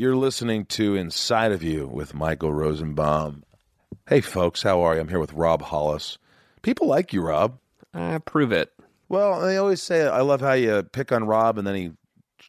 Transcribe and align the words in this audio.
You're 0.00 0.16
listening 0.16 0.64
to 0.64 0.94
Inside 0.94 1.52
of 1.52 1.62
You 1.62 1.86
with 1.86 2.14
Michael 2.14 2.54
Rosenbaum. 2.54 3.42
Hey, 4.08 4.22
folks, 4.22 4.62
how 4.62 4.80
are 4.80 4.94
you? 4.94 5.00
I'm 5.02 5.08
here 5.08 5.18
with 5.18 5.34
Rob 5.34 5.60
Holysz. 5.60 6.16
People 6.62 6.86
like 6.86 7.12
you, 7.12 7.20
Rob. 7.20 7.58
Uh, 7.92 8.18
prove 8.20 8.50
it. 8.50 8.72
Well, 9.10 9.42
they 9.42 9.58
always 9.58 9.82
say, 9.82 10.08
I 10.08 10.22
love 10.22 10.40
how 10.40 10.54
you 10.54 10.82
pick 10.84 11.12
on 11.12 11.24
Rob 11.24 11.58
and 11.58 11.66
then 11.66 11.74
he, 11.74 11.90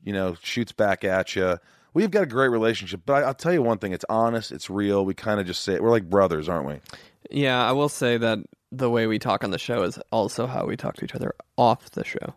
you 0.02 0.14
know, 0.14 0.38
shoots 0.42 0.72
back 0.72 1.04
at 1.04 1.36
you. 1.36 1.58
We've 1.94 2.10
got 2.10 2.24
a 2.24 2.26
great 2.26 2.48
relationship, 2.48 3.02
but 3.06 3.22
I, 3.22 3.28
I'll 3.28 3.34
tell 3.34 3.52
you 3.52 3.62
one 3.62 3.80
thing: 3.80 3.92
it's 3.92 4.06
honest, 4.08 4.54
it's 4.54 4.70
real. 4.70 5.04
We 5.04 5.14
kind 5.14 5.42
of 5.42 5.46
just 5.46 5.64
say 5.64 5.78
we're 5.78 5.90
like 5.90 6.10
brothers, 6.10 6.48
aren't 6.48 6.68
we? 6.68 6.80
Yeah, 7.32 7.62
I 7.62 7.74
will 7.74 7.90
say 7.90 8.16
that 8.16 8.40
the 8.72 8.90
way 8.90 9.08
we 9.08 9.20
talk 9.20 9.44
on 9.44 9.52
the 9.52 9.60
show 9.60 9.84
is 9.84 10.00
also 10.10 10.48
how 10.48 10.66
we 10.68 10.78
talk 10.78 10.96
to 10.96 11.04
each 11.04 11.16
other 11.16 11.34
off 11.58 11.92
the 11.92 12.06
show. 12.06 12.34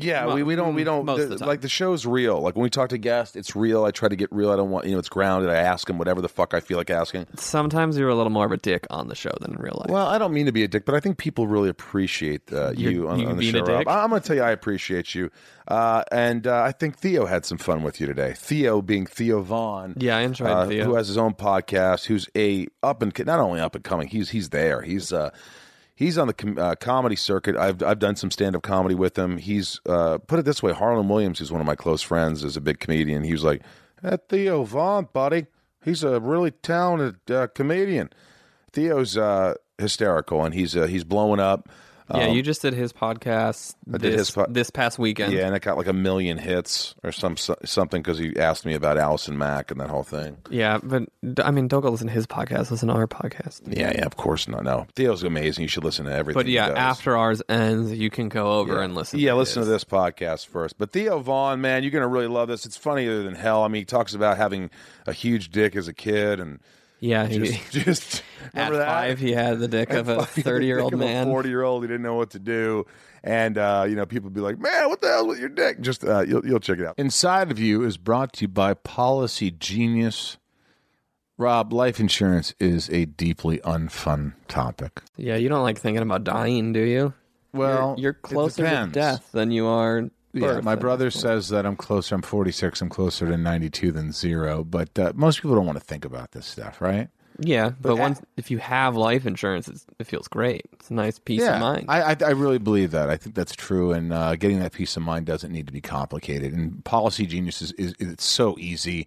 Yeah, 0.00 0.26
Mo- 0.26 0.34
we, 0.34 0.42
we 0.42 0.56
don't 0.56 0.74
we 0.74 0.84
don't 0.84 1.04
most 1.04 1.20
of 1.22 1.28
the- 1.30 1.36
the 1.36 1.46
like 1.46 1.60
the 1.60 1.68
show's 1.68 2.06
real. 2.06 2.40
Like 2.40 2.56
when 2.56 2.62
we 2.62 2.70
talk 2.70 2.90
to 2.90 2.98
guests, 2.98 3.36
it's 3.36 3.54
real. 3.56 3.84
I 3.84 3.90
try 3.90 4.08
to 4.08 4.16
get 4.16 4.30
real. 4.32 4.50
I 4.50 4.56
don't 4.56 4.70
want 4.70 4.86
you 4.86 4.92
know 4.92 4.98
it's 4.98 5.08
grounded. 5.08 5.50
I 5.50 5.56
ask 5.56 5.86
them 5.86 5.98
whatever 5.98 6.20
the 6.20 6.28
fuck 6.28 6.54
I 6.54 6.60
feel 6.60 6.76
like 6.78 6.90
asking. 6.90 7.26
Sometimes 7.36 7.98
you're 7.98 8.08
a 8.08 8.14
little 8.14 8.30
more 8.30 8.46
of 8.46 8.52
a 8.52 8.56
dick 8.56 8.86
on 8.90 9.08
the 9.08 9.14
show 9.14 9.32
than 9.40 9.52
in 9.54 9.56
real 9.58 9.76
life. 9.80 9.90
Well, 9.90 10.06
I 10.06 10.18
don't 10.18 10.32
mean 10.32 10.46
to 10.46 10.52
be 10.52 10.64
a 10.64 10.68
dick, 10.68 10.84
but 10.84 10.94
I 10.94 11.00
think 11.00 11.18
people 11.18 11.46
really 11.46 11.68
appreciate 11.68 12.52
uh, 12.52 12.72
you 12.76 13.08
on, 13.08 13.18
you 13.20 13.26
on 13.28 13.36
the 13.36 13.40
being 13.40 13.54
show. 13.54 13.62
a 13.62 13.66
dick? 13.66 13.86
Rob. 13.86 13.88
I'm 13.88 14.10
going 14.10 14.22
to 14.22 14.26
tell 14.26 14.36
you, 14.36 14.42
I 14.42 14.50
appreciate 14.50 15.14
you, 15.14 15.30
uh, 15.66 16.02
and 16.12 16.46
uh, 16.46 16.62
I 16.62 16.72
think 16.72 16.96
Theo 16.98 17.26
had 17.26 17.44
some 17.44 17.58
fun 17.58 17.82
with 17.82 18.00
you 18.00 18.06
today. 18.06 18.34
Theo 18.36 18.80
being 18.82 19.06
Theo 19.06 19.40
Von, 19.42 19.94
Yeah, 19.98 20.16
I 20.16 20.20
enjoyed 20.22 20.48
uh, 20.50 20.66
Theo. 20.66 20.84
who 20.84 20.94
has 20.94 21.08
his 21.08 21.18
own 21.18 21.34
podcast. 21.34 22.06
Who's 22.06 22.28
a 22.36 22.66
up 22.82 23.02
and 23.02 23.12
not 23.26 23.40
only 23.40 23.60
up 23.60 23.74
and 23.74 23.84
coming, 23.84 24.08
he's 24.08 24.30
he's 24.30 24.50
there. 24.50 24.82
He's 24.82 25.12
uh, 25.12 25.30
he's 25.98 26.16
on 26.16 26.28
the 26.28 26.34
com- 26.34 26.56
uh, 26.56 26.76
comedy 26.76 27.16
circuit. 27.16 27.56
I've 27.56 27.82
I've 27.82 27.98
done 27.98 28.14
some 28.14 28.30
stand 28.30 28.54
up 28.54 28.62
comedy 28.62 28.94
with 28.94 29.18
him. 29.18 29.36
He's 29.36 29.80
uh, 29.86 30.18
put 30.18 30.38
it 30.38 30.44
this 30.44 30.62
way: 30.62 30.72
Harland 30.72 31.10
Williams, 31.10 31.40
who's 31.40 31.50
one 31.50 31.60
of 31.60 31.66
my 31.66 31.74
close 31.74 32.02
friends, 32.02 32.44
is 32.44 32.56
a 32.56 32.60
big 32.60 32.78
comedian. 32.78 33.24
He 33.24 33.32
was 33.32 33.42
like, 33.42 33.62
"That 34.02 34.28
Theo 34.28 34.62
Von, 34.62 35.08
buddy. 35.12 35.46
He's 35.84 36.04
a 36.04 36.20
really 36.20 36.52
talented 36.52 37.30
uh, 37.30 37.48
comedian." 37.48 38.10
Theo's 38.72 39.16
uh, 39.16 39.54
hysterical, 39.76 40.44
and 40.44 40.54
he's 40.54 40.76
uh, 40.76 40.86
he's 40.86 41.04
blowing 41.04 41.40
up. 41.40 41.68
Yeah, 42.14 42.28
Um, 42.28 42.34
you 42.36 42.42
just 42.42 42.62
did 42.62 42.72
his 42.72 42.92
podcast 42.92 43.74
I 43.86 43.98
this, 43.98 44.00
did 44.02 44.18
his 44.18 44.30
po- 44.30 44.46
this 44.48 44.70
past 44.70 44.98
weekend. 44.98 45.32
yeah, 45.32 45.46
and 45.46 45.54
it 45.54 45.60
got 45.60 45.76
like 45.76 45.86
a 45.88 45.92
million 45.92 46.38
hits 46.38 46.94
or 47.04 47.12
some 47.12 47.36
something 47.36 48.00
because 48.00 48.18
he 48.18 48.34
asked 48.38 48.64
me 48.64 48.74
about 48.74 48.96
Allison 48.96 49.36
Mack 49.36 49.70
and 49.70 49.78
that 49.80 49.90
whole 49.90 50.02
thing. 50.04 50.38
Yeah, 50.50 50.78
but 50.82 51.02
I 51.44 51.50
mean, 51.50 51.68
don't 51.68 51.82
go 51.82 51.90
listen 51.90 52.06
to 52.06 52.12
his 52.12 52.26
podcast. 52.26 52.70
Listen 52.70 52.88
to 52.88 52.94
our 52.94 53.06
podcast. 53.06 53.60
Yeah, 53.66 53.92
yeah, 53.94 54.06
of 54.06 54.16
course 54.16 54.48
not. 54.48 54.64
No, 54.64 54.86
Theo's 54.94 55.22
amazing. 55.22 55.62
You 55.62 55.68
should 55.68 55.84
listen 55.84 56.06
to 56.06 56.12
everything. 56.12 56.38
But 56.40 56.46
yeah, 56.48 56.68
after 56.68 57.16
ours 57.16 57.42
ends, 57.48 57.92
you 57.92 58.08
can 58.10 58.28
go 58.30 58.52
over 58.58 58.76
Yeah. 58.78 58.84
and 58.84 58.94
listen. 58.94 59.18
Yeah, 59.18 59.32
to 59.32 59.36
listen 59.36 59.62
to 59.62 59.68
this 59.68 59.84
podcast 59.84 60.46
first. 60.46 60.78
But 60.78 60.92
Theo 60.92 61.18
Von, 61.18 61.60
man, 61.60 61.82
you're 61.82 61.92
gonna 61.92 62.08
really 62.08 62.26
love 62.28 62.48
this. 62.48 62.64
It's 62.64 62.76
funnier 62.76 63.22
than 63.22 63.34
hell. 63.34 63.64
I 63.64 63.68
mean, 63.68 63.82
he 63.82 63.84
talks 63.86 64.14
about 64.14 64.38
having 64.38 64.70
a 65.06 65.12
huge 65.12 65.50
dick 65.50 65.76
as 65.76 65.88
a 65.88 65.92
kid 65.94 66.40
and 66.40 66.60
Yeah, 67.00 67.26
he, 67.26 67.38
just 67.38 67.70
just 67.70 68.22
at 68.54 68.70
remember 68.70 68.78
that? 68.78 68.86
five, 68.88 69.18
he 69.18 69.32
had 69.32 69.58
the 69.58 69.68
dick 69.68 69.90
of 69.90 70.08
a 70.08 70.24
thirty-year-old 70.26 70.96
man. 70.96 71.26
forty 71.26 71.48
year 71.48 71.62
old. 71.62 71.82
He 71.82 71.88
didn't 71.88 72.02
know 72.02 72.14
what 72.14 72.30
to 72.30 72.38
do, 72.38 72.86
and 73.22 73.56
uh, 73.56 73.86
you 73.88 73.94
know, 73.94 74.06
people 74.06 74.30
be 74.30 74.40
like, 74.40 74.58
"Man, 74.58 74.88
what 74.88 75.00
the 75.00 75.08
hell 75.08 75.26
with 75.26 75.38
your 75.38 75.48
dick?" 75.48 75.80
Just 75.80 76.04
uh, 76.04 76.20
you'll 76.20 76.44
you'll 76.46 76.60
check 76.60 76.78
it 76.78 76.86
out. 76.86 76.94
Inside 76.98 77.50
of 77.50 77.58
you 77.58 77.84
is 77.84 77.96
brought 77.96 78.32
to 78.34 78.42
you 78.42 78.48
by 78.48 78.74
Policy 78.74 79.50
Genius. 79.50 80.38
Rob, 81.36 81.72
life 81.72 82.00
insurance 82.00 82.52
is 82.58 82.90
a 82.90 83.04
deeply 83.04 83.58
unfun 83.58 84.32
topic. 84.48 85.02
Yeah, 85.16 85.36
you 85.36 85.48
don't 85.48 85.62
like 85.62 85.78
thinking 85.78 86.02
about 86.02 86.24
dying, 86.24 86.72
do 86.72 86.80
you? 86.80 87.14
Well, 87.52 87.94
you're, 87.96 88.06
you're 88.06 88.12
closer 88.14 88.64
to 88.64 88.88
death 88.90 89.30
than 89.30 89.52
you 89.52 89.66
are. 89.66 90.10
Yeah, 90.40 90.54
birth 90.54 90.64
my 90.64 90.74
brother 90.74 91.10
says 91.10 91.48
that 91.50 91.66
I'm 91.66 91.76
closer. 91.76 92.14
I'm 92.14 92.22
46. 92.22 92.80
I'm 92.80 92.88
closer 92.88 93.26
to 93.26 93.36
92 93.36 93.92
than 93.92 94.12
zero. 94.12 94.64
But 94.64 94.98
uh, 94.98 95.12
most 95.14 95.42
people 95.42 95.54
don't 95.56 95.66
want 95.66 95.78
to 95.78 95.84
think 95.84 96.04
about 96.04 96.32
this 96.32 96.46
stuff, 96.46 96.80
right? 96.80 97.08
Yeah, 97.40 97.70
but, 97.80 97.90
But 97.90 97.98
once 97.98 98.20
if 98.36 98.50
you 98.50 98.58
have 98.58 98.96
life 98.96 99.24
insurance, 99.24 99.68
it's, 99.68 99.86
it 100.00 100.08
feels 100.08 100.26
great. 100.26 100.66
It's 100.72 100.90
a 100.90 100.94
nice 100.94 101.20
peace 101.20 101.42
of 101.46 101.60
mind. 101.60 101.86
I, 101.88 102.02
I 102.02 102.16
I 102.20 102.30
really 102.30 102.58
believe 102.58 102.90
that. 102.90 103.10
I 103.10 103.16
think 103.16 103.36
that's 103.36 103.54
true, 103.54 103.92
and 103.92 104.12
uh, 104.12 104.34
getting 104.34 104.58
that 104.58 104.72
peace 104.72 104.96
of 104.96 105.04
mind 105.04 105.26
doesn't 105.26 105.52
need 105.52 105.68
to 105.68 105.72
be 105.72 105.80
complicated. 105.80 106.52
And 106.52 106.84
Policy 106.84 107.26
Genius 107.26 107.62
is, 107.62 107.72
is 107.72 107.94
it's 108.00 108.24
so 108.24 108.56
easy. 108.58 109.06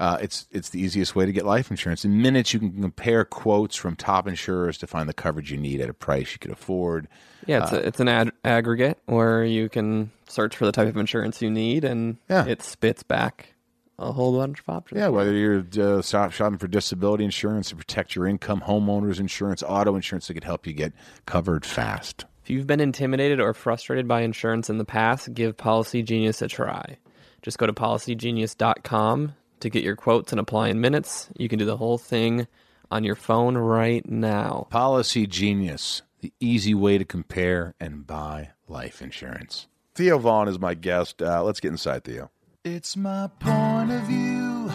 Uh, 0.00 0.16
it's 0.22 0.48
it's 0.50 0.70
the 0.70 0.80
easiest 0.80 1.14
way 1.14 1.26
to 1.26 1.32
get 1.32 1.44
life 1.44 1.70
insurance. 1.70 2.04
In 2.06 2.22
minutes, 2.22 2.52
you 2.54 2.58
can 2.58 2.80
compare 2.80 3.24
quotes 3.24 3.76
from 3.76 3.94
top 3.96 4.26
insurers 4.26 4.78
to 4.78 4.86
find 4.86 5.06
the 5.08 5.12
coverage 5.14 5.52
you 5.52 5.58
need 5.58 5.80
at 5.80 5.90
a 5.90 5.94
price 5.94 6.32
you 6.32 6.38
could 6.38 6.50
afford. 6.50 7.06
yeah, 7.46 7.62
it's 7.64 7.72
a, 7.72 7.86
it's 7.86 8.00
an 8.00 8.08
ad- 8.08 8.32
aggregate 8.42 8.96
where 9.04 9.44
you 9.44 9.68
can 9.68 10.10
search 10.26 10.56
for 10.56 10.64
the 10.64 10.72
type 10.72 10.88
of 10.88 10.96
insurance 10.96 11.42
you 11.42 11.50
need, 11.50 11.84
and 11.84 12.16
Yeah. 12.30 12.46
it 12.46 12.62
spits 12.62 13.02
back 13.02 13.54
a 13.98 14.10
whole 14.10 14.34
bunch 14.38 14.60
of 14.60 14.68
options. 14.70 14.98
Yeah, 14.98 15.08
whether 15.08 15.32
you're 15.34 15.66
uh, 15.78 16.00
shop- 16.00 16.32
shopping 16.32 16.56
for 16.56 16.66
disability 16.66 17.24
insurance 17.26 17.68
to 17.68 17.76
protect 17.76 18.16
your 18.16 18.26
income, 18.26 18.62
homeowners 18.66 19.20
insurance, 19.20 19.62
auto 19.62 19.94
insurance 19.96 20.28
that 20.28 20.32
could 20.34 20.44
help 20.44 20.66
you 20.66 20.72
get 20.72 20.94
covered 21.26 21.66
fast. 21.66 22.24
If 22.42 22.48
you've 22.48 22.66
been 22.66 22.80
intimidated 22.80 23.38
or 23.38 23.52
frustrated 23.52 24.08
by 24.08 24.22
insurance 24.22 24.70
in 24.70 24.78
the 24.78 24.86
past, 24.86 25.34
give 25.34 25.58
Policy 25.58 26.02
Genius 26.02 26.40
a 26.40 26.48
try. 26.48 26.96
Just 27.42 27.58
go 27.58 27.66
to 27.66 27.74
policygenius.com 27.74 29.34
to 29.60 29.70
get 29.70 29.84
your 29.84 29.96
quotes 29.96 30.32
and 30.32 30.40
apply 30.40 30.68
in 30.68 30.80
minutes. 30.80 31.28
You 31.36 31.48
can 31.48 31.58
do 31.58 31.64
the 31.64 31.76
whole 31.76 31.98
thing 31.98 32.46
on 32.90 33.04
your 33.04 33.14
phone 33.14 33.56
right 33.56 34.08
now. 34.08 34.66
Policy 34.70 35.26
Genius, 35.26 36.02
the 36.20 36.32
easy 36.40 36.74
way 36.74 36.98
to 36.98 37.04
compare 37.04 37.74
and 37.78 38.06
buy 38.06 38.50
life 38.68 39.00
insurance. 39.00 39.68
Theo 39.94 40.18
Von 40.18 40.48
is 40.48 40.58
my 40.58 40.74
guest. 40.74 41.22
Uh, 41.22 41.42
let's 41.42 41.60
get 41.60 41.70
inside 41.70 42.04
Theo. 42.04 42.30
It's 42.64 42.96
my 42.96 43.28
point 43.38 43.90
of 43.90 44.02
view. 44.02 44.70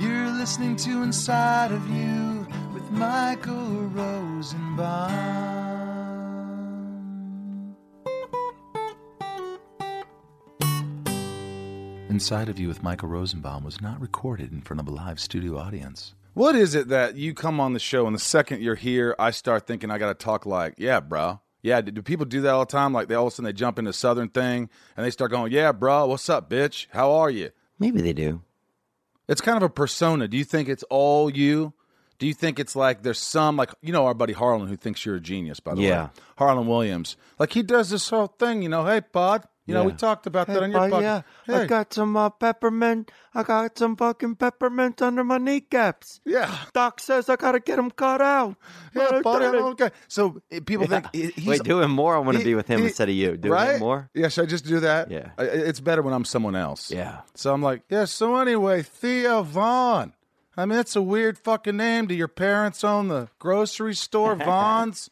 You're 0.00 0.30
listening 0.30 0.76
to 0.76 1.02
Inside 1.02 1.72
of 1.72 1.88
You 1.90 2.46
with 2.72 2.90
Michael 2.90 3.88
Rosenbaum. 3.88 5.71
Inside 12.12 12.50
of 12.50 12.58
You 12.60 12.68
with 12.68 12.82
Michael 12.82 13.08
Rosenbaum 13.08 13.64
was 13.64 13.80
not 13.80 13.98
recorded 13.98 14.52
in 14.52 14.60
front 14.60 14.80
of 14.80 14.86
a 14.86 14.90
live 14.90 15.18
studio 15.18 15.56
audience. 15.56 16.12
What 16.34 16.54
is 16.54 16.74
it 16.74 16.88
that 16.88 17.16
you 17.16 17.32
come 17.32 17.58
on 17.58 17.72
the 17.72 17.78
show 17.78 18.04
and 18.06 18.14
the 18.14 18.18
second 18.20 18.60
you're 18.60 18.74
here, 18.74 19.16
I 19.18 19.30
start 19.30 19.66
thinking 19.66 19.90
I 19.90 19.96
got 19.96 20.08
to 20.08 20.24
talk 20.24 20.44
like, 20.44 20.74
yeah, 20.76 21.00
bro. 21.00 21.40
Yeah, 21.62 21.80
do, 21.80 21.90
do 21.90 22.02
people 22.02 22.26
do 22.26 22.42
that 22.42 22.50
all 22.50 22.66
the 22.66 22.70
time? 22.70 22.92
Like 22.92 23.08
they 23.08 23.14
all 23.14 23.28
of 23.28 23.32
a 23.32 23.36
sudden 23.36 23.46
they 23.46 23.54
jump 23.54 23.78
into 23.78 23.94
Southern 23.94 24.28
thing 24.28 24.68
and 24.94 25.06
they 25.06 25.10
start 25.10 25.30
going, 25.30 25.52
yeah, 25.52 25.72
bro, 25.72 26.04
what's 26.04 26.28
up, 26.28 26.50
bitch? 26.50 26.86
How 26.90 27.12
are 27.12 27.30
you? 27.30 27.48
Maybe 27.78 28.02
they 28.02 28.12
do. 28.12 28.42
It's 29.26 29.40
kind 29.40 29.56
of 29.56 29.62
a 29.62 29.70
persona. 29.70 30.28
Do 30.28 30.36
you 30.36 30.44
think 30.44 30.68
it's 30.68 30.84
all 30.90 31.30
you? 31.30 31.72
Do 32.18 32.26
you 32.26 32.34
think 32.34 32.60
it's 32.60 32.76
like 32.76 33.04
there's 33.04 33.20
some 33.20 33.56
like 33.56 33.70
you 33.80 33.90
know 33.90 34.04
our 34.04 34.12
buddy 34.12 34.34
Harland 34.34 34.68
who 34.68 34.76
thinks 34.76 35.06
you're 35.06 35.16
a 35.16 35.20
genius 35.20 35.60
by 35.60 35.74
the 35.74 35.80
Yeah. 35.80 36.04
way, 36.04 36.10
Harland 36.36 36.68
Williams. 36.68 37.16
Like 37.38 37.54
he 37.54 37.62
does 37.62 37.88
this 37.88 38.10
whole 38.10 38.26
thing, 38.26 38.60
you 38.62 38.68
know. 38.68 38.84
Hey, 38.84 39.00
bud, 39.00 39.44
you 39.66 39.74
know 39.74 39.84
we 39.84 39.92
talked 39.92 40.26
about 40.26 40.46
that 40.48 40.62
on 40.62 40.70
your 40.72 40.80
bud, 40.80 40.90
podcast. 40.90 41.02
yeah, 41.02 41.22
Hey. 41.56 41.62
I 41.62 41.66
got 41.66 41.92
some 41.94 42.16
uh, 42.16 42.30
peppermint. 42.30 43.10
I 43.34 43.42
got 43.44 43.78
some 43.78 43.96
fucking 43.96 44.36
peppermint 44.36 45.00
under 45.00 45.24
my 45.24 45.38
kneecaps. 45.38 46.20
yeah, 46.24 46.54
Doc 46.72 47.00
says 47.00 47.28
I 47.28 47.36
gotta 47.36 47.60
get 47.60 47.76
them 47.76 47.90
cut 47.90 48.20
out. 48.20 48.56
yeah, 48.94 49.08
But 49.10 49.22
buddy. 49.22 49.44
I'm 49.46 49.54
okay. 49.72 49.90
So 50.08 50.40
eh, 50.50 50.60
people 50.64 50.86
think 50.86 51.06
he- 51.12 51.28
he's 51.30 51.46
Wait, 51.46 51.62
do 51.62 51.80
it 51.82 51.88
more. 51.88 52.14
I 52.16 52.18
want 52.18 52.34
to 52.34 52.38
he- 52.38 52.44
be 52.50 52.54
with 52.54 52.66
him 52.68 52.80
he- 52.80 52.86
instead 52.86 53.08
of 53.08 53.14
you. 53.14 53.36
Do 53.36 53.50
right? 53.50 53.76
it 53.76 53.80
more. 53.80 54.10
Yeah, 54.14 54.28
should 54.28 54.44
I 54.44 54.46
just 54.48 54.66
do 54.66 54.80
that? 54.80 55.10
Yeah. 55.10 55.30
I- 55.38 55.44
It's 55.44 55.80
better 55.80 56.02
when 56.02 56.12
I'm 56.14 56.24
someone 56.24 56.56
else. 56.56 56.90
Yeah. 56.90 57.20
So 57.34 57.52
I'm 57.54 57.62
like, 57.62 57.82
yeah, 57.88 58.04
so 58.04 58.36
anyway, 58.36 58.82
Theo 58.82 59.42
Von. 59.42 60.12
I 60.54 60.66
mean, 60.66 60.78
it's 60.78 60.96
a 60.96 61.02
weird 61.02 61.38
fucking 61.38 61.78
name. 61.78 62.06
Do 62.06 62.14
your 62.14 62.28
parents 62.28 62.84
own 62.84 63.08
the 63.08 63.28
grocery 63.38 63.94
store, 63.94 64.34
Vons 64.34 65.08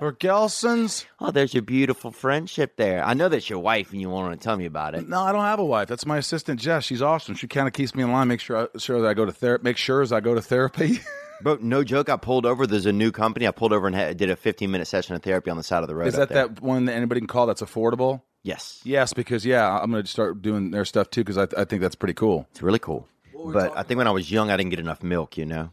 or 0.00 0.12
Gelson's? 0.12 1.06
Oh, 1.18 1.30
there's 1.30 1.54
your 1.54 1.62
beautiful 1.62 2.10
friendship 2.10 2.76
there. 2.76 3.02
I 3.02 3.14
know 3.14 3.30
that's 3.30 3.48
your 3.48 3.60
wife, 3.60 3.92
and 3.92 4.00
you 4.00 4.10
want 4.10 4.38
to 4.38 4.44
tell 4.44 4.56
me 4.56 4.66
about 4.66 4.94
it. 4.94 5.08
No, 5.08 5.20
I 5.20 5.32
don't 5.32 5.44
have 5.44 5.58
a 5.58 5.64
wife. 5.64 5.88
That's 5.88 6.04
my 6.04 6.18
assistant, 6.18 6.60
Jess. 6.60 6.84
She's 6.84 7.00
awesome. 7.00 7.34
She 7.34 7.48
kind 7.48 7.66
of 7.66 7.72
keeps 7.72 7.94
me 7.94 8.02
in 8.02 8.12
line, 8.12 8.28
make 8.28 8.40
sure, 8.40 8.68
I, 8.74 8.78
sure 8.78 9.00
that 9.00 9.08
I 9.08 9.14
go 9.14 9.24
to 9.24 9.32
therapy, 9.32 9.64
make 9.64 9.78
sure 9.78 10.02
as 10.02 10.12
I 10.12 10.20
go 10.20 10.34
to 10.34 10.42
therapy. 10.42 11.00
But 11.42 11.62
no 11.62 11.84
joke, 11.84 12.08
I 12.08 12.16
pulled 12.16 12.46
over. 12.46 12.66
There's 12.66 12.86
a 12.86 12.92
new 12.92 13.10
company. 13.10 13.46
I 13.46 13.50
pulled 13.50 13.72
over 13.72 13.86
and 13.86 13.94
had, 13.94 14.16
did 14.16 14.30
a 14.30 14.36
15 14.36 14.70
minute 14.70 14.86
session 14.86 15.14
of 15.14 15.22
therapy 15.22 15.50
on 15.50 15.56
the 15.56 15.62
side 15.62 15.82
of 15.82 15.88
the 15.88 15.94
road. 15.94 16.06
Is 16.06 16.14
that 16.14 16.28
there. 16.28 16.48
that 16.48 16.62
one 16.62 16.86
that 16.86 16.94
anybody 16.94 17.20
can 17.20 17.26
call 17.26 17.46
that's 17.46 17.60
affordable? 17.60 18.22
Yes, 18.44 18.80
Yes, 18.84 19.12
because 19.12 19.44
yeah, 19.44 19.78
I'm 19.78 19.90
going 19.90 20.04
to 20.04 20.08
start 20.08 20.42
doing 20.42 20.70
their 20.70 20.84
stuff 20.84 21.10
too 21.10 21.22
because 21.22 21.36
I, 21.36 21.48
I 21.60 21.64
think 21.64 21.82
that's 21.82 21.96
pretty 21.96 22.14
cool. 22.14 22.46
it's 22.50 22.62
really 22.62 22.78
cool. 22.78 23.08
But 23.52 23.76
I 23.76 23.82
think 23.82 23.98
when 23.98 24.06
I 24.06 24.12
was 24.12 24.30
young, 24.30 24.50
I 24.50 24.56
didn't 24.56 24.70
get 24.70 24.80
enough 24.80 25.02
milk. 25.02 25.36
You 25.36 25.46
know. 25.46 25.70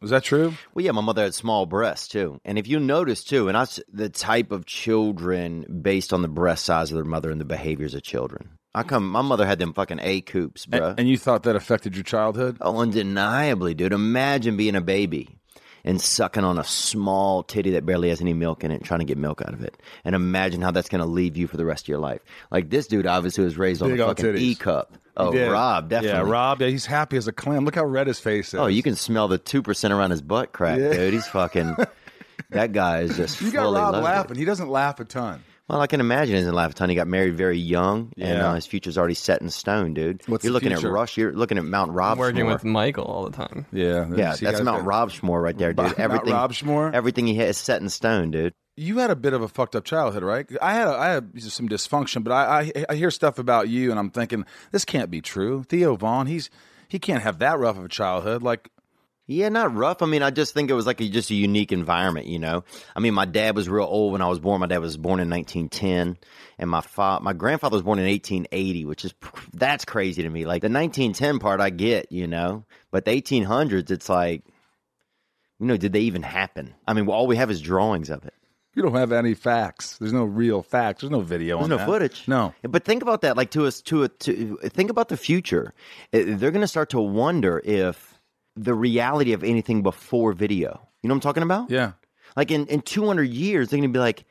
Was 0.00 0.10
that 0.10 0.24
true? 0.24 0.54
Well, 0.74 0.84
yeah, 0.84 0.92
my 0.92 1.00
mother 1.00 1.22
had 1.22 1.34
small 1.34 1.64
breasts 1.64 2.08
too, 2.08 2.38
and 2.44 2.58
if 2.58 2.68
you 2.68 2.78
notice 2.78 3.24
too, 3.24 3.48
and 3.48 3.56
that's 3.56 3.80
the 3.90 4.10
type 4.10 4.52
of 4.52 4.66
children 4.66 5.80
based 5.82 6.12
on 6.12 6.20
the 6.20 6.28
breast 6.28 6.64
size 6.66 6.90
of 6.90 6.96
their 6.96 7.04
mother 7.04 7.30
and 7.30 7.40
the 7.40 7.46
behaviors 7.46 7.94
of 7.94 8.02
children. 8.02 8.50
I 8.74 8.82
come, 8.82 9.10
my 9.10 9.22
mother 9.22 9.46
had 9.46 9.58
them 9.58 9.72
fucking 9.72 10.00
A 10.02 10.20
coops, 10.20 10.66
bro. 10.66 10.88
And, 10.90 11.00
and 11.00 11.08
you 11.08 11.16
thought 11.16 11.44
that 11.44 11.56
affected 11.56 11.96
your 11.96 12.04
childhood? 12.04 12.58
oh, 12.60 12.78
undeniably, 12.78 13.72
dude. 13.72 13.94
Imagine 13.94 14.58
being 14.58 14.76
a 14.76 14.82
baby 14.82 15.38
and 15.82 15.98
sucking 15.98 16.44
on 16.44 16.58
a 16.58 16.64
small 16.64 17.42
titty 17.42 17.70
that 17.70 17.86
barely 17.86 18.10
has 18.10 18.20
any 18.20 18.34
milk 18.34 18.64
in 18.64 18.70
it, 18.70 18.74
and 18.76 18.84
trying 18.84 19.00
to 19.00 19.06
get 19.06 19.16
milk 19.16 19.40
out 19.40 19.54
of 19.54 19.62
it, 19.62 19.80
and 20.04 20.14
imagine 20.14 20.60
how 20.60 20.72
that's 20.72 20.90
going 20.90 21.00
to 21.00 21.06
leave 21.06 21.38
you 21.38 21.46
for 21.46 21.56
the 21.56 21.64
rest 21.64 21.84
of 21.84 21.88
your 21.88 22.00
life. 22.00 22.20
Like 22.50 22.68
this 22.68 22.86
dude, 22.86 23.06
obviously, 23.06 23.44
was 23.44 23.56
raised 23.56 23.80
on 23.80 23.92
a 23.92 23.96
fucking 23.96 24.26
titties. 24.26 24.38
E 24.40 24.54
cup. 24.56 24.98
Oh, 25.16 25.32
Rob, 25.50 25.88
definitely. 25.88 26.18
Yeah, 26.18 26.30
Rob. 26.30 26.60
Yeah, 26.60 26.68
he's 26.68 26.86
happy 26.86 27.16
as 27.16 27.26
a 27.26 27.32
clam. 27.32 27.64
Look 27.64 27.74
how 27.74 27.84
red 27.84 28.06
his 28.06 28.20
face 28.20 28.48
is. 28.48 28.54
Oh, 28.60 28.66
you 28.66 28.82
can 28.82 28.94
smell 28.96 29.28
the 29.28 29.38
two 29.38 29.62
percent 29.62 29.94
around 29.94 30.10
his 30.10 30.20
butt 30.22 30.52
crack, 30.52 30.78
dude. 30.78 31.14
He's 31.14 31.26
fucking. 31.28 31.76
that 32.50 32.72
guy 32.72 33.00
is 33.00 33.16
just. 33.16 33.40
You 33.40 33.50
got 33.50 33.62
fully 33.64 33.80
Rob 33.80 33.92
loaded. 33.94 34.04
laughing. 34.04 34.36
He 34.36 34.44
doesn't 34.44 34.68
laugh 34.68 35.00
a 35.00 35.04
ton. 35.04 35.42
Well, 35.68 35.80
I 35.80 35.88
can 35.88 35.98
imagine 35.98 36.34
he 36.36 36.40
doesn't 36.42 36.54
laugh 36.54 36.70
a 36.70 36.74
ton. 36.74 36.88
He 36.90 36.94
got 36.94 37.08
married 37.08 37.34
very 37.36 37.58
young, 37.58 38.12
and 38.16 38.38
Yeah. 38.38 38.50
uh, 38.50 38.54
his 38.54 38.66
future's 38.66 38.96
already 38.96 39.14
set 39.14 39.40
in 39.42 39.50
stone, 39.50 39.94
dude. 39.94 40.22
What's 40.26 40.44
you're 40.44 40.50
the 40.50 40.54
looking 40.54 40.68
future? 40.68 40.88
at 40.88 40.92
Rush. 40.92 41.16
You're 41.16 41.32
looking 41.32 41.58
at 41.58 41.64
Mount 41.64 41.90
Rob. 41.90 42.18
Working 42.18 42.46
with 42.46 42.62
Michael 42.62 43.04
all 43.04 43.24
the 43.28 43.36
time. 43.36 43.66
Yeah, 43.72 44.06
Yeah, 44.14 44.36
that's 44.40 44.60
Mount 44.60 44.84
Robschmore 44.84 45.42
right 45.42 45.58
there, 45.58 45.72
dude. 45.72 45.76
Mount 45.86 45.98
Everything, 45.98 46.32
Robschmore? 46.34 46.92
everything 46.94 47.26
he 47.26 47.34
has 47.36 47.56
is 47.56 47.58
set 47.58 47.82
in 47.82 47.88
stone, 47.88 48.30
dude. 48.30 48.54
You 48.76 48.98
had 48.98 49.10
a 49.10 49.16
bit 49.16 49.32
of 49.32 49.40
a 49.40 49.48
fucked 49.48 49.74
up 49.74 49.84
childhood, 49.84 50.22
right? 50.22 50.46
I 50.60 50.74
had 50.74 50.86
a, 50.88 50.92
I 50.92 51.08
had 51.08 51.42
some 51.42 51.68
dysfunction, 51.68 52.22
but 52.22 52.32
I, 52.32 52.70
I 52.76 52.84
I 52.90 52.94
hear 52.94 53.10
stuff 53.10 53.38
about 53.38 53.68
you, 53.68 53.90
and 53.90 53.98
I'm 53.98 54.10
thinking 54.10 54.44
this 54.70 54.84
can't 54.84 55.10
be 55.10 55.22
true. 55.22 55.62
Theo 55.64 55.96
Von, 55.96 56.26
he's 56.26 56.50
he 56.88 56.98
can't 56.98 57.22
have 57.22 57.38
that 57.38 57.58
rough 57.58 57.78
of 57.78 57.84
a 57.86 57.88
childhood. 57.88 58.42
Like 58.42 58.68
Yeah, 59.26 59.48
not 59.48 59.74
rough. 59.74 60.02
I 60.02 60.06
mean, 60.06 60.22
I 60.22 60.30
just 60.30 60.54
think 60.54 60.70
it 60.70 60.74
was 60.74 60.86
like 60.86 61.00
a, 61.00 61.08
just 61.08 61.30
a 61.30 61.34
unique 61.34 61.72
environment, 61.72 62.26
you 62.26 62.38
know. 62.38 62.64
I 62.94 63.00
mean, 63.00 63.14
my 63.14 63.24
dad 63.24 63.56
was 63.56 63.68
real 63.68 63.86
old 63.86 64.12
when 64.12 64.22
I 64.22 64.28
was 64.28 64.38
born. 64.38 64.60
My 64.60 64.66
dad 64.68 64.78
was 64.78 64.96
born 64.96 65.18
in 65.20 65.28
1910, 65.30 66.16
and 66.58 66.70
my 66.70 66.80
fa- 66.82 67.18
my 67.22 67.32
grandfather 67.32 67.74
was 67.74 67.82
born 67.82 67.98
in 67.98 68.06
1880, 68.06 68.84
which 68.84 69.04
is 69.04 69.14
that's 69.52 69.84
crazy 69.84 70.22
to 70.22 70.28
me. 70.28 70.44
Like 70.44 70.62
the 70.62 70.68
1910 70.68 71.38
part, 71.40 71.60
I 71.60 71.70
get, 71.70 72.12
you 72.12 72.26
know, 72.26 72.64
but 72.92 73.04
the 73.04 73.10
1800s, 73.10 73.90
it's 73.90 74.08
like, 74.08 74.44
you 75.58 75.66
know, 75.66 75.76
did 75.76 75.92
they 75.92 76.00
even 76.00 76.22
happen? 76.22 76.74
I 76.86 76.92
mean, 76.92 77.08
all 77.08 77.26
we 77.26 77.36
have 77.36 77.50
is 77.50 77.60
drawings 77.60 78.10
of 78.10 78.24
it. 78.26 78.34
You 78.76 78.82
don't 78.82 78.94
have 78.94 79.10
any 79.10 79.34
facts. 79.34 79.96
There's 79.98 80.12
no 80.12 80.24
real 80.24 80.62
facts. 80.62 81.00
There's 81.00 81.10
no 81.10 81.20
video. 81.22 81.56
There's 81.56 81.64
on 81.64 81.70
no 81.70 81.76
that. 81.78 81.86
footage. 81.86 82.28
No. 82.28 82.54
But 82.62 82.84
think 82.84 83.02
about 83.02 83.22
that. 83.22 83.36
Like 83.36 83.50
to 83.52 83.66
us, 83.66 83.80
to 83.82 84.04
a, 84.04 84.08
to 84.08 84.58
think 84.68 84.90
about 84.90 85.08
the 85.08 85.16
future. 85.16 85.72
They're 86.12 86.50
going 86.52 86.60
to 86.60 86.68
start 86.68 86.90
to 86.90 87.00
wonder 87.00 87.60
if 87.64 88.20
the 88.54 88.74
reality 88.74 89.32
of 89.32 89.42
anything 89.42 89.82
before 89.82 90.32
video. 90.34 90.80
You 91.02 91.08
know 91.08 91.14
what 91.14 91.16
I'm 91.16 91.20
talking 91.20 91.42
about? 91.42 91.70
Yeah. 91.70 91.92
Like 92.36 92.50
in, 92.50 92.66
in 92.66 92.82
200 92.82 93.24
years, 93.24 93.70
they're 93.70 93.78
going 93.78 93.90
to 93.90 93.96
be 93.96 93.98
like, 93.98 94.24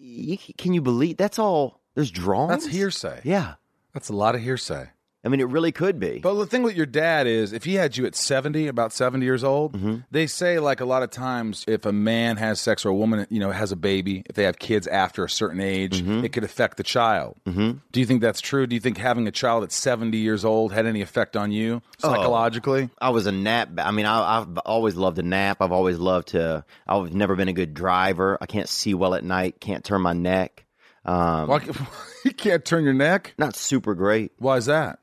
"Y- 0.00 0.38
can 0.56 0.72
you 0.72 0.80
believe 0.80 1.16
that's 1.18 1.38
all? 1.38 1.80
There's 1.94 2.10
drawings. 2.10 2.64
That's 2.64 2.66
hearsay. 2.74 3.20
Yeah. 3.24 3.54
That's 3.92 4.08
a 4.08 4.14
lot 4.14 4.34
of 4.34 4.40
hearsay. 4.42 4.88
I 5.24 5.28
mean, 5.28 5.40
it 5.40 5.48
really 5.48 5.72
could 5.72 5.98
be. 5.98 6.20
But 6.20 6.34
the 6.34 6.46
thing 6.46 6.62
with 6.62 6.76
your 6.76 6.86
dad 6.86 7.26
is, 7.26 7.52
if 7.52 7.64
he 7.64 7.74
had 7.74 7.96
you 7.96 8.06
at 8.06 8.14
70, 8.14 8.68
about 8.68 8.92
70 8.92 9.24
years 9.26 9.42
old, 9.42 9.74
Mm-hmm. 9.76 9.96
they 10.12 10.28
say, 10.28 10.60
like, 10.60 10.80
a 10.80 10.84
lot 10.84 11.02
of 11.02 11.10
times, 11.10 11.64
if 11.66 11.84
a 11.86 11.92
man 11.92 12.36
has 12.36 12.60
sex 12.60 12.86
or 12.86 12.90
a 12.90 12.94
woman, 12.94 13.26
you 13.28 13.40
know, 13.40 13.50
has 13.50 13.72
a 13.72 13.76
baby, 13.76 14.22
if 14.26 14.36
they 14.36 14.44
have 14.44 14.60
kids 14.60 14.86
after 14.86 15.24
a 15.24 15.28
certain 15.28 15.60
age, 15.60 16.00
Mm-hmm. 16.02 16.24
it 16.24 16.32
could 16.32 16.44
affect 16.44 16.76
the 16.76 16.84
child. 16.84 17.36
Mm-hmm. 17.46 17.78
Do 17.90 18.00
you 18.00 18.06
think 18.06 18.20
that's 18.20 18.40
true? 18.40 18.66
Do 18.68 18.76
you 18.76 18.80
think 18.80 18.96
having 18.96 19.26
a 19.26 19.32
child 19.32 19.64
at 19.64 19.72
70 19.72 20.16
years 20.16 20.44
old 20.44 20.72
had 20.72 20.86
any 20.86 21.00
effect 21.02 21.36
on 21.36 21.50
you 21.50 21.82
Oh. 22.04 22.10
psychologically? 22.14 22.88
I 23.00 23.10
was 23.10 23.26
a 23.26 23.32
nap. 23.32 23.70
I 23.78 23.90
mean, 23.90 24.06
I, 24.06 24.38
I've 24.40 24.56
always 24.58 24.94
loved 24.94 25.16
to 25.16 25.22
nap. 25.22 25.58
I've 25.60 25.72
always 25.72 25.98
loved 25.98 26.28
to. 26.28 26.64
I've 26.86 27.12
never 27.12 27.34
been 27.34 27.48
a 27.48 27.52
good 27.52 27.74
driver. 27.74 28.38
I 28.40 28.46
can't 28.46 28.68
see 28.68 28.94
well 28.94 29.14
at 29.14 29.24
night. 29.24 29.60
Can't 29.60 29.84
turn 29.84 30.00
my 30.00 30.12
neck. 30.12 30.64
Um, 31.04 31.48
Why, 31.48 31.60
you 32.24 32.32
can't 32.32 32.64
turn 32.64 32.84
your 32.84 32.94
neck? 32.94 33.34
not 33.36 33.56
super 33.56 33.94
great. 33.96 34.30
Why 34.38 34.56
is 34.58 34.66
that? 34.66 35.00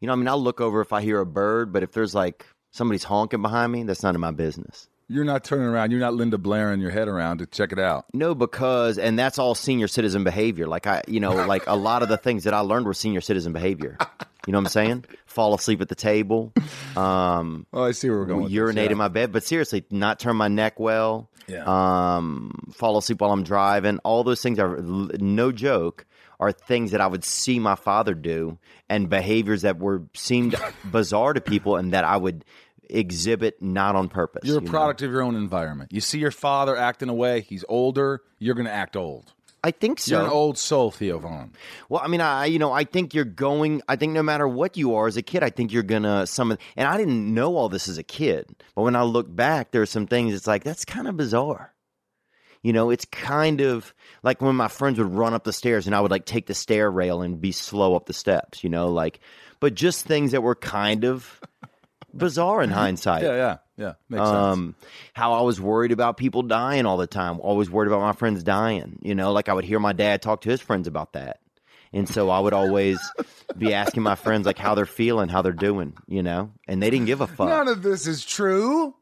You 0.00 0.06
know, 0.06 0.12
I 0.12 0.16
mean, 0.16 0.28
I'll 0.28 0.42
look 0.42 0.60
over 0.60 0.80
if 0.80 0.92
I 0.92 1.02
hear 1.02 1.20
a 1.20 1.26
bird, 1.26 1.72
but 1.72 1.82
if 1.82 1.92
there's 1.92 2.14
like 2.14 2.46
somebody's 2.70 3.04
honking 3.04 3.42
behind 3.42 3.72
me, 3.72 3.82
that's 3.84 4.02
none 4.02 4.14
of 4.14 4.20
my 4.20 4.30
business. 4.30 4.88
You're 5.10 5.24
not 5.24 5.42
turning 5.42 5.66
around. 5.66 5.90
You're 5.90 6.00
not 6.00 6.12
Linda 6.12 6.36
Blaring 6.36 6.80
your 6.80 6.90
head 6.90 7.08
around 7.08 7.38
to 7.38 7.46
check 7.46 7.72
it 7.72 7.78
out. 7.78 8.04
No, 8.12 8.34
because 8.34 8.98
and 8.98 9.18
that's 9.18 9.38
all 9.38 9.54
senior 9.54 9.88
citizen 9.88 10.22
behavior. 10.22 10.66
Like 10.66 10.86
I, 10.86 11.02
you 11.08 11.18
know, 11.18 11.32
like 11.46 11.66
a 11.66 11.76
lot 11.76 12.02
of 12.02 12.10
the 12.10 12.18
things 12.18 12.44
that 12.44 12.52
I 12.52 12.60
learned 12.60 12.84
were 12.84 12.92
senior 12.92 13.22
citizen 13.22 13.54
behavior. 13.54 13.96
You 14.46 14.52
know 14.52 14.58
what 14.58 14.66
I'm 14.66 14.70
saying? 14.70 15.04
Fall 15.26 15.54
asleep 15.54 15.80
at 15.80 15.88
the 15.88 15.94
table, 15.94 16.52
um, 16.96 17.66
Oh, 17.72 17.82
I 17.84 17.92
see 17.92 18.08
where 18.08 18.18
we're 18.18 18.24
going. 18.26 18.48
urinate 18.50 18.86
this, 18.86 18.92
in 18.92 18.98
my 18.98 19.08
bed, 19.08 19.32
but 19.32 19.44
seriously, 19.44 19.84
not 19.90 20.18
turn 20.20 20.36
my 20.36 20.48
neck 20.48 20.78
well. 20.78 21.28
Yeah. 21.46 21.64
Um, 21.66 22.70
fall 22.74 22.98
asleep 22.98 23.20
while 23.20 23.30
I'm 23.32 23.42
driving. 23.44 23.98
All 24.04 24.24
those 24.24 24.42
things 24.42 24.58
are 24.58 24.78
no 24.78 25.52
joke. 25.52 26.04
Are 26.40 26.52
things 26.52 26.92
that 26.92 27.00
I 27.00 27.06
would 27.06 27.24
see 27.24 27.58
my 27.58 27.74
father 27.74 28.14
do, 28.14 28.58
and 28.88 29.08
behaviors 29.08 29.62
that 29.62 29.78
were 29.78 30.04
seemed 30.14 30.54
bizarre 30.84 31.32
to 31.32 31.40
people, 31.40 31.76
and 31.76 31.92
that 31.92 32.04
I 32.04 32.16
would 32.16 32.44
exhibit 32.90 33.60
not 33.60 33.96
on 33.96 34.08
purpose. 34.08 34.44
You're 34.44 34.58
a 34.58 34.60
you 34.60 34.66
know? 34.66 34.70
product 34.70 35.02
of 35.02 35.10
your 35.10 35.22
own 35.22 35.36
environment. 35.36 35.92
You 35.92 36.00
see 36.00 36.18
your 36.18 36.30
father 36.30 36.76
acting 36.76 37.08
away. 37.08 37.42
He's 37.42 37.64
older. 37.68 38.22
You're 38.38 38.54
going 38.54 38.66
to 38.66 38.72
act 38.72 38.96
old. 38.96 39.32
I 39.64 39.72
think 39.72 39.98
so. 39.98 40.16
You're 40.16 40.26
an 40.26 40.30
old 40.30 40.56
soul, 40.56 40.90
Theo 40.92 41.18
Von. 41.18 41.52
Well, 41.88 42.00
I 42.02 42.06
mean, 42.06 42.20
I 42.20 42.46
you 42.46 42.60
know, 42.60 42.72
I 42.72 42.84
think 42.84 43.12
you're 43.12 43.24
going. 43.24 43.82
I 43.88 43.96
think 43.96 44.12
no 44.12 44.22
matter 44.22 44.46
what 44.46 44.76
you 44.76 44.94
are 44.94 45.08
as 45.08 45.16
a 45.16 45.22
kid, 45.22 45.42
I 45.42 45.50
think 45.50 45.72
you're 45.72 45.82
gonna 45.82 46.28
some. 46.28 46.56
And 46.76 46.88
I 46.88 46.96
didn't 46.96 47.34
know 47.34 47.56
all 47.56 47.68
this 47.68 47.88
as 47.88 47.98
a 47.98 48.04
kid, 48.04 48.46
but 48.76 48.82
when 48.82 48.94
I 48.94 49.02
look 49.02 49.34
back, 49.34 49.72
there's 49.72 49.90
some 49.90 50.06
things. 50.06 50.32
It's 50.32 50.46
like 50.46 50.62
that's 50.62 50.84
kind 50.84 51.08
of 51.08 51.16
bizarre. 51.16 51.74
You 52.62 52.72
know, 52.72 52.90
it's 52.90 53.04
kind 53.04 53.60
of 53.60 53.94
like 54.22 54.42
when 54.42 54.56
my 54.56 54.68
friends 54.68 54.98
would 54.98 55.12
run 55.12 55.32
up 55.34 55.44
the 55.44 55.52
stairs 55.52 55.86
and 55.86 55.94
I 55.94 56.00
would 56.00 56.10
like 56.10 56.24
take 56.24 56.46
the 56.46 56.54
stair 56.54 56.90
rail 56.90 57.22
and 57.22 57.40
be 57.40 57.52
slow 57.52 57.94
up 57.94 58.06
the 58.06 58.12
steps. 58.12 58.64
You 58.64 58.70
know, 58.70 58.88
like, 58.88 59.20
but 59.60 59.74
just 59.74 60.04
things 60.04 60.32
that 60.32 60.42
were 60.42 60.54
kind 60.54 61.04
of 61.04 61.40
bizarre 62.14 62.62
in 62.62 62.70
hindsight. 62.70 63.22
Yeah, 63.22 63.36
yeah, 63.36 63.56
yeah. 63.76 63.92
Makes 64.08 64.24
sense. 64.24 64.36
Um, 64.36 64.74
how 65.12 65.34
I 65.34 65.42
was 65.42 65.60
worried 65.60 65.92
about 65.92 66.16
people 66.16 66.42
dying 66.42 66.84
all 66.86 66.96
the 66.96 67.06
time. 67.06 67.40
Always 67.40 67.70
worried 67.70 67.88
about 67.88 68.00
my 68.00 68.12
friends 68.12 68.42
dying. 68.42 68.98
You 69.02 69.14
know, 69.14 69.32
like 69.32 69.48
I 69.48 69.54
would 69.54 69.64
hear 69.64 69.78
my 69.78 69.92
dad 69.92 70.22
talk 70.22 70.40
to 70.42 70.50
his 70.50 70.60
friends 70.60 70.88
about 70.88 71.12
that, 71.12 71.38
and 71.92 72.08
so 72.08 72.28
I 72.30 72.40
would 72.40 72.54
always 72.54 72.98
be 73.56 73.72
asking 73.74 74.02
my 74.02 74.16
friends 74.16 74.46
like 74.46 74.58
how 74.58 74.74
they're 74.74 74.84
feeling, 74.86 75.28
how 75.28 75.42
they're 75.42 75.52
doing. 75.52 75.94
You 76.08 76.22
know, 76.24 76.50
and 76.66 76.82
they 76.82 76.90
didn't 76.90 77.06
give 77.06 77.20
a 77.20 77.26
fuck. 77.28 77.48
None 77.48 77.68
of 77.68 77.82
this 77.82 78.06
is 78.06 78.24
true. 78.24 78.94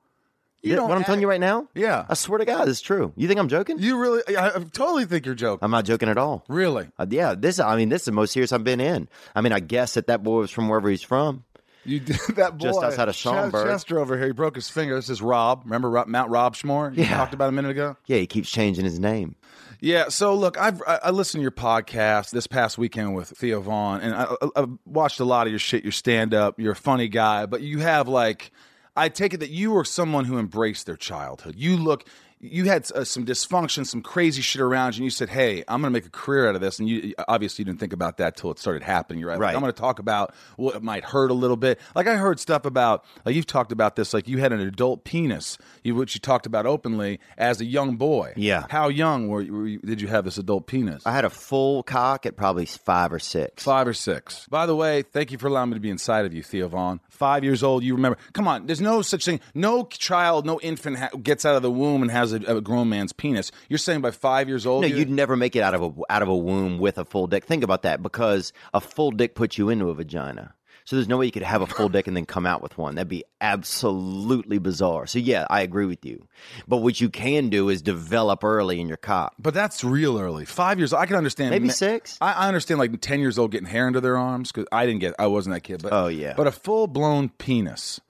You 0.63 0.71
Th- 0.71 0.77
don't 0.79 0.89
what 0.89 0.99
I'm 0.99 1.05
telling 1.05 1.21
you 1.21 1.29
right 1.29 1.41
now, 1.41 1.69
Yeah. 1.75 2.07
I 2.09 2.15
swear 2.15 2.39
to 2.39 2.45
God, 2.45 2.69
it's 2.69 2.81
true. 2.81 3.13
You 3.17 3.29
think 3.29 3.39
I'm 3.39 3.49
joking? 3.49 3.79
You 3.79 3.99
really? 3.99 4.23
I, 4.37 4.49
I 4.49 4.59
totally 4.73 5.05
think 5.05 5.25
you're 5.27 5.35
joking. 5.37 5.65
I'm 5.65 5.71
not 5.71 5.85
joking 5.85 6.09
at 6.09 6.19
all. 6.19 6.45
really? 6.49 6.89
Uh, 6.99 7.07
yeah, 7.09 7.35
this. 7.37 7.61
I 7.61 7.77
mean, 7.77 7.89
this 7.89 8.03
is 8.03 8.07
the 8.07 8.13
most 8.13 8.33
serious 8.33 8.51
I've 8.53 8.65
been 8.65 8.81
in. 8.81 9.09
I 9.35 9.43
mean, 9.43 9.53
I 9.53 9.61
guess 9.61 9.95
that 9.95 10.09
that 10.09 10.23
boy 10.25 10.39
was 10.41 10.51
from 10.51 10.69
wherever 10.69 10.89
he's 10.89 11.03
from. 11.03 11.45
You 11.85 12.01
did 12.01 12.17
that 12.37 12.59
boy 12.59 12.65
Just 12.65 12.83
outside 12.83 13.09
of 13.09 13.15
Ch- 13.15 13.19
Schaumburg. 13.19 13.69
Chester 13.69 14.01
over 14.01 14.17
here. 14.17 14.27
He 14.27 14.33
broke 14.33 14.57
his 14.57 14.69
finger. 14.69 14.97
This 14.97 15.09
is 15.09 15.23
Rob. 15.23 15.63
Remember 15.67 15.89
Rob, 15.89 16.09
Mount 16.09 16.33
Robschmore? 16.33 16.97
You 16.97 17.05
Yeah. 17.05 17.17
talked 17.17 17.35
about 17.35 17.49
a 17.49 17.53
minute 17.53 17.71
ago. 17.71 17.97
Yeah, 18.07 18.17
he 18.19 18.27
keeps 18.27 18.51
changing 18.51 18.85
his 18.85 18.99
name. 18.99 19.37
Yeah. 19.81 20.09
So 20.09 20.35
look, 20.35 20.59
I've 20.59 20.83
I, 20.85 20.99
I 21.05 21.11
listened 21.11 21.41
to 21.41 21.43
your 21.43 21.53
podcast 21.53 22.31
this 22.31 22.49
past 22.49 22.77
weekend 22.77 23.15
with 23.15 23.29
Theo 23.29 23.61
Von, 23.61 24.01
and 24.01 24.15
I, 24.17 24.25
I, 24.43 24.49
I've 24.57 24.71
watched 24.85 25.21
a 25.21 25.25
lot 25.25 25.47
of 25.47 25.53
your 25.53 25.61
shit. 25.61 25.85
Your 25.85 25.93
stand 25.93 26.35
up. 26.35 26.59
You're 26.59 26.73
a 26.73 26.77
funny 26.77 27.07
guy, 27.09 27.47
but 27.47 27.61
you 27.61 27.79
have 27.81 28.09
like, 28.09 28.51
I 28.97 29.09
take 29.09 29.35
it 29.35 29.41
that 29.41 29.51
you 29.51 29.77
are 29.77 29.85
someone 29.85 30.25
who 30.25 30.39
embraced 30.39 30.87
their 30.87 30.97
childhood. 30.97 31.55
You 31.57 31.77
look. 31.77 32.09
You 32.51 32.65
had 32.65 32.91
uh, 32.95 33.05
some 33.05 33.25
dysfunction, 33.25 33.87
some 33.87 34.03
crazy 34.03 34.43
shit 34.43 34.63
around 34.63 34.97
you, 34.97 35.01
and 35.01 35.05
you 35.05 35.11
said, 35.11 35.29
"Hey, 35.29 35.65
I'm 35.69 35.81
going 35.81 35.93
to 35.93 35.97
make 35.97 36.07
a 36.07 36.11
career 36.11 36.49
out 36.49 36.55
of 36.55 36.61
this." 36.61 36.79
And 36.79 36.89
you 36.89 37.15
obviously 37.29 37.63
you 37.63 37.67
didn't 37.67 37.81
think 37.81 37.93
about 37.93 38.19
that 38.19 38.37
till 38.37 38.51
it 38.51 38.59
started 38.59 38.83
happening. 38.83 39.21
You're 39.21 39.31
right. 39.31 39.41
Like, 39.41 39.55
I'm 39.55 39.61
going 39.61 39.73
to 39.73 39.81
talk 39.81 39.99
about 39.99 40.35
what 40.57 40.83
might 40.83 41.05
hurt 41.05 41.31
a 41.31 41.35
little 41.35 41.57
bit. 41.57 41.81
Like 41.95 42.07
I 42.07 42.17
heard 42.17 42.41
stuff 42.41 42.65
about, 42.65 43.05
like 43.25 43.35
you've 43.35 43.47
talked 43.47 43.73
about 43.73 43.97
this, 43.97 44.15
like 44.15 44.29
you 44.29 44.39
had 44.39 44.53
an 44.53 44.61
adult 44.61 45.05
penis, 45.05 45.59
you, 45.83 45.95
which 45.95 46.15
you 46.15 46.21
talked 46.21 46.47
about 46.47 46.67
openly 46.67 47.21
as 47.37 47.61
a 47.61 47.65
young 47.65 47.97
boy. 47.97 48.33
Yeah. 48.37 48.67
How 48.69 48.89
young 48.89 49.29
were 49.29 49.41
you, 49.43 49.53
were 49.53 49.67
you, 49.67 49.79
did 49.81 50.01
you 50.01 50.09
have 50.09 50.25
this 50.25 50.39
adult 50.39 50.67
penis? 50.67 51.03
I 51.07 51.13
had 51.13 51.25
a 51.25 51.31
full 51.31 51.83
cock 51.83 52.27
at 52.27 52.37
probably 52.37 52.67
five 52.67 53.13
or 53.13 53.19
six. 53.19 53.65
Five 53.65 53.87
or 53.89 53.95
six. 53.95 54.47
By 54.49 54.67
the 54.67 54.77
way, 54.77 55.03
thank 55.03 55.33
you 55.33 55.39
for 55.39 55.47
allowing 55.47 55.71
me 55.71 55.75
to 55.75 55.81
be 55.81 55.91
inside 55.91 56.27
of 56.27 56.35
you, 56.35 56.43
Theo 56.43 56.69
Von. 56.69 57.01
Five 57.09 57.45
years 57.45 57.63
old, 57.63 57.83
you 57.83 57.95
remember. 57.95 58.19
Come 58.33 58.47
on, 58.47 58.67
there's 58.67 58.81
no 58.81 59.03
such 59.03 59.25
thing. 59.25 59.41
No 59.55 59.85
child, 59.85 60.47
no 60.47 60.61
infant 60.61 60.99
ha- 60.99 61.11
gets 61.23 61.45
out 61.45 61.57
of 61.57 61.63
the 61.63 61.71
womb 61.71 62.03
and 62.03 62.11
has 62.11 62.33
a, 62.33 62.36
a 62.37 62.61
grown 62.61 62.89
man's 62.89 63.13
penis. 63.13 63.51
You're 63.69 63.79
saying 63.79 64.01
by 64.01 64.11
five 64.11 64.49
years 64.49 64.67
old? 64.67 64.83
No, 64.83 64.89
you- 64.89 64.97
you'd 64.97 65.11
never 65.11 65.37
make 65.37 65.57
it 65.57 65.63
out 65.63 65.75
of 65.75 65.83
a 65.83 66.13
out 66.13 66.23
of 66.23 66.29
a 66.29 66.37
womb 66.37 66.79
with 66.79 66.99
a 66.99 67.05
full 67.05 67.27
dick. 67.27 67.45
Think 67.45 67.63
about 67.65 67.83
that, 67.83 68.03
because 68.03 68.53
a 68.75 68.81
full 68.81 69.11
dick 69.11 69.35
puts 69.35 69.59
you 69.59 69.69
into 69.69 69.91
a 69.91 69.95
vagina. 69.95 70.55
So 70.85 70.95
there's 70.95 71.09
no 71.09 71.17
way 71.19 71.27
you 71.27 71.33
could 71.33 71.43
have 71.43 71.63
a 71.63 71.67
full 71.67 71.89
dick 71.89 72.07
and 72.07 72.17
then 72.17 72.27
come 72.27 72.47
out 72.47 72.63
with 72.63 72.79
one. 72.79 72.95
That'd 72.95 73.09
be 73.09 73.25
absolutely 73.41 74.59
bizarre. 74.59 75.07
So 75.09 75.19
yeah, 75.19 75.45
I 75.51 75.63
agree 75.63 75.87
with 75.87 76.05
you. 76.05 76.29
But 76.69 76.77
what 76.79 77.01
you 77.01 77.09
can 77.09 77.49
do 77.49 77.69
is 77.69 77.83
develop 77.83 78.45
early 78.45 78.81
in 78.81 78.87
your 78.89 78.97
cock. 78.97 79.35
But 79.39 79.53
that's 79.53 79.83
real 79.83 80.19
early. 80.19 80.45
Five 80.45 80.79
years. 80.79 80.93
Old, 80.93 81.03
I 81.03 81.07
can 81.07 81.17
understand. 81.17 81.51
Maybe 81.51 81.71
six? 81.71 82.17
I, 82.21 82.33
I 82.33 82.47
understand 82.49 82.79
like 82.79 83.01
ten 83.01 83.19
years 83.21 83.37
old 83.39 83.51
getting 83.51 83.67
hair 83.67 83.87
under 83.89 84.01
their 84.01 84.17
arms 84.17 84.53
because 84.53 84.69
I 84.71 84.87
didn't 84.87 85.01
get. 85.01 85.15
I 85.19 85.27
wasn't 85.27 85.55
that 85.57 85.63
kid. 85.63 85.83
But 85.83 85.93
Oh, 85.93 86.07
yeah. 86.07 86.35
But 86.37 86.47
a 86.47 86.53
full 86.53 86.87
blown 86.87 87.31
penis, 87.31 88.01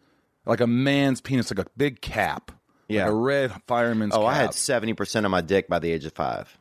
like 0.44 0.60
a 0.60 0.66
man's 0.66 1.20
penis, 1.22 1.50
like 1.50 1.64
a 1.66 1.70
big 1.78 2.00
cap. 2.02 2.52
Yeah. 2.88 3.04
Like 3.04 3.12
a 3.12 3.16
red 3.16 3.52
fireman's. 3.66 4.14
Oh, 4.14 4.24
I 4.24 4.34
had 4.34 4.54
seventy 4.54 4.94
percent 4.94 5.26
of 5.26 5.32
my 5.32 5.40
dick 5.40 5.68
by 5.68 5.78
the 5.78 5.90
age 5.90 6.04
of 6.04 6.12
five. 6.12 6.56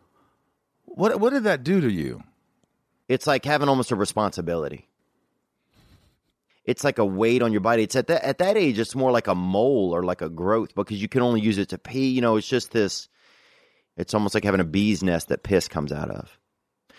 What 0.85 1.19
What 1.19 1.33
did 1.33 1.43
that 1.43 1.63
do 1.63 1.81
to 1.81 1.91
you? 1.91 2.23
It's 3.07 3.27
like 3.27 3.45
having 3.45 3.69
almost 3.69 3.91
a 3.91 3.95
responsibility. 3.95 4.87
It's 6.63 6.83
like 6.83 6.97
a 6.97 7.05
weight 7.05 7.43
on 7.43 7.51
your 7.51 7.61
body. 7.61 7.83
It's 7.83 7.95
at 7.95 8.07
that 8.07 8.23
at 8.23 8.39
that 8.39 8.57
age, 8.57 8.79
it's 8.79 8.95
more 8.95 9.11
like 9.11 9.27
a 9.27 9.35
mole 9.35 9.91
or 9.93 10.03
like 10.03 10.21
a 10.21 10.29
growth 10.29 10.73
because 10.73 10.99
you 10.99 11.07
can 11.07 11.21
only 11.21 11.41
use 11.41 11.59
it 11.59 11.69
to 11.69 11.77
pee. 11.77 12.09
You 12.09 12.21
know, 12.21 12.37
it's 12.37 12.47
just 12.47 12.71
this. 12.71 13.07
It's 13.97 14.13
almost 14.15 14.33
like 14.33 14.43
having 14.43 14.59
a 14.61 14.65
bee's 14.65 15.03
nest 15.03 15.27
that 15.27 15.43
piss 15.43 15.67
comes 15.67 15.91
out 15.91 16.09
of, 16.09 16.37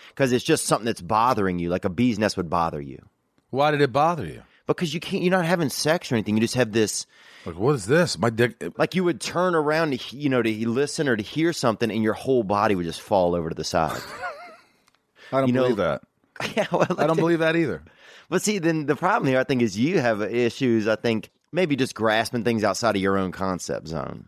because 0.09 0.31
it's 0.31 0.45
just 0.45 0.65
something 0.65 0.85
that's 0.85 1.01
bothering 1.01 1.59
you. 1.59 1.69
Like 1.69 1.83
a 1.83 1.89
bee's 1.89 2.17
nest 2.17 2.37
would 2.37 2.49
bother 2.49 2.79
you. 2.79 3.05
Why 3.49 3.71
did 3.71 3.81
it 3.81 3.91
bother 3.91 4.25
you? 4.25 4.43
Because 4.67 4.93
you 4.93 4.99
can't. 4.99 5.23
You're 5.23 5.31
not 5.31 5.45
having 5.45 5.69
sex 5.69 6.11
or 6.11 6.15
anything. 6.15 6.35
You 6.35 6.41
just 6.41 6.55
have 6.55 6.71
this. 6.71 7.05
Like, 7.45 7.57
what 7.57 7.75
is 7.75 7.85
this? 7.85 8.17
My 8.17 8.29
dick. 8.29 8.61
Like 8.77 8.93
you 8.95 9.03
would 9.03 9.21
turn 9.21 9.55
around 9.55 9.97
to 9.97 10.15
you 10.17 10.29
know 10.29 10.41
to 10.41 10.69
listen 10.69 11.07
or 11.07 11.15
to 11.15 11.23
hear 11.23 11.53
something, 11.53 11.89
and 11.91 12.03
your 12.03 12.13
whole 12.13 12.43
body 12.43 12.75
would 12.75 12.85
just 12.85 13.01
fall 13.01 13.35
over 13.35 13.49
to 13.49 13.55
the 13.55 13.63
side. 13.63 13.99
I 15.31 15.39
don't 15.39 15.47
You 15.47 15.53
know- 15.53 15.63
believe 15.63 15.77
that. 15.77 16.01
yeah, 16.55 16.67
well, 16.71 16.85
I 16.99 17.07
don't 17.07 17.17
believe 17.17 17.39
that 17.39 17.55
either. 17.55 17.83
But 18.29 18.43
see, 18.43 18.59
then 18.59 18.85
the 18.85 18.95
problem 18.95 19.27
here, 19.27 19.39
I 19.39 19.43
think, 19.43 19.61
is 19.63 19.77
you 19.79 19.99
have 19.99 20.21
issues. 20.21 20.87
I 20.87 20.95
think 20.95 21.31
maybe 21.51 21.75
just 21.75 21.95
grasping 21.95 22.43
things 22.43 22.63
outside 22.63 22.95
of 22.95 23.01
your 23.01 23.17
own 23.17 23.31
concept 23.31 23.87
zone. 23.87 24.27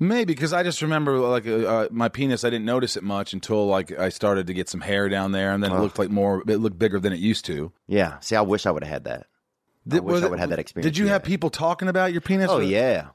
Maybe 0.00 0.34
because 0.34 0.52
I 0.52 0.62
just 0.62 0.82
remember 0.82 1.18
like 1.18 1.46
uh, 1.46 1.56
uh, 1.66 1.88
my 1.90 2.08
penis. 2.08 2.44
I 2.44 2.50
didn't 2.50 2.66
notice 2.66 2.96
it 2.96 3.02
much 3.02 3.32
until 3.32 3.66
like 3.66 3.98
I 3.98 4.10
started 4.10 4.46
to 4.48 4.54
get 4.54 4.68
some 4.68 4.80
hair 4.82 5.08
down 5.08 5.32
there, 5.32 5.52
and 5.52 5.62
then 5.64 5.72
it 5.72 5.78
looked 5.80 5.98
like 5.98 6.10
more. 6.10 6.42
It 6.46 6.58
looked 6.58 6.78
bigger 6.78 7.00
than 7.00 7.12
it 7.12 7.18
used 7.18 7.44
to. 7.46 7.72
Yeah. 7.86 8.18
See, 8.20 8.36
I 8.36 8.42
wish 8.42 8.66
I 8.66 8.70
would 8.70 8.84
have 8.84 8.92
had 8.92 9.04
that. 9.04 9.26
Did, 9.88 10.04
wish 10.04 10.22
I 10.22 10.28
would 10.28 10.38
have 10.38 10.50
that 10.50 10.58
experience, 10.58 10.84
Did 10.84 10.98
you 10.98 11.06
yeah. 11.06 11.12
have 11.12 11.22
people 11.22 11.50
talking 11.50 11.88
about 11.88 12.12
your 12.12 12.20
penis? 12.20 12.50
Oh 12.50 12.58
or- 12.58 12.62
yeah, 12.62 13.08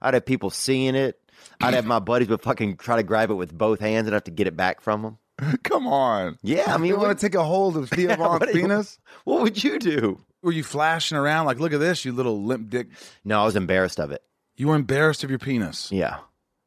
I'd 0.00 0.14
have 0.14 0.24
people 0.26 0.50
seeing 0.50 0.94
it. 0.94 1.18
I'd 1.60 1.74
have 1.74 1.86
my 1.86 1.98
buddies 1.98 2.28
would 2.28 2.42
fucking 2.42 2.76
try 2.76 2.96
to 2.96 3.02
grab 3.02 3.30
it 3.30 3.34
with 3.34 3.56
both 3.56 3.80
hands 3.80 4.06
and 4.06 4.14
have 4.14 4.24
to 4.24 4.30
get 4.30 4.46
it 4.46 4.56
back 4.56 4.80
from 4.80 5.02
them. 5.02 5.18
Come 5.62 5.86
on. 5.86 6.38
Yeah, 6.42 6.74
I 6.74 6.78
mean, 6.78 6.88
you 6.90 6.98
want 6.98 7.18
to 7.18 7.26
take 7.26 7.34
a 7.34 7.42
hold 7.44 7.76
of 7.76 7.88
Theo 7.90 8.16
Von's 8.16 8.40
what 8.40 8.52
penis? 8.52 8.98
What 9.24 9.42
would 9.42 9.62
you 9.62 9.78
do? 9.78 10.20
Were 10.42 10.52
you 10.52 10.62
flashing 10.62 11.18
around 11.18 11.46
like, 11.46 11.58
look 11.58 11.72
at 11.72 11.80
this, 11.80 12.04
you 12.04 12.12
little 12.12 12.42
limp 12.42 12.70
dick? 12.70 12.88
No, 13.24 13.42
I 13.42 13.44
was 13.44 13.56
embarrassed 13.56 13.98
of 14.00 14.10
it. 14.10 14.22
You 14.56 14.68
were 14.68 14.76
embarrassed 14.76 15.24
of 15.24 15.30
your 15.30 15.38
penis. 15.38 15.90
Yeah. 15.92 16.18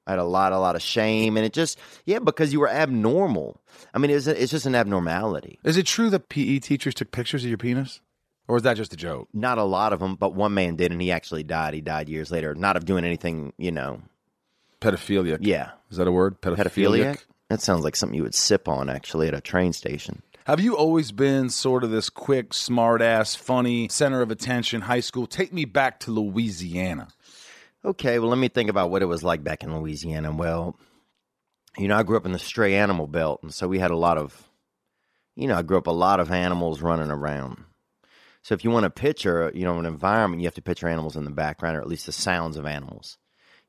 I 0.06 0.12
had 0.12 0.20
a 0.20 0.24
lot, 0.26 0.52
a 0.52 0.60
lot 0.60 0.76
of 0.76 0.82
shame, 0.82 1.38
and 1.38 1.46
it 1.46 1.54
just, 1.54 1.80
yeah, 2.06 2.20
because 2.20 2.52
you 2.52 2.60
were 2.60 2.70
abnormal. 2.70 3.62
I 3.94 4.00
mean, 4.00 4.12
it's, 4.12 4.28
it's 4.28 4.52
just 4.52 4.66
an 4.66 4.76
abnormality. 4.76 5.60
Is 5.64 5.78
it 5.78 5.86
true 5.86 6.10
that 6.10 6.28
PE 6.28 6.60
teachers 6.60 6.94
took 6.94 7.12
pictures 7.12 7.44
of 7.44 7.50
your 7.50 7.58
penis, 7.58 8.02
or 8.48 8.58
is 8.58 8.64
that 8.64 8.78
just 8.78 8.94
a 8.94 8.98
joke? 8.98 9.30
Not 9.34 9.58
a 9.58 9.64
lot 9.64 9.94
of 9.94 10.00
them, 10.00 10.16
but 10.16 10.34
one 10.36 10.54
man 10.54 10.76
did, 10.76 10.92
and 10.92 11.02
he 11.02 11.12
actually 11.12 11.44
died. 11.44 11.74
He 11.74 11.82
died 11.82 12.10
years 12.10 12.32
later, 12.32 12.54
not 12.56 12.78
of 12.78 12.86
doing 12.86 13.06
anything, 13.06 13.54
you 13.58 13.72
know. 13.72 14.02
Pedophilia. 14.82 15.38
Yeah, 15.40 15.72
Is 15.90 15.98
that 15.98 16.08
a 16.08 16.12
word? 16.12 16.42
pedophiliac. 16.42 17.24
That 17.50 17.62
sounds 17.62 17.84
like 17.84 17.96
something 17.96 18.16
you 18.16 18.24
would 18.24 18.36
sip 18.36 18.68
on 18.68 18.90
actually 18.90 19.28
at 19.28 19.34
a 19.34 19.42
train 19.42 19.74
station. 19.74 20.22
Have 20.46 20.60
you 20.60 20.76
always 20.76 21.14
been 21.14 21.50
sort 21.50 21.86
of 21.86 21.92
this 21.92 22.10
quick, 22.10 22.54
smart 22.54 23.02
ass, 23.02 23.34
funny, 23.34 23.88
center 23.88 24.22
of 24.22 24.30
attention, 24.30 24.82
high 24.82 25.00
school? 25.00 25.26
Take 25.26 25.54
me 25.54 25.64
back 25.64 26.02
to 26.02 26.12
Louisiana. 26.12 27.08
Okay, 27.86 28.20
well, 28.20 28.30
let 28.30 28.38
me 28.38 28.50
think 28.50 28.70
about 28.70 28.90
what 28.90 29.02
it 29.02 29.06
was 29.06 29.24
like 29.24 29.42
back 29.44 29.64
in 29.64 29.78
Louisiana. 29.78 30.34
Well, 30.34 30.78
you 31.78 31.88
know, 31.88 31.96
I 31.96 32.04
grew 32.04 32.18
up 32.18 32.26
in 32.26 32.34
the 32.34 32.40
stray 32.40 32.76
animal 32.76 33.08
belt, 33.08 33.40
and 33.44 33.54
so 33.54 33.68
we 33.70 33.80
had 33.80 33.92
a 33.92 33.98
lot 33.98 34.18
of, 34.18 34.50
you 35.36 35.48
know, 35.48 35.56
I 35.56 35.62
grew 35.62 35.78
up 35.78 35.88
a 35.88 35.92
lot 35.92 36.20
of 36.20 36.30
animals 36.32 36.82
running 36.82 37.10
around. 37.12 37.64
So 38.44 38.54
if 38.54 38.64
you 38.64 38.70
want 38.72 38.84
to 38.84 38.90
picture, 38.90 39.52
you 39.56 39.64
know, 39.64 39.80
an 39.80 39.86
environment, 39.86 40.42
you 40.42 40.48
have 40.48 40.54
to 40.56 40.62
picture 40.62 40.88
animals 40.88 41.16
in 41.16 41.24
the 41.26 41.32
background, 41.32 41.78
or 41.78 41.82
at 41.82 41.88
least 41.88 42.06
the 42.06 42.12
sounds 42.12 42.58
of 42.58 42.66
animals. 42.66 43.18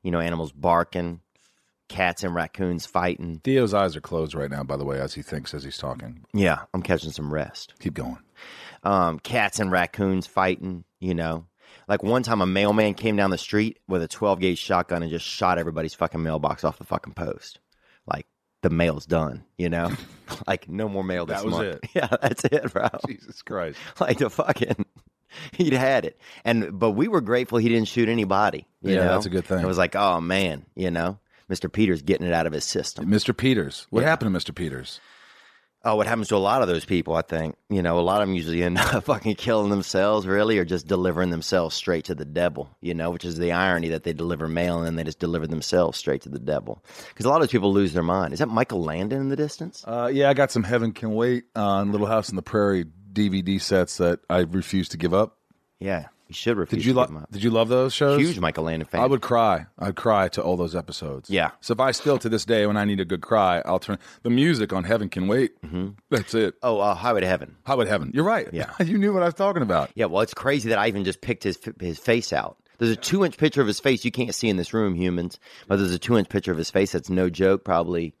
You 0.03 0.11
know, 0.11 0.19
animals 0.19 0.51
barking, 0.51 1.21
cats 1.87 2.23
and 2.23 2.35
raccoons 2.35 2.85
fighting. 2.85 3.41
Theo's 3.43 3.73
eyes 3.73 3.95
are 3.95 4.01
closed 4.01 4.35
right 4.35 4.51
now, 4.51 4.63
by 4.63 4.77
the 4.77 4.85
way, 4.85 4.99
as 4.99 5.13
he 5.13 5.21
thinks 5.21 5.53
as 5.53 5.63
he's 5.63 5.77
talking. 5.77 6.25
Yeah, 6.33 6.63
I'm 6.73 6.81
catching 6.81 7.11
some 7.11 7.33
rest. 7.33 7.73
Keep 7.79 7.93
going. 7.95 8.17
um, 8.83 9.17
cats 9.19 9.59
and 9.59 9.71
raccoons 9.71 10.27
fighting, 10.27 10.83
you 10.99 11.15
know. 11.15 11.47
Like 11.87 12.03
one 12.03 12.23
time 12.23 12.41
a 12.41 12.45
mailman 12.45 12.95
came 12.95 13.15
down 13.15 13.29
the 13.29 13.37
street 13.37 13.79
with 13.87 14.01
a 14.03 14.07
12 14.07 14.39
gauge 14.39 14.57
shotgun 14.59 15.03
and 15.03 15.11
just 15.11 15.25
shot 15.25 15.57
everybody's 15.57 15.93
fucking 15.93 16.21
mailbox 16.21 16.63
off 16.63 16.77
the 16.79 16.83
fucking 16.83 17.13
post. 17.13 17.59
The 18.65 18.71
mail's 18.71 19.05
done, 19.05 19.43
you 19.59 19.69
know? 19.69 19.91
like 20.47 20.67
no 20.67 20.89
more 20.89 21.03
mail 21.03 21.27
this 21.27 21.37
That 21.37 21.45
was 21.45 21.53
month. 21.53 21.67
it. 21.83 21.89
Yeah, 21.93 22.07
that's 22.19 22.43
it, 22.45 22.73
bro. 22.73 22.87
Jesus 23.07 23.43
Christ. 23.43 23.77
Like 23.99 24.17
the 24.17 24.31
fucking 24.31 24.87
he'd 25.51 25.73
had 25.73 26.03
it. 26.05 26.19
And 26.43 26.79
but 26.79 26.93
we 26.93 27.07
were 27.07 27.21
grateful 27.21 27.59
he 27.59 27.69
didn't 27.69 27.89
shoot 27.89 28.09
anybody. 28.09 28.65
You 28.81 28.95
Yeah, 28.95 29.03
know? 29.03 29.07
that's 29.13 29.27
a 29.27 29.29
good 29.29 29.45
thing. 29.45 29.59
It 29.59 29.67
was 29.67 29.77
like, 29.77 29.95
oh 29.95 30.19
man, 30.19 30.65
you 30.75 30.89
know, 30.89 31.19
Mr. 31.47 31.71
Peters 31.71 32.01
getting 32.01 32.25
it 32.25 32.33
out 32.33 32.47
of 32.47 32.53
his 32.53 32.65
system. 32.65 33.05
Mr. 33.05 33.37
Peters. 33.37 33.85
What 33.91 34.01
happened 34.03 34.33
to 34.33 34.39
Mr. 34.39 34.55
Peters? 34.55 34.99
Oh, 35.87 35.95
what 35.95 36.07
happens 36.07 36.29
to 36.29 36.35
a 36.35 36.37
lot 36.37 36.63
of 36.63 36.67
those 36.67 36.83
people, 36.83 37.15
I 37.15 37.21
think. 37.21 37.55
You 37.69 37.83
know, 37.83 37.99
a 37.99 38.01
lot 38.01 38.23
of 38.23 38.27
them 38.27 38.35
usually 38.35 38.63
end 38.63 38.77
up 38.79 39.03
fucking 39.03 39.35
killing 39.35 39.69
themselves, 39.69 40.25
really, 40.25 40.57
or 40.57 40.65
just 40.65 40.87
delivering 40.87 41.29
themselves 41.29 41.75
straight 41.75 42.05
to 42.05 42.15
the 42.15 42.25
devil, 42.25 42.75
you 42.81 42.95
know, 42.95 43.11
which 43.11 43.23
is 43.23 43.37
the 43.37 43.51
irony 43.51 43.89
that 43.89 44.03
they 44.03 44.11
deliver 44.11 44.47
mail 44.47 44.77
and 44.77 44.87
then 44.87 44.95
they 44.95 45.03
just 45.03 45.19
deliver 45.19 45.45
themselves 45.45 45.99
straight 45.99 46.23
to 46.23 46.29
the 46.29 46.39
devil. 46.39 46.83
Because 47.09 47.27
a 47.27 47.29
lot 47.29 47.35
of 47.35 47.41
those 47.41 47.51
people 47.51 47.71
lose 47.71 47.93
their 47.93 48.01
mind. 48.01 48.33
Is 48.33 48.39
that 48.39 48.49
Michael 48.49 48.83
Landon 48.83 49.21
in 49.21 49.29
the 49.29 49.35
distance? 49.35 49.83
Uh, 49.85 50.09
yeah, 50.11 50.27
I 50.27 50.33
got 50.33 50.51
some 50.51 50.63
Heaven 50.63 50.91
Can 50.91 51.13
Wait 51.13 51.43
on 51.55 51.91
Little 51.91 52.07
House 52.07 52.29
on 52.29 52.35
the 52.35 52.41
Prairie 52.41 52.85
DVD 53.13 53.61
sets 53.61 53.97
that 53.97 54.21
I 54.27 54.39
refuse 54.39 54.89
to 54.89 54.97
give 54.97 55.13
up. 55.13 55.37
Yeah, 55.79 56.07
you 56.27 56.33
should 56.35 56.57
refuse 56.57 56.81
Did 56.81 56.87
you 56.87 56.93
to 56.93 56.99
give 57.01 57.09
'em 57.09 57.15
love? 57.15 57.31
Did 57.31 57.43
you 57.43 57.49
love 57.51 57.69
those 57.69 57.93
shows? 57.93 58.19
Huge 58.19 58.39
Michael 58.39 58.63
Landon 58.65 58.87
fan. 58.87 59.01
I 59.01 59.05
would 59.05 59.21
cry. 59.21 59.67
I'd 59.77 59.95
cry 59.95 60.27
to 60.29 60.41
all 60.41 60.57
those 60.57 60.75
episodes. 60.75 61.29
Yeah. 61.29 61.51
So 61.61 61.73
if 61.73 61.79
I 61.79 61.91
still 61.91 62.17
to 62.19 62.29
this 62.29 62.45
day 62.45 62.65
when 62.65 62.77
I 62.77 62.85
need 62.85 62.99
a 62.99 63.05
good 63.05 63.21
cry, 63.21 63.61
I'll 63.65 63.79
turn 63.79 63.99
the 64.23 64.29
music 64.29 64.73
on 64.73 64.83
Heaven 64.83 65.09
Can 65.09 65.27
Wait. 65.27 65.61
Mm-hmm. 65.61 65.89
That's 66.09 66.33
it. 66.33 66.55
Oh, 66.63 66.79
uh, 66.79 66.95
Highway 66.95 67.21
to 67.21 67.27
Heaven. 67.27 67.55
Highway 67.65 67.85
to 67.85 67.91
Heaven? 67.91 68.11
You're 68.13 68.23
right. 68.23 68.47
Yeah. 68.51 68.71
you 68.83 68.97
knew 68.97 69.13
what 69.13 69.21
I 69.23 69.25
was 69.25 69.35
talking 69.35 69.61
about. 69.61 69.91
Yeah, 69.95 70.05
well, 70.05 70.21
it's 70.21 70.33
crazy 70.33 70.69
that 70.69 70.79
I 70.79 70.87
even 70.87 71.03
just 71.03 71.21
picked 71.21 71.43
his 71.43 71.59
his 71.79 71.99
face 71.99 72.33
out. 72.33 72.57
There's 72.77 72.91
a 72.91 72.95
two 72.97 73.23
inch 73.23 73.37
picture 73.37 73.61
of 73.61 73.67
his 73.67 73.79
face 73.79 74.03
you 74.03 74.11
can't 74.11 74.35
see 74.35 74.49
in 74.49 74.57
this 74.57 74.73
room, 74.73 74.95
humans, 74.95 75.39
but 75.67 75.77
there's 75.77 75.93
a 75.93 75.99
two 75.99 76.17
inch 76.17 76.27
picture 76.29 76.51
of 76.51 76.57
his 76.57 76.71
face 76.71 76.91
that's 76.91 77.09
no 77.09 77.29
joke, 77.29 77.63
probably 77.63 78.13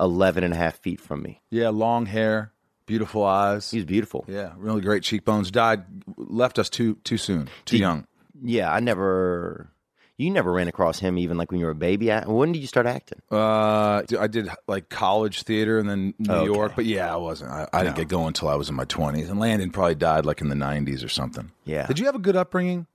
11 0.00 0.42
and 0.42 0.52
a 0.52 0.56
half 0.56 0.78
feet 0.78 1.00
from 1.00 1.22
me. 1.22 1.40
Yeah, 1.50 1.68
long 1.68 2.06
hair, 2.06 2.52
beautiful 2.86 3.24
eyes. 3.24 3.70
He's 3.70 3.84
beautiful. 3.84 4.24
yeah, 4.28 4.52
really 4.56 4.80
great 4.80 5.02
cheekbones. 5.02 5.50
Died, 5.50 5.84
left 6.16 6.58
us 6.58 6.68
too 6.70 6.96
too 7.04 7.18
soon, 7.18 7.46
too 7.64 7.76
Did- 7.76 7.80
young. 7.80 8.06
Yeah, 8.42 8.72
I 8.72 8.80
never. 8.80 9.70
You 10.16 10.30
never 10.30 10.52
ran 10.52 10.68
across 10.68 11.00
him 11.00 11.18
even 11.18 11.36
like 11.36 11.50
when 11.50 11.58
you 11.58 11.66
were 11.66 11.72
a 11.72 11.74
baby. 11.74 12.08
When 12.10 12.52
did 12.52 12.60
you 12.60 12.68
start 12.68 12.86
acting? 12.86 13.20
Uh, 13.32 14.02
I 14.16 14.28
did 14.28 14.48
like 14.68 14.88
college 14.88 15.42
theater 15.42 15.80
and 15.80 15.88
then 15.90 16.14
New 16.20 16.32
Okay. 16.32 16.44
York, 16.46 16.72
but 16.76 16.84
yeah, 16.84 17.12
I 17.12 17.16
wasn't. 17.16 17.50
I, 17.50 17.68
I 17.72 17.82
didn't 17.82 17.96
get 17.96 18.06
going 18.06 18.28
until 18.28 18.48
I 18.48 18.54
was 18.54 18.68
in 18.68 18.76
my 18.76 18.84
twenties, 18.84 19.28
and 19.28 19.40
Landon 19.40 19.70
probably 19.70 19.96
died 19.96 20.24
like 20.24 20.40
in 20.40 20.48
the 20.50 20.54
nineties 20.54 21.02
or 21.02 21.08
something. 21.08 21.50
Yeah. 21.64 21.86
Did 21.88 21.98
you 21.98 22.06
have 22.06 22.14
a 22.14 22.20
good 22.20 22.36
upbringing? 22.36 22.86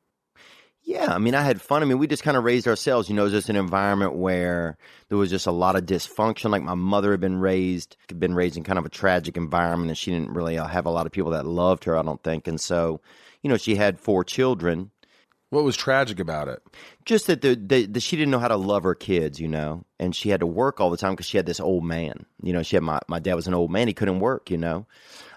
Yeah, 0.90 1.14
I 1.14 1.20
mean, 1.20 1.36
I 1.36 1.44
had 1.44 1.62
fun. 1.62 1.84
I 1.84 1.86
mean, 1.86 2.00
we 2.00 2.08
just 2.08 2.24
kind 2.24 2.36
of 2.36 2.44
raised 2.44 2.68
ourselves. 2.68 3.10
You 3.10 3.16
know, 3.16 3.22
it 3.22 3.26
was 3.26 3.34
just 3.34 3.50
an 3.50 3.56
environment 3.56 4.16
where 4.16 4.76
there 5.08 5.20
was 5.20 5.30
just 5.30 5.46
a 5.46 5.52
lot 5.52 5.76
of 5.76 5.86
dysfunction. 5.86 6.50
Like 6.50 6.64
my 6.64 6.74
mother 6.74 7.12
had 7.12 7.20
been 7.20 7.40
raised, 7.40 7.96
had 8.08 8.20
been 8.20 8.34
raised 8.34 8.58
in 8.58 8.64
kind 8.64 8.80
of 8.80 8.88
a 8.88 8.90
tragic 8.90 9.38
environment, 9.38 9.92
and 9.92 9.98
she 10.00 10.10
didn't 10.10 10.34
really 10.34 10.58
uh, 10.58 10.66
have 10.66 10.88
a 10.88 10.90
lot 10.90 11.06
of 11.06 11.12
people 11.12 11.30
that 11.34 11.46
loved 11.46 11.84
her. 11.84 11.96
I 11.96 12.02
don't 12.02 12.24
think, 12.24 12.48
and 12.48 12.60
so, 12.60 13.02
you 13.44 13.52
know, 13.52 13.58
she 13.58 13.76
had 13.76 14.00
four 14.00 14.24
children. 14.24 14.90
What 15.52 15.64
was 15.64 15.78
tragic 15.78 16.20
about 16.20 16.48
it? 16.48 16.64
Just 17.06 17.28
that 17.28 17.42
the, 17.42 17.54
the, 17.54 17.86
the 17.86 18.00
she 18.00 18.16
didn't 18.16 18.32
know 18.32 18.40
how 18.40 18.48
to 18.48 18.58
love 18.58 18.82
her 18.82 18.96
kids, 18.96 19.40
you 19.40 19.48
know, 19.48 19.86
and 20.00 20.16
she 20.16 20.30
had 20.30 20.40
to 20.40 20.48
work 20.48 20.82
all 20.82 20.90
the 20.90 20.98
time 20.98 21.12
because 21.12 21.28
she 21.28 21.38
had 21.38 21.46
this 21.46 21.60
old 21.60 21.84
man. 21.84 22.26
You 22.42 22.52
know, 22.52 22.64
she 22.64 22.76
had 22.76 22.84
my 22.84 22.98
my 23.08 23.20
dad 23.20 23.36
was 23.36 23.46
an 23.46 23.54
old 23.54 23.70
man. 23.70 23.88
He 23.88 23.94
couldn't 23.94 24.22
work. 24.22 24.50
You 24.50 24.58
know, 24.58 24.88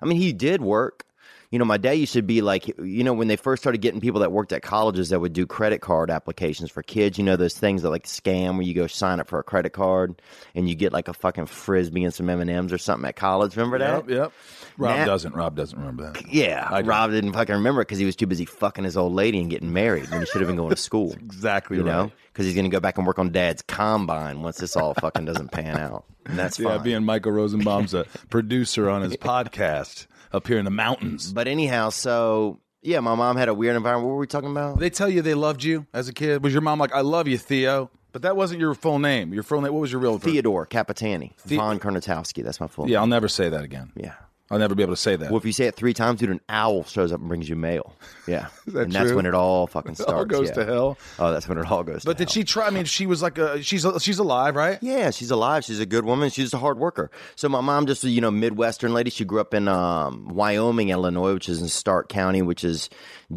I 0.01 0.07
mean, 0.07 0.17
he 0.17 0.33
did 0.33 0.63
work. 0.63 1.05
You 1.53 1.59
know, 1.59 1.67
my 1.67 1.77
dad 1.77 1.93
used 1.93 2.15
to 2.15 2.23
be 2.23 2.41
like, 2.41 2.67
you 2.79 3.05
know, 3.05 3.13
when 3.13 3.29
they 3.29 3.37
first 3.37 3.63
started 3.63 3.83
getting 3.83 4.01
people 4.01 4.21
that 4.21 4.33
worked 4.33 4.53
at 4.53 4.63
colleges 4.63 5.11
that 5.11 5.21
would 5.21 5.35
do 5.35 5.47
credit 5.47 5.83
card 5.83 6.11
applications 6.11 6.71
for 6.71 6.83
kids, 6.83 7.19
you 7.19 7.25
know, 7.25 7.37
those 7.37 7.57
things 7.57 7.83
that 7.83 7.91
like 7.91 8.05
scam 8.07 8.55
where 8.55 8.63
you 8.63 8.73
go 8.73 8.87
sign 8.87 9.21
up 9.21 9.29
for 9.29 9.39
a 9.39 9.43
credit 9.43 9.75
card 9.75 10.21
and 10.55 10.67
you 10.67 10.75
get 10.75 10.95
like 10.95 11.09
a 11.09 11.13
fucking 11.13 11.45
frisbee 11.45 12.05
and 12.05 12.15
some 12.15 12.31
M 12.31 12.41
and 12.41 12.49
M's 12.49 12.73
or 12.73 12.79
something 12.79 13.07
at 13.07 13.17
college. 13.17 13.55
Remember 13.55 13.79
that? 13.79 14.09
Yep, 14.09 14.11
yep. 14.11 14.33
Rob 14.79 14.97
Now- 14.97 15.05
doesn't. 15.05 15.35
Rob 15.35 15.55
doesn't 15.55 15.79
remember 15.79 16.11
that. 16.11 16.27
Yeah. 16.33 16.81
Rob 16.85 17.11
didn't 17.11 17.35
fucking 17.35 17.55
remember 17.55 17.83
it 17.83 17.85
because 17.85 17.99
he 17.99 18.07
was 18.07 18.17
too 18.17 18.27
busy 18.27 18.47
fucking 18.47 18.85
his 18.85 18.97
old 18.97 19.13
lady 19.13 19.39
and 19.39 19.51
getting 19.51 19.75
married 19.75 20.11
when 20.11 20.21
he 20.21 20.27
should 20.27 20.41
have 20.41 20.49
been 20.49 20.57
going 20.57 20.71
to 20.71 20.77
school. 20.77 21.15
Exactly 21.23 21.77
you 21.77 21.83
right. 21.85 21.93
know, 21.93 22.13
because 22.33 22.47
he's 22.47 22.55
going 22.55 22.65
to 22.65 22.71
go 22.71 22.81
back 22.81 22.99
and 22.99 23.07
work 23.07 23.19
on 23.19 23.31
Dad's 23.31 23.63
combine 23.63 24.43
once 24.43 24.59
this 24.59 24.77
all 24.77 24.95
fucking 24.95 25.25
doesn't 25.25 25.51
pan 25.53 25.77
out, 25.79 26.05
and 26.27 26.39
that's 26.39 26.59
Yeah, 26.59 26.77
fine. 26.77 26.83
being 26.85 27.05
Michael 27.05 27.33
Rosenbaum's 27.33 27.95
a 27.95 28.05
producer 28.31 28.89
on 28.91 29.03
his 29.03 29.17
podcast 29.17 30.07
up 30.33 30.47
here 30.47 30.59
in 30.59 30.65
the 30.65 30.71
mountains. 30.71 31.33
but 31.33 31.47
anyhow, 31.49 31.91
so 31.91 32.61
yeah, 32.83 33.01
my 33.01 33.15
mom 33.15 33.37
had 33.37 33.49
a 33.49 33.55
weird 33.55 33.77
environment. 33.77 34.07
What 34.09 34.15
were 34.15 34.21
we 34.21 34.27
talking 34.27 34.51
about? 34.51 34.79
They 34.79 34.91
tell 34.91 35.09
you 35.09 35.23
they 35.23 35.35
loved 35.35 35.63
you 35.63 35.87
as 35.93 36.09
a 36.09 36.13
kid. 36.13 36.43
Was 36.43 36.53
your 36.53 36.63
mom 36.63 36.79
like, 36.79 36.93
"I 36.93 37.01
love 37.03 37.29
you, 37.29 37.39
Theo"? 37.39 37.91
But 38.13 38.23
that 38.23 38.37
wasn't 38.37 38.61
your 38.61 38.75
full 38.75 38.99
name. 38.99 39.33
Your 39.33 39.43
full 39.43 39.61
name. 39.63 39.73
What 39.73 39.81
was 39.81 39.93
your 39.93 40.01
real? 40.01 40.13
Name? 40.13 40.21
Theodore 40.21 40.67
Capitani, 40.67 41.33
Von 41.47 41.79
Kurnatowski. 41.79 42.43
That's 42.45 42.61
my 42.61 42.67
full. 42.67 42.89
Yeah, 42.89 43.01
I'll 43.01 43.07
never 43.07 43.29
say 43.29 43.49
that 43.49 43.63
again. 43.65 43.93
yeah. 43.97 44.15
I'll 44.53 44.59
never 44.59 44.75
be 44.75 44.83
able 44.83 44.93
to 44.93 45.01
say 45.01 45.17
that. 45.17 45.31
Well, 45.31 45.39
if 45.39 45.47
you 45.47 45.53
say 45.53 45.65
it 45.65 45.77
three 45.77 45.95
times, 45.95 46.21
dude, 46.21 46.29
an 46.29 46.41
owl 46.47 46.85
shows 46.85 47.11
up 47.11 47.21
and 47.21 47.29
brings 47.29 47.49
you 47.49 47.57
mail. 47.57 47.95
Yeah, 48.27 48.49
that 48.67 48.83
and 48.83 48.93
that's 48.93 49.09
true? 49.09 49.17
when 49.17 49.25
it 49.25 49.35
all 49.35 49.67
fucking 49.69 49.95
starts. 49.95 50.13
all 50.13 50.25
goes 50.27 50.49
yeah. 50.49 50.55
to 50.55 50.65
hell. 50.67 50.99
Oh, 51.19 51.33
that's 51.33 51.49
when 51.49 51.57
it 51.57 51.71
all 51.71 51.83
goes. 51.83 52.05
But 52.05 52.19
did 52.19 52.29
hell. 52.29 52.35
she 52.35 52.45
try? 52.45 52.67
I 52.67 52.71
mean, 52.71 52.85
she 52.85 53.07
was 53.07 53.23
like 53.23 53.39
a 53.39 53.63
she's 53.63 53.87
a, 53.87 53.99
she's 53.99 54.19
alive, 54.19 54.55
right? 54.55 54.79
Yeah, 54.83 55.11
she's 55.11 55.31
alive. 55.31 55.65
She's 55.65 55.81
a 55.81 55.87
good 55.87 56.05
woman. 56.05 56.29
She's 56.29 56.53
a 56.53 56.59
hard 56.59 56.79
worker. 56.79 57.11
So 57.35 57.49
my 57.49 57.63
mom 57.63 57.87
just, 57.87 58.05
a, 58.05 58.11
you 58.11 58.21
know, 58.21 58.31
Midwestern 58.31 58.93
lady. 58.93 59.09
She 59.09 59.25
grew 59.25 59.41
up 59.41 59.55
in 59.55 59.69
um, 59.69 60.29
Wyoming, 60.29 60.91
Illinois, 60.91 61.33
which 61.33 61.49
is 61.49 61.63
in 61.63 61.69
Stark 61.69 62.11
County, 62.11 62.43
which 62.43 62.63
is 62.63 62.91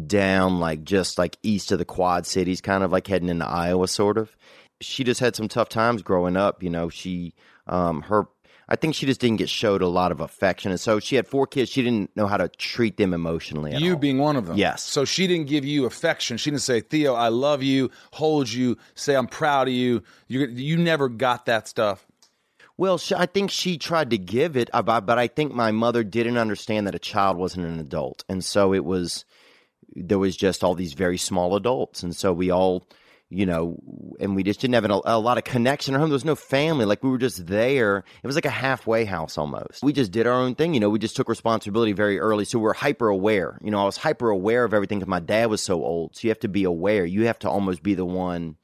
down 0.06 0.60
like 0.60 0.84
just 0.84 1.16
like 1.16 1.38
east 1.42 1.72
of 1.72 1.78
the 1.78 1.86
Quad 1.86 2.26
Cities, 2.26 2.60
kind 2.60 2.84
of 2.84 2.92
like 2.92 3.06
heading 3.06 3.30
into 3.30 3.46
Iowa, 3.46 3.88
sort 3.88 4.18
of. 4.18 4.36
She 4.82 5.02
just 5.04 5.20
had 5.20 5.34
some 5.34 5.48
tough 5.48 5.70
times 5.70 6.02
growing 6.02 6.36
up. 6.36 6.62
You 6.62 6.68
know, 6.68 6.90
she, 6.90 7.32
um, 7.66 8.02
her, 8.02 8.28
I 8.68 8.76
think 8.76 8.94
she 8.94 9.06
just 9.06 9.20
didn't 9.20 9.36
get 9.36 9.48
showed 9.48 9.80
a 9.80 9.86
lot 9.86 10.10
of 10.10 10.20
affection, 10.20 10.72
and 10.72 10.80
so 10.80 10.98
she 10.98 11.16
had 11.16 11.28
four 11.28 11.46
kids. 11.46 11.70
She 11.70 11.82
didn't 11.82 12.14
know 12.16 12.26
how 12.26 12.36
to 12.36 12.48
treat 12.48 12.96
them 12.96 13.14
emotionally. 13.14 13.76
You 13.76 13.92
all. 13.92 13.98
being 13.98 14.18
one 14.18 14.36
of 14.36 14.46
them. 14.46 14.56
Yes. 14.56 14.82
So 14.82 15.04
she 15.04 15.26
didn't 15.26 15.46
give 15.46 15.64
you 15.64 15.86
affection. 15.86 16.36
She 16.36 16.50
didn't 16.50 16.62
say, 16.62 16.80
Theo, 16.80 17.14
I 17.14 17.28
love 17.28 17.62
you, 17.62 17.90
hold 18.12 18.50
you, 18.50 18.76
say 18.94 19.14
I'm 19.14 19.28
proud 19.28 19.68
of 19.68 19.74
you. 19.74 20.02
You, 20.26 20.46
you 20.46 20.76
never 20.76 21.08
got 21.08 21.46
that 21.46 21.68
stuff. 21.68 22.06
Well, 22.78 22.98
she, 22.98 23.14
I 23.14 23.26
think 23.26 23.50
she 23.50 23.78
tried 23.78 24.10
to 24.10 24.18
give 24.18 24.56
it, 24.56 24.68
uh, 24.72 24.82
but 24.82 25.18
I 25.18 25.28
think 25.28 25.54
my 25.54 25.70
mother 25.70 26.04
didn't 26.04 26.36
understand 26.36 26.86
that 26.86 26.94
a 26.94 26.98
child 26.98 27.36
wasn't 27.38 27.66
an 27.66 27.78
adult, 27.80 28.24
and 28.28 28.44
so 28.44 28.74
it 28.74 28.84
was 28.84 29.24
there 29.94 30.18
was 30.18 30.36
just 30.36 30.62
all 30.62 30.74
these 30.74 30.92
very 30.92 31.16
small 31.16 31.56
adults, 31.56 32.02
and 32.02 32.14
so 32.14 32.32
we 32.32 32.50
all, 32.50 32.86
you 33.28 33.46
know, 33.46 33.78
and 34.20 34.36
we 34.36 34.42
just 34.42 34.60
didn't 34.60 34.74
have 34.74 34.84
a, 34.84 35.00
a 35.04 35.18
lot 35.18 35.38
of 35.38 35.44
connection 35.44 35.94
at 35.94 36.00
home. 36.00 36.10
There 36.10 36.14
was 36.14 36.24
no 36.24 36.36
family; 36.36 36.84
like 36.84 37.02
we 37.02 37.10
were 37.10 37.18
just 37.18 37.46
there. 37.46 38.04
It 38.22 38.26
was 38.26 38.36
like 38.36 38.44
a 38.44 38.50
halfway 38.50 39.04
house 39.04 39.36
almost. 39.36 39.82
We 39.82 39.92
just 39.92 40.12
did 40.12 40.26
our 40.26 40.32
own 40.32 40.54
thing, 40.54 40.74
you 40.74 40.80
know. 40.80 40.90
We 40.90 40.98
just 40.98 41.16
took 41.16 41.28
responsibility 41.28 41.92
very 41.92 42.18
early, 42.18 42.44
so 42.44 42.58
we're 42.58 42.74
hyper 42.74 43.08
aware. 43.08 43.58
You 43.62 43.70
know, 43.70 43.80
I 43.80 43.84
was 43.84 43.96
hyper 43.96 44.30
aware 44.30 44.64
of 44.64 44.74
everything 44.74 44.98
because 44.98 45.08
my 45.08 45.20
dad 45.20 45.46
was 45.46 45.60
so 45.60 45.82
old. 45.84 46.14
So 46.16 46.20
you 46.22 46.30
have 46.30 46.40
to 46.40 46.48
be 46.48 46.64
aware. 46.64 47.04
You 47.04 47.26
have 47.26 47.38
to 47.40 47.50
almost 47.50 47.82
be 47.82 47.94
the 47.94 48.06
one 48.06 48.56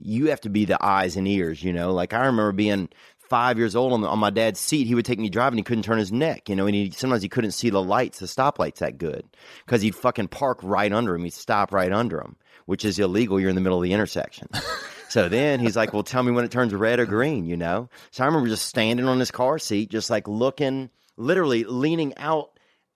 you 0.00 0.30
have 0.30 0.40
to 0.40 0.48
be 0.48 0.64
the 0.64 0.82
eyes 0.84 1.16
and 1.16 1.28
ears, 1.28 1.62
you 1.62 1.72
know. 1.72 1.92
Like 1.92 2.12
I 2.12 2.26
remember 2.26 2.52
being 2.52 2.88
five 3.18 3.58
years 3.58 3.76
old 3.76 3.92
on, 3.92 4.00
the, 4.00 4.08
on 4.08 4.18
my 4.18 4.30
dad's 4.30 4.58
seat. 4.58 4.86
He 4.86 4.94
would 4.94 5.04
take 5.04 5.18
me 5.18 5.28
driving. 5.28 5.58
He 5.58 5.62
couldn't 5.62 5.84
turn 5.84 5.98
his 5.98 6.10
neck, 6.10 6.48
you 6.48 6.56
know, 6.56 6.66
and 6.66 6.74
he 6.74 6.90
sometimes 6.90 7.22
he 7.22 7.28
couldn't 7.28 7.52
see 7.52 7.70
the 7.70 7.82
lights, 7.82 8.18
the 8.18 8.26
stoplights 8.26 8.76
that 8.76 8.98
good 8.98 9.24
because 9.64 9.82
he'd 9.82 9.94
fucking 9.94 10.28
park 10.28 10.58
right 10.62 10.92
under 10.92 11.14
him. 11.14 11.24
He'd 11.24 11.32
stop 11.32 11.72
right 11.72 11.92
under 11.92 12.20
him, 12.20 12.36
which 12.70 12.84
is 12.84 13.00
illegal. 13.00 13.40
You're 13.40 13.48
in 13.50 13.56
the 13.56 13.60
middle 13.60 13.78
of 13.78 13.82
the 13.82 13.92
intersection. 13.92 14.48
so 15.08 15.28
then 15.28 15.58
he's 15.58 15.74
like, 15.74 15.92
"Well, 15.92 16.04
tell 16.04 16.22
me 16.22 16.30
when 16.30 16.44
it 16.44 16.52
turns 16.52 16.72
red 16.72 17.00
or 17.00 17.04
green," 17.04 17.44
you 17.44 17.56
know. 17.56 17.88
So 18.12 18.22
I 18.22 18.26
remember 18.26 18.48
just 18.48 18.66
standing 18.66 19.06
on 19.06 19.18
his 19.18 19.32
car 19.32 19.58
seat, 19.58 19.90
just 19.90 20.08
like 20.08 20.28
looking, 20.28 20.88
literally 21.16 21.64
leaning 21.64 22.16
out 22.16 22.50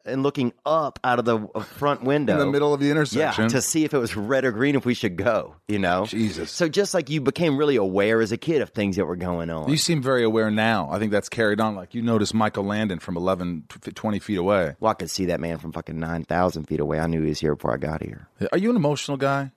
and 0.06 0.22
looking 0.22 0.52
up 0.66 0.98
out 1.02 1.18
of 1.18 1.24
the 1.24 1.40
front 1.78 2.02
window 2.04 2.34
In 2.34 2.38
the 2.38 2.46
middle 2.46 2.74
of 2.74 2.80
the 2.80 2.90
intersection. 2.90 3.44
yeah, 3.44 3.48
to 3.48 3.62
see 3.62 3.84
if 3.84 3.94
it 3.94 3.98
was 3.98 4.14
red 4.16 4.44
or 4.44 4.52
green, 4.52 4.76
if 4.76 4.84
we 4.84 4.94
should 4.94 5.16
go, 5.16 5.56
you 5.66 5.78
know? 5.78 6.04
Jesus. 6.04 6.50
So 6.50 6.68
just 6.68 6.94
like 6.94 7.08
you 7.08 7.20
became 7.20 7.56
really 7.56 7.76
aware 7.76 8.20
as 8.20 8.30
a 8.30 8.36
kid 8.36 8.60
of 8.60 8.70
things 8.70 8.96
that 8.96 9.06
were 9.06 9.16
going 9.16 9.50
on. 9.50 9.70
You 9.70 9.76
seem 9.76 10.02
very 10.02 10.22
aware 10.22 10.50
now. 10.50 10.88
I 10.90 10.98
think 10.98 11.10
that's 11.10 11.28
carried 11.28 11.60
on. 11.60 11.74
Like 11.74 11.94
you 11.94 12.02
noticed 12.02 12.34
Michael 12.34 12.64
Landon 12.64 12.98
from 12.98 13.16
11, 13.16 13.64
20 13.94 14.18
feet 14.18 14.36
away. 14.38 14.74
well, 14.78 14.90
I 14.90 14.94
could 14.94 15.10
see 15.10 15.24
that 15.26 15.40
man 15.40 15.58
from 15.58 15.72
fucking 15.72 15.98
9,000 15.98 16.64
feet 16.64 16.80
away. 16.80 17.00
I 17.00 17.06
knew 17.06 17.22
he 17.22 17.30
was 17.30 17.40
here 17.40 17.54
before 17.54 17.72
I 17.72 17.78
got 17.78 18.02
here. 18.02 18.28
Are 18.52 18.58
you 18.58 18.70
an 18.70 18.76
emotional 18.76 19.16
guy? 19.16 19.52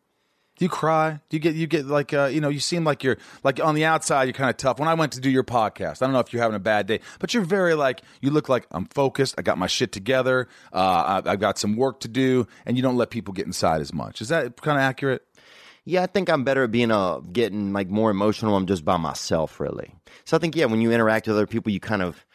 Do 0.58 0.66
you 0.66 0.70
cry? 0.70 1.20
Do 1.30 1.38
you 1.38 1.40
get 1.40 1.56
you 1.56 1.68
get 1.68 1.86
like 1.86 2.14
uh, 2.14 2.26
you 2.26 2.42
know 2.42 2.50
you 2.50 2.60
seem 2.60 2.84
like 2.84 3.04
you're 3.04 3.18
like 3.44 3.64
on 3.64 3.76
the 3.76 3.86
outside 3.86 4.24
you're 4.24 4.34
kind 4.34 4.50
of 4.50 4.58
tough. 4.58 4.80
When 4.80 4.88
I 4.88 4.96
went 4.96 5.14
to 5.14 5.20
do 5.20 5.30
your 5.30 5.44
podcast, 5.44 6.02
I 6.02 6.06
don't 6.06 6.14
know 6.14 6.20
if 6.20 6.34
you're 6.34 6.42
having 6.42 6.56
a 6.56 6.60
bad 6.60 6.88
day, 6.88 7.00
but 7.20 7.34
you're 7.34 7.44
very 7.44 7.76
like 7.76 8.02
you 8.22 8.32
look 8.32 8.50
like 8.50 8.66
I'm 8.72 8.86
focused. 8.86 9.36
I 9.38 9.44
got 9.44 9.60
my 9.60 9.68
shit 9.68 9.92
together. 9.92 10.48
Uh, 10.74 11.22
I, 11.26 11.32
I've 11.32 11.40
got 11.40 11.60
some 11.60 11.76
work 11.76 12.00
to 12.02 12.08
do, 12.08 12.48
and 12.66 12.76
you 12.76 12.82
don't 12.82 12.98
let 12.98 13.12
people 13.12 13.34
get 13.34 13.46
inside 13.46 13.82
as 13.82 13.94
much. 13.94 14.20
Is 14.20 14.30
that 14.30 14.60
kind 14.62 14.78
of 14.78 14.82
accurate? 14.82 15.24
Yeah, 15.86 16.04
I 16.04 16.08
think 16.08 16.30
I'm 16.30 16.44
better 16.44 16.64
at 16.64 16.72
being 16.72 16.92
a 16.92 17.20
getting 17.32 17.72
like 17.72 17.90
more 17.90 18.10
emotional. 18.10 18.56
I'm 18.56 18.66
just 18.66 18.84
by 18.84 18.98
myself, 18.98 19.60
really. 19.60 19.94
So 20.26 20.36
I 20.36 20.40
think 20.40 20.56
yeah, 20.56 20.66
when 20.66 20.82
you 20.82 20.92
interact 20.92 21.28
with 21.28 21.36
other 21.36 21.48
people, 21.48 21.72
you 21.72 21.80
kind 21.80 22.02
of 22.02 22.26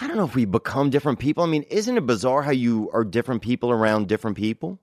I 0.00 0.06
don't 0.06 0.16
know 0.16 0.24
if 0.24 0.36
we 0.36 0.44
become 0.44 0.88
different 0.88 1.18
people. 1.18 1.42
I 1.42 1.48
mean, 1.48 1.64
isn't 1.64 1.96
it 1.96 2.06
bizarre 2.06 2.42
how 2.42 2.52
you 2.52 2.90
are 2.92 3.04
different 3.04 3.42
people 3.42 3.70
around 3.70 4.08
different 4.08 4.36
people? 4.36 4.78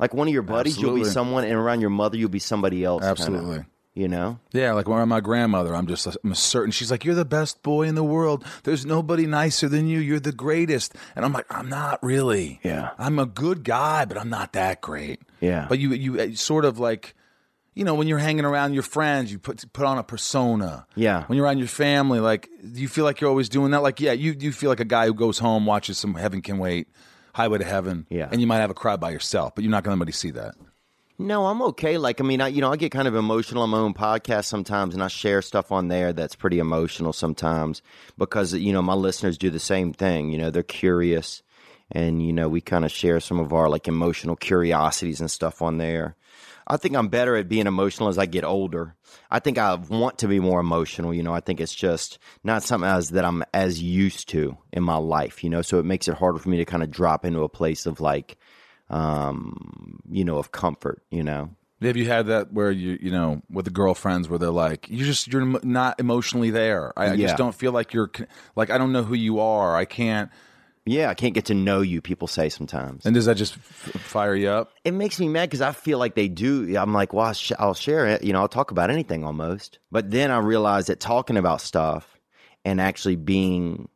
Like 0.00 0.14
one 0.14 0.26
of 0.28 0.34
your 0.34 0.42
buddies, 0.42 0.78
you'll 0.80 0.94
be 0.94 1.04
someone, 1.04 1.44
and 1.44 1.52
around 1.54 1.80
your 1.80 1.90
mother, 1.90 2.16
you'll 2.16 2.28
be 2.30 2.38
somebody 2.38 2.82
else. 2.84 3.02
kinda, 3.02 3.10
Absolutely. 3.12 3.64
you 3.94 4.08
know. 4.08 4.38
Yeah, 4.52 4.72
like 4.72 4.88
around 4.88 5.08
my 5.08 5.20
grandmother, 5.20 5.74
I'm 5.76 5.86
just 5.86 6.06
I'm 6.24 6.34
certain. 6.34 6.70
She's 6.72 6.90
like, 6.90 7.04
"You're 7.04 7.14
the 7.14 7.24
best 7.24 7.62
boy 7.62 7.82
in 7.82 7.94
the 7.94 8.04
world. 8.04 8.44
There's 8.64 8.86
nobody 8.86 9.26
nicer 9.26 9.68
than 9.68 9.86
you. 9.88 9.98
You're 10.00 10.20
the 10.20 10.32
greatest." 10.32 10.94
And 11.14 11.24
I'm 11.24 11.32
like, 11.32 11.46
"I'm 11.50 11.68
not 11.68 12.02
really. 12.02 12.60
Yeah. 12.62 12.90
I'm 12.98 13.18
a 13.18 13.26
good 13.26 13.62
guy, 13.62 14.04
but 14.06 14.16
I'm 14.16 14.30
not 14.30 14.52
that 14.54 14.80
great. 14.80 15.20
Yeah. 15.40 15.66
But 15.68 15.78
you 15.78 15.90
you 15.90 16.20
uh, 16.20 16.34
sort 16.34 16.64
of 16.64 16.78
like, 16.78 17.14
you 17.74 17.84
know, 17.84 17.94
when 17.94 18.08
you're 18.08 18.18
hanging 18.18 18.44
around 18.44 18.74
your 18.74 18.82
friends, 18.82 19.30
you 19.32 19.38
put 19.38 19.70
put 19.72 19.84
on 19.86 19.98
a 19.98 20.02
persona. 20.02 20.86
Yeah. 20.96 21.24
When 21.26 21.36
you're 21.36 21.44
around 21.46 21.58
your 21.58 21.68
family, 21.68 22.20
like, 22.20 22.48
do 22.62 22.80
you 22.80 22.88
feel 22.88 23.04
like 23.04 23.20
you're 23.20 23.30
always 23.30 23.48
doing 23.48 23.70
that? 23.72 23.82
Like, 23.82 24.00
yeah, 24.00 24.12
you 24.12 24.34
you 24.38 24.52
feel 24.52 24.70
like 24.70 24.80
a 24.80 24.84
guy 24.84 25.06
who 25.06 25.14
goes 25.14 25.38
home, 25.38 25.66
watches 25.66 25.98
some 25.98 26.14
Heaven 26.14 26.42
Can 26.42 26.58
Wait, 26.58 26.88
Highway 27.32 27.58
to 27.58 27.64
Heaven. 27.64 28.06
Yeah. 28.10 28.28
And 28.30 28.40
you 28.40 28.46
might 28.46 28.58
have 28.58 28.70
a 28.70 28.74
cry 28.74 28.96
by 28.96 29.10
yourself, 29.10 29.54
but 29.54 29.64
you're 29.64 29.70
not 29.70 29.84
going 29.84 29.96
to 29.96 29.98
let 29.98 30.02
anybody 30.02 30.12
see 30.12 30.30
that. 30.32 30.54
No, 31.20 31.46
I'm 31.46 31.60
okay. 31.60 31.98
Like, 31.98 32.18
I 32.22 32.24
mean, 32.24 32.40
I 32.40 32.48
you 32.48 32.62
know, 32.62 32.72
I 32.72 32.76
get 32.76 32.92
kind 32.92 33.06
of 33.06 33.14
emotional 33.14 33.62
on 33.62 33.68
my 33.68 33.76
own 33.76 33.92
podcast 33.92 34.46
sometimes, 34.46 34.94
and 34.94 35.02
I 35.02 35.08
share 35.08 35.42
stuff 35.42 35.70
on 35.70 35.88
there 35.88 36.14
that's 36.14 36.34
pretty 36.34 36.58
emotional 36.58 37.12
sometimes 37.12 37.82
because 38.16 38.54
you 38.54 38.72
know 38.72 38.80
my 38.80 38.94
listeners 38.94 39.36
do 39.36 39.50
the 39.50 39.58
same 39.58 39.92
thing. 39.92 40.30
You 40.30 40.38
know, 40.38 40.50
they're 40.50 40.62
curious, 40.62 41.42
and 41.92 42.26
you 42.26 42.32
know, 42.32 42.48
we 42.48 42.62
kind 42.62 42.86
of 42.86 42.90
share 42.90 43.20
some 43.20 43.38
of 43.38 43.52
our 43.52 43.68
like 43.68 43.86
emotional 43.86 44.34
curiosities 44.34 45.20
and 45.20 45.30
stuff 45.30 45.60
on 45.60 45.76
there. 45.76 46.16
I 46.70 46.76
think 46.76 46.94
I'm 46.96 47.08
better 47.08 47.36
at 47.36 47.48
being 47.48 47.66
emotional 47.66 48.08
as 48.08 48.16
I 48.16 48.26
get 48.26 48.44
older. 48.44 48.94
I 49.30 49.40
think 49.40 49.58
I 49.58 49.74
want 49.74 50.18
to 50.18 50.28
be 50.28 50.38
more 50.38 50.60
emotional. 50.60 51.12
You 51.12 51.22
know, 51.24 51.34
I 51.34 51.40
think 51.40 51.60
it's 51.60 51.74
just 51.74 52.18
not 52.44 52.62
something 52.62 52.88
as 52.88 53.10
that 53.10 53.24
I'm 53.24 53.42
as 53.52 53.82
used 53.82 54.28
to 54.30 54.56
in 54.72 54.82
my 54.84 54.96
life. 54.96 55.42
You 55.42 55.50
know, 55.50 55.62
so 55.62 55.78
it 55.80 55.84
makes 55.84 56.06
it 56.08 56.14
harder 56.14 56.38
for 56.38 56.48
me 56.48 56.58
to 56.58 56.64
kind 56.64 56.82
of 56.82 56.90
drop 56.90 57.24
into 57.24 57.42
a 57.42 57.48
place 57.48 57.86
of 57.86 58.00
like, 58.00 58.38
um, 58.88 60.00
you 60.10 60.24
know, 60.24 60.38
of 60.38 60.52
comfort. 60.52 61.02
You 61.10 61.22
know. 61.24 61.50
Have 61.82 61.96
you 61.96 62.06
had 62.06 62.26
that 62.26 62.52
where 62.52 62.70
you 62.70 62.98
you 63.00 63.10
know 63.10 63.40
with 63.50 63.64
the 63.64 63.70
girlfriends 63.70 64.28
where 64.28 64.38
they're 64.38 64.50
like 64.50 64.88
you 64.90 65.04
just 65.06 65.28
you're 65.32 65.46
not 65.62 65.98
emotionally 65.98 66.50
there. 66.50 66.92
I, 66.98 67.06
I 67.10 67.12
Yeah. 67.14 67.26
just 67.28 67.38
don't 67.38 67.54
feel 67.54 67.72
like 67.72 67.94
you're 67.94 68.10
like 68.54 68.68
I 68.70 68.76
don't 68.78 68.92
know 68.92 69.02
who 69.02 69.14
you 69.14 69.40
are. 69.40 69.74
I 69.76 69.86
can't. 69.86 70.30
Yeah, 70.90 71.08
I 71.08 71.14
can't 71.14 71.34
get 71.34 71.44
to 71.46 71.54
know 71.54 71.82
you. 71.82 72.00
People 72.00 72.26
say 72.26 72.48
sometimes. 72.48 73.06
And 73.06 73.14
does 73.14 73.26
that 73.26 73.36
just 73.36 73.54
f- 73.54 73.92
fire 74.00 74.34
you 74.34 74.48
up? 74.48 74.72
it 74.84 74.90
makes 74.92 75.20
me 75.20 75.28
mad 75.28 75.48
because 75.48 75.60
I 75.60 75.70
feel 75.70 75.98
like 75.98 76.16
they 76.16 76.26
do. 76.26 76.76
I'm 76.76 76.92
like, 76.92 77.12
well, 77.12 77.26
I'll, 77.26 77.32
sh- 77.32 77.52
I'll 77.58 77.74
share 77.74 78.06
it. 78.06 78.24
You 78.24 78.32
know, 78.32 78.40
I'll 78.40 78.48
talk 78.48 78.72
about 78.72 78.90
anything 78.90 79.24
almost. 79.24 79.78
But 79.92 80.10
then 80.10 80.32
I 80.32 80.38
realize 80.38 80.86
that 80.88 80.98
talking 80.98 81.36
about 81.36 81.60
stuff 81.60 82.18
and 82.64 82.80
actually 82.80 83.14
being 83.16 83.88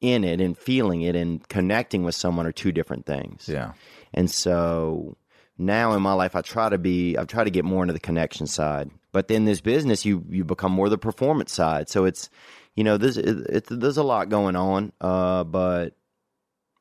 in 0.00 0.22
it 0.22 0.40
and 0.40 0.56
feeling 0.56 1.02
it 1.02 1.16
and 1.16 1.46
connecting 1.48 2.04
with 2.04 2.14
someone 2.14 2.46
are 2.46 2.52
two 2.52 2.70
different 2.72 3.06
things. 3.06 3.48
Yeah. 3.48 3.72
And 4.14 4.30
so 4.30 5.16
now 5.58 5.94
in 5.94 6.02
my 6.02 6.12
life, 6.12 6.36
I 6.36 6.42
try 6.42 6.68
to 6.68 6.78
be, 6.78 7.18
I 7.18 7.24
try 7.24 7.42
to 7.42 7.50
get 7.50 7.64
more 7.64 7.82
into 7.82 7.92
the 7.92 8.00
connection 8.00 8.46
side. 8.46 8.90
But 9.12 9.26
then 9.26 9.44
this 9.46 9.60
business, 9.60 10.04
you 10.04 10.24
you 10.30 10.44
become 10.44 10.70
more 10.70 10.88
the 10.88 10.96
performance 10.96 11.52
side. 11.52 11.88
So 11.88 12.04
it's, 12.04 12.30
you 12.76 12.84
know, 12.84 12.96
there's 12.96 13.18
it, 13.18 13.46
it's 13.48 13.68
there's 13.68 13.96
a 13.96 14.04
lot 14.04 14.28
going 14.28 14.54
on. 14.54 14.92
Uh, 15.00 15.42
but 15.42 15.94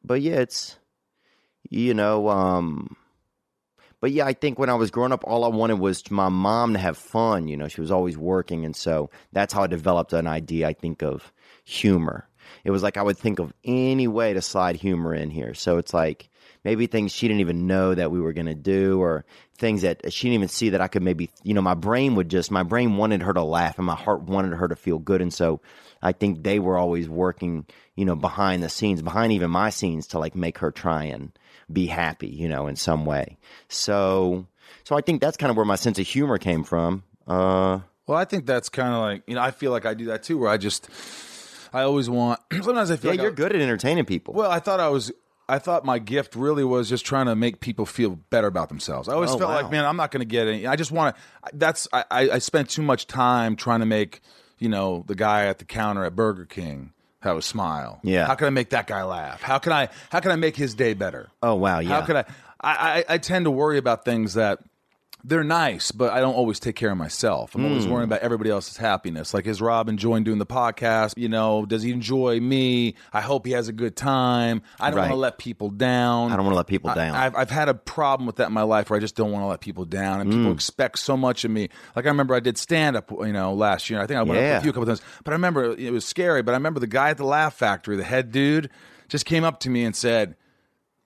but 0.04 0.22
yeah, 0.22 0.40
it's 0.40 0.78
you 1.70 1.94
know, 1.94 2.30
um, 2.30 2.96
but 4.02 4.12
yeah, 4.12 4.26
I 4.26 4.34
think 4.34 4.58
when 4.58 4.70
I 4.70 4.76
was 4.76 4.92
growing 4.92 5.12
up, 5.12 5.24
all 5.26 5.44
I 5.44 5.50
wanted 5.50 5.80
was 5.80 6.10
my 6.10 6.30
mom 6.30 6.74
to 6.74 6.80
have 6.80 6.98
fun. 6.98 7.48
You 7.48 7.58
know, 7.58 7.68
she 7.68 7.82
was 7.82 7.92
always 7.92 8.18
working, 8.18 8.66
and 8.66 8.76
so 8.76 9.10
that's 9.34 9.54
how 9.54 9.64
I 9.64 9.68
developed 9.68 10.14
an 10.14 10.28
idea. 10.28 10.68
I 10.68 10.74
think 10.74 11.04
of 11.04 11.32
humor. 11.64 12.28
It 12.64 12.72
was 12.72 12.84
like 12.84 12.98
I 12.98 13.04
would 13.04 13.18
think 13.18 13.40
of 13.40 13.54
any 13.64 14.08
way 14.08 14.34
to 14.34 14.42
slide 14.42 14.76
humor 14.76 15.14
in 15.14 15.30
here. 15.30 15.54
So 15.54 15.78
it's 15.78 15.94
like 15.94 16.29
maybe 16.63 16.88
things 16.88 17.12
she 17.12 17.28
didn't 17.28 17.41
even 17.41 17.67
know 17.67 17.93
that 17.95 18.12
we 18.12 18.19
were 18.19 18.34
going 18.34 18.45
to 18.48 18.56
do, 18.56 19.00
or 19.02 19.26
things 19.58 19.82
that 19.84 20.12
she 20.13 20.28
didn't 20.28 20.36
even 20.36 20.48
see 20.50 20.69
that 20.69 20.82
I 20.82 20.88
could 20.88 21.02
maybe. 21.04 21.30
You 21.43 21.54
know, 21.54 21.62
my 21.62 21.74
brain 21.74 22.15
would 22.15 22.30
just 22.30 22.52
my 22.52 22.63
brain 22.63 22.98
wanted 22.98 23.22
her 23.24 23.34
to 23.34 23.43
laugh, 23.43 23.78
and 23.78 23.86
my 23.88 23.95
heart 23.95 24.22
wanted 24.24 24.56
her 24.58 24.67
to 24.67 24.76
feel 24.76 25.00
good, 25.00 25.22
and 25.22 25.34
so 25.34 25.62
I 26.02 26.12
think 26.12 26.43
they 26.43 26.60
were 26.60 26.78
always 26.78 27.08
working. 27.10 27.65
You 27.95 28.06
know, 28.06 28.15
behind 28.15 28.63
the 28.63 28.69
scenes, 28.69 29.02
behind 29.02 29.34
even 29.34 29.52
my 29.52 29.69
scenes, 29.72 30.08
to 30.08 30.19
like 30.19 30.34
make 30.36 30.60
her 30.60 30.72
try 30.72 31.04
and 31.06 31.32
be 31.72 31.86
happy, 31.88 32.30
you 32.30 32.48
know, 32.48 32.67
in 32.67 32.76
some 32.78 33.06
way. 33.06 33.38
So, 33.67 34.48
so 34.86 34.95
I 34.98 35.02
think 35.02 35.22
that's 35.22 35.38
kind 35.38 35.52
of 35.52 35.58
where 35.58 35.65
my 35.65 35.76
sense 35.76 36.00
of 36.00 36.08
humor 36.08 36.38
came 36.38 36.63
from. 36.63 37.04
Uh, 37.28 37.80
Well, 38.08 38.17
I 38.17 38.26
think 38.26 38.45
that's 38.45 38.69
kind 38.69 38.93
of 38.93 39.02
like 39.02 39.24
you 39.28 39.36
know 39.36 39.41
I 39.41 39.52
feel 39.52 39.72
like 39.72 39.86
I 39.86 39.93
do 39.93 40.06
that 40.06 40.24
too, 40.24 40.38
where 40.38 40.50
I 40.50 40.58
just 40.58 40.89
I 41.74 41.82
always 41.82 42.10
want. 42.10 42.39
Sometimes 42.63 42.89
I 42.89 42.95
feel 42.98 43.12
yeah, 43.13 43.17
like 43.17 43.22
you're 43.22 43.32
I- 43.32 43.36
good 43.36 43.56
at 43.56 43.62
entertaining 43.62 44.06
people. 44.06 44.34
Well, 44.34 44.50
I 44.52 44.60
thought 44.60 44.80
I 44.80 44.88
was. 44.89 45.12
I 45.50 45.60
thought 45.60 45.84
my 45.84 46.00
gift 46.00 46.36
really 46.36 46.64
was 46.64 46.88
just 46.88 47.06
trying 47.06 47.26
to 47.26 47.36
make 47.36 47.60
people 47.60 47.86
feel 47.86 48.16
better 48.30 48.48
about 48.48 48.70
themselves. 48.70 49.10
I 49.10 49.14
always 49.14 49.32
Oh, 49.32 49.38
felt 49.38 49.50
wow. 49.52 49.62
like, 49.64 49.72
man, 49.72 49.84
I'm 49.86 49.98
not 49.98 50.12
going 50.12 50.22
to 50.22 50.26
get 50.26 50.48
any. 50.48 50.68
I 50.68 50.76
just 50.76 50.92
want 50.92 51.16
to. 51.16 51.22
That's. 51.54 51.88
I, 51.92 52.04
I. 52.12 52.30
I 52.32 52.38
spent 52.40 52.70
too 52.70 52.82
much 52.84 53.08
time 53.08 53.56
trying 53.56 53.80
to 53.82 53.86
make, 53.86 54.22
you 54.60 54.70
know, 54.70 55.04
the 55.08 55.16
guy 55.16 55.46
at 55.48 55.58
the 55.60 55.66
counter 55.66 56.06
at 56.06 56.16
Burger 56.16 56.46
King 56.46 56.94
have 57.22 57.36
a 57.36 57.42
smile. 57.42 58.00
Yeah. 58.04 58.26
How 58.28 58.36
can 58.36 58.48
I 58.48 58.52
make 58.52 58.70
that 58.70 58.88
guy 58.88 59.04
laugh? 59.04 59.42
How 59.42 59.58
can 59.58 59.74
I? 59.74 59.90
How 60.12 60.20
can 60.20 60.32
I 60.32 60.36
make 60.38 60.56
his 60.56 60.74
day 60.76 60.94
better? 60.94 61.30
oh 61.44 61.56
wow, 61.56 61.80
yeah. 61.80 61.90
How 61.90 62.06
could 62.06 62.16
I? 62.16 62.26
I, 62.62 63.04
I, 63.10 63.14
I 63.16 63.18
tend 63.18 63.46
to 63.46 63.52
worry 63.52 63.78
about 63.78 64.06
things 64.06 64.36
that 64.36 64.60
they're 65.23 65.43
nice, 65.43 65.91
but 65.91 66.13
I 66.13 66.21
don't 66.21 66.34
always 66.34 66.60
take 66.62 66.77
care 66.77 66.91
of 66.91 66.97
myself. 66.97 67.53
I'm 67.53 67.65
always 67.65 67.84
Hmm. 67.84 67.91
worrying 67.91 68.05
about 68.10 68.21
everybody 68.21 68.49
else's 68.49 68.77
happiness. 68.77 69.34
Like, 69.34 69.47
is 69.47 69.62
Rob 69.62 69.89
enjoying 69.89 70.23
doing 70.23 70.38
the 70.39 70.45
podcast? 70.45 71.13
You 71.17 71.27
know, 71.27 71.65
does 71.65 71.84
he 71.84 71.91
enjoy 71.91 72.39
me? 72.39 72.95
I 73.12 73.19
hope 73.21 73.45
he 73.45 73.51
has 73.51 73.67
a 73.67 73.73
good 73.73 73.97
time. 73.97 74.62
I 74.79 74.89
don't 74.91 74.99
want 74.99 75.12
to 75.12 75.15
let 75.17 75.38
people 75.38 75.69
down. 75.71 76.32
I 76.32 76.38
don't 76.38 76.45
want 76.45 76.53
to 76.53 76.58
let 76.58 76.67
people 76.67 76.93
down. 76.93 77.15
I, 77.15 77.23
have 77.23 77.36
I've 77.36 77.49
had 77.49 77.67
a 77.67 77.73
problem 77.73 78.27
with 78.27 78.38
that 78.38 78.47
in 78.47 78.53
my 78.53 78.62
life 78.63 78.89
where 78.89 78.97
I 78.97 79.01
just 79.01 79.15
don't 79.15 79.32
want 79.32 79.43
to 79.43 79.47
let 79.47 79.60
people 79.60 79.84
down, 79.84 80.21
and 80.21 80.32
Mm. 80.32 80.36
people 80.38 80.51
expect 80.53 80.99
so 80.99 81.17
much 81.17 81.43
of 81.43 81.51
me. 81.51 81.67
Like 81.97 82.05
I 82.05 82.10
remember 82.10 82.34
I 82.34 82.39
did 82.39 82.58
stand 82.58 82.95
up, 82.95 83.12
you 83.12 83.34
know, 83.34 83.53
last 83.53 83.89
year. 83.89 83.99
I 84.01 84.08
think 84.08 84.17
I 84.19 84.23
went 84.23 84.38
up 84.38 84.41
Yeah. 84.43 84.55
with 84.60 84.63
you 84.65 84.69
a 84.69 84.73
couple 84.73 84.88
times, 84.88 85.01
but 85.25 85.32
I 85.32 85.36
remember 85.36 85.75
it 85.77 85.91
was 85.91 86.05
scary. 86.05 86.41
But 86.43 86.53
I 86.53 86.55
remember 86.55 86.79
the 86.79 86.88
guy 86.88 87.10
at 87.10 87.17
the 87.17 87.25
Laugh 87.25 87.53
Factory, 87.55 87.97
the 87.97 88.03
head 88.05 88.32
dude, 88.32 88.69
just 89.10 89.25
came 89.25 89.43
up 89.43 89.60
to 89.62 89.69
me 89.69 89.84
and 89.84 89.95
said, 89.95 90.36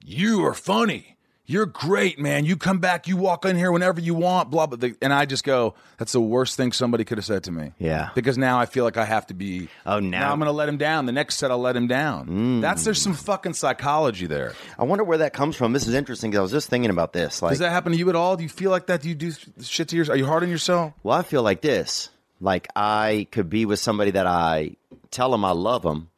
"You 0.03 0.45
are 0.45 0.53
funny." 0.53 1.12
You're 1.45 1.65
great, 1.65 2.19
man. 2.19 2.45
You 2.45 2.55
come 2.55 2.79
back, 2.79 3.05
you 3.05 3.17
walk 3.17 3.43
in 3.43 3.57
here 3.57 3.69
whenever 3.69 3.99
you 3.99 4.13
want, 4.13 4.49
blah 4.49 4.65
blah. 4.65 4.77
blah. 4.77 4.91
And 5.01 5.11
I 5.13 5.25
just 5.25 5.43
go, 5.43 5.73
"That's 5.97 6.13
the 6.13 6.21
worst 6.21 6.55
thing 6.55 6.71
somebody 6.71 7.03
could 7.03 7.17
have 7.17 7.25
said 7.25 7.43
to 7.43 7.51
me." 7.51 7.73
Yeah. 7.79 8.11
because 8.15 8.37
now 8.37 8.59
I 8.59 8.65
feel 8.65 8.85
like 8.85 8.95
I 8.95 9.03
have 9.03 9.27
to 9.27 9.33
be. 9.33 9.67
Oh, 9.85 9.99
now- 9.99 10.31
I'm 10.31 10.39
going 10.39 10.47
to 10.47 10.53
let 10.53 10.69
him 10.69 10.77
down. 10.77 11.05
The 11.05 11.11
next 11.11 11.35
set, 11.35 11.51
I'll 11.51 11.59
let 11.59 11.75
him 11.75 11.87
down. 11.87 12.27
Mm. 12.27 12.61
That's 12.61 12.85
there's 12.85 13.01
some 13.01 13.13
fucking 13.13 13.53
psychology 13.55 14.25
there. 14.25 14.53
I 14.79 14.85
wonder 14.85 15.03
where 15.03 15.17
that 15.17 15.33
comes 15.33 15.57
from. 15.57 15.73
This 15.73 15.85
is 15.85 15.93
interesting 15.93 16.31
because 16.31 16.39
I 16.39 16.43
was 16.43 16.51
just 16.53 16.69
thinking 16.69 16.89
about 16.89 17.11
this. 17.11 17.41
Like, 17.41 17.51
Does 17.51 17.59
that 17.59 17.71
happen 17.71 17.91
to 17.91 17.97
you 17.97 18.07
at 18.09 18.15
all? 18.15 18.37
Do 18.37 18.43
you 18.43 18.49
feel 18.49 18.71
like 18.71 18.87
that? 18.87 19.01
Do 19.01 19.09
you 19.09 19.15
do 19.15 19.33
shit 19.61 19.89
to 19.89 19.97
yourself? 19.97 20.15
Are 20.15 20.17
you 20.19 20.25
hard 20.25 20.43
on 20.43 20.49
yourself? 20.49 20.93
Well, 21.03 21.17
I 21.17 21.23
feel 21.23 21.43
like 21.43 21.59
this. 21.61 22.09
Like 22.39 22.69
I 22.75 23.27
could 23.31 23.49
be 23.49 23.65
with 23.65 23.79
somebody 23.79 24.11
that 24.11 24.27
I 24.27 24.77
tell 25.11 25.29
them 25.31 25.43
I 25.43 25.51
love 25.51 25.81
them. 25.83 26.09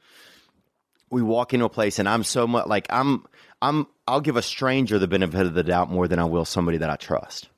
We 1.10 1.22
walk 1.22 1.54
into 1.54 1.66
a 1.66 1.70
place 1.70 1.98
and 2.00 2.10
I'm 2.10 2.24
so 2.24 2.46
much 2.48 2.68
like 2.68 2.88
I'm 2.90 3.26
I'm 3.66 3.88
I'll 4.08 4.22
give 4.22 4.36
a 4.36 4.42
stranger 4.44 5.00
the 5.00 5.08
benefit 5.08 5.48
of 5.48 5.56
the 5.56 5.64
doubt 5.64 5.90
more 5.90 6.08
than 6.08 6.20
I 6.20 6.26
will 6.26 6.46
somebody 6.46 6.78
that 6.78 6.90
I 6.90 6.96
trust. 6.96 7.50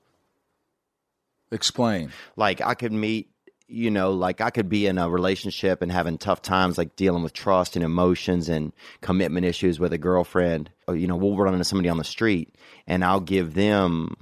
Explain. 1.51 2.11
Like 2.37 2.61
I 2.61 2.73
could 2.73 2.93
meet, 2.93 3.29
you 3.67 3.91
know, 3.91 4.11
like 4.11 4.39
I 4.39 4.49
could 4.49 4.69
be 4.69 4.87
in 4.87 4.97
a 4.97 5.09
relationship 5.09 5.81
and 5.81 5.91
having 5.91 6.17
tough 6.17 6.41
times 6.41 6.77
like 6.77 6.95
dealing 6.95 7.23
with 7.23 7.33
trust 7.33 7.75
and 7.75 7.83
emotions 7.83 8.47
and 8.47 8.71
commitment 9.01 9.45
issues 9.45 9.79
with 9.79 9.91
a 9.91 9.97
girlfriend. 9.97 10.69
Or, 10.87 10.95
you 10.95 11.07
know, 11.07 11.17
we'll 11.17 11.35
run 11.35 11.53
into 11.53 11.65
somebody 11.65 11.89
on 11.89 11.97
the 11.97 12.05
street 12.05 12.55
and 12.85 13.03
I'll 13.03 13.19
give 13.19 13.53
them 13.53 14.15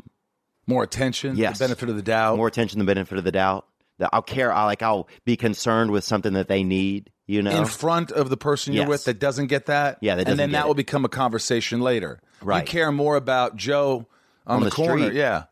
More 0.66 0.84
attention. 0.84 1.36
Yes. 1.36 1.60
The 1.60 1.66
benefit 1.66 1.90
of 1.90 1.96
the 1.96 2.02
doubt. 2.02 2.38
more 2.38 2.48
attention 2.48 2.80
than 2.80 2.88
benefit 2.88 3.18
of 3.20 3.24
the 3.24 3.32
doubt. 3.32 3.68
That 4.00 4.10
I'll 4.12 4.24
care. 4.24 4.52
I 4.52 4.66
like. 4.66 4.82
I'll 4.82 5.08
be 5.24 5.38
concerned 5.38 5.92
with 5.92 6.04
something 6.04 6.34
that 6.34 6.48
they 6.50 6.64
need. 6.64 7.12
You 7.28 7.42
know. 7.42 7.52
in 7.52 7.66
front 7.66 8.12
of 8.12 8.30
the 8.30 8.38
person 8.38 8.74
you're 8.74 8.84
Yes. 8.84 8.90
with 8.90 9.04
that 9.06 9.20
doesn't 9.20 9.48
get 9.48 9.66
that. 9.66 9.98
Yeah, 10.02 10.16
that 10.16 10.28
and 10.28 10.38
then 10.40 10.50
get 10.52 10.58
that 10.60 10.66
it. 10.66 10.68
will 10.68 10.76
become 10.76 11.06
a 11.06 11.10
conversation 11.10 11.82
later. 11.82 12.20
Right. 12.42 12.60
You 12.60 12.66
care 12.72 12.92
more 12.92 13.16
about 13.16 13.56
Joe 13.56 14.06
on, 14.46 14.58
On 14.58 14.60
the, 14.64 14.70
the 14.70 14.76
corner. 14.76 15.12
Yeah. 15.12 15.46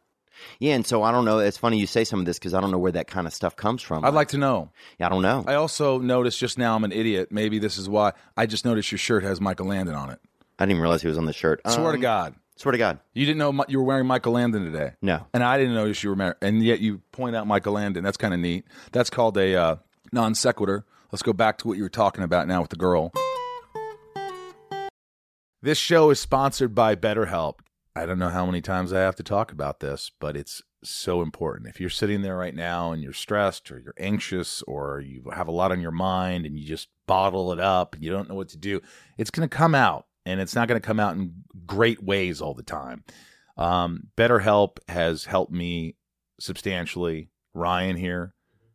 yeah, 0.59 0.75
and 0.75 0.85
so 0.85 1.01
I 1.01 1.11
don't 1.11 1.25
know. 1.25 1.39
It's 1.39 1.57
funny 1.57 1.79
you 1.79 1.87
say 1.87 2.03
some 2.03 2.19
of 2.19 2.25
this 2.25 2.37
because 2.37 2.53
I 2.53 2.61
don't 2.61 2.69
know 2.69 2.77
where 2.77 2.91
that 2.91 3.07
kind 3.07 3.25
of 3.25 3.33
stuff 3.33 3.55
comes 3.55 3.81
from. 3.81 4.05
I'd 4.05 4.13
like 4.13 4.27
to 4.29 4.37
know. 4.37 4.69
I 4.99 5.09
don't 5.09 5.23
know. 5.23 5.43
I 5.47 5.55
also 5.55 5.97
noticed 5.99 6.39
just 6.39 6.57
now 6.59 6.75
I'm 6.75 6.83
an 6.83 6.91
idiot. 6.91 7.29
Maybe 7.31 7.57
this 7.59 7.77
is 7.79 7.89
why 7.89 8.13
I 8.37 8.45
just 8.45 8.65
noticed 8.65 8.91
your 8.91 8.99
shirt 8.99 9.23
has 9.23 9.41
Michael 9.41 9.65
Landon 9.67 9.95
on 9.95 10.11
it. 10.11 10.19
I 10.59 10.65
didn't 10.65 10.71
even 10.71 10.81
realize 10.83 11.01
he 11.01 11.07
was 11.07 11.17
on 11.17 11.25
the 11.25 11.33
shirt. 11.33 11.61
Swear 11.67 11.91
to 11.93 11.97
Um, 11.97 12.01
God. 12.01 12.35
Swear 12.55 12.73
to 12.73 12.77
God. 12.77 12.99
You 13.15 13.25
didn't 13.25 13.39
know 13.39 13.65
you 13.67 13.79
were 13.79 13.83
wearing 13.83 14.05
Michael 14.05 14.33
Landon 14.33 14.63
today. 14.71 14.91
No. 15.01 15.25
And 15.33 15.43
I 15.43 15.57
didn't 15.57 15.73
notice 15.73 16.03
you 16.03 16.11
were 16.11 16.15
married. 16.15 16.35
And 16.43 16.63
yet 16.63 16.79
you 16.81 16.99
point 17.11 17.35
out 17.35 17.47
Michael 17.47 17.73
Landon. 17.73 18.03
That's 18.03 18.17
kind 18.17 18.31
of 18.33 18.39
neat. 18.39 18.65
That's 18.91 19.09
called 19.09 19.35
a 19.39 19.55
uh, 19.55 19.75
non 20.11 20.35
sequitur. 20.35 20.85
Let's 21.13 21.21
go 21.21 21.31
back 21.31 21.59
to 21.59 21.67
what 21.67 21.77
you 21.77 21.83
were 21.83 21.89
talking 21.89 22.23
about 22.23 22.47
now 22.47 22.59
with 22.59 22.71
the 22.71 22.75
girl. 22.75 23.11
This 25.61 25.77
show 25.77 26.09
is 26.09 26.19
sponsored 26.19 26.73
by 26.73 26.95
BetterHelp. 26.95 27.59
I 27.95 28.07
don't 28.07 28.17
know 28.17 28.29
how 28.29 28.47
many 28.47 28.61
times 28.61 28.91
I 28.91 29.01
have 29.01 29.15
to 29.17 29.23
talk 29.23 29.51
about 29.51 29.79
this, 29.79 30.09
but 30.19 30.35
it's 30.35 30.63
so 30.83 31.21
important. 31.21 31.69
If 31.69 31.79
you're 31.79 31.91
sitting 31.91 32.23
there 32.23 32.35
right 32.35 32.55
now 32.55 32.93
and 32.93 33.03
you're 33.03 33.13
stressed 33.13 33.71
or 33.71 33.77
you're 33.77 33.93
anxious 33.99 34.63
or 34.63 35.01
you 35.01 35.29
have 35.31 35.47
a 35.47 35.51
lot 35.51 35.71
on 35.71 35.81
your 35.81 35.91
mind 35.91 36.47
and 36.47 36.57
you 36.57 36.65
just 36.65 36.89
bottle 37.05 37.53
it 37.53 37.59
up 37.59 37.93
and 37.93 38.03
you 38.03 38.09
don't 38.09 38.27
know 38.27 38.33
what 38.33 38.49
to 38.49 38.57
do, 38.57 38.81
it's 39.19 39.29
going 39.29 39.47
to 39.47 39.55
come 39.55 39.75
out 39.75 40.07
and 40.25 40.41
it's 40.41 40.55
not 40.55 40.67
going 40.67 40.81
to 40.81 40.85
come 40.85 40.99
out 40.99 41.15
in 41.15 41.43
great 41.67 42.01
ways 42.01 42.41
all 42.41 42.55
the 42.55 42.63
time. 42.63 43.03
Um, 43.55 44.07
BetterHelp 44.17 44.79
has 44.87 45.25
helped 45.25 45.51
me 45.51 45.95
substantially. 46.39 47.29
Ryan 47.53 47.97
here 47.97 48.33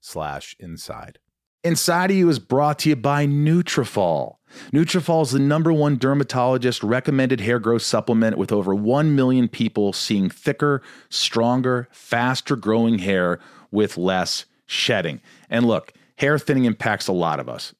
slash 0.00 0.56
inside. 0.58 1.18
Inside 1.62 2.10
of 2.10 2.16
You 2.16 2.28
is 2.30 2.38
brought 2.38 2.78
to 2.80 2.88
you 2.88 2.96
by 2.96 3.26
Nutrafol. 3.26 4.36
Nutrafol 4.72 5.22
is 5.22 5.32
the 5.32 5.38
number 5.38 5.72
one 5.72 5.98
dermatologist 5.98 6.82
recommended 6.82 7.40
hair 7.40 7.58
growth 7.58 7.82
supplement 7.82 8.38
with 8.38 8.50
over 8.50 8.74
1 8.74 9.14
million 9.14 9.46
people 9.46 9.92
seeing 9.92 10.30
thicker, 10.30 10.80
stronger, 11.10 11.86
faster 11.90 12.56
growing 12.56 12.98
hair 13.00 13.40
with 13.70 13.98
less 13.98 14.46
shedding. 14.64 15.20
And 15.50 15.66
look, 15.66 15.92
hair 16.16 16.38
thinning 16.38 16.64
impacts 16.64 17.08
a 17.08 17.12
lot 17.12 17.38
of 17.38 17.48
us, 17.48 17.74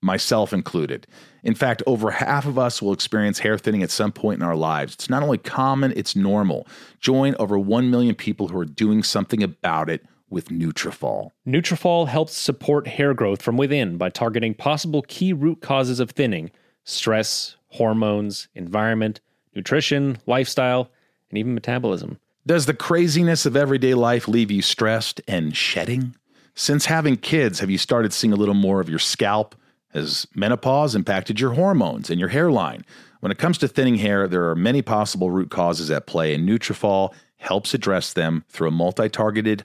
myself 0.00 0.54
included. 0.54 1.06
In 1.42 1.54
fact, 1.54 1.82
over 1.86 2.10
half 2.10 2.46
of 2.46 2.58
us 2.58 2.80
will 2.80 2.94
experience 2.94 3.40
hair 3.40 3.58
thinning 3.58 3.82
at 3.82 3.90
some 3.90 4.12
point 4.12 4.40
in 4.40 4.46
our 4.46 4.56
lives. 4.56 4.94
It's 4.94 5.10
not 5.10 5.22
only 5.22 5.38
common, 5.38 5.92
it's 5.94 6.16
normal. 6.16 6.66
Join 7.00 7.36
over 7.38 7.58
1 7.58 7.90
million 7.90 8.14
people 8.14 8.48
who 8.48 8.58
are 8.58 8.64
doing 8.64 9.02
something 9.02 9.42
about 9.42 9.90
it 9.90 10.06
with 10.28 10.48
Nutrafol. 10.48 11.30
Nutrafol 11.46 12.08
helps 12.08 12.36
support 12.36 12.86
hair 12.86 13.14
growth 13.14 13.42
from 13.42 13.56
within 13.56 13.96
by 13.96 14.10
targeting 14.10 14.54
possible 14.54 15.02
key 15.02 15.32
root 15.32 15.60
causes 15.60 16.00
of 16.00 16.10
thinning: 16.10 16.50
stress, 16.84 17.56
hormones, 17.68 18.48
environment, 18.54 19.20
nutrition, 19.54 20.18
lifestyle, 20.26 20.90
and 21.30 21.38
even 21.38 21.54
metabolism. 21.54 22.18
Does 22.46 22.66
the 22.66 22.74
craziness 22.74 23.46
of 23.46 23.56
everyday 23.56 23.94
life 23.94 24.28
leave 24.28 24.50
you 24.50 24.62
stressed 24.62 25.20
and 25.26 25.56
shedding? 25.56 26.14
Since 26.54 26.86
having 26.86 27.16
kids, 27.16 27.60
have 27.60 27.70
you 27.70 27.78
started 27.78 28.12
seeing 28.12 28.32
a 28.32 28.36
little 28.36 28.54
more 28.54 28.80
of 28.80 28.88
your 28.88 28.98
scalp? 28.98 29.54
Has 29.90 30.26
menopause 30.34 30.94
impacted 30.94 31.40
your 31.40 31.54
hormones 31.54 32.08
and 32.08 32.20
your 32.20 32.28
hairline? 32.28 32.84
When 33.20 33.32
it 33.32 33.38
comes 33.38 33.58
to 33.58 33.68
thinning 33.68 33.96
hair, 33.96 34.28
there 34.28 34.48
are 34.48 34.54
many 34.54 34.82
possible 34.82 35.30
root 35.30 35.50
causes 35.50 35.90
at 35.90 36.06
play, 36.06 36.34
and 36.34 36.48
Nutrafol 36.48 37.12
helps 37.38 37.74
address 37.74 38.12
them 38.12 38.44
through 38.48 38.68
a 38.68 38.72
multi-targeted, 38.72 39.64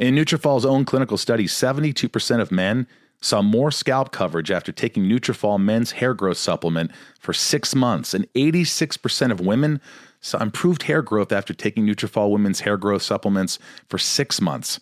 In 0.00 0.14
Nutrafol's 0.14 0.64
own 0.64 0.86
clinical 0.86 1.18
study, 1.18 1.44
72% 1.44 2.40
of 2.40 2.50
men 2.50 2.86
saw 3.20 3.42
more 3.42 3.70
scalp 3.70 4.12
coverage 4.12 4.50
after 4.50 4.72
taking 4.72 5.04
Nutrafol 5.04 5.60
men's 5.60 5.90
hair 5.90 6.14
growth 6.14 6.38
supplement 6.38 6.90
for 7.18 7.34
6 7.34 7.74
months, 7.74 8.14
and 8.14 8.26
86% 8.32 9.30
of 9.30 9.40
women 9.40 9.78
saw 10.22 10.38
improved 10.38 10.84
hair 10.84 11.02
growth 11.02 11.32
after 11.32 11.52
taking 11.52 11.84
Nutrafol 11.84 12.30
women's 12.30 12.60
hair 12.60 12.78
growth 12.78 13.02
supplements 13.02 13.58
for 13.90 13.98
6 13.98 14.40
months. 14.40 14.80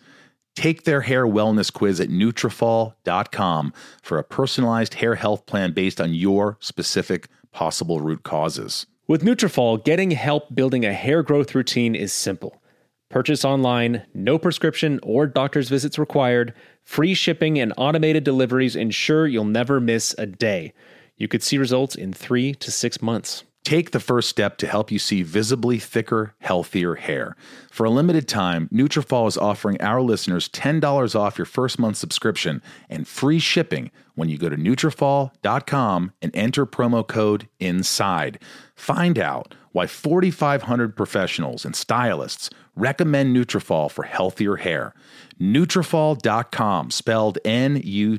Take 0.55 0.85
their 0.85 1.01
hair 1.01 1.27
wellness 1.27 1.73
quiz 1.73 1.99
at 1.99 2.11
Nutrafol.com 2.11 3.73
for 4.01 4.19
a 4.19 4.25
personalized 4.25 4.95
hair 4.95 5.17
health 5.17 5.47
plan 5.47 5.73
based 5.73 6.01
on 6.01 6.15
your 6.15 6.59
specific 6.61 7.27
possible 7.51 8.01
root 8.01 8.23
causes. 8.23 8.87
With 9.09 9.25
Nutrafol, 9.25 9.85
getting 9.85 10.13
help 10.13 10.55
building 10.55 10.85
a 10.85 10.93
hair 10.93 11.25
growth 11.25 11.57
routine 11.57 11.97
is 11.97 12.13
simple. 12.13 12.63
Purchase 13.11 13.45
online, 13.45 14.03
no 14.13 14.39
prescription 14.39 15.01
or 15.03 15.27
doctor's 15.27 15.71
visits 15.71 15.99
required, 15.99 16.53
free 16.85 17.15
shipping 17.15 17.59
and 17.59 17.73
automated 17.79 18.23
deliveries 18.23 18.77
ensure 18.77 19.27
you'll 19.27 19.45
never 19.45 19.81
miss 19.81 20.15
a 20.19 20.27
day. 20.27 20.75
You 21.17 21.27
could 21.27 21.43
see 21.43 21.57
results 21.57 21.95
in 21.95 22.13
3 22.13 22.55
to 22.55 22.71
6 22.71 23.03
months. 23.03 23.45
Take 23.65 23.91
the 23.91 24.01
first 24.01 24.29
step 24.29 24.57
to 24.59 24.67
help 24.67 24.91
you 24.91 24.99
see 24.99 25.23
visibly 25.23 25.79
thicker, 25.79 26.35
healthier 26.39 26.95
hair. 26.95 27.37
For 27.71 27.85
a 27.85 27.91
limited 27.91 28.27
time, 28.29 28.69
Nutrafol 28.73 29.29
is 29.29 29.37
offering 29.37 29.81
our 29.81 30.01
listeners 30.01 30.49
$10 30.49 31.15
off 31.15 31.37
your 31.37 31.45
first 31.45 31.79
month 31.79 31.97
subscription 31.97 32.63
and 32.89 33.07
free 33.07 33.39
shipping 33.39 33.91
when 34.15 34.29
you 34.29 34.39
go 34.39 34.49
to 34.49 34.57
Nutrafol.com 34.57 36.13
and 36.23 36.35
enter 36.35 36.65
promo 36.67 37.07
code 37.07 37.49
INSIDE. 37.61 38.39
Find 38.75 39.19
out 39.19 39.55
why 39.73 39.87
4,500 39.87 40.97
professionals 40.97 41.65
and 41.65 41.75
stylists 41.77 42.51
recommend 42.77 43.37
Nutrafol 43.37 43.91
for 43.91 44.05
healthier 44.05 44.57
hair. 44.57 44.95
Nutrafol.com, 45.41 46.91
spelled 46.91 47.39
N-U-T-R-A-F-O-L 47.45 48.19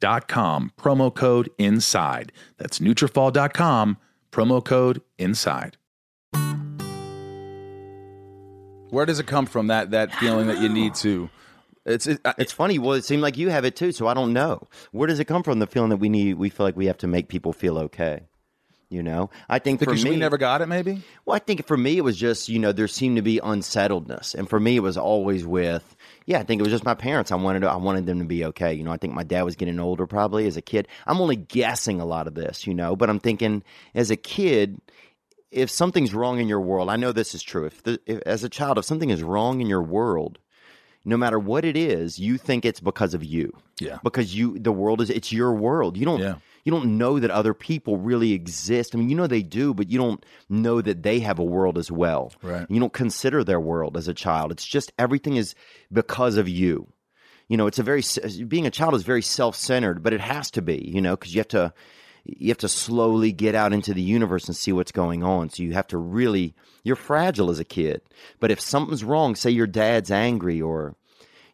dot 0.00 0.28
com, 0.28 0.72
promo 0.76 1.14
code 1.14 1.48
INSIDE. 1.58 2.32
That's 2.58 2.78
Nutrafol.com, 2.80 3.96
promo 4.32 4.64
code 4.64 5.00
INSIDE. 5.18 5.76
Where 8.90 9.06
does 9.06 9.18
it 9.18 9.26
come 9.26 9.46
from? 9.46 9.66
That 9.68 9.90
that 9.90 10.14
feeling 10.14 10.46
that 10.46 10.60
you 10.60 10.68
need 10.68 10.94
to. 10.96 11.28
It's 11.84 12.06
it, 12.06 12.20
I- 12.24 12.34
It's 12.38 12.52
funny. 12.52 12.78
Well, 12.78 12.92
it 12.92 13.04
seemed 13.04 13.22
like 13.22 13.36
you 13.36 13.50
have 13.50 13.64
it 13.64 13.74
too, 13.76 13.92
so 13.92 14.06
I 14.06 14.14
don't 14.14 14.32
know. 14.32 14.68
Where 14.92 15.06
does 15.08 15.18
it 15.20 15.24
come 15.24 15.42
from? 15.42 15.58
The 15.58 15.66
feeling 15.66 15.90
that 15.90 15.96
we 15.96 16.08
need, 16.08 16.34
we 16.34 16.48
feel 16.48 16.64
like 16.64 16.76
we 16.76 16.86
have 16.86 16.98
to 16.98 17.06
make 17.08 17.28
people 17.28 17.52
feel 17.52 17.76
okay. 17.78 18.22
You 18.90 19.02
know, 19.02 19.30
I 19.48 19.58
think 19.58 19.80
because 19.80 20.02
for 20.02 20.04
me, 20.04 20.12
we 20.12 20.16
never 20.20 20.38
got 20.38 20.60
it. 20.62 20.66
Maybe 20.66 21.02
Well, 21.24 21.34
I 21.34 21.40
think 21.40 21.66
for 21.66 21.76
me, 21.76 21.96
it 21.96 22.02
was 22.02 22.16
just, 22.16 22.48
you 22.48 22.58
know, 22.58 22.70
there 22.70 22.86
seemed 22.86 23.16
to 23.16 23.22
be 23.22 23.40
unsettledness. 23.42 24.34
And 24.34 24.48
for 24.48 24.60
me, 24.60 24.76
it 24.76 24.80
was 24.80 24.96
always 24.96 25.44
with, 25.44 25.96
yeah, 26.26 26.38
I 26.38 26.44
think 26.44 26.60
it 26.60 26.62
was 26.62 26.70
just 26.70 26.84
my 26.84 26.94
parents. 26.94 27.32
I 27.32 27.36
wanted 27.36 27.60
to, 27.60 27.70
I 27.70 27.76
wanted 27.76 28.06
them 28.06 28.20
to 28.20 28.24
be 28.24 28.44
okay. 28.46 28.72
You 28.72 28.84
know, 28.84 28.92
I 28.92 28.96
think 28.96 29.14
my 29.14 29.24
dad 29.24 29.42
was 29.42 29.56
getting 29.56 29.80
older 29.80 30.06
probably 30.06 30.46
as 30.46 30.56
a 30.56 30.62
kid. 30.62 30.86
I'm 31.06 31.20
only 31.20 31.36
guessing 31.36 32.00
a 32.00 32.04
lot 32.04 32.26
of 32.26 32.34
this, 32.34 32.66
you 32.66 32.74
know, 32.74 32.94
but 32.94 33.10
I'm 33.10 33.18
thinking 33.18 33.64
as 33.94 34.10
a 34.10 34.16
kid, 34.16 34.80
if 35.50 35.70
something's 35.70 36.14
wrong 36.14 36.38
in 36.38 36.46
your 36.46 36.60
world, 36.60 36.88
I 36.88 36.96
know 36.96 37.10
this 37.10 37.34
is 37.34 37.42
true. 37.42 37.64
If, 37.66 37.82
the, 37.82 38.00
if 38.06 38.20
as 38.26 38.44
a 38.44 38.48
child, 38.48 38.78
if 38.78 38.84
something 38.84 39.10
is 39.10 39.22
wrong 39.22 39.60
in 39.60 39.66
your 39.66 39.82
world, 39.82 40.38
no 41.04 41.16
matter 41.16 41.38
what 41.38 41.64
it 41.64 41.76
is, 41.76 42.18
you 42.18 42.38
think 42.38 42.64
it's 42.64 42.80
because 42.80 43.14
of 43.14 43.24
you. 43.24 43.56
Yeah. 43.80 43.98
Because 44.02 44.34
you, 44.34 44.58
the 44.58 44.72
world 44.72 45.00
is, 45.00 45.10
it's 45.10 45.32
your 45.32 45.52
world. 45.52 45.96
You 45.96 46.04
don't, 46.04 46.20
Yeah. 46.20 46.36
You 46.64 46.72
don't 46.72 46.96
know 46.98 47.18
that 47.20 47.30
other 47.30 47.54
people 47.54 47.98
really 47.98 48.32
exist. 48.32 48.94
I 48.94 48.98
mean, 48.98 49.10
you 49.10 49.16
know 49.16 49.26
they 49.26 49.42
do, 49.42 49.74
but 49.74 49.90
you 49.90 49.98
don't 49.98 50.24
know 50.48 50.80
that 50.80 51.02
they 51.02 51.20
have 51.20 51.38
a 51.38 51.44
world 51.44 51.78
as 51.78 51.92
well. 51.92 52.32
Right. 52.42 52.66
You 52.68 52.80
don't 52.80 52.92
consider 52.92 53.44
their 53.44 53.60
world 53.60 53.96
as 53.96 54.08
a 54.08 54.14
child. 54.14 54.50
It's 54.50 54.64
just 54.64 54.92
everything 54.98 55.36
is 55.36 55.54
because 55.92 56.36
of 56.36 56.48
you. 56.48 56.88
You 57.48 57.58
know, 57.58 57.66
it's 57.66 57.78
a 57.78 57.82
very 57.82 58.02
being 58.48 58.66
a 58.66 58.70
child 58.70 58.94
is 58.94 59.02
very 59.02 59.20
self-centered, 59.20 60.02
but 60.02 60.14
it 60.14 60.20
has 60.20 60.50
to 60.52 60.62
be, 60.62 60.90
you 60.92 61.02
know, 61.02 61.14
because 61.14 61.34
you 61.34 61.40
have 61.40 61.48
to 61.48 61.74
you 62.24 62.48
have 62.48 62.58
to 62.58 62.68
slowly 62.68 63.32
get 63.32 63.54
out 63.54 63.74
into 63.74 63.92
the 63.92 64.00
universe 64.00 64.46
and 64.46 64.56
see 64.56 64.72
what's 64.72 64.92
going 64.92 65.22
on. 65.22 65.50
So 65.50 65.62
you 65.62 65.74
have 65.74 65.88
to 65.88 65.98
really 65.98 66.54
you're 66.82 66.96
fragile 66.96 67.50
as 67.50 67.58
a 67.58 67.64
kid. 67.64 68.00
But 68.40 68.50
if 68.50 68.60
something's 68.60 69.04
wrong, 69.04 69.36
say 69.36 69.50
your 69.50 69.66
dad's 69.66 70.10
angry 70.10 70.62
or 70.62 70.96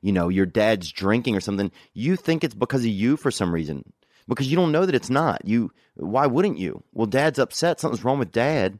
you 0.01 0.12
know, 0.12 0.29
your 0.29 0.46
dad's 0.46 0.90
drinking 0.92 1.37
or 1.37 1.40
something, 1.40 1.70
you 1.92 2.16
think 2.16 2.44
it's 2.44 2.55
because 2.55 2.83
of 2.83 2.90
you 2.90 3.16
for 3.16 3.31
some 3.31 3.53
reason. 3.53 3.92
Because 4.31 4.49
you 4.49 4.57
don't 4.57 4.73
know 4.73 4.87
that 4.87 4.95
it's 4.95 5.11
not. 5.11 5.43
You 5.45 5.73
why 5.97 6.27
wouldn't 6.27 6.59
you? 6.59 6.83
Well, 6.93 7.07
dad's 7.07 7.38
upset, 7.38 7.81
something's 7.81 8.05
wrong 8.05 8.19
with 8.19 8.33
dad. 8.33 8.79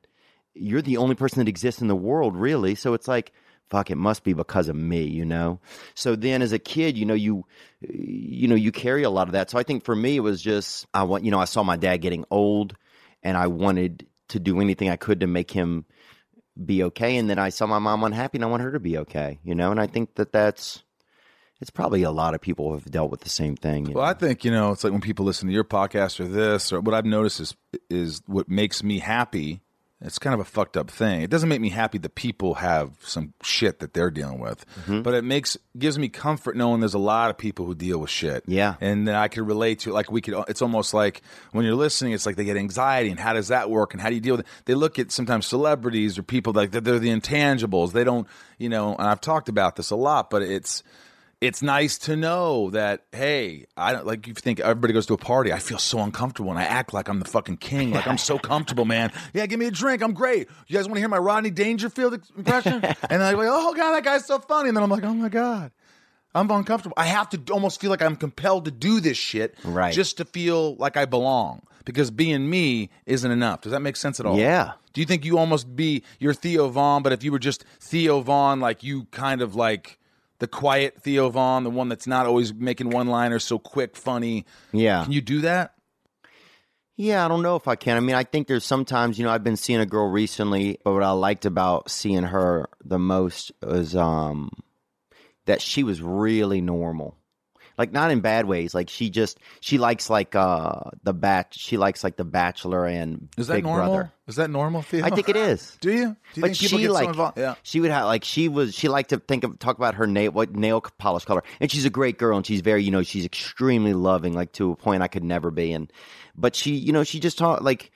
You're 0.55 0.83
the 0.83 0.97
only 0.97 1.15
person 1.15 1.39
that 1.39 1.49
exists 1.49 1.83
in 1.83 1.89
the 1.89 1.97
world, 1.97 2.37
really. 2.37 2.75
So 2.75 2.95
it's 2.95 3.09
like, 3.09 3.33
fuck, 3.69 3.91
it 3.91 3.97
must 3.97 4.25
be 4.25 4.33
because 4.33 4.69
of 4.69 4.77
me, 4.77 5.03
you 5.03 5.25
know? 5.25 5.61
So 5.95 6.17
then 6.17 6.43
as 6.43 6.53
a 6.53 6.59
kid, 6.59 6.97
you 6.97 7.05
know, 7.05 7.15
you 7.15 7.45
you 7.81 8.49
know, 8.49 8.55
you 8.55 8.73
carry 8.73 9.03
a 9.03 9.11
lot 9.11 9.29
of 9.29 9.33
that. 9.33 9.51
So 9.51 9.59
I 9.59 9.63
think 9.65 9.85
for 9.85 9.97
me 9.97 10.17
it 10.17 10.21
was 10.21 10.41
just 10.41 10.87
I 10.95 11.03
want 11.03 11.25
you 11.25 11.31
know, 11.31 11.41
I 11.41 11.47
saw 11.47 11.63
my 11.63 11.77
dad 11.77 11.99
getting 11.99 12.25
old 12.31 12.77
and 13.23 13.37
I 13.37 13.49
wanted 13.49 14.07
to 14.29 14.39
do 14.39 14.61
anything 14.61 14.89
I 14.89 14.97
could 14.97 15.21
to 15.21 15.27
make 15.27 15.51
him 15.51 15.85
be 16.65 16.85
okay 16.85 17.17
and 17.17 17.29
then 17.29 17.39
I 17.39 17.49
saw 17.49 17.67
my 17.67 17.79
mom 17.79 18.05
unhappy 18.05 18.39
and 18.39 18.45
I 18.45 18.49
want 18.49 18.63
her 18.63 18.73
to 18.73 18.81
be 18.81 18.99
okay, 18.99 19.41
you 19.43 19.57
know? 19.57 19.73
And 19.73 19.81
I 19.81 19.89
think 19.89 20.15
that 20.15 20.33
that's 20.33 20.85
it's 21.61 21.71
probably 21.71 22.03
a 22.03 22.11
lot 22.11 22.35
of 22.35 22.41
people 22.41 22.73
have 22.73 22.85
dealt 22.91 23.11
with 23.11 23.21
the 23.21 23.29
same 23.29 23.57
thing. 23.57 23.85
Well, 23.93 23.95
know? 24.05 24.11
I 24.11 24.15
think 24.15 24.45
you 24.45 24.51
know 24.51 24.73
it's 24.73 24.85
like 24.85 24.93
when 24.93 25.01
people 25.03 25.25
listen 25.25 25.49
to 25.49 25.55
your 25.55 25.65
podcast 25.65 26.21
or 26.21 26.25
this 26.29 26.73
or 26.73 26.81
what 26.81 26.95
I've 26.95 27.05
noticed 27.07 27.41
is 27.41 27.55
is 27.89 28.23
what 28.27 28.49
makes 28.49 28.83
me 28.83 28.99
happy. 28.99 29.61
It's 30.03 30.19
kind 30.19 30.33
of 30.33 30.41
a 30.41 30.45
fucked 30.45 30.79
up 30.79 30.91
thing. 30.91 31.21
It 31.21 31.29
doesn't 31.29 31.51
make 31.51 31.61
me 31.61 31.69
happy 31.69 31.99
that 31.99 32.15
people 32.15 32.55
have 32.55 32.93
some 33.03 33.35
shit 33.43 33.81
that 33.81 33.93
they're 33.93 34.11
dealing 34.11 34.39
with, 34.41 34.65
Mm-hmm. 34.87 35.03
but 35.03 35.13
it 35.13 35.25
makes 35.25 35.59
gives 35.79 35.99
me 35.99 36.09
comfort 36.09 36.57
knowing 36.57 36.81
there's 36.81 36.95
a 36.95 36.99
lot 36.99 37.29
of 37.29 37.37
people 37.37 37.67
who 37.67 37.75
deal 37.75 37.99
with 37.99 38.09
shit. 38.09 38.43
Yeah. 38.47 38.77
and 38.81 39.07
then 39.07 39.15
I 39.15 39.29
can 39.29 39.45
relate 39.45 39.81
to 39.81 39.91
it. 39.91 39.93
Like 39.93 40.11
we 40.11 40.23
could. 40.23 40.43
It's 40.49 40.63
almost 40.63 40.95
like 40.95 41.21
when 41.53 41.67
you're 41.67 41.75
listening, 41.75 42.15
it's 42.15 42.25
like 42.25 42.37
they 42.37 42.45
get 42.47 42.57
anxiety, 42.57 43.11
and 43.11 43.21
how 43.21 43.35
does 43.35 43.49
that 43.49 43.69
work, 43.69 43.93
and 43.93 44.01
how 44.01 44.09
do 44.09 44.15
you 44.15 44.23
deal 44.23 44.39
with 44.39 44.47
it? 44.47 44.53
They 44.65 44.75
look 44.75 44.99
at 44.99 45.13
sometimes 45.13 45.45
celebrities 45.45 46.17
or 46.19 46.23
people 46.23 46.55
like 46.55 46.71
they're, 46.71 46.81
they're 46.81 46.99
the 46.99 47.11
intangibles. 47.11 47.93
They 47.93 48.05
don't, 48.05 48.27
you 48.57 48.71
know. 48.71 48.97
And 48.97 49.07
I've 49.07 49.21
talked 49.21 49.51
about 49.51 49.77
this 49.77 49.91
a 49.91 49.97
lot, 49.97 50.31
but 50.31 50.41
it's 50.41 50.83
it's 51.41 51.63
nice 51.63 51.97
to 51.97 52.17
know 52.17 52.71
that 52.71 53.05
hey 53.13 53.65
i 53.77 53.93
don't 53.93 54.07
like 54.07 54.27
you 54.27 54.35
think 54.35 54.61
everybody 54.61 54.93
goes 54.93 55.07
to 55.07 55.15
a 55.15 55.19
party 55.19 55.53
i 55.53 55.59
feel 55.59 55.79
so 55.79 55.99
uncomfortable 56.01 56.51
and 56.51 56.59
i 56.59 56.65
act 56.65 56.93
like 56.93 57.09
i'm 57.09 57.19
the 57.19 57.25
fucking 57.29 57.57
king 57.57 57.93
like 57.93 58.07
i'm 58.07 58.19
so 58.19 58.39
comfortable 58.39 58.85
man. 58.85 59.11
Yeah 59.33 59.47
give 59.47 59.59
me 59.59 59.67
a 59.67 59.71
drink 59.71 60.03
i'm 60.03 60.13
great. 60.13 60.49
You 60.67 60.77
guys 60.77 60.87
want 60.87 60.97
to 60.97 61.01
hear 61.01 61.09
my 61.09 61.19
rodney 61.19 61.51
dangerfield 61.51 62.21
impression? 62.37 62.75
And 62.85 63.21
then 63.21 63.23
i'm 63.23 63.37
like 63.37 63.49
oh 63.51 63.75
god 63.75 63.93
that 63.95 64.05
guy's 64.05 64.27
so 64.27 64.39
funny. 64.39 64.69
And 64.69 64.77
then 64.77 64.85
i'm 64.85 64.91
like 64.91 65.05
oh 65.05 65.15
my 65.15 65.29
god 65.31 65.73
i'm 66.35 66.51
uncomfortable. 66.51 66.95
I 66.97 67.07
have 67.07 67.29
to 67.31 67.41
almost 67.53 67.81
feel 67.81 67.91
like 67.91 68.03
i'm 68.03 68.17
compelled 68.17 68.67
to 68.67 68.71
do 68.71 69.01
this 69.01 69.17
shit 69.17 69.57
Right. 69.65 69.95
just 69.95 70.19
to 70.19 70.25
feel 70.25 70.77
like 70.77 70.97
i 70.97 71.05
belong 71.07 71.63
because 71.87 72.11
being 72.11 72.49
me 72.51 72.91
isn't 73.07 73.31
enough. 73.31 73.63
Does 73.63 73.73
that 73.73 73.81
make 73.81 73.97
sense 73.97 74.21
at 74.21 74.27
all? 74.27 74.39
Yeah. 74.39 74.73
do 74.93 75.01
you 75.01 75.07
think 75.07 75.25
you 75.25 75.39
almost 75.39 75.75
be 75.75 76.03
you're 76.19 76.35
theo 76.35 76.69
von 76.69 77.03
but 77.03 77.13
if 77.13 77.25
you 77.25 77.33
were 77.33 77.39
just 77.39 77.65
theo 77.81 78.21
von 78.21 78.61
like 78.61 78.83
you 78.85 79.05
kind 79.07 79.41
of 79.41 79.55
like 79.55 79.99
the 80.41 80.49
quiet 80.49 81.01
Theo 81.01 81.29
Von, 81.31 81.63
the 81.65 81.71
one 81.71 81.89
that's 81.89 82.07
not 82.07 82.27
always 82.27 82.53
making 82.53 82.91
one 82.91 83.07
liners 83.07 83.45
so 83.45 83.59
quick, 83.59 83.97
funny. 83.97 84.45
Yeah. 84.73 85.05
Can 85.05 85.13
you 85.13 85.21
do 85.21 85.43
that? 85.43 85.75
Yeah, 86.97 87.25
I 87.25 87.29
don't 87.29 87.43
know 87.43 87.57
if 87.57 87.69
I 87.69 87.77
can. 87.77 87.97
I 87.97 88.01
mean, 88.01 88.17
I 88.17 88.25
think 88.25 88.47
there's 88.47 88.65
sometimes, 88.65 89.19
you 89.19 89.25
know, 89.25 89.31
I've 89.31 89.45
been 89.45 89.57
seeing 89.57 89.81
a 89.81 89.87
girl 89.87 90.11
recently, 90.11 90.79
but 90.85 90.93
what 90.93 91.03
I 91.03 91.13
liked 91.13 91.47
about 91.47 91.91
seeing 91.91 92.25
her 92.25 92.69
the 92.85 92.99
most 92.99 93.53
was 93.63 93.95
um 93.97 94.51
that 95.47 95.63
she 95.63 95.83
was 95.83 96.03
really 96.03 96.61
normal. 96.61 97.17
Like 97.81 97.93
not 97.93 98.11
in 98.11 98.21
bad 98.21 98.45
ways. 98.45 98.75
Like 98.75 98.91
she 98.91 99.09
just 99.09 99.39
she 99.61 99.79
likes 99.79 100.11
like 100.11 100.37
uh 100.37 100.75
the 101.03 101.15
bat 101.15 101.47
she 101.53 101.79
likes 101.79 102.05
like 102.05 102.17
the 102.17 102.27
bachelor 102.27 102.85
and 102.85 103.31
Is 103.39 103.47
that 103.47 103.55
Big 103.55 103.65
normal? 103.65 103.87
Brother. 103.95 104.13
Is 104.27 104.37
that 104.37 104.51
normal, 104.51 104.83
Theo? 104.83 105.03
I 105.03 105.09
think 105.09 105.31
it 105.31 105.37
is. 105.37 105.79
Do 105.81 105.91
you? 105.91 105.97
Do 105.97 106.01
you 106.03 106.43
but 106.43 106.49
think 106.49 106.59
people 106.59 106.79
she 106.79 106.89
like 106.91 107.05
so 107.05 107.11
involved? 107.13 107.39
Yeah. 107.39 107.55
she 107.63 107.81
would 107.81 107.91
have 107.91 108.05
like 108.05 108.23
she 108.23 108.49
was 108.49 108.75
she 108.75 108.89
liked 108.89 109.09
to 109.11 109.19
think 109.19 109.45
of 109.45 109.59
talk 109.59 109.79
about 109.79 109.95
her 109.95 110.07
nail 110.07 110.31
what 110.31 110.55
nail 110.55 110.83
polish 110.99 111.25
color 111.25 111.43
and 111.59 111.71
she's 111.71 111.87
a 111.87 111.91
great 111.91 112.19
girl 112.19 112.37
and 112.37 112.45
she's 112.45 112.61
very 112.61 112.85
you 112.85 112.91
know 112.91 113.03
she's 113.03 113.25
extremely 113.25 113.95
loving 113.95 114.35
like 114.35 114.53
to 114.53 114.73
a 114.73 114.77
point 114.77 115.03
I 115.03 115.09
could 115.09 115.25
never 115.25 115.51
be 115.51 115.73
and 115.73 115.91
but 116.37 116.55
she 116.55 116.73
you 116.73 116.93
know 116.93 117.03
she 117.03 117.19
just 117.19 117.39
taught 117.39 117.65
like 117.65 117.93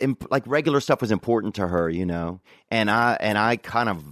imp- 0.00 0.30
like 0.30 0.44
regular 0.46 0.80
stuff 0.80 1.00
was 1.00 1.10
important 1.12 1.54
to 1.56 1.66
her 1.66 1.88
you 1.88 2.06
know 2.06 2.40
and 2.70 2.90
I 2.90 3.16
and 3.20 3.36
I 3.38 3.56
kind 3.56 3.88
of 3.88 4.02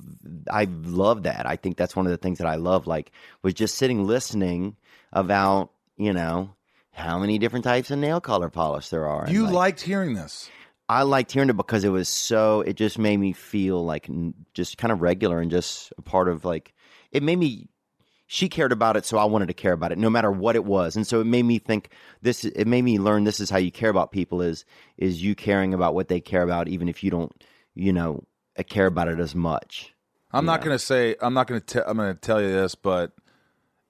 I 0.51 0.65
love 0.65 1.25
that 1.25 1.47
I 1.47 1.57
think 1.57 1.77
that's 1.77 1.97
one 1.97 2.07
of 2.07 2.11
the 2.13 2.19
things 2.19 2.39
that 2.39 2.47
I 2.47 2.57
love 2.57 2.87
like 2.87 3.13
was 3.43 3.55
just 3.55 3.77
sitting 3.77 4.07
listening 4.07 4.77
about 5.13 5.71
you 5.97 6.13
know 6.13 6.55
how 6.93 7.19
many 7.19 7.39
different 7.39 7.65
types 7.65 7.91
of 7.91 7.99
nail 7.99 8.21
color 8.21 8.49
polish 8.51 8.89
there 8.89 9.07
are 9.07 9.29
You 9.29 9.45
like, 9.45 9.53
liked 9.53 9.81
hearing 9.83 10.15
this. 10.15 10.51
I 10.89 11.03
liked 11.03 11.31
hearing 11.31 11.49
it 11.51 11.57
because 11.57 11.85
it 11.85 11.91
was 11.91 12.09
so. 12.09 12.63
It 12.63 12.75
just 12.75 12.99
made 12.99 13.17
me 13.17 13.33
feel 13.33 13.85
like 13.85 14.11
n- 14.11 14.35
just 14.55 14.77
kind 14.77 14.91
of 14.91 15.01
regular 15.01 15.41
and 15.41 15.49
just 15.49 15.93
a 15.97 16.03
part 16.03 16.29
of 16.29 16.45
like. 16.45 16.75
It 17.13 17.23
made 17.23 17.39
me, 17.39 17.69
she 18.33 18.49
cared 18.49 18.71
about 18.71 18.97
it, 18.97 19.05
so 19.05 19.19
I 19.19 19.25
wanted 19.25 19.49
to 19.49 19.55
care 19.55 19.73
about 19.73 19.91
it, 19.91 19.99
no 19.99 20.09
matter 20.09 20.31
what 20.31 20.55
it 20.55 20.65
was. 20.65 20.95
And 20.95 21.05
so 21.05 21.21
it 21.21 21.25
made 21.25 21.43
me 21.43 21.59
think 21.59 21.91
this. 22.23 22.45
It 22.45 22.69
made 22.69 22.83
me 22.83 22.97
learn 22.97 23.25
this 23.25 23.41
is 23.41 23.51
how 23.51 23.59
you 23.59 23.73
care 23.73 23.91
about 23.91 24.13
people 24.13 24.41
is 24.41 24.65
is 24.97 25.21
you 25.21 25.35
caring 25.35 25.75
about 25.75 25.97
what 25.97 26.07
they 26.07 26.21
care 26.21 26.43
about, 26.43 26.69
even 26.69 26.89
if 26.89 27.03
you 27.03 27.11
don't, 27.11 27.33
you 27.75 27.93
know, 27.93 28.23
uh, 28.57 28.63
care 28.63 28.87
about 28.87 29.09
it 29.09 29.19
as 29.19 29.35
much. 29.35 29.97
I'm 30.31 30.45
not 30.45 30.63
going 30.63 30.73
to 30.73 30.79
say 30.79 31.17
I'm 31.21 31.35
not 31.35 31.49
going 31.49 31.61
to 31.61 31.91
I'm 31.91 31.97
to 31.97 32.15
tell 32.15 32.41
you 32.41 32.53
this, 32.53 32.77
but 32.77 33.11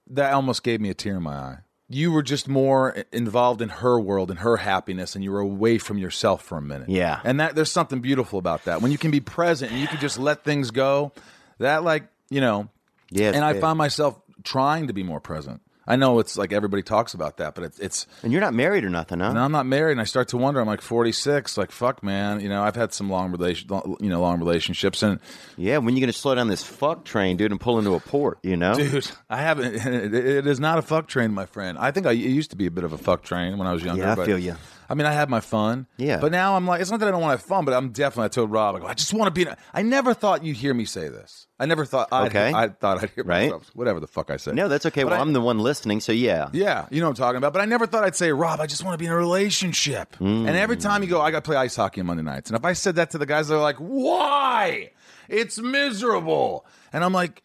that 0.07 0.33
almost 0.33 0.63
gave 0.63 0.81
me 0.81 0.89
a 0.89 0.95
tear 0.95 1.19
in 1.19 1.23
my 1.23 1.35
eye. 1.35 1.59
You 1.91 2.11
were 2.11 2.23
just 2.23 2.49
more 2.49 3.05
involved 3.13 3.61
in 3.61 3.69
her 3.69 4.01
world 4.01 4.31
and 4.31 4.39
her 4.39 4.57
happiness, 4.57 5.15
and 5.15 5.23
you 5.23 5.33
were 5.33 5.41
away 5.41 5.77
from 5.77 5.99
yourself 5.99 6.43
for 6.43 6.57
a 6.57 6.63
minute. 6.63 6.89
Yeah. 6.89 7.21
and 7.25 7.41
that 7.41 7.57
there's 7.57 7.71
something 7.71 8.01
beautiful 8.01 8.39
about 8.39 8.65
that 8.65 8.81
when 8.81 8.91
you 8.91 8.97
can 8.97 9.11
be 9.11 9.21
present 9.21 9.71
and 9.71 9.83
you 9.83 9.87
can 9.87 10.01
just 10.01 10.19
let 10.19 10.45
things 10.45 10.71
go. 10.71 11.13
That 11.59 11.85
like 11.85 12.05
you 12.31 12.41
know, 12.41 12.71
Yeah, 13.11 13.33
And 13.35 13.45
I 13.45 13.61
found 13.61 13.77
myself 13.77 14.19
trying 14.45 14.87
to 14.89 14.93
be 14.93 15.03
more 15.03 15.21
present. 15.21 15.61
I 15.87 15.97
know 15.97 16.21
it's 16.21 16.39
like 16.39 16.53
everybody 16.53 16.85
talks 16.85 17.15
about 17.15 17.39
that, 17.39 17.57
but 17.57 17.65
it's 17.65 17.79
it's 17.81 18.07
And 18.23 18.31
you're 18.31 18.41
not 18.41 18.55
married 18.55 18.85
or 18.85 18.91
nothing, 18.91 19.19
huh? 19.19 19.31
and 19.31 19.39
I'm 19.39 19.51
not 19.51 19.67
married, 19.67 19.93
and 19.93 20.01
I 20.01 20.05
start 20.05 20.29
to 20.29 20.37
wonder. 20.37 20.61
I'm 20.61 20.67
like 20.69 20.83
46. 20.83 21.57
Like 21.59 21.73
fuck, 21.73 22.05
man. 22.05 22.39
You 22.41 22.49
know, 22.49 22.63
I've 22.63 22.77
had 22.77 22.93
some 22.93 23.11
long 23.11 23.33
relation, 23.33 23.69
you 23.99 24.09
know, 24.09 24.21
long 24.21 24.39
relationships, 24.39 25.03
and 25.03 25.19
Yeah, 25.57 25.79
when 25.79 25.97
you're 25.97 26.03
gonna 26.03 26.13
slow 26.13 26.35
down 26.37 26.47
this 26.47 26.63
fuck 26.63 27.05
train, 27.05 27.37
dude, 27.39 27.51
and 27.51 27.61
pull 27.61 27.79
into 27.79 27.95
a 27.95 28.01
port? 28.01 28.39
You 28.45 28.57
know, 28.57 28.75
dude, 28.75 29.11
I 29.29 29.39
haven't. 29.39 29.75
It, 29.87 30.15
it 30.15 30.47
is 30.47 30.61
not 30.61 30.79
a 30.79 30.83
fuck 30.83 31.09
train, 31.09 31.33
my 31.33 31.47
friend. 31.47 31.77
I 31.79 31.91
think 31.91 32.07
I 32.07 32.13
it 32.13 32.17
used 32.19 32.51
to 32.51 32.57
be 32.57 32.67
a 32.67 32.71
bit 32.71 32.85
of 32.85 32.93
a 32.93 32.99
fuck 32.99 33.23
train 33.25 33.59
when 33.59 33.67
I 33.67 33.73
was 33.73 33.83
younger. 33.83 34.03
Yeah, 34.03 34.13
I 34.13 34.15
but- 34.17 34.27
feel 34.27 34.39
you. 34.39 34.55
I 34.91 34.95
mean, 34.95 35.07
I 35.07 35.13
had 35.13 35.31
my 35.31 35.39
fun. 35.39 35.87
Yeah. 35.99 36.19
but 36.19 36.33
now 36.33 36.57
I'm 36.57 36.67
like, 36.67 36.81
it's 36.81 36.91
not 36.91 36.99
that 36.99 37.07
I 37.07 37.13
don't 37.13 37.21
want 37.21 37.39
to 37.39 37.41
have 37.41 37.47
fun, 37.47 37.65
but 37.65 37.73
I'm 37.75 37.91
definitely. 37.91 38.25
I 38.25 38.29
told 38.29 38.51
Rob, 38.51 38.75
I, 38.75 38.81
go, 38.81 38.87
I 38.87 38.95
just 38.95 39.15
want 39.15 39.29
to 39.29 39.31
be. 39.31 39.43
In 39.43 39.49
a, 39.49 39.57
I 39.73 39.83
never 39.83 40.15
thought 40.15 40.45
you'd 40.45 40.57
hear 40.57 40.75
me 40.75 40.85
say 40.85 41.09
this. 41.09 41.47
I 41.61 41.67
never 41.67 41.85
thought. 41.85 42.09
I'd, 42.11 42.27
Okay. 42.27 42.53
I 42.53 42.69
thought 42.71 43.01
I'd 43.05 43.11
hear 43.11 43.23
Right. 43.23 43.45
myself. 43.45 43.71
Whatever 43.75 44.01
the 44.01 44.09
fuck 44.09 44.33
I 44.33 44.37
said. 44.37 44.57
no, 44.57 44.67
that's 44.67 44.87
okay. 44.87 45.05
But 45.05 45.11
Well, 45.11 45.21
I- 45.21 45.23
I'm 45.23 45.33
the 45.33 45.41
one 45.41 45.61
listening, 45.61 46.01
so 46.01 46.11
yeah. 46.11 46.49
Yeah, 46.53 46.87
you 46.91 47.01
know 47.01 47.07
what 47.07 47.11
I'm 47.11 47.23
talking 47.23 47.37
about. 47.37 47.53
But 47.53 47.63
I 47.63 47.67
never 47.67 47.87
thought 47.87 48.03
I'd 48.03 48.17
say, 48.17 48.33
Rob, 48.33 48.61
I 48.61 48.67
just 48.67 48.83
want 48.83 48.95
to 48.95 48.99
be 48.99 49.07
in 49.07 49.13
a 49.13 49.17
relationship. 49.17 50.17
And 50.19 50.49
every 50.49 50.75
hmm. 50.75 50.83
time 50.83 51.05
you 51.05 51.09
go, 51.09 51.21
I 51.21 51.31
got 51.31 51.45
to 51.45 51.49
play 51.49 51.57
ice 51.57 51.77
hockey 51.77 52.01
on 52.01 52.09
Monday 52.09 52.25
nights. 52.25 52.51
And 52.51 52.59
if 52.59 52.65
I 52.65 52.73
said 52.73 52.97
that 52.97 53.13
to 53.13 53.19
the 53.19 53.27
guys, 53.27 53.47
they're 53.47 53.59
like, 53.59 53.77
why? 53.77 54.91
It's 55.29 55.61
miserable. 55.61 56.67
And 56.93 57.05
I'm 57.05 57.13
like, 57.13 57.45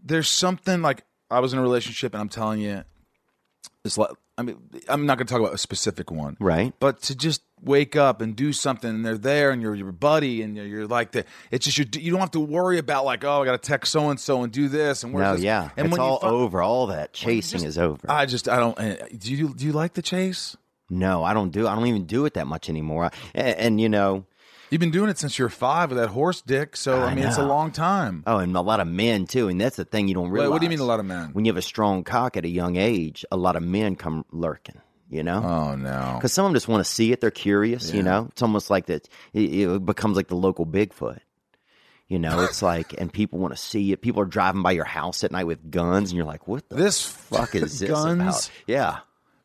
there's 0.00 0.28
something 0.28 0.80
like 0.80 1.02
I 1.28 1.40
was 1.40 1.52
in 1.52 1.58
a 1.58 1.62
relationship, 1.62 2.14
and 2.14 2.20
I'm 2.20 2.28
telling 2.28 2.60
you, 2.60 2.84
it's 3.84 3.98
like, 3.98 4.10
I 4.38 4.42
mean, 4.42 4.56
I'm 4.88 5.04
not 5.04 5.18
going 5.18 5.26
to 5.26 5.32
talk 5.32 5.40
about 5.40 5.52
a 5.52 5.58
specific 5.58 6.10
one. 6.10 6.36
Right. 6.40 6.72
But 6.80 7.02
to 7.02 7.14
just 7.16 7.42
wake 7.60 7.96
up 7.96 8.20
and 8.20 8.36
do 8.36 8.52
something, 8.52 8.88
and 8.88 9.04
they're 9.04 9.18
there, 9.18 9.50
and 9.50 9.60
you're 9.60 9.74
your 9.74 9.90
buddy, 9.92 10.42
and 10.42 10.56
you're, 10.56 10.64
you're 10.64 10.86
like 10.86 11.10
the. 11.10 11.24
It's 11.50 11.66
just 11.66 11.76
you. 11.76 12.00
You 12.00 12.12
don't 12.12 12.20
have 12.20 12.30
to 12.30 12.40
worry 12.40 12.78
about 12.78 13.04
like, 13.04 13.24
oh, 13.24 13.42
I 13.42 13.44
got 13.44 13.60
to 13.60 13.68
text 13.68 13.92
so 13.92 14.08
and 14.10 14.18
so 14.20 14.44
and 14.44 14.52
do 14.52 14.68
this 14.68 15.02
and 15.02 15.12
where's 15.12 15.24
No, 15.26 15.32
this? 15.34 15.42
yeah, 15.42 15.70
And 15.76 15.88
it's 15.88 15.98
all 15.98 16.20
fi- 16.20 16.28
over. 16.28 16.62
All 16.62 16.86
that 16.86 17.12
chasing 17.12 17.58
just- 17.58 17.66
is 17.66 17.78
over. 17.78 18.08
I 18.10 18.26
just 18.26 18.48
I 18.48 18.58
don't. 18.60 18.78
uh, 18.78 18.96
Do 19.18 19.34
you 19.34 19.52
do 19.54 19.66
you 19.66 19.72
like 19.72 19.94
the 19.94 20.02
chase? 20.02 20.56
no, 20.88 21.22
I 21.24 21.34
don't 21.34 21.50
do. 21.50 21.66
I 21.68 21.74
don't 21.74 21.86
even 21.88 22.06
do 22.06 22.24
it 22.24 22.34
that 22.34 22.46
much 22.46 22.70
anymore. 22.70 23.06
I- 23.06 23.10
And, 23.34 23.58
and 23.58 23.80
you 23.80 23.88
know, 23.88 24.24
You've 24.70 24.80
been 24.80 24.90
doing 24.90 25.08
it 25.10 25.18
since 25.18 25.38
you're 25.38 25.48
five 25.48 25.90
with 25.90 25.98
that 25.98 26.08
horse 26.08 26.42
dick. 26.42 26.76
So 26.76 27.00
I, 27.02 27.06
I 27.10 27.14
mean, 27.14 27.24
it's 27.26 27.38
a 27.38 27.46
long 27.46 27.70
time. 27.70 28.22
oh, 28.26 28.38
and 28.38 28.54
a 28.56 28.60
lot 28.60 28.80
of 28.80 28.86
men 28.88 29.26
too. 29.26 29.48
And 29.48 29.60
that's 29.60 29.76
the 29.76 29.84
thing 29.84 30.08
you 30.08 30.14
don't 30.14 30.24
Wait, 30.30 30.40
realize. 30.40 30.50
what 30.50 30.58
do 30.60 30.66
you 30.66 30.70
mean 30.70 30.80
a 30.80 30.84
lot 30.84 31.00
of 31.00 31.06
men? 31.06 31.30
When 31.32 31.44
you 31.44 31.50
have 31.52 31.56
a 31.56 31.62
strong 31.62 32.04
cock 32.04 32.36
at 32.36 32.44
a 32.44 32.48
young 32.48 32.76
age, 32.76 33.24
a 33.32 33.36
lot 33.36 33.56
of 33.56 33.62
men 33.62 33.96
come 33.96 34.24
lurking. 34.30 34.80
You 35.10 35.22
know. 35.22 35.42
Oh 35.42 35.74
no. 35.74 36.12
Because 36.16 36.34
some 36.34 36.44
of 36.44 36.50
them 36.50 36.54
just 36.56 36.68
want 36.68 36.84
to 36.84 36.90
see 36.90 37.12
it. 37.12 37.20
They're 37.22 37.30
curious, 37.30 37.92
you 37.94 38.02
know. 38.02 38.28
It's 38.30 38.42
almost 38.42 38.68
like 38.68 38.86
that. 38.86 39.08
It, 39.32 39.40
it 39.54 39.86
becomes 39.86 40.16
like 40.16 40.28
the 40.28 40.36
local 40.36 40.66
Bigfoot. 40.66 41.20
You 42.08 42.18
know, 42.18 42.40
it's 42.44 42.62
like, 42.62 42.94
and 42.98 43.12
people 43.12 43.38
want 43.38 43.54
to 43.54 43.60
see 43.60 43.92
it. 43.92 44.00
People 44.02 44.22
are 44.22 44.26
driving 44.26 44.62
by 44.62 44.72
your 44.72 44.86
house 44.86 45.24
at 45.24 45.30
night 45.32 45.44
with 45.44 45.70
guns, 45.70 46.10
and 46.10 46.16
you're 46.16 46.26
like, 46.26 46.46
"What 46.48 46.66
the 46.68 46.76
This 46.76 47.02
fuck 47.04 47.54
is 47.54 47.78
this 47.80 47.88
guns? 47.90 48.20
about?" 48.20 48.50
Yeah. 48.66 48.98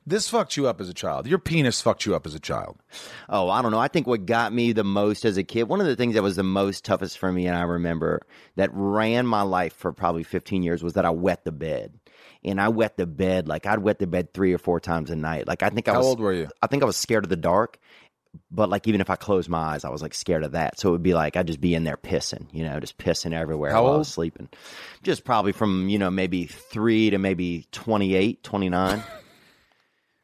This 0.05 0.27
fucked 0.27 0.57
you 0.57 0.67
up 0.67 0.81
as 0.81 0.89
a 0.89 0.93
child. 0.93 1.27
Your 1.27 1.39
penis 1.39 1.79
fucked 1.81 2.05
you 2.05 2.13
up 2.13 2.25
as 2.25 2.35
a 2.35 2.39
child. 2.39 2.77
Oh, 3.29 3.49
I 3.49 3.61
don't 3.61 3.71
know. 3.71 3.79
I 3.79 3.87
think 3.87 4.05
what 4.05 4.25
got 4.25 4.51
me 4.51 4.73
the 4.73 4.83
most 4.83 5.23
as 5.23 5.37
a 5.37 5.43
kid, 5.43 5.63
one 5.63 5.79
of 5.79 5.87
the 5.87 5.95
things 5.95 6.15
that 6.15 6.23
was 6.23 6.35
the 6.35 6.43
most 6.43 6.83
toughest 6.83 7.17
for 7.17 7.31
me, 7.31 7.47
and 7.47 7.55
I 7.55 7.61
remember 7.61 8.21
that 8.57 8.69
ran 8.73 9.25
my 9.25 9.43
life 9.43 9.73
for 9.73 9.93
probably 9.93 10.23
15 10.23 10.61
years, 10.61 10.83
was 10.83 10.93
that 10.93 11.05
I 11.05 11.09
wet 11.11 11.45
the 11.45 11.53
bed. 11.53 11.93
And 12.43 12.59
I 12.59 12.67
wet 12.67 12.97
the 12.97 13.05
bed 13.07 13.47
like 13.47 13.65
I'd 13.65 13.79
wet 13.79 13.99
the 13.99 14.07
bed 14.07 14.33
three 14.33 14.51
or 14.53 14.57
four 14.57 14.81
times 14.81 15.09
a 15.09 15.15
night. 15.15 15.47
Like 15.47 15.63
I 15.63 15.69
think 15.69 15.87
I 15.87 15.93
How 15.93 15.99
was. 15.99 16.07
old 16.07 16.19
were 16.19 16.33
you? 16.33 16.49
I 16.61 16.67
think 16.67 16.83
I 16.83 16.85
was 16.85 16.97
scared 16.97 17.23
of 17.23 17.29
the 17.29 17.37
dark. 17.37 17.79
But 18.51 18.67
like 18.69 18.87
even 18.87 18.99
if 18.99 19.09
I 19.09 19.15
closed 19.15 19.47
my 19.47 19.59
eyes, 19.59 19.85
I 19.85 19.89
was 19.89 20.01
like 20.01 20.13
scared 20.13 20.43
of 20.43 20.51
that. 20.53 20.77
So 20.79 20.89
it 20.89 20.91
would 20.93 21.03
be 21.03 21.13
like 21.13 21.37
I'd 21.37 21.47
just 21.47 21.61
be 21.61 21.73
in 21.75 21.85
there 21.85 21.95
pissing, 21.95 22.47
you 22.51 22.63
know, 22.65 22.79
just 22.81 22.97
pissing 22.97 23.31
everywhere 23.31 23.71
How 23.71 23.83
while 23.83 23.91
I 23.91 23.93
old? 23.93 23.99
was 23.99 24.07
sleeping. 24.09 24.49
Just 25.03 25.23
probably 25.23 25.53
from, 25.53 25.87
you 25.87 25.97
know, 25.99 26.09
maybe 26.09 26.45
three 26.45 27.11
to 27.11 27.17
maybe 27.17 27.65
28, 27.71 28.43
29. 28.43 29.03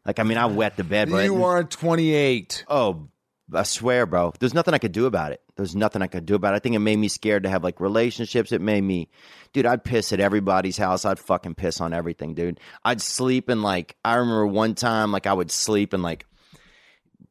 like 0.10 0.18
I 0.18 0.24
mean, 0.24 0.40
I 0.40 0.48
wet 0.48 0.76
the 0.76 0.84
bed, 0.84 1.10
bro. 1.10 1.20
You 1.20 1.36
weren't 1.36 1.70
28. 1.70 2.66
Oh, 2.68 3.10
I 3.54 3.62
swear, 3.62 4.08
bro. 4.08 4.34
There's 4.40 4.56
nothing 4.56 4.74
I 4.74 4.80
could 4.80 4.92
do 4.92 5.06
about 5.06 5.34
it. 5.34 5.42
There's 5.56 5.76
nothing 5.76 6.02
I 6.02 6.08
could 6.08 6.26
do 6.26 6.34
about 6.34 6.54
it. 6.54 6.56
I 6.56 6.60
think 6.60 6.76
it 6.76 6.80
made 6.80 6.98
me 6.98 7.10
scared 7.10 7.44
to 7.44 7.50
have 7.50 7.64
like 7.64 7.80
relationships. 7.80 8.52
It 8.52 8.60
made 8.60 8.82
me, 8.82 9.10
dude, 9.54 9.68
I'd 9.68 9.84
piss 9.84 10.12
at 10.12 10.20
everybody's 10.20 10.78
house. 10.78 11.06
I'd 11.06 11.20
fucking 11.20 11.54
piss 11.54 11.80
on 11.80 11.94
everything, 11.94 12.34
dude. 12.34 12.60
I'd 12.84 13.02
sleep 13.02 13.50
and 13.50 13.62
like, 13.62 13.98
I 14.04 14.16
remember 14.16 14.48
one 14.48 14.74
time, 14.74 15.12
like, 15.12 15.28
I 15.28 15.34
would 15.34 15.52
sleep 15.52 15.94
and 15.94 16.02
like, 16.02 16.26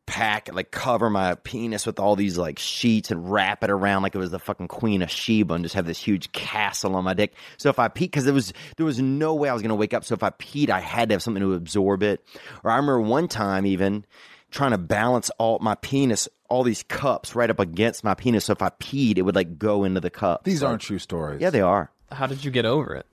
pack 0.08 0.48
like 0.54 0.70
cover 0.70 1.10
my 1.10 1.34
penis 1.34 1.84
with 1.84 2.00
all 2.00 2.16
these 2.16 2.38
like 2.38 2.58
sheets 2.58 3.10
and 3.10 3.30
wrap 3.30 3.62
it 3.62 3.68
around 3.68 4.02
like 4.02 4.14
it 4.14 4.18
was 4.18 4.30
the 4.30 4.38
fucking 4.38 4.66
queen 4.66 5.02
of 5.02 5.10
Sheba 5.10 5.52
and 5.52 5.62
just 5.62 5.74
have 5.74 5.84
this 5.84 5.98
huge 5.98 6.32
castle 6.32 6.96
on 6.96 7.04
my 7.04 7.12
dick. 7.12 7.34
So 7.58 7.68
if 7.68 7.78
I 7.78 7.88
peed, 7.88 8.00
because 8.00 8.24
there 8.24 8.32
was 8.32 8.54
there 8.78 8.86
was 8.86 8.98
no 8.98 9.34
way 9.34 9.50
I 9.50 9.52
was 9.52 9.60
gonna 9.60 9.74
wake 9.74 9.92
up. 9.92 10.04
So 10.04 10.14
if 10.14 10.22
I 10.22 10.30
peed, 10.30 10.70
I 10.70 10.80
had 10.80 11.10
to 11.10 11.14
have 11.14 11.22
something 11.22 11.42
to 11.42 11.52
absorb 11.52 12.02
it. 12.02 12.24
Or 12.64 12.70
I 12.70 12.76
remember 12.76 13.02
one 13.02 13.28
time 13.28 13.66
even 13.66 14.06
trying 14.50 14.70
to 14.70 14.78
balance 14.78 15.30
all 15.38 15.58
my 15.58 15.74
penis, 15.74 16.26
all 16.48 16.62
these 16.62 16.82
cups 16.84 17.34
right 17.34 17.50
up 17.50 17.60
against 17.60 18.02
my 18.02 18.14
penis. 18.14 18.46
So 18.46 18.52
if 18.54 18.62
I 18.62 18.70
peed, 18.70 19.18
it 19.18 19.22
would 19.22 19.36
like 19.36 19.58
go 19.58 19.84
into 19.84 20.00
the 20.00 20.10
cup. 20.10 20.44
These 20.44 20.62
aren't 20.62 20.80
true 20.80 20.98
stories. 20.98 21.42
Yeah, 21.42 21.50
they 21.50 21.60
are. 21.60 21.90
How 22.10 22.26
did 22.26 22.44
you 22.44 22.50
get 22.50 22.64
over 22.64 22.94
it? 22.94 23.06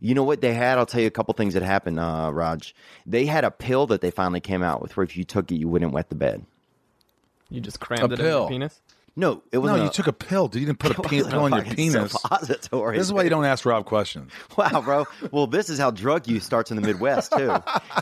You 0.00 0.14
know 0.14 0.24
what 0.24 0.40
they 0.40 0.52
had? 0.54 0.78
I'll 0.78 0.86
tell 0.86 1.00
you 1.00 1.06
a 1.06 1.10
couple 1.10 1.32
things 1.34 1.54
that 1.54 1.62
happened, 1.62 2.00
uh, 2.00 2.30
Raj. 2.32 2.74
They 3.06 3.26
had 3.26 3.44
a 3.44 3.50
pill 3.50 3.86
that 3.88 4.00
they 4.00 4.10
finally 4.10 4.40
came 4.40 4.62
out 4.62 4.82
with 4.82 4.96
where 4.96 5.04
if 5.04 5.16
you 5.16 5.24
took 5.24 5.52
it, 5.52 5.56
you 5.56 5.68
wouldn't 5.68 5.92
wet 5.92 6.08
the 6.08 6.14
bed. 6.16 6.44
You 7.48 7.60
just 7.60 7.80
crammed 7.80 8.10
A 8.10 8.14
it 8.14 8.18
in 8.20 8.24
your 8.26 8.32
pill. 8.34 8.48
penis? 8.48 8.80
No, 9.16 9.42
it 9.52 9.56
No, 9.56 9.60
wasn't. 9.60 9.82
you 9.84 9.90
took 9.90 10.06
a 10.06 10.12
pill. 10.12 10.48
dude. 10.48 10.60
You 10.62 10.66
didn't 10.66 10.78
put 10.78 10.96
a 10.96 11.00
it 11.00 11.06
pe- 11.08 11.16
wasn't 11.16 11.32
pill 11.32 11.46
in 11.46 11.52
your 11.52 11.64
penis. 11.74 12.12
suppository. 12.12 12.96
This 12.96 13.06
is 13.06 13.12
why 13.12 13.22
you 13.24 13.30
don't 13.30 13.44
ask 13.44 13.64
Rob 13.66 13.84
questions. 13.84 14.30
Wow, 14.56 14.80
bro. 14.82 15.06
Well, 15.30 15.46
this 15.46 15.68
is 15.68 15.78
how 15.78 15.90
drug 15.90 16.26
use 16.28 16.44
starts 16.44 16.70
in 16.70 16.76
the 16.76 16.82
Midwest 16.82 17.32
too. 17.32 17.54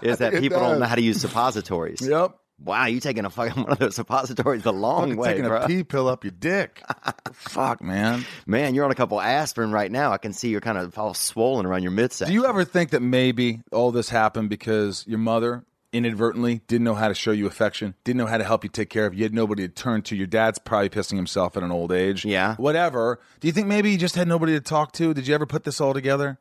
Is 0.02 0.18
that 0.18 0.34
It 0.34 0.40
people 0.40 0.60
don't 0.60 0.78
know 0.80 0.86
how 0.86 0.94
to 0.94 1.02
use 1.02 1.20
suppositories? 1.20 2.00
Yep. 2.02 2.36
Wow, 2.64 2.86
you 2.86 3.00
taking 3.00 3.24
a 3.24 3.30
fucking 3.30 3.62
one 3.62 3.72
of 3.72 3.78
those 3.78 3.94
suppositories 3.94 4.62
the 4.62 4.72
long 4.72 5.16
way, 5.16 5.28
taking 5.28 5.44
bro. 5.46 5.62
a 5.62 5.66
pee 5.66 5.84
pill 5.84 6.08
up 6.08 6.24
your 6.24 6.32
dick. 6.32 6.82
Fuck, 7.32 7.82
man. 7.82 8.24
Man, 8.46 8.74
you're 8.74 8.84
on 8.84 8.90
a 8.90 8.96
couple 8.96 9.20
aspirin 9.20 9.70
right 9.70 9.90
now. 9.90 10.12
I 10.12 10.18
can 10.18 10.32
see 10.32 10.48
you're 10.48 10.60
kind 10.60 10.78
of 10.78 10.98
all 10.98 11.14
swollen 11.14 11.66
around 11.66 11.82
your 11.82 11.92
midsection. 11.92 12.28
Do 12.28 12.34
you 12.34 12.46
ever 12.46 12.64
think 12.64 12.90
that 12.90 13.00
maybe 13.00 13.60
all 13.72 13.92
this 13.92 14.08
happened 14.08 14.50
because 14.50 15.04
your 15.06 15.18
mother 15.18 15.64
inadvertently 15.92 16.60
didn't 16.66 16.84
know 16.84 16.94
how 16.94 17.08
to 17.08 17.14
show 17.14 17.30
you 17.30 17.46
affection, 17.46 17.94
didn't 18.04 18.18
know 18.18 18.26
how 18.26 18.38
to 18.38 18.44
help 18.44 18.64
you 18.64 18.70
take 18.70 18.90
care 18.90 19.06
of 19.06 19.14
you, 19.14 19.22
had 19.22 19.32
nobody 19.32 19.66
to 19.66 19.72
turn 19.72 20.02
to? 20.02 20.16
Your 20.16 20.26
dad's 20.26 20.58
probably 20.58 20.90
pissing 20.90 21.16
himself 21.16 21.56
at 21.56 21.62
an 21.62 21.70
old 21.70 21.92
age. 21.92 22.24
Yeah. 22.24 22.56
Whatever. 22.56 23.20
Do 23.40 23.46
you 23.46 23.52
think 23.52 23.68
maybe 23.68 23.90
you 23.92 23.98
just 23.98 24.16
had 24.16 24.28
nobody 24.28 24.52
to 24.52 24.60
talk 24.60 24.92
to? 24.94 25.14
Did 25.14 25.26
you 25.26 25.34
ever 25.34 25.46
put 25.46 25.64
this 25.64 25.80
all 25.80 25.94
together? 25.94 26.38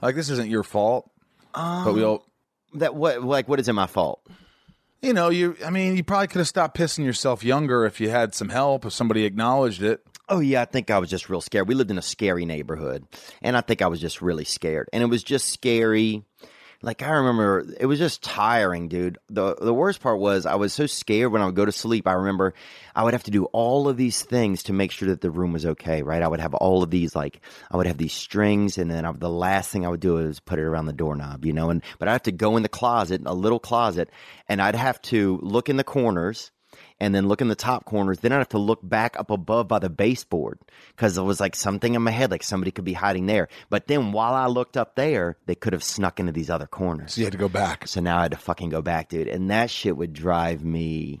Like, 0.00 0.14
this 0.14 0.30
isn't 0.30 0.48
your 0.48 0.62
fault. 0.62 1.10
but 1.52 1.92
we 1.92 2.02
um, 2.04 2.08
all. 2.08 2.26
that 2.74 2.94
what 2.94 3.22
like 3.22 3.48
what 3.48 3.58
is 3.58 3.68
it 3.68 3.72
my 3.72 3.86
fault? 3.86 4.20
You 5.02 5.12
know, 5.12 5.28
you. 5.28 5.56
I 5.64 5.70
mean, 5.70 5.96
you 5.96 6.04
probably 6.04 6.28
could 6.28 6.38
have 6.38 6.48
stopped 6.48 6.76
pissing 6.76 7.04
yourself 7.04 7.44
younger 7.44 7.84
if 7.84 8.00
you 8.00 8.08
had 8.10 8.34
some 8.34 8.48
help, 8.48 8.84
if 8.84 8.92
somebody 8.92 9.24
acknowledged 9.24 9.82
it. 9.82 10.00
Oh 10.28 10.40
yeah, 10.40 10.62
I 10.62 10.64
think 10.64 10.90
I 10.90 10.98
was 10.98 11.10
just 11.10 11.28
real 11.28 11.40
scared. 11.40 11.68
We 11.68 11.74
lived 11.74 11.90
in 11.90 11.98
a 11.98 12.02
scary 12.02 12.44
neighborhood, 12.44 13.04
and 13.42 13.56
I 13.56 13.60
think 13.60 13.82
I 13.82 13.86
was 13.86 14.00
just 14.00 14.20
really 14.20 14.44
scared. 14.44 14.88
And 14.92 15.02
it 15.02 15.06
was 15.06 15.22
just 15.22 15.50
scary. 15.52 16.24
Like 16.82 17.02
I 17.02 17.10
remember, 17.10 17.64
it 17.80 17.86
was 17.86 17.98
just 17.98 18.22
tiring, 18.22 18.88
dude. 18.88 19.18
the 19.28 19.54
The 19.54 19.74
worst 19.74 20.00
part 20.00 20.18
was 20.18 20.46
I 20.46 20.56
was 20.56 20.72
so 20.72 20.86
scared 20.86 21.32
when 21.32 21.42
I 21.42 21.46
would 21.46 21.54
go 21.54 21.64
to 21.64 21.72
sleep. 21.72 22.06
I 22.06 22.12
remember 22.12 22.54
I 22.94 23.02
would 23.02 23.14
have 23.14 23.24
to 23.24 23.30
do 23.30 23.44
all 23.46 23.88
of 23.88 23.96
these 23.96 24.22
things 24.22 24.64
to 24.64 24.72
make 24.72 24.90
sure 24.90 25.08
that 25.08 25.20
the 25.20 25.30
room 25.30 25.52
was 25.52 25.66
okay. 25.66 26.02
Right? 26.02 26.22
I 26.22 26.28
would 26.28 26.40
have 26.40 26.54
all 26.54 26.82
of 26.82 26.90
these, 26.90 27.16
like 27.16 27.40
I 27.70 27.76
would 27.76 27.86
have 27.86 27.98
these 27.98 28.12
strings, 28.12 28.78
and 28.78 28.90
then 28.90 29.04
I, 29.04 29.12
the 29.12 29.30
last 29.30 29.70
thing 29.70 29.86
I 29.86 29.88
would 29.88 30.00
do 30.00 30.18
is 30.18 30.40
put 30.40 30.58
it 30.58 30.62
around 30.62 30.86
the 30.86 30.92
doorknob, 30.92 31.44
you 31.44 31.52
know. 31.52 31.70
And 31.70 31.82
but 31.98 32.08
I 32.08 32.12
have 32.12 32.24
to 32.24 32.32
go 32.32 32.56
in 32.56 32.62
the 32.62 32.68
closet, 32.68 33.22
a 33.24 33.34
little 33.34 33.60
closet, 33.60 34.10
and 34.48 34.60
I'd 34.60 34.76
have 34.76 35.00
to 35.02 35.38
look 35.42 35.68
in 35.68 35.76
the 35.76 35.84
corners 35.84 36.50
and 36.98 37.14
then 37.14 37.28
look 37.28 37.40
in 37.40 37.48
the 37.48 37.54
top 37.54 37.84
corners. 37.84 38.18
Then 38.20 38.32
I'd 38.32 38.38
have 38.38 38.48
to 38.50 38.58
look 38.58 38.80
back 38.82 39.18
up 39.18 39.30
above 39.30 39.68
by 39.68 39.78
the 39.78 39.90
baseboard 39.90 40.58
because 40.94 41.18
it 41.18 41.22
was 41.22 41.40
like 41.40 41.54
something 41.54 41.94
in 41.94 42.02
my 42.02 42.10
head, 42.10 42.30
like 42.30 42.42
somebody 42.42 42.70
could 42.70 42.84
be 42.84 42.94
hiding 42.94 43.26
there. 43.26 43.48
But 43.70 43.86
then 43.86 44.12
while 44.12 44.34
I 44.34 44.46
looked 44.46 44.76
up 44.76 44.94
there, 44.96 45.36
they 45.46 45.54
could 45.54 45.72
have 45.72 45.84
snuck 45.84 46.18
into 46.20 46.32
these 46.32 46.48
other 46.50 46.66
corners. 46.66 47.14
So 47.14 47.20
you 47.20 47.26
had 47.26 47.32
to 47.32 47.38
go 47.38 47.48
back. 47.48 47.86
So 47.86 48.00
now 48.00 48.18
I 48.18 48.22
had 48.22 48.30
to 48.32 48.38
fucking 48.38 48.70
go 48.70 48.82
back, 48.82 49.08
dude. 49.10 49.28
And 49.28 49.50
that 49.50 49.70
shit 49.70 49.96
would 49.96 50.12
drive 50.12 50.64
me. 50.64 51.20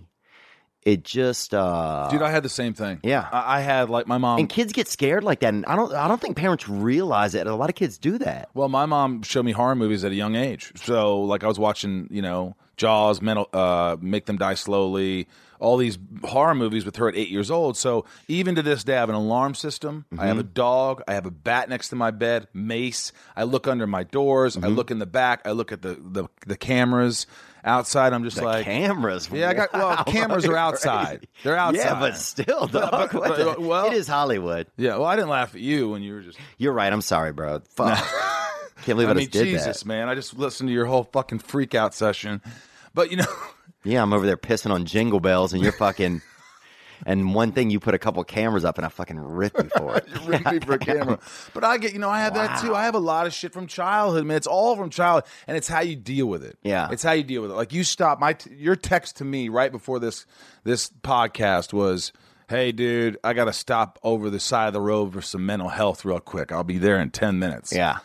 it 0.82 1.02
just 1.04 1.52
uh 1.52 2.08
Dude, 2.10 2.22
I 2.22 2.30
had 2.30 2.42
the 2.44 2.48
same 2.48 2.72
thing. 2.72 3.00
Yeah. 3.02 3.28
I, 3.30 3.58
I 3.58 3.60
had 3.60 3.90
like 3.90 4.06
my 4.06 4.18
mom. 4.18 4.38
and 4.38 4.48
kids 4.48 4.72
get 4.72 4.86
scared 4.88 5.24
like 5.24 5.40
that 5.40 5.52
and 5.52 5.66
I 5.66 5.74
don't 5.76 5.92
I 5.92 6.06
don't 6.08 6.20
think 6.20 6.36
parents 6.36 6.68
realize 6.68 7.34
it. 7.34 7.46
A 7.46 7.54
lot 7.54 7.68
of 7.68 7.74
kids 7.74 7.98
do 7.98 8.18
that. 8.18 8.48
Well, 8.54 8.68
my 8.68 8.86
mom 8.86 9.22
showed 9.22 9.44
me 9.44 9.52
horror 9.52 9.74
movies 9.74 10.04
at 10.04 10.12
a 10.12 10.14
young 10.14 10.36
age. 10.36 10.72
So, 10.76 11.20
like, 11.20 11.42
I 11.44 11.48
was 11.48 11.58
watching, 11.58 12.08
you 12.10 12.22
know, 12.22 12.54
Jaws, 12.76 13.20
Mental, 13.20 13.48
uh, 13.52 13.96
Make 14.00 14.26
Them 14.26 14.36
Die 14.38 14.54
Slowly, 14.54 15.26
all 15.58 15.76
these 15.76 15.98
horror 16.24 16.54
movies 16.54 16.84
with 16.84 16.96
her 16.96 17.08
at 17.08 17.16
eight 17.16 17.28
years 17.28 17.50
old. 17.50 17.76
So, 17.76 18.04
even 18.28 18.54
to 18.56 18.62
this 18.62 18.84
day, 18.84 18.96
I 18.96 19.00
have 19.00 19.08
an 19.08 19.14
alarm 19.14 19.54
system. 19.54 20.04
I 20.18 20.26
have 20.26 20.38
a 20.38 20.42
mm-hmm. 20.42 20.52
dog. 20.52 21.02
I 21.08 21.14
have 21.14 21.26
a 21.26 21.30
bat 21.30 21.68
next 21.68 21.90
to 21.90 21.96
my 21.96 22.10
bed, 22.10 22.48
mace. 22.52 23.12
I 23.36 23.44
look 23.44 23.66
under 23.66 23.86
my 23.86 24.02
doors. 24.02 24.56
I 24.56 24.60
mm-hmm. 24.60 24.70
look 24.70 24.90
in 24.90 24.98
the 24.98 25.06
back. 25.06 25.42
I 25.44 25.52
look 25.52 25.72
at 25.72 25.82
the, 25.82 25.94
the, 25.94 26.28
the 26.46 26.56
cameras 26.56 27.26
outside. 27.64 28.12
I'm 28.12 28.24
just 28.24 28.36
The 28.36 28.44
like, 28.44 28.64
cameras. 28.64 29.28
yeah, 29.32 29.50
I 29.50 29.54
got, 29.54 29.72
well, 29.72 29.88
Wow, 29.88 30.02
cameras 30.04 30.44
are 30.44 30.48
crazy. 30.52 30.58
outside. 30.58 31.28
They're 31.42 31.56
outside. 31.56 31.84
Yeah, 31.84 32.00
but 32.00 32.16
still, 32.16 32.66
dog. 32.66 33.10
but- 33.12 33.36
the- 33.36 33.56
well- 33.60 33.86
it 33.88 33.94
is 33.94 34.06
Hollywood. 34.08 34.68
yeah, 34.76 34.92
well, 34.92 35.04
I 35.06 35.16
didn't 35.16 35.30
laugh 35.30 35.54
at 35.54 35.60
you 35.60 35.90
when 35.90 36.02
you 36.02 36.14
were 36.14 36.22
just. 36.22 36.38
You're 36.58 36.72
right. 36.72 36.92
I'm 36.92 37.02
sorry, 37.02 37.32
bro. 37.32 37.60
Fuck. 37.70 37.98
Can't 38.84 38.96
believe 38.96 39.08
I, 39.08 39.12
I 39.12 39.14
mean, 39.14 39.24
just 39.24 39.32
did 39.32 39.44
Jesus, 39.46 39.80
that. 39.80 39.86
man. 39.86 40.08
I 40.08 40.14
just 40.14 40.38
listened 40.38 40.68
to 40.68 40.72
your 40.72 40.86
whole 40.86 41.04
fucking 41.04 41.40
freak 41.40 41.74
out 41.74 41.94
session. 41.94 42.40
But, 42.94 43.10
you 43.10 43.16
know. 43.18 43.26
Yeah, 43.86 44.02
I'm 44.02 44.12
over 44.12 44.26
there 44.26 44.36
pissing 44.36 44.70
on 44.70 44.84
jingle 44.84 45.20
bells, 45.20 45.52
and 45.52 45.62
you're 45.62 45.72
fucking. 45.72 46.20
and 47.06 47.34
one 47.34 47.52
thing, 47.52 47.70
you 47.70 47.78
put 47.78 47.94
a 47.94 47.98
couple 47.98 48.22
cameras 48.24 48.64
up, 48.64 48.78
and 48.78 48.84
I 48.84 48.88
fucking 48.88 49.18
ripped 49.18 49.62
you 49.62 49.70
for 49.76 49.96
it. 49.96 50.06
rig 50.26 50.44
me 50.50 50.60
for 50.60 50.74
a 50.74 50.78
camera. 50.78 51.18
But 51.54 51.64
I 51.64 51.78
get, 51.78 51.92
you 51.92 51.98
know, 51.98 52.10
I 52.10 52.20
have 52.20 52.34
that 52.34 52.60
too. 52.60 52.74
I 52.74 52.84
have 52.84 52.94
a 52.94 53.00
lot 53.00 53.26
of 53.26 53.32
shit 53.32 53.52
from 53.52 53.66
childhood, 53.66 54.24
man. 54.26 54.36
It's 54.36 54.46
all 54.46 54.76
from 54.76 54.90
childhood, 54.90 55.30
and 55.46 55.56
it's 55.56 55.68
how 55.68 55.80
you 55.80 55.94
deal 55.96 56.26
with 56.26 56.42
it. 56.44 56.58
Yeah. 56.62 56.88
it's 56.90 57.02
how 57.02 57.12
you 57.12 57.22
deal 57.22 57.42
with 57.42 57.50
it. 57.50 57.54
Like 57.54 57.72
you 57.72 57.84
stop 57.84 58.18
my 58.18 58.32
t- 58.32 58.54
your 58.54 58.76
text 58.76 59.18
to 59.18 59.24
me 59.24 59.48
right 59.48 59.70
before 59.70 59.98
this 59.98 60.26
this 60.64 60.90
podcast 61.02 61.72
was. 61.72 62.12
Hey, 62.48 62.70
dude, 62.70 63.18
I 63.24 63.32
got 63.32 63.46
to 63.46 63.52
stop 63.52 63.98
over 64.04 64.30
the 64.30 64.38
side 64.38 64.68
of 64.68 64.72
the 64.72 64.80
road 64.80 65.12
for 65.12 65.20
some 65.20 65.44
mental 65.44 65.68
health 65.68 66.04
real 66.04 66.20
quick. 66.20 66.52
I'll 66.52 66.62
be 66.62 66.78
there 66.78 67.00
in 67.00 67.10
10 67.10 67.40
minutes. 67.40 67.72
yeah. 67.72 67.98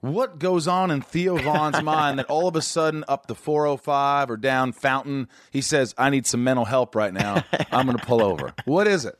What 0.00 0.38
goes 0.38 0.66
on 0.66 0.90
in 0.90 1.02
Theo 1.02 1.36
Von's 1.36 1.82
mind 1.82 2.18
that 2.18 2.26
all 2.26 2.48
of 2.48 2.56
a 2.56 2.62
sudden 2.62 3.04
up 3.08 3.26
the 3.26 3.34
405 3.34 4.30
or 4.30 4.36
down 4.36 4.72
Fountain, 4.72 5.28
he 5.50 5.60
says, 5.60 5.94
I 5.98 6.10
need 6.10 6.26
some 6.26 6.42
mental 6.42 6.64
help 6.64 6.94
right 6.94 7.12
now. 7.12 7.44
I'm 7.70 7.86
going 7.86 7.98
to 7.98 8.04
pull 8.04 8.22
over. 8.22 8.54
What 8.64 8.86
is 8.86 9.04
it? 9.04 9.18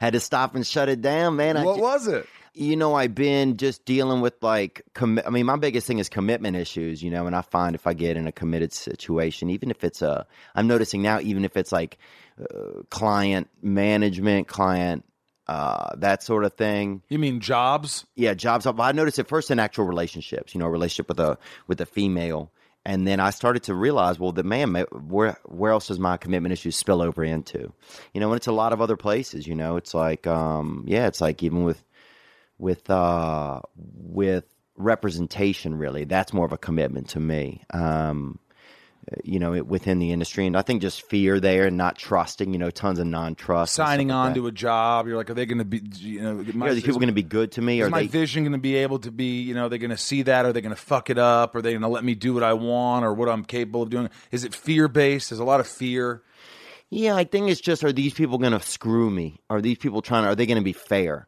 Had 0.00 0.12
to 0.14 0.20
stop 0.20 0.54
and 0.54 0.66
shut 0.66 0.88
it 0.88 1.00
down, 1.00 1.36
man. 1.36 1.62
What 1.64 1.76
ju- 1.76 1.82
was 1.82 2.06
it? 2.08 2.26
you 2.56 2.76
know, 2.76 2.94
I've 2.94 3.16
been 3.16 3.56
just 3.56 3.84
dealing 3.84 4.20
with 4.20 4.34
like, 4.40 4.82
commi- 4.94 5.26
I 5.26 5.30
mean, 5.30 5.44
my 5.44 5.56
biggest 5.56 5.88
thing 5.88 5.98
is 5.98 6.08
commitment 6.08 6.56
issues, 6.56 7.02
you 7.02 7.10
know, 7.10 7.26
and 7.26 7.34
I 7.34 7.40
find 7.42 7.74
if 7.74 7.84
I 7.86 7.94
get 7.94 8.16
in 8.16 8.28
a 8.28 8.32
committed 8.32 8.72
situation, 8.72 9.50
even 9.50 9.70
if 9.72 9.82
it's 9.82 10.02
a, 10.02 10.24
I'm 10.54 10.68
noticing 10.68 11.02
now, 11.02 11.18
even 11.18 11.44
if 11.44 11.56
it's 11.56 11.72
like 11.72 11.98
uh, 12.40 12.82
client 12.90 13.48
management, 13.60 14.46
client, 14.46 15.04
uh, 15.46 15.96
that 15.96 16.22
sort 16.22 16.44
of 16.44 16.54
thing. 16.54 17.02
You 17.08 17.18
mean 17.18 17.40
jobs? 17.40 18.06
Yeah, 18.14 18.34
jobs. 18.34 18.66
I 18.66 18.92
noticed 18.92 19.18
it 19.18 19.28
first 19.28 19.50
in 19.50 19.58
actual 19.58 19.84
relationships, 19.84 20.54
you 20.54 20.60
know, 20.60 20.66
a 20.66 20.70
relationship 20.70 21.08
with 21.08 21.20
a, 21.20 21.38
with 21.66 21.80
a 21.80 21.86
female. 21.86 22.50
And 22.86 23.06
then 23.06 23.18
I 23.18 23.30
started 23.30 23.62
to 23.64 23.74
realize, 23.74 24.18
well, 24.18 24.32
the 24.32 24.42
man, 24.42 24.74
where 24.74 25.38
where 25.46 25.72
else 25.72 25.88
does 25.88 25.98
my 25.98 26.18
commitment 26.18 26.52
issues 26.52 26.76
spill 26.76 27.00
over 27.00 27.24
into? 27.24 27.72
You 28.12 28.20
know, 28.20 28.28
and 28.28 28.36
it's 28.36 28.46
a 28.46 28.52
lot 28.52 28.74
of 28.74 28.82
other 28.82 28.96
places. 28.96 29.46
You 29.46 29.54
know, 29.54 29.76
it's 29.76 29.94
like, 29.94 30.26
um, 30.26 30.84
yeah, 30.86 31.06
it's 31.06 31.20
like 31.20 31.42
even 31.42 31.64
with 31.64 31.82
with 32.58 32.90
uh, 32.90 33.60
with 33.76 34.44
representation. 34.76 35.78
Really, 35.78 36.04
that's 36.04 36.34
more 36.34 36.44
of 36.44 36.52
a 36.52 36.58
commitment 36.58 37.08
to 37.10 37.20
me. 37.20 37.62
Um, 37.70 38.38
you 39.22 39.38
know, 39.38 39.54
it, 39.54 39.66
within 39.66 39.98
the 39.98 40.12
industry, 40.12 40.46
and 40.46 40.56
I 40.56 40.62
think 40.62 40.82
just 40.82 41.02
fear 41.02 41.40
there 41.40 41.66
and 41.66 41.76
not 41.76 41.96
trusting. 41.96 42.52
You 42.52 42.58
know, 42.58 42.70
tons 42.70 42.98
of 42.98 43.06
non-trust. 43.06 43.74
signing 43.74 44.08
stuff 44.08 44.16
like 44.16 44.28
on 44.28 44.34
to 44.34 44.46
a 44.46 44.52
job. 44.52 45.06
You're 45.06 45.16
like, 45.16 45.30
are 45.30 45.34
they 45.34 45.46
going 45.46 45.58
to 45.58 45.64
be? 45.64 45.82
You 45.98 46.22
know, 46.22 46.44
my, 46.54 46.68
Are 46.68 46.74
these 46.74 46.82
people 46.82 46.98
going 46.98 47.08
to 47.08 47.14
be 47.14 47.22
good 47.22 47.52
to 47.52 47.62
me? 47.62 47.80
is 47.80 47.86
Are 47.86 47.90
my 47.90 48.02
they? 48.02 48.06
vision 48.06 48.44
going 48.44 48.52
to 48.52 48.58
be 48.58 48.76
able 48.76 48.98
to 49.00 49.10
be? 49.10 49.42
You 49.42 49.54
know, 49.54 49.68
they're 49.68 49.78
going 49.78 49.90
to 49.90 49.96
see 49.96 50.22
that. 50.22 50.44
Are 50.46 50.52
they 50.52 50.60
going 50.60 50.74
to 50.74 50.80
fuck 50.80 51.10
it 51.10 51.18
up? 51.18 51.54
Are 51.54 51.62
they 51.62 51.72
going 51.72 51.82
to 51.82 51.88
let 51.88 52.04
me 52.04 52.14
do 52.14 52.34
what 52.34 52.42
I 52.42 52.52
want 52.54 53.04
or 53.04 53.14
what 53.14 53.28
I'm 53.28 53.44
capable 53.44 53.82
of 53.82 53.90
doing? 53.90 54.10
Is 54.30 54.44
it 54.44 54.54
fear 54.54 54.88
based? 54.88 55.30
There's 55.30 55.40
a 55.40 55.44
lot 55.44 55.60
of 55.60 55.66
fear. 55.66 56.22
Yeah, 56.90 57.16
I 57.16 57.24
think 57.24 57.50
it's 57.50 57.60
just: 57.60 57.82
are 57.84 57.92
these 57.92 58.14
people 58.14 58.38
going 58.38 58.52
to 58.52 58.60
screw 58.60 59.10
me? 59.10 59.40
Are 59.50 59.60
these 59.60 59.78
people 59.78 60.02
trying? 60.02 60.24
to 60.24 60.30
Are 60.30 60.34
they 60.34 60.46
going 60.46 60.58
to 60.58 60.64
be 60.64 60.72
fair? 60.72 61.26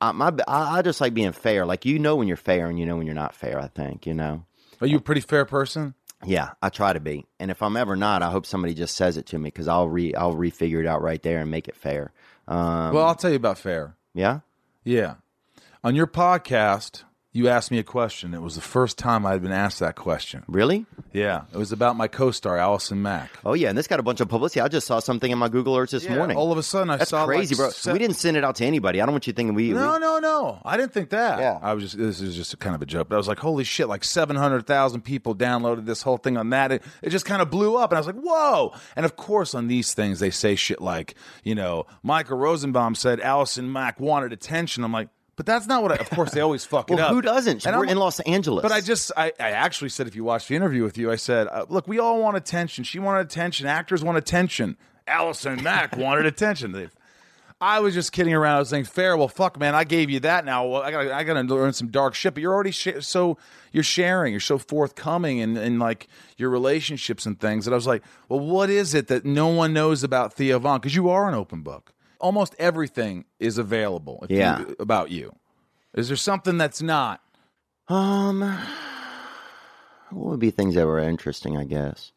I, 0.00 0.12
my, 0.12 0.32
I, 0.46 0.78
I 0.78 0.82
just 0.82 1.00
like 1.00 1.14
being 1.14 1.32
fair. 1.32 1.66
Like 1.66 1.84
you 1.84 1.98
know 1.98 2.16
when 2.16 2.28
you're 2.28 2.36
fair 2.36 2.68
and 2.68 2.78
you 2.78 2.86
know 2.86 2.96
when 2.96 3.06
you're 3.06 3.14
not 3.14 3.34
fair. 3.34 3.58
I 3.58 3.68
think 3.68 4.06
you 4.06 4.14
know. 4.14 4.44
Are 4.80 4.86
you 4.86 4.96
a 4.96 5.00
uh, 5.00 5.02
pretty 5.02 5.20
fair 5.20 5.44
person? 5.44 5.94
Yeah, 6.24 6.50
I 6.60 6.68
try 6.68 6.92
to 6.92 7.00
be. 7.00 7.26
And 7.38 7.50
if 7.50 7.62
I'm 7.62 7.76
ever 7.76 7.94
not, 7.96 8.22
I 8.22 8.30
hope 8.30 8.44
somebody 8.44 8.74
just 8.74 8.96
says 8.96 9.16
it 9.16 9.26
to 9.26 9.38
me 9.38 9.48
because 9.48 9.68
I'll 9.68 9.88
re 9.88 10.14
I'll 10.14 10.34
refigure 10.34 10.80
it 10.80 10.86
out 10.86 11.00
right 11.02 11.22
there 11.22 11.40
and 11.40 11.50
make 11.50 11.68
it 11.68 11.76
fair. 11.76 12.12
Um, 12.48 12.92
well, 12.94 13.06
I'll 13.06 13.14
tell 13.14 13.30
you 13.30 13.36
about 13.36 13.58
fair. 13.58 13.96
yeah. 14.14 14.40
Yeah. 14.84 15.14
On 15.84 15.94
your 15.94 16.06
podcast, 16.06 17.04
you 17.32 17.48
asked 17.48 17.70
me 17.70 17.78
a 17.78 17.84
question. 17.84 18.32
It 18.34 18.40
was 18.42 18.54
the 18.54 18.60
first 18.62 18.98
time 18.98 19.26
I'd 19.26 19.42
been 19.42 19.52
asked 19.52 19.80
that 19.80 19.96
question. 19.96 20.44
Really? 20.48 20.86
Yeah. 21.12 21.42
It 21.52 21.56
was 21.58 21.72
about 21.72 21.94
my 21.96 22.08
co 22.08 22.30
star, 22.30 22.56
Allison 22.56 23.02
Mack. 23.02 23.30
Oh 23.44 23.52
yeah, 23.54 23.68
and 23.68 23.76
this 23.76 23.86
got 23.86 24.00
a 24.00 24.02
bunch 24.02 24.20
of 24.20 24.28
publicity. 24.28 24.60
I 24.60 24.68
just 24.68 24.86
saw 24.86 24.98
something 24.98 25.30
in 25.30 25.38
my 25.38 25.48
Google 25.48 25.76
Earth 25.76 25.90
this 25.90 26.04
Yeah, 26.04 26.16
morning. 26.16 26.36
All 26.36 26.50
of 26.52 26.58
a 26.58 26.62
sudden, 26.62 26.90
I 26.90 26.96
That's 26.96 27.10
saw 27.10 27.26
crazy, 27.26 27.54
like 27.54 27.58
bro. 27.58 27.70
se- 27.70 27.92
we 27.92 27.98
didn't 27.98 28.16
send 28.16 28.36
it 28.36 28.44
out 28.44 28.56
to 28.56 28.64
anybody. 28.64 29.00
I 29.00 29.06
don't 29.06 29.12
want 29.12 29.26
you 29.26 29.32
thinking 29.34 29.54
we. 29.54 29.70
No, 29.72 29.92
we 29.92 29.98
no, 29.98 30.18
no. 30.18 30.62
I 30.64 30.76
didn't 30.76 30.92
think 30.92 31.10
that. 31.10 31.38
Yeah. 31.38 31.58
I 31.62 31.74
was 31.74 31.84
just 31.84 31.98
this 31.98 32.20
is 32.20 32.34
just 32.34 32.58
kind 32.60 32.74
of 32.74 32.82
a 32.82 32.86
joke. 32.86 33.08
But 33.10 33.16
I 33.16 33.18
was 33.18 33.28
like, 33.28 33.38
holy 33.38 33.64
shit, 33.64 33.88
like 33.88 34.04
seven 34.04 34.34
hundred 34.36 34.66
thousand 34.66 35.02
people 35.02 35.34
downloaded 35.34 35.84
this 35.84 36.02
whole 36.02 36.16
thing 36.16 36.36
on 36.38 36.50
that. 36.50 36.72
It, 36.72 36.82
it 37.02 37.10
just 37.10 37.26
kind 37.26 37.42
of 37.42 37.50
blew 37.50 37.76
up, 37.76 37.90
and 37.92 37.98
I 37.98 38.00
was 38.00 38.06
like, 38.06 38.16
whoa. 38.16 38.72
And 38.96 39.04
of 39.04 39.16
course, 39.16 39.54
on 39.54 39.68
these 39.68 39.92
things, 39.92 40.18
they 40.18 40.30
say 40.30 40.54
shit 40.56 40.80
like, 40.80 41.14
you 41.44 41.54
know, 41.54 41.84
Michael 42.02 42.38
Rosenbaum 42.38 42.94
said 42.94 43.20
Allison 43.20 43.70
Mack 43.70 44.00
wanted 44.00 44.32
attention. 44.32 44.82
I'm 44.82 44.92
like, 44.92 45.08
but 45.38 45.46
that's 45.46 45.66
not 45.66 45.82
what. 45.82 45.92
I, 45.92 45.94
of 45.94 46.10
course, 46.10 46.32
they 46.32 46.40
always 46.42 46.66
fuck 46.66 46.90
it 46.90 47.00
up. 47.00 47.12
who 47.12 47.22
doesn't? 47.22 47.64
And 47.64 47.74
We're 47.74 47.84
I'm- 47.84 47.92
in 47.92 47.96
Los 47.98 48.20
Angeles. 48.20 48.62
But 48.62 48.72
I 48.72 48.82
just, 48.82 49.10
I, 49.16 49.32
I 49.40 49.52
actually 49.52 49.88
said, 49.88 50.06
if 50.06 50.14
you 50.14 50.24
watch 50.24 50.48
the 50.48 50.56
interview 50.56 50.82
with 50.82 50.98
you, 50.98 51.10
I 51.10 51.16
said, 51.16 51.46
uh, 51.46 51.64
look, 51.70 51.88
we 51.88 51.98
all 51.98 52.20
want 52.20 52.36
attention. 52.36 52.84
She 52.84 52.98
wanted 52.98 53.20
attention. 53.20 53.66
Actors 53.66 54.04
want 54.04 54.18
attention. 54.18 54.76
Allison 55.06 55.62
Mack 55.62 55.96
wanted 55.96 56.26
attention. 56.34 56.72
They- 56.72 56.88
I 57.60 57.80
was 57.80 57.92
just 57.92 58.12
kidding 58.12 58.34
around. 58.34 58.54
I 58.54 58.58
was 58.60 58.68
saying, 58.68 58.84
fair. 58.84 59.16
Well, 59.16 59.26
fuck, 59.26 59.58
man. 59.58 59.74
I 59.74 59.82
gave 59.82 60.10
you 60.10 60.20
that. 60.20 60.44
Now 60.44 60.66
well, 60.66 60.82
I 60.82 60.92
got, 60.92 61.08
I 61.08 61.24
got 61.24 61.34
to 61.34 61.42
learn 61.42 61.72
some 61.72 61.88
dark 61.88 62.14
shit. 62.14 62.34
But 62.34 62.40
you're 62.40 62.54
already 62.54 62.70
sh- 62.70 63.00
so 63.00 63.36
you're 63.72 63.82
sharing. 63.82 64.32
You're 64.32 64.38
so 64.38 64.58
forthcoming 64.58 65.38
in, 65.38 65.56
in 65.56 65.80
like 65.80 66.06
your 66.36 66.50
relationships 66.50 67.26
and 67.26 67.38
things. 67.40 67.66
And 67.66 67.74
I 67.74 67.76
was 67.76 67.86
like, 67.86 68.04
well, 68.28 68.38
what 68.38 68.70
is 68.70 68.94
it 68.94 69.08
that 69.08 69.24
no 69.24 69.48
one 69.48 69.72
knows 69.72 70.04
about 70.04 70.34
Theo 70.34 70.60
Von? 70.60 70.78
Because 70.78 70.94
you 70.94 71.08
are 71.08 71.28
an 71.28 71.34
open 71.34 71.62
book. 71.62 71.92
Almost 72.20 72.54
everything 72.58 73.24
is 73.38 73.58
available. 73.58 74.20
If 74.28 74.30
Yeah. 74.30 74.60
you, 74.60 74.76
about 74.78 75.10
you. 75.10 75.34
Is 75.94 76.08
there 76.08 76.16
something 76.16 76.58
that's 76.58 76.82
not? 76.82 77.20
Um, 77.88 78.40
what 80.10 80.30
would 80.30 80.40
be 80.40 80.50
things 80.50 80.74
that 80.74 80.86
were 80.86 80.98
interesting? 80.98 81.56
I 81.56 81.64
guess. 81.64 82.12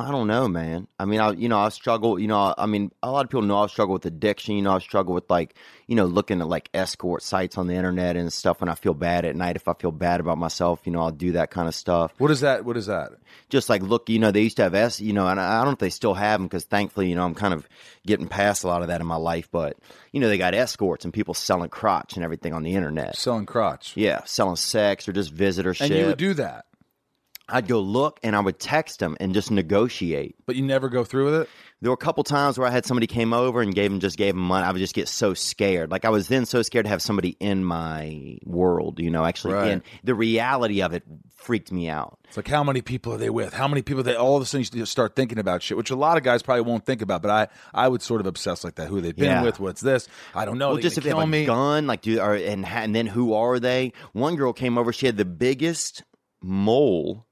I 0.00 0.10
don't 0.10 0.26
know, 0.26 0.48
man. 0.48 0.86
I 0.98 1.04
mean, 1.04 1.20
I 1.20 1.32
you 1.32 1.48
know 1.48 1.58
I 1.58 1.68
struggle. 1.70 2.18
You 2.18 2.28
know, 2.28 2.54
I 2.56 2.66
mean, 2.66 2.92
a 3.02 3.10
lot 3.10 3.24
of 3.24 3.30
people 3.30 3.42
know 3.42 3.62
I 3.62 3.66
struggle 3.66 3.94
with 3.94 4.06
addiction. 4.06 4.56
You 4.56 4.62
know, 4.62 4.74
I 4.74 4.78
struggle 4.78 5.14
with 5.14 5.28
like 5.30 5.54
you 5.86 5.96
know 5.96 6.06
looking 6.06 6.40
at 6.40 6.48
like 6.48 6.68
escort 6.74 7.22
sites 7.22 7.58
on 7.58 7.66
the 7.66 7.74
internet 7.74 8.16
and 8.16 8.32
stuff. 8.32 8.60
When 8.60 8.68
I 8.68 8.74
feel 8.74 8.94
bad 8.94 9.24
at 9.24 9.36
night, 9.36 9.56
if 9.56 9.68
I 9.68 9.74
feel 9.74 9.92
bad 9.92 10.20
about 10.20 10.38
myself, 10.38 10.80
you 10.84 10.92
know, 10.92 11.00
I'll 11.00 11.10
do 11.10 11.32
that 11.32 11.50
kind 11.50 11.68
of 11.68 11.74
stuff. 11.74 12.12
What 12.18 12.30
is 12.30 12.40
that? 12.40 12.64
What 12.64 12.76
is 12.76 12.86
that? 12.86 13.12
Just 13.48 13.68
like 13.68 13.82
look, 13.82 14.08
you 14.08 14.18
know, 14.18 14.30
they 14.30 14.42
used 14.42 14.56
to 14.56 14.64
have 14.64 14.74
s, 14.74 15.00
you 15.00 15.12
know, 15.12 15.26
and 15.26 15.40
I 15.40 15.58
don't 15.58 15.66
know 15.66 15.72
if 15.72 15.78
they 15.78 15.90
still 15.90 16.14
have 16.14 16.40
them 16.40 16.46
because 16.46 16.64
thankfully, 16.64 17.08
you 17.08 17.14
know, 17.14 17.24
I'm 17.24 17.34
kind 17.34 17.54
of 17.54 17.68
getting 18.06 18.28
past 18.28 18.64
a 18.64 18.68
lot 18.68 18.82
of 18.82 18.88
that 18.88 19.00
in 19.00 19.06
my 19.06 19.16
life. 19.16 19.48
But 19.50 19.76
you 20.12 20.20
know, 20.20 20.28
they 20.28 20.38
got 20.38 20.54
escorts 20.54 21.04
and 21.04 21.12
people 21.12 21.34
selling 21.34 21.70
crotch 21.70 22.14
and 22.14 22.24
everything 22.24 22.52
on 22.52 22.62
the 22.62 22.74
internet. 22.74 23.16
Selling 23.16 23.46
crotch. 23.46 23.96
Yeah, 23.96 24.24
selling 24.24 24.56
sex 24.56 25.08
or 25.08 25.12
just 25.12 25.34
visitorship. 25.34 25.82
And 25.82 25.94
you 25.94 26.06
would 26.06 26.18
do 26.18 26.34
that, 26.34 26.66
I'd 27.48 27.68
go 27.68 27.80
look 27.80 28.18
and 28.24 28.34
I 28.34 28.40
would 28.40 28.58
text 28.58 28.98
them 28.98 29.16
and 29.20 29.32
just 29.32 29.50
negotiate. 29.52 30.34
but 30.46 30.56
you 30.56 30.62
never 30.64 30.88
go 30.88 31.04
through 31.04 31.26
with 31.26 31.34
it. 31.42 31.48
There 31.82 31.90
were 31.90 31.94
a 31.94 31.98
couple 31.98 32.24
times 32.24 32.58
where 32.58 32.66
I 32.66 32.70
had 32.70 32.86
somebody 32.86 33.06
came 33.06 33.32
over 33.34 33.60
and 33.60 33.74
gave 33.74 33.90
them 33.90 34.00
just 34.00 34.16
gave 34.16 34.34
them 34.34 34.42
money. 34.42 34.64
I 34.66 34.72
would 34.72 34.78
just 34.78 34.94
get 34.94 35.06
so 35.08 35.34
scared. 35.34 35.90
Like 35.90 36.04
I 36.04 36.08
was 36.08 36.26
then 36.28 36.46
so 36.46 36.62
scared 36.62 36.86
to 36.86 36.88
have 36.88 37.02
somebody 37.02 37.36
in 37.38 37.64
my 37.64 38.38
world, 38.44 38.98
you 38.98 39.10
know, 39.10 39.24
actually 39.24 39.54
Right. 39.54 39.70
in 39.72 39.82
the 40.02 40.14
reality 40.14 40.82
of 40.82 40.92
it 40.94 41.04
freaked 41.36 41.70
me 41.70 41.88
out. 41.88 42.18
It's 42.24 42.36
like 42.36 42.48
how 42.48 42.64
many 42.64 42.80
people 42.82 43.12
are 43.12 43.18
they 43.18 43.30
with? 43.30 43.52
How 43.52 43.68
many 43.68 43.82
people 43.82 44.02
they 44.02 44.16
all 44.16 44.36
of 44.36 44.42
a 44.42 44.46
sudden 44.46 44.66
you 44.72 44.86
start 44.86 45.14
thinking 45.14 45.38
about 45.38 45.62
shit, 45.62 45.76
which 45.76 45.90
a 45.90 45.96
lot 45.96 46.16
of 46.16 46.22
guys 46.24 46.42
probably 46.42 46.62
won't 46.62 46.84
think 46.86 47.02
about. 47.02 47.20
But 47.22 47.30
I, 47.30 47.48
I 47.84 47.86
would 47.88 48.02
sort 48.02 48.20
of 48.20 48.26
obsess 48.26 48.64
like 48.64 48.76
that. 48.76 48.88
Who 48.88 49.00
they've 49.00 49.14
been 49.14 49.26
Yeah. 49.26 49.42
with? 49.44 49.60
What's 49.60 49.82
this? 49.82 50.08
I 50.34 50.46
don't 50.46 50.58
know. 50.58 50.70
well, 50.70 50.78
just 50.78 50.98
if 50.98 51.04
they 51.04 51.10
have 51.10 51.18
a 51.18 51.26
me. 51.26 51.44
gun, 51.44 51.86
like 51.86 52.00
do 52.00 52.18
or 52.18 52.34
and 52.34 52.64
and 52.66 52.94
then 52.94 53.06
who 53.06 53.34
are 53.34 53.60
they? 53.60 53.92
One 54.12 54.34
girl 54.36 54.52
came 54.52 54.78
over. 54.78 54.92
She 54.92 55.06
had 55.06 55.16
the 55.18 55.24
biggest 55.26 56.02
mole 56.42 57.25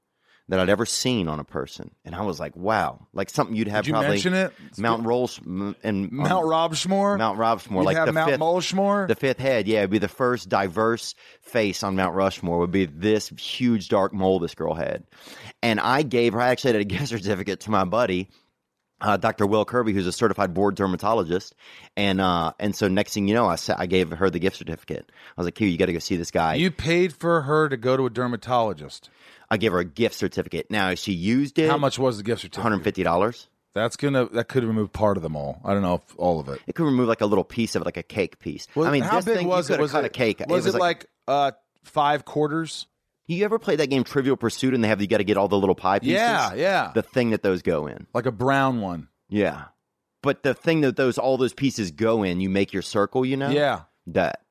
that 0.47 0.59
I'd 0.59 0.69
ever 0.69 0.85
seen 0.85 1.27
on 1.27 1.39
a 1.39 1.43
person, 1.43 1.89
and 2.05 2.13
I 2.13 2.21
was 2.21 2.39
like, 2.39 2.55
wow, 2.55 3.07
like 3.13 3.29
something 3.31 3.55
you'd 3.55 3.67
have 3.67 3.83
Did 3.83 3.87
you 3.89 3.93
probably 3.93 4.09
mention 4.09 4.33
it? 4.35 4.53
Mount 4.77 5.05
Rolls 5.05 5.39
and 5.43 6.11
Mount 6.11 6.45
Robshmore. 6.45 7.17
Mount 7.17 7.39
Robsmore, 7.39 7.79
You'd 7.79 7.85
like 7.85 7.97
have 7.97 8.05
the 8.05 8.13
Mount 8.13 8.29
fifth, 8.31 8.39
Mulshmore. 8.39 9.07
the 9.07 9.15
fifth 9.15 9.39
head. 9.39 9.67
Yeah, 9.67 9.79
it'd 9.79 9.89
be 9.89 9.97
the 9.97 10.07
first 10.07 10.47
diverse 10.47 11.15
face 11.41 11.81
on 11.81 11.95
Mount 11.95 12.15
Rushmore. 12.15 12.59
Would 12.59 12.71
be 12.71 12.85
this 12.85 13.29
huge 13.29 13.89
dark 13.89 14.13
mole 14.13 14.37
this 14.39 14.53
girl 14.53 14.73
had, 14.75 15.03
and 15.63 15.79
I 15.79 16.03
gave 16.03 16.33
her. 16.33 16.41
I 16.41 16.49
actually 16.49 16.73
had 16.73 16.81
a 16.81 16.85
gift 16.95 17.07
certificate 17.07 17.61
to 17.61 17.71
my 17.71 17.83
buddy. 17.83 18.29
uh, 19.01 19.17
Dr. 19.17 19.45
Will 19.47 19.65
Kirby, 19.65 19.93
who's 19.93 20.07
a 20.07 20.11
certified 20.11 20.53
board 20.53 20.75
dermatologist, 20.75 21.53
and 21.97 22.21
uh, 22.21 22.53
and 22.59 22.75
so 22.75 22.87
next 22.87 23.13
thing 23.13 23.27
you 23.27 23.33
know, 23.33 23.47
I 23.47 23.55
sa- 23.55 23.75
I 23.79 23.87
gave 23.87 24.11
her 24.11 24.29
the 24.29 24.39
gift 24.39 24.57
certificate. 24.57 25.11
I 25.35 25.41
was 25.41 25.45
like, 25.45 25.57
"Here, 25.57 25.67
you 25.67 25.77
got 25.77 25.87
to 25.87 25.93
go 25.93 25.99
see 25.99 26.15
this 26.17 26.29
guy." 26.31 26.53
You 26.55 26.69
paid 26.71 27.13
for 27.13 27.41
her 27.41 27.67
to 27.67 27.77
go 27.77 27.97
to 27.97 28.05
a 28.05 28.09
dermatologist. 28.11 29.09
I 29.49 29.57
gave 29.57 29.71
her 29.71 29.79
a 29.79 29.85
gift 29.85 30.15
certificate. 30.15 30.67
Now, 30.69 30.93
she 30.95 31.13
used 31.13 31.59
it, 31.59 31.69
How 31.69 31.77
much 31.77 31.99
was 31.99 32.17
the 32.17 32.23
gift 32.23 32.41
certificate? 32.41 32.63
hundred 32.63 32.83
fifty 32.83 33.03
dollars. 33.03 33.47
That's 33.73 33.97
gonna 33.97 34.25
that 34.29 34.47
could 34.47 34.63
remove 34.63 34.93
part 34.93 35.17
of 35.17 35.23
them 35.23 35.35
all. 35.35 35.59
I 35.65 35.73
don't 35.73 35.81
know 35.81 35.95
if 35.95 36.01
all 36.17 36.39
of 36.39 36.47
it. 36.49 36.61
It 36.65 36.75
could 36.75 36.85
remove 36.85 37.07
like 37.09 37.21
a 37.21 37.25
little 37.25 37.43
piece 37.43 37.75
of 37.75 37.81
it, 37.81 37.85
like 37.85 37.97
a 37.97 38.03
cake 38.03 38.39
piece. 38.39 38.67
Well, 38.73 38.87
I 38.87 38.91
mean, 38.91 39.03
how 39.03 39.17
this 39.17 39.25
big 39.25 39.37
thing, 39.37 39.47
was 39.47 39.69
it? 39.69 39.79
Was 39.79 39.91
cut 39.91 40.05
it 40.05 40.07
a 40.07 40.09
cake. 40.09 40.41
Was 40.47 40.65
it, 40.65 40.75
like, 40.75 41.07
uh 41.27 41.51
five 41.83 42.23
quarters? 42.25 42.87
You 43.27 43.43
ever 43.43 43.59
play 43.59 43.75
that 43.75 43.87
game 43.89 44.03
Trivial 44.03 44.37
Pursuit 44.37 44.73
and 44.73 44.83
they 44.83 44.87
have 44.87 45.01
you 45.01 45.07
got 45.07 45.17
to 45.17 45.23
get 45.23 45.35
all 45.35 45.47
the 45.47 45.57
little 45.57 45.75
pie 45.75 45.99
pieces? 45.99 46.13
Yeah, 46.13 46.53
yeah. 46.53 46.91
The 46.93 47.01
thing 47.01 47.31
that 47.31 47.41
those 47.43 47.61
go 47.63 47.87
in. 47.87 48.07
like 48.13 48.27
a 48.27 48.31
brown 48.31 48.81
one. 48.81 49.07
Yeah. 49.29 49.65
But 50.21 50.43
the 50.43 50.53
thing 50.53 50.81
that 50.81 50.95
those 50.95 51.17
all 51.17 51.35
those 51.37 51.53
pieces 51.53 51.91
go 51.91 52.23
in, 52.23 52.39
you 52.39 52.49
make 52.49 52.71
your 52.71 52.81
circle, 52.81 53.25
you 53.25 53.35
know? 53.35 53.49
Yeah. 53.49 53.81
That. 54.07 54.41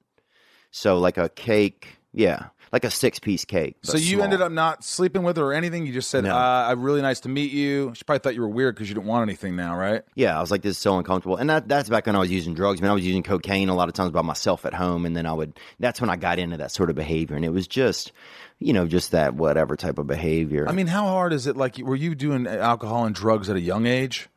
So 0.70 0.98
like 0.98 1.16
a 1.18 1.28
cake, 1.28 1.96
yeah. 2.12 2.46
Like 2.74 2.82
a 2.82 2.90
six 2.90 3.20
piece 3.20 3.44
cake. 3.44 3.76
So 3.82 3.96
you 3.96 4.16
small. 4.16 4.24
ended 4.24 4.42
up 4.42 4.50
not 4.50 4.82
sleeping 4.82 5.22
with 5.22 5.36
her 5.36 5.44
or 5.44 5.52
anything. 5.52 5.86
You 5.86 5.92
just 5.92 6.10
said, 6.10 6.24
No. 6.24 6.34
uh, 6.34 6.66
"I'm 6.68 6.82
really 6.82 7.02
nice 7.02 7.20
to 7.20 7.28
meet 7.28 7.52
you." 7.52 7.92
She 7.94 8.02
probably 8.02 8.18
thought 8.18 8.34
you 8.34 8.40
were 8.40 8.48
weird 8.48 8.74
because 8.74 8.88
you 8.88 8.96
didn't 8.96 9.06
want 9.06 9.22
anything 9.22 9.54
now, 9.54 9.76
right? 9.76 10.02
Yeah, 10.16 10.36
I 10.36 10.40
was 10.40 10.50
like, 10.50 10.62
this 10.62 10.72
is 10.72 10.78
so 10.78 10.98
uncomfortable. 10.98 11.36
And 11.36 11.48
that, 11.50 11.68
that's 11.68 11.88
back 11.88 12.06
when 12.06 12.16
I 12.16 12.18
was 12.18 12.32
using 12.32 12.52
drugs. 12.52 12.80
I 12.80 12.82
mean, 12.82 12.90
I 12.90 12.94
was 12.94 13.06
using 13.06 13.22
cocaine 13.22 13.68
a 13.68 13.76
lot 13.76 13.86
of 13.86 13.94
times 13.94 14.10
by 14.10 14.22
myself 14.22 14.66
at 14.66 14.74
home. 14.74 15.06
And 15.06 15.16
then 15.16 15.24
I 15.24 15.32
would, 15.32 15.56
that's 15.78 16.00
when 16.00 16.10
I 16.10 16.16
got 16.16 16.40
into 16.40 16.56
that 16.56 16.72
sort 16.72 16.90
of 16.90 16.96
behavior. 16.96 17.36
And 17.36 17.44
it 17.44 17.50
was 17.50 17.68
just, 17.68 18.10
you 18.58 18.72
know, 18.72 18.88
just 18.88 19.12
that 19.12 19.34
whatever 19.34 19.76
type 19.76 19.98
of 19.98 20.08
behavior. 20.08 20.66
I 20.68 20.72
mean, 20.72 20.88
how 20.88 21.04
hard 21.06 21.32
is 21.32 21.46
it? 21.46 21.56
Like, 21.56 21.78
were 21.78 21.94
you 21.94 22.16
doing 22.16 22.48
alcohol 22.48 23.04
and 23.04 23.14
drugs 23.14 23.48
at 23.48 23.54
a 23.54 23.60
young 23.60 23.86
age? 23.86 24.28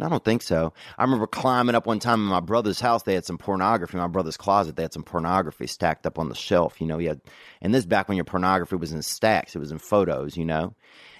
I 0.00 0.08
don't 0.08 0.24
think 0.24 0.42
so. 0.42 0.72
I 0.96 1.02
remember 1.02 1.26
climbing 1.26 1.74
up 1.74 1.86
one 1.86 1.98
time 1.98 2.20
in 2.20 2.26
my 2.26 2.40
brother's 2.40 2.80
house. 2.80 3.02
They 3.02 3.14
had 3.14 3.26
some 3.26 3.36
pornography. 3.36 3.98
My 3.98 4.06
brother's 4.06 4.38
closet, 4.38 4.74
they 4.74 4.82
had 4.82 4.92
some 4.94 5.02
pornography 5.02 5.66
stacked 5.66 6.06
up 6.06 6.18
on 6.18 6.30
the 6.30 6.34
shelf. 6.34 6.80
You 6.80 6.86
know, 6.86 6.96
he 6.96 7.06
had, 7.06 7.20
and 7.60 7.74
this 7.74 7.84
back 7.84 8.08
when 8.08 8.16
your 8.16 8.24
pornography 8.24 8.76
was 8.76 8.92
in 8.92 9.02
stacks. 9.02 9.54
It 9.54 9.58
was 9.58 9.70
in 9.70 9.78
photos. 9.78 10.36
You 10.36 10.46
know, 10.46 10.74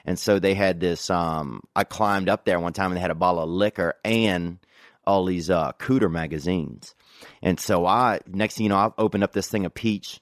and 0.06 0.18
so 0.18 0.38
they 0.38 0.54
had 0.54 0.80
this. 0.80 1.10
Um, 1.10 1.60
I 1.76 1.84
climbed 1.84 2.28
up 2.28 2.44
there 2.44 2.58
one 2.58 2.72
time 2.72 2.92
and 2.92 2.96
they 2.96 3.02
had 3.02 3.10
a 3.10 3.16
bottle 3.16 3.42
of 3.42 3.50
liquor 3.50 3.94
and 4.04 4.58
all 5.06 5.24
these 5.24 5.50
uh, 5.50 5.72
Cooter 5.72 6.10
magazines. 6.10 6.94
And 7.42 7.58
so 7.60 7.86
I, 7.86 8.20
next 8.26 8.56
thing 8.56 8.64
you 8.64 8.70
know, 8.70 8.76
I 8.76 8.90
opened 8.98 9.24
up 9.24 9.32
this 9.32 9.48
thing 9.48 9.66
of 9.66 9.74
peach 9.74 10.20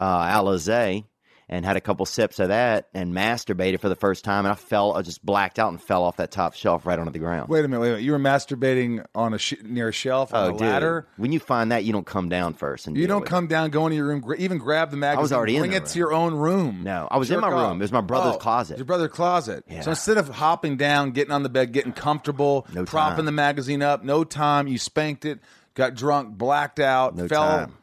uh, 0.00 0.26
Alizé 0.26 1.04
and 1.52 1.66
had 1.66 1.76
a 1.76 1.80
couple 1.82 2.06
sips 2.06 2.38
of 2.38 2.48
that 2.48 2.88
and 2.94 3.12
masturbated 3.12 3.78
for 3.78 3.90
the 3.90 3.94
first 3.94 4.24
time. 4.24 4.46
And 4.46 4.52
I 4.52 4.54
fell, 4.54 4.94
I 4.94 5.02
just 5.02 5.22
blacked 5.24 5.58
out 5.58 5.68
and 5.70 5.80
fell 5.82 6.02
off 6.02 6.16
that 6.16 6.30
top 6.30 6.54
shelf 6.54 6.86
right 6.86 6.98
onto 6.98 7.12
the 7.12 7.18
ground. 7.18 7.50
Wait 7.50 7.62
a 7.62 7.68
minute, 7.68 7.80
wait 7.80 7.88
a 7.88 7.90
minute. 7.90 8.04
You 8.04 8.12
were 8.12 8.18
masturbating 8.18 9.04
on 9.14 9.34
a 9.34 9.38
sh- 9.38 9.54
near 9.62 9.88
a 9.88 9.92
shelf 9.92 10.32
on 10.32 10.44
Oh, 10.44 10.48
a 10.48 10.52
dude. 10.52 10.60
ladder. 10.62 11.06
When 11.18 11.30
you 11.30 11.40
find 11.40 11.70
that, 11.70 11.84
you 11.84 11.92
don't 11.92 12.06
come 12.06 12.30
down 12.30 12.54
first. 12.54 12.86
And 12.86 12.96
You 12.96 13.06
don't 13.06 13.26
come 13.26 13.48
down, 13.48 13.68
go 13.68 13.84
into 13.86 13.96
your 13.96 14.06
room, 14.06 14.20
gra- 14.20 14.38
even 14.38 14.56
grab 14.56 14.90
the 14.90 14.96
magazine. 14.96 15.18
I 15.18 15.22
was 15.22 15.32
already 15.32 15.56
in 15.56 15.60
bring 15.60 15.70
the 15.72 15.76
it 15.76 15.86
to 15.86 15.98
your 15.98 16.14
own 16.14 16.34
room. 16.34 16.84
No, 16.84 17.06
I 17.10 17.18
was 17.18 17.30
in 17.30 17.34
Jerk 17.34 17.42
my 17.42 17.48
room. 17.50 17.58
off. 17.58 17.74
It 17.76 17.80
was 17.80 17.92
my 17.92 18.00
brother's 18.00 18.36
Oh, 18.36 18.38
closet. 18.38 18.78
Your 18.78 18.86
brother's 18.86 19.10
closet. 19.10 19.64
Yeah. 19.68 19.82
So 19.82 19.90
instead 19.90 20.16
of 20.16 20.30
hopping 20.30 20.78
down, 20.78 21.10
getting 21.10 21.32
on 21.32 21.42
the 21.42 21.50
bed, 21.50 21.72
getting 21.72 21.92
comfortable, 21.92 22.66
No 22.72 22.86
propping 22.86 23.16
time. 23.16 23.24
the 23.26 23.32
magazine 23.32 23.82
up, 23.82 24.02
no 24.02 24.24
time. 24.24 24.68
You 24.68 24.78
spanked 24.78 25.26
it, 25.26 25.38
got 25.74 25.94
drunk, 25.94 26.38
blacked 26.38 26.80
out, 26.80 27.14
No 27.14 27.28
fell. 27.28 27.42
time. 27.46 27.74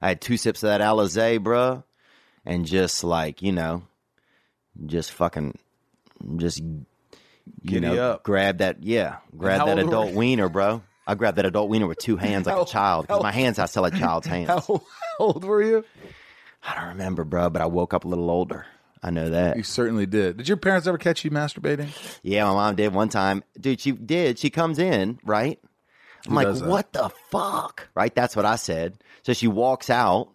I 0.00 0.08
had 0.08 0.20
two 0.20 0.36
sips 0.36 0.62
of 0.62 0.68
that 0.68 0.80
Alizé, 0.80 1.40
bruh, 1.40 1.82
and 2.46 2.64
just 2.64 3.04
like 3.04 3.42
you 3.42 3.52
know, 3.52 3.82
just 4.86 5.12
fucking, 5.12 5.58
just 6.36 6.58
you 6.60 6.86
Giddy 7.64 7.80
know, 7.80 8.12
up. 8.12 8.22
grab 8.24 8.58
that, 8.58 8.82
yeah, 8.82 9.16
grab 9.36 9.66
that 9.66 9.76
were 9.76 9.82
adult 9.82 10.12
wiener, 10.14 10.48
bro. 10.48 10.82
I 11.06 11.14
grabbed 11.14 11.38
that 11.38 11.46
adult 11.46 11.68
wiener 11.68 11.86
with 11.86 11.98
two 11.98 12.16
hands 12.16 12.46
like 12.46 12.56
How- 12.56 12.62
a 12.62 12.66
child. 12.66 13.06
how- 13.08 13.20
my 13.20 13.32
hands, 13.32 13.58
I 13.58 13.66
sell 13.66 13.82
like 13.82 13.94
child's 13.94 14.26
hands. 14.28 14.48
How, 14.48 14.60
how 14.60 14.80
old 15.20 15.44
were 15.44 15.62
you? 15.62 15.84
I 16.68 16.74
don't 16.74 16.88
remember, 16.88 17.22
bro, 17.24 17.48
but 17.50 17.62
I 17.62 17.66
woke 17.66 17.94
up 17.94 18.04
a 18.04 18.08
little 18.08 18.28
older. 18.30 18.66
I 19.02 19.10
know 19.10 19.30
that. 19.30 19.56
You 19.56 19.62
certainly 19.62 20.06
did. 20.06 20.38
Did 20.38 20.48
your 20.48 20.56
parents 20.56 20.88
ever 20.88 20.98
catch 20.98 21.24
you 21.24 21.30
masturbating? 21.30 21.88
Yeah, 22.24 22.44
my 22.46 22.54
mom 22.54 22.74
did 22.74 22.92
one 22.92 23.08
time. 23.08 23.44
Dude, 23.60 23.80
she 23.80 23.92
did. 23.92 24.38
She 24.38 24.50
comes 24.50 24.80
in, 24.80 25.20
right? 25.24 25.60
I'm 26.26 26.32
Who 26.32 26.42
like, 26.42 26.64
what 26.68 26.92
the 26.92 27.10
fuck? 27.30 27.88
Right? 27.94 28.12
That's 28.12 28.34
what 28.34 28.44
I 28.46 28.56
said. 28.56 28.98
So 29.22 29.32
she 29.32 29.46
walks 29.46 29.90
out. 29.90 30.30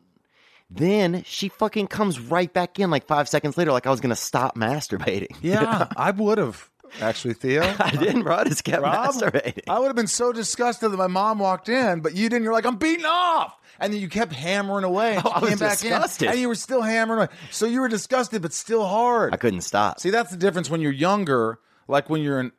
Then 0.74 1.24
she 1.26 1.50
fucking 1.50 1.88
comes 1.88 2.20
right 2.20 2.52
back 2.52 2.80
in 2.80 2.90
like 2.90 3.06
five 3.06 3.28
seconds 3.28 3.58
later, 3.58 3.72
like 3.72 3.86
I 3.86 3.90
was 3.92 4.00
to 4.00 4.16
stop 4.16 4.56
masturbating. 4.58 5.36
Yeah, 5.42 5.88
I 5.98 6.12
would 6.12 6.38
have. 6.38 6.70
Actually, 7.02 7.34
Theo. 7.36 7.62
I 7.80 7.92
didn't, 7.92 8.24
bro. 8.24 8.36
I 8.38 8.44
just 8.46 8.64
kept 8.64 8.82
Rob, 8.82 9.14
masturbating. 9.14 9.64
I 9.70 9.80
would 9.80 9.88
have 9.88 9.96
been 9.96 10.08
so 10.08 10.32
disgusted 10.34 10.92
that 10.92 10.98
my 10.98 11.08
mom 11.08 11.40
walked 11.40 11.70
in, 11.70 12.02
but 12.02 12.16
you 12.16 12.30
didn't. 12.30 12.44
You're 12.44 12.54
like, 12.54 12.66
I'm 12.66 12.76
beating 12.78 13.06
off. 13.06 13.58
And 13.80 13.94
then 13.94 14.00
you 14.02 14.10
kept 14.10 14.34
hammering 14.34 14.84
away. 14.84 15.16
And 15.16 15.26
Oh, 15.26 15.30
I 15.30 15.40
was 15.40 15.50
came 15.50 15.58
back 15.60 15.80
disgusted. 15.80 16.26
in, 16.28 16.32
and 16.34 16.40
you 16.42 16.48
were 16.48 16.56
still 16.56 16.82
hammering 16.82 17.20
away. 17.24 17.28
So 17.50 17.66
you 17.66 17.82
were 17.82 17.88
disgusted, 17.88 18.42
but 18.42 18.54
still 18.54 18.86
hard. 18.86 19.34
I 19.34 19.38
couldn't 19.38 19.62
stop. 19.62 20.00
See, 20.00 20.10
that's 20.12 20.32
the 20.32 20.38
difference 20.38 20.70
when 20.70 20.82
you're 20.82 20.92
younger, 20.92 21.60
like 21.88 22.10
when 22.10 22.22
you're 22.22 22.40
in 22.40 22.52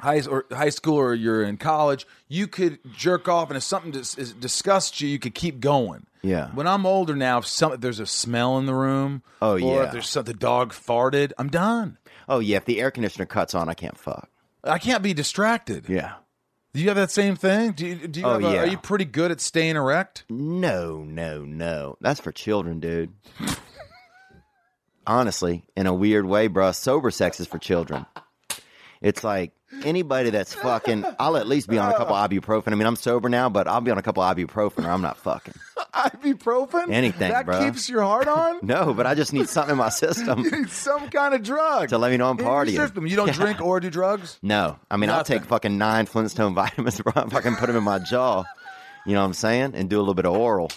high 0.00 0.22
or 0.28 0.44
high 0.50 0.68
school 0.70 0.96
or 0.96 1.14
you're 1.14 1.42
in 1.42 1.56
college. 1.56 2.06
You 2.28 2.46
could 2.46 2.78
jerk 2.96 3.28
off, 3.28 3.50
and 3.50 3.56
if 3.56 3.62
something 3.62 3.90
dis- 3.92 4.16
is, 4.18 4.32
disgusts 4.34 5.00
you, 5.00 5.08
you 5.08 5.18
could 5.18 5.34
keep 5.34 5.60
going. 5.60 6.06
Yeah. 6.22 6.48
When 6.54 6.66
I'm 6.66 6.86
older 6.86 7.14
now, 7.14 7.38
if 7.38 7.46
some 7.46 7.72
if 7.72 7.80
there's 7.80 8.00
a 8.00 8.06
smell 8.06 8.58
in 8.58 8.66
the 8.66 8.74
room, 8.74 9.22
Oh, 9.42 9.52
or 9.54 9.58
yeah. 9.58 9.82
if 9.84 9.92
there's 9.92 10.08
some, 10.08 10.24
the 10.24 10.32
dog 10.34 10.72
farted, 10.72 11.32
I'm 11.38 11.48
done. 11.48 11.98
Oh, 12.28 12.38
yeah. 12.38 12.56
If 12.56 12.64
the 12.64 12.80
air 12.80 12.90
conditioner 12.90 13.26
cuts 13.26 13.54
on, 13.54 13.68
I 13.68 13.74
can't 13.74 13.98
fuck. 13.98 14.30
I 14.62 14.78
can't 14.78 15.02
be 15.02 15.12
distracted. 15.12 15.84
Yeah. 15.88 16.14
Do 16.72 16.80
you 16.80 16.88
have 16.88 16.96
that 16.96 17.10
same 17.10 17.36
thing? 17.36 17.72
Do 17.72 17.86
you, 17.86 18.08
do 18.08 18.20
you 18.20 18.26
Oh, 18.26 18.32
have 18.40 18.44
a, 18.44 18.52
yeah. 18.54 18.60
Are 18.62 18.66
you 18.66 18.78
pretty 18.78 19.04
good 19.04 19.30
at 19.30 19.40
staying 19.40 19.76
erect? 19.76 20.24
No, 20.30 21.04
no, 21.04 21.44
no. 21.44 21.96
That's 22.00 22.18
for 22.20 22.32
children, 22.32 22.80
dude. 22.80 23.12
Honestly, 25.06 25.64
in 25.76 25.86
a 25.86 25.92
weird 25.94 26.24
way, 26.24 26.46
bro, 26.46 26.72
sober 26.72 27.10
sex 27.10 27.38
is 27.38 27.46
for 27.46 27.58
children. 27.58 28.06
It's 29.04 29.22
like 29.22 29.52
anybody 29.84 30.30
that's 30.30 30.54
fucking, 30.54 31.04
I'll 31.18 31.36
at 31.36 31.46
least 31.46 31.68
be 31.68 31.76
on 31.78 31.92
a 31.92 31.96
couple 31.96 32.14
ibuprofen. 32.16 32.72
I 32.72 32.74
mean, 32.74 32.86
I'm 32.86 32.96
sober 32.96 33.28
now, 33.28 33.50
but 33.50 33.68
I'll 33.68 33.82
be 33.82 33.90
on 33.90 33.98
a 33.98 34.02
couple 34.02 34.22
ibuprofen 34.22 34.86
or 34.86 34.90
I'm 34.90 35.02
not 35.02 35.18
fucking. 35.18 35.54
Ibuprofen? 35.94 36.90
Anything, 36.90 37.30
that 37.30 37.46
bro. 37.46 37.58
keeps 37.64 37.88
your 37.88 38.02
heart 38.02 38.26
on. 38.28 38.60
No, 38.64 38.94
but 38.94 39.06
I 39.06 39.14
just 39.14 39.32
need 39.34 39.48
something 39.48 39.72
in 39.72 39.78
my 39.78 39.90
system 39.90 40.40
you 40.40 40.50
need 40.50 40.70
some 40.70 41.08
kind 41.10 41.34
of 41.34 41.42
drug 41.42 41.90
to 41.90 41.98
let 41.98 42.10
me 42.10 42.16
know 42.16 42.30
I'm 42.30 42.38
in 42.38 42.44
your 42.44 42.54
partying. 42.54 42.76
system. 42.76 43.06
You 43.06 43.16
don't 43.16 43.32
drink 43.32 43.60
or 43.60 43.78
do 43.78 43.90
drugs. 43.90 44.38
No, 44.42 44.78
I 44.90 44.96
mean, 44.96 45.10
I'll 45.10 45.18
Nothing. 45.18 45.40
take 45.40 45.48
fucking 45.48 45.76
nine 45.76 46.06
Flintstone 46.06 46.54
vitamins, 46.54 47.00
bro, 47.00 47.12
if 47.24 47.34
I 47.34 47.40
can 47.42 47.56
put 47.56 47.66
them 47.66 47.76
in 47.76 47.84
my 47.84 47.98
jaw. 47.98 48.44
You 49.06 49.12
know 49.12 49.20
what 49.20 49.26
I'm 49.26 49.34
saying? 49.34 49.72
And 49.74 49.90
do 49.90 49.98
a 49.98 50.00
little 50.00 50.14
bit 50.14 50.24
of 50.24 50.32
oral. 50.32 50.70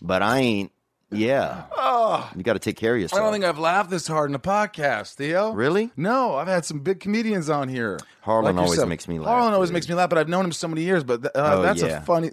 But 0.00 0.22
I 0.22 0.38
ain't, 0.38 0.72
yeah. 1.10 1.64
Oh, 1.76 2.30
You 2.36 2.42
got 2.42 2.52
to 2.54 2.58
take 2.58 2.76
care 2.76 2.94
of 2.94 3.00
yourself. 3.00 3.20
I 3.20 3.24
don't 3.24 3.32
think 3.32 3.44
I've 3.44 3.58
laughed 3.58 3.90
this 3.90 4.06
hard 4.06 4.30
in 4.30 4.34
a 4.34 4.38
podcast, 4.38 5.14
Theo. 5.14 5.52
Really? 5.52 5.90
No, 5.96 6.34
I've 6.36 6.48
had 6.48 6.64
some 6.64 6.80
big 6.80 7.00
comedians 7.00 7.48
on 7.48 7.68
here. 7.68 7.98
Harland 8.20 8.58
always 8.58 8.72
yourself. 8.72 8.88
makes 8.88 9.08
me 9.08 9.18
laugh, 9.18 9.28
Harland 9.28 9.54
always 9.54 9.70
dude. 9.70 9.74
makes 9.74 9.88
me 9.88 9.94
laugh, 9.94 10.10
but 10.10 10.18
I've 10.18 10.28
known 10.28 10.44
him 10.44 10.52
so 10.52 10.68
many 10.68 10.82
years. 10.82 11.04
But 11.04 11.22
th- 11.22 11.32
uh, 11.34 11.54
Oh, 11.58 11.62
that's 11.62 11.80
yeah. 11.82 11.98
a 11.98 12.00
funny. 12.02 12.30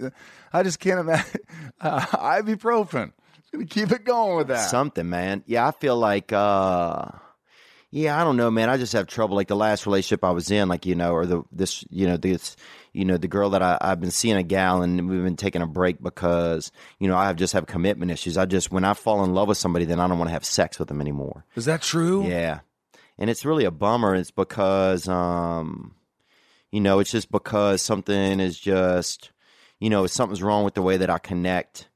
I 0.52 0.64
just 0.64 0.80
can't 0.80 1.00
imagine. 1.00 1.42
Uh, 1.82 2.00
ibuprofen. 2.00 3.12
Just 3.42 3.52
gonna 3.52 3.66
keep 3.66 3.92
it 3.92 4.06
going 4.06 4.38
with 4.38 4.48
that. 4.48 4.70
something, 4.70 5.10
man. 5.10 5.44
Yeah, 5.46 5.68
I 5.68 5.72
feel 5.72 5.98
like 5.98 6.32
uh 6.34 7.06
yeah, 7.92 8.20
I 8.20 8.24
don't 8.24 8.36
know, 8.38 8.50
man. 8.52 8.70
I 8.70 8.78
just 8.78 8.94
have 8.94 9.08
trouble. 9.08 9.36
Like 9.36 9.48
the 9.50 9.56
last 9.56 9.86
relationship 9.86 10.24
I 10.24 10.32
was 10.32 10.52
in, 10.52 10.68
like, 10.68 10.86
you 10.86 10.96
know, 10.96 11.12
or 11.14 11.26
the 11.26 11.44
this 11.52 11.84
you 11.90 12.08
know, 12.08 12.18
this 12.18 12.56
you 12.96 13.04
know, 13.04 13.18
the 13.18 13.28
girl 13.28 13.50
that 13.50 13.62
I, 13.62 13.78
I've 13.82 14.00
been 14.00 14.12
seeing 14.12 14.38
a 14.38 14.43
gal 14.43 14.82
and 14.82 15.10
we've 15.10 15.24
been 15.24 15.36
taking 15.36 15.62
a 15.62 15.68
break 15.68 16.02
because, 16.02 16.72
you 16.98 17.10
know, 17.10 17.18
I 17.18 17.28
have 17.28 17.36
just 17.36 17.52
have 17.52 17.68
commitment 17.68 18.10
issues. 18.10 18.38
I 18.38 18.46
just 18.46 18.72
when 18.72 18.86
I 18.86 18.93
fall 18.93 19.24
in 19.26 19.34
love 19.34 19.50
with 19.50 19.58
somebody, 19.58 19.84
then 19.84 20.00
I 20.00 20.08
don't 20.08 20.18
want 20.18 20.30
to 20.30 20.34
have 20.34 20.46
sex 20.46 20.80
with 20.80 20.88
them 20.88 21.02
anymore. 21.02 21.43
Is 21.56 21.66
that 21.66 21.82
true? 21.82 22.26
Yeah. 22.26 22.62
And 23.18 23.30
it's 23.30 23.43
really 23.43 23.66
a 23.66 23.72
bummer. 23.72 24.16
It's 24.16 24.32
because 24.32 25.10
um 25.10 25.96
you 26.72 26.80
know, 26.80 27.00
it's 27.00 27.12
just 27.12 27.32
because 27.32 27.82
something 27.82 28.39
is 28.39 28.58
just 28.58 29.32
you 29.82 29.89
know, 29.89 30.08
something's 30.08 30.41
wrong 30.41 30.64
with 30.64 30.76
the 30.76 30.82
way 30.82 30.96
that 30.96 31.10
I 31.10 31.18
connect 31.18 31.89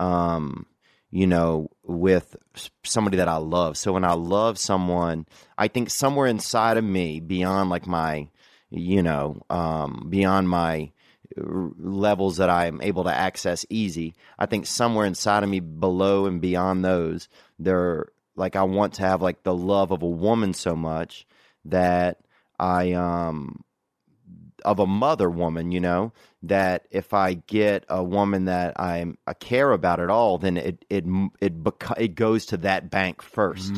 um 0.00 0.64
you 1.10 1.26
know, 1.26 1.68
with 1.82 2.34
somebody 2.82 3.18
that 3.18 3.28
I 3.28 3.36
love. 3.36 3.76
So 3.76 3.92
when 3.92 4.04
I 4.04 4.14
love 4.14 4.58
someone, 4.58 5.26
I 5.56 5.68
think 5.68 5.90
somewhere 5.90 6.26
inside 6.26 6.76
of 6.78 6.84
me, 6.84 7.20
beyond 7.20 7.70
like 7.70 7.86
my, 7.86 8.28
you 8.70 9.02
know, 9.02 9.40
um, 9.50 10.06
beyond 10.08 10.48
my 10.48 10.90
r- 11.36 11.70
levels 11.78 12.38
that 12.38 12.50
I 12.50 12.66
am 12.66 12.80
able 12.80 13.04
to 13.04 13.14
access 13.14 13.64
easy, 13.70 14.14
I 14.38 14.46
think 14.46 14.66
somewhere 14.66 15.06
inside 15.06 15.42
of 15.42 15.48
me, 15.48 15.60
below 15.60 16.26
and 16.26 16.40
beyond 16.40 16.84
those, 16.84 17.28
there, 17.58 18.06
like 18.34 18.56
I 18.56 18.62
want 18.62 18.94
to 18.94 19.02
have 19.02 19.22
like 19.22 19.42
the 19.42 19.54
love 19.54 19.90
of 19.92 20.02
a 20.02 20.08
woman 20.08 20.54
so 20.54 20.76
much 20.76 21.26
that 21.64 22.18
I, 22.58 22.92
um, 22.92 23.64
of 24.64 24.78
a 24.80 24.86
mother 24.86 25.30
woman, 25.30 25.70
you 25.70 25.80
know, 25.80 26.12
that 26.42 26.86
if 26.90 27.14
I 27.14 27.34
get 27.34 27.84
a 27.88 28.02
woman 28.02 28.46
that 28.46 28.78
I'm 28.80 29.16
I 29.26 29.34
care 29.34 29.70
about 29.72 30.00
at 30.00 30.10
all, 30.10 30.38
then 30.38 30.56
it 30.56 30.84
it 30.90 31.04
it 31.40 31.62
beco- 31.62 32.00
it 32.00 32.14
goes 32.14 32.46
to 32.46 32.56
that 32.58 32.90
bank 32.90 33.22
first. 33.22 33.74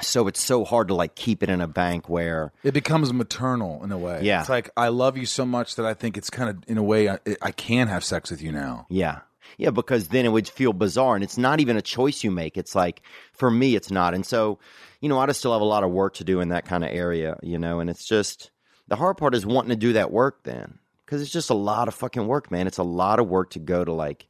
So 0.00 0.28
it's 0.28 0.42
so 0.42 0.64
hard 0.64 0.88
to 0.88 0.94
like 0.94 1.14
keep 1.14 1.42
it 1.42 1.48
in 1.48 1.60
a 1.60 1.66
bank 1.66 2.08
where 2.08 2.52
It 2.62 2.74
becomes 2.74 3.12
maternal 3.12 3.82
in 3.82 3.92
a 3.92 3.98
way. 3.98 4.20
Yeah. 4.22 4.40
It's 4.40 4.48
like 4.48 4.70
I 4.76 4.88
love 4.88 5.16
you 5.16 5.26
so 5.26 5.46
much 5.46 5.76
that 5.76 5.86
I 5.86 5.94
think 5.94 6.16
it's 6.16 6.30
kind 6.30 6.50
of 6.50 6.58
in 6.66 6.78
a 6.78 6.82
way 6.82 7.08
I, 7.08 7.18
I 7.40 7.50
can 7.52 7.88
have 7.88 8.04
sex 8.04 8.30
with 8.30 8.42
you 8.42 8.52
now. 8.52 8.86
Yeah. 8.88 9.20
Yeah, 9.58 9.70
because 9.70 10.08
then 10.08 10.26
it 10.26 10.30
would 10.30 10.48
feel 10.48 10.72
bizarre. 10.72 11.14
And 11.14 11.24
it's 11.24 11.38
not 11.38 11.60
even 11.60 11.76
a 11.76 11.82
choice 11.82 12.24
you 12.24 12.30
make. 12.30 12.56
It's 12.56 12.74
like, 12.74 13.00
for 13.32 13.50
me, 13.50 13.74
it's 13.74 13.90
not. 13.90 14.12
And 14.12 14.26
so, 14.26 14.58
you 15.00 15.08
know, 15.08 15.18
I 15.18 15.26
just 15.26 15.38
still 15.38 15.52
have 15.52 15.62
a 15.62 15.64
lot 15.64 15.84
of 15.84 15.90
work 15.90 16.14
to 16.14 16.24
do 16.24 16.40
in 16.40 16.48
that 16.50 16.66
kind 16.66 16.84
of 16.84 16.90
area, 16.90 17.38
you 17.42 17.58
know, 17.58 17.80
and 17.80 17.88
it's 17.88 18.04
just 18.04 18.50
the 18.88 18.96
hard 18.96 19.16
part 19.16 19.34
is 19.34 19.46
wanting 19.46 19.70
to 19.70 19.76
do 19.76 19.94
that 19.94 20.10
work 20.10 20.42
then. 20.42 20.78
Because 21.04 21.22
it's 21.22 21.30
just 21.30 21.50
a 21.50 21.54
lot 21.54 21.86
of 21.86 21.94
fucking 21.94 22.26
work, 22.26 22.50
man. 22.50 22.66
It's 22.66 22.78
a 22.78 22.82
lot 22.82 23.20
of 23.20 23.28
work 23.28 23.50
to 23.50 23.60
go 23.60 23.84
to 23.84 23.92
like, 23.92 24.26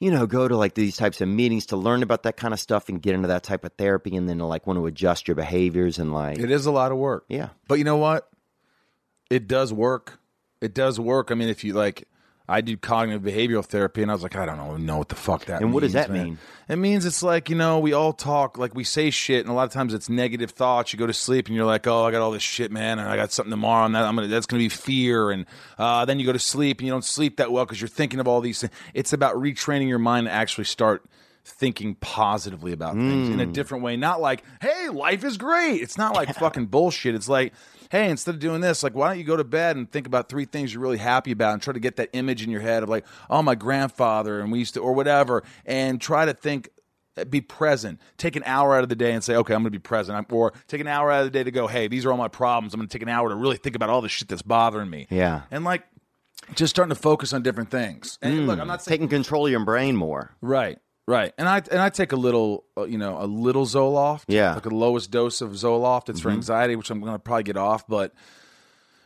you 0.00 0.10
know, 0.10 0.26
go 0.26 0.46
to 0.48 0.56
like 0.56 0.74
these 0.74 0.96
types 0.96 1.20
of 1.20 1.28
meetings 1.28 1.66
to 1.66 1.76
learn 1.76 2.02
about 2.02 2.24
that 2.24 2.36
kind 2.36 2.52
of 2.52 2.60
stuff 2.60 2.88
and 2.88 3.00
get 3.00 3.14
into 3.14 3.28
that 3.28 3.42
type 3.42 3.64
of 3.64 3.72
therapy 3.78 4.16
and 4.16 4.28
then 4.28 4.38
to 4.38 4.44
like 4.46 4.66
want 4.66 4.78
to 4.78 4.86
adjust 4.86 5.28
your 5.28 5.34
behaviors 5.34 5.98
and 5.98 6.12
like, 6.12 6.38
It 6.38 6.50
is 6.50 6.66
a 6.66 6.72
lot 6.72 6.92
of 6.92 6.98
work. 6.98 7.24
yeah. 7.28 7.50
But 7.68 7.78
you 7.78 7.84
know 7.84 7.96
what? 7.96 8.28
It 9.30 9.46
does 9.48 9.72
work. 9.72 10.18
It 10.60 10.74
does 10.74 10.98
work. 11.00 11.30
I 11.30 11.34
mean, 11.34 11.48
if 11.48 11.64
you 11.64 11.72
like, 11.74 12.06
I 12.46 12.60
do 12.60 12.76
cognitive 12.76 13.22
behavioral 13.22 13.64
therapy, 13.64 14.02
and 14.02 14.10
I 14.10 14.14
was 14.14 14.22
like, 14.22 14.36
I 14.36 14.44
don't 14.44 14.58
know, 14.58 14.76
know 14.76 14.98
what 14.98 15.08
the 15.08 15.14
fuck 15.14 15.46
that. 15.46 15.62
And 15.62 15.72
what 15.72 15.80
does 15.80 15.94
that 15.94 16.10
man. 16.10 16.24
mean? 16.24 16.38
It 16.68 16.76
means 16.76 17.06
it's 17.06 17.22
like 17.22 17.48
you 17.48 17.56
know, 17.56 17.78
we 17.78 17.94
all 17.94 18.12
talk, 18.12 18.58
like 18.58 18.74
we 18.74 18.84
say 18.84 19.10
shit, 19.10 19.40
and 19.40 19.48
a 19.48 19.54
lot 19.54 19.64
of 19.64 19.72
times 19.72 19.94
it's 19.94 20.10
negative 20.10 20.50
thoughts. 20.50 20.92
You 20.92 20.98
go 20.98 21.06
to 21.06 21.14
sleep, 21.14 21.46
and 21.46 21.56
you're 21.56 21.64
like, 21.64 21.86
oh, 21.86 22.04
I 22.04 22.10
got 22.10 22.20
all 22.20 22.32
this 22.32 22.42
shit, 22.42 22.70
man, 22.70 22.98
and 22.98 23.08
I 23.08 23.16
got 23.16 23.32
something 23.32 23.50
tomorrow, 23.50 23.86
and 23.86 23.94
that 23.94 24.04
I'm 24.04 24.14
gonna, 24.14 24.28
that's 24.28 24.46
gonna 24.46 24.62
be 24.62 24.68
fear, 24.68 25.30
and 25.30 25.46
uh, 25.78 26.04
then 26.04 26.18
you 26.18 26.26
go 26.26 26.32
to 26.32 26.38
sleep, 26.38 26.80
and 26.80 26.86
you 26.86 26.92
don't 26.92 27.04
sleep 27.04 27.38
that 27.38 27.50
well 27.50 27.64
because 27.64 27.80
you're 27.80 27.88
thinking 27.88 28.20
of 28.20 28.28
all 28.28 28.42
these 28.42 28.60
things. 28.60 28.72
It's 28.92 29.14
about 29.14 29.36
retraining 29.36 29.88
your 29.88 29.98
mind 29.98 30.26
to 30.26 30.32
actually 30.32 30.64
start 30.64 31.02
thinking 31.46 31.94
positively 31.96 32.72
about 32.72 32.94
things 32.94 33.28
in 33.28 33.38
a 33.38 33.44
different 33.46 33.84
way. 33.84 33.96
Not 33.96 34.20
like, 34.20 34.42
hey, 34.62 34.88
life 34.88 35.24
is 35.24 35.36
great. 35.36 35.82
It's 35.82 35.98
not 35.98 36.14
like 36.14 36.34
fucking 36.38 36.66
bullshit. 36.66 37.14
It's 37.14 37.28
like, 37.28 37.52
hey, 37.94 38.10
instead 38.10 38.34
of 38.34 38.40
doing 38.40 38.60
this, 38.60 38.82
like, 38.82 38.94
why 38.94 39.08
don't 39.08 39.18
you 39.18 39.24
go 39.24 39.36
to 39.36 39.44
bed 39.44 39.76
and 39.76 39.88
think 39.88 40.04
about 40.04 40.28
three 40.28 40.44
things 40.44 40.74
you're 40.74 40.82
really 40.82 40.98
happy 40.98 41.30
about 41.30 41.52
and 41.52 41.62
try 41.62 41.72
to 41.72 41.78
get 41.78 41.94
that 41.94 42.10
image 42.12 42.42
in 42.42 42.50
your 42.50 42.60
head 42.60 42.82
of 42.82 42.88
like, 42.88 43.06
oh, 43.30 43.40
my 43.40 43.54
grandfather 43.54 44.40
and 44.40 44.50
we 44.50 44.58
used 44.58 44.74
to, 44.74 44.80
or 44.80 44.92
whatever, 44.92 45.44
and 45.64 46.00
try 46.00 46.24
to 46.24 46.34
think. 46.34 46.68
Uh, 47.16 47.24
be 47.24 47.40
present. 47.40 48.00
Take 48.18 48.34
an 48.34 48.42
hour 48.44 48.74
out 48.74 48.82
of 48.82 48.88
the 48.88 48.96
day 48.96 49.12
and 49.12 49.22
say, 49.22 49.36
"Okay, 49.36 49.54
I'm 49.54 49.62
going 49.62 49.70
to 49.72 49.78
be 49.78 49.78
present." 49.78 50.16
I'm- 50.16 50.26
Or 50.32 50.52
take 50.66 50.80
an 50.80 50.88
hour 50.88 51.12
out 51.12 51.20
of 51.20 51.26
the 51.26 51.30
day 51.30 51.44
to 51.44 51.52
go, 51.52 51.68
"Hey, 51.68 51.86
these 51.86 52.04
are 52.04 52.10
all 52.10 52.16
my 52.16 52.26
problems. 52.26 52.74
I'm 52.74 52.80
going 52.80 52.88
to 52.88 52.92
take 52.92 53.02
an 53.02 53.08
hour 53.08 53.28
to 53.28 53.36
really 53.36 53.56
think 53.56 53.76
about 53.76 53.88
all 53.88 54.00
the 54.00 54.08
shit 54.08 54.26
that's 54.26 54.42
bothering 54.42 54.90
me." 54.90 55.06
Yeah. 55.10 55.42
and 55.52 55.62
like, 55.62 55.84
just 56.54 56.70
starting 56.74 56.92
to 56.92 57.00
focus 57.00 57.32
on 57.32 57.42
different 57.42 57.70
things. 57.70 58.18
And 58.20 58.48
look, 58.48 58.58
I'm 58.58 58.66
not 58.66 58.80
mm. 58.80 58.82
saying 58.82 58.98
Taking 58.98 59.08
control 59.08 59.46
of 59.46 59.52
your 59.52 59.64
brain 59.64 59.96
more. 59.96 60.34
Right, 60.40 60.78
right. 61.06 61.32
And 61.38 61.48
I 61.48 61.62
and 61.70 61.80
I 61.80 61.88
take 61.90 62.12
a 62.12 62.16
little, 62.16 62.64
uh, 62.76 62.84
you 62.84 62.98
know, 62.98 63.18
a 63.20 63.26
little 63.26 63.66
Zoloft. 63.66 64.24
Yeah. 64.28 64.54
like 64.54 64.62
the 64.64 64.74
lowest 64.74 65.10
dose 65.10 65.40
of 65.40 65.50
Zoloft. 65.52 66.08
It's 66.08 66.20
for 66.20 66.30
anxiety, 66.30 66.76
which 66.76 66.90
I'm 66.90 67.00
going 67.00 67.12
to 67.12 67.18
probably 67.18 67.44
get 67.44 67.56
off. 67.56 67.86
But 67.86 68.12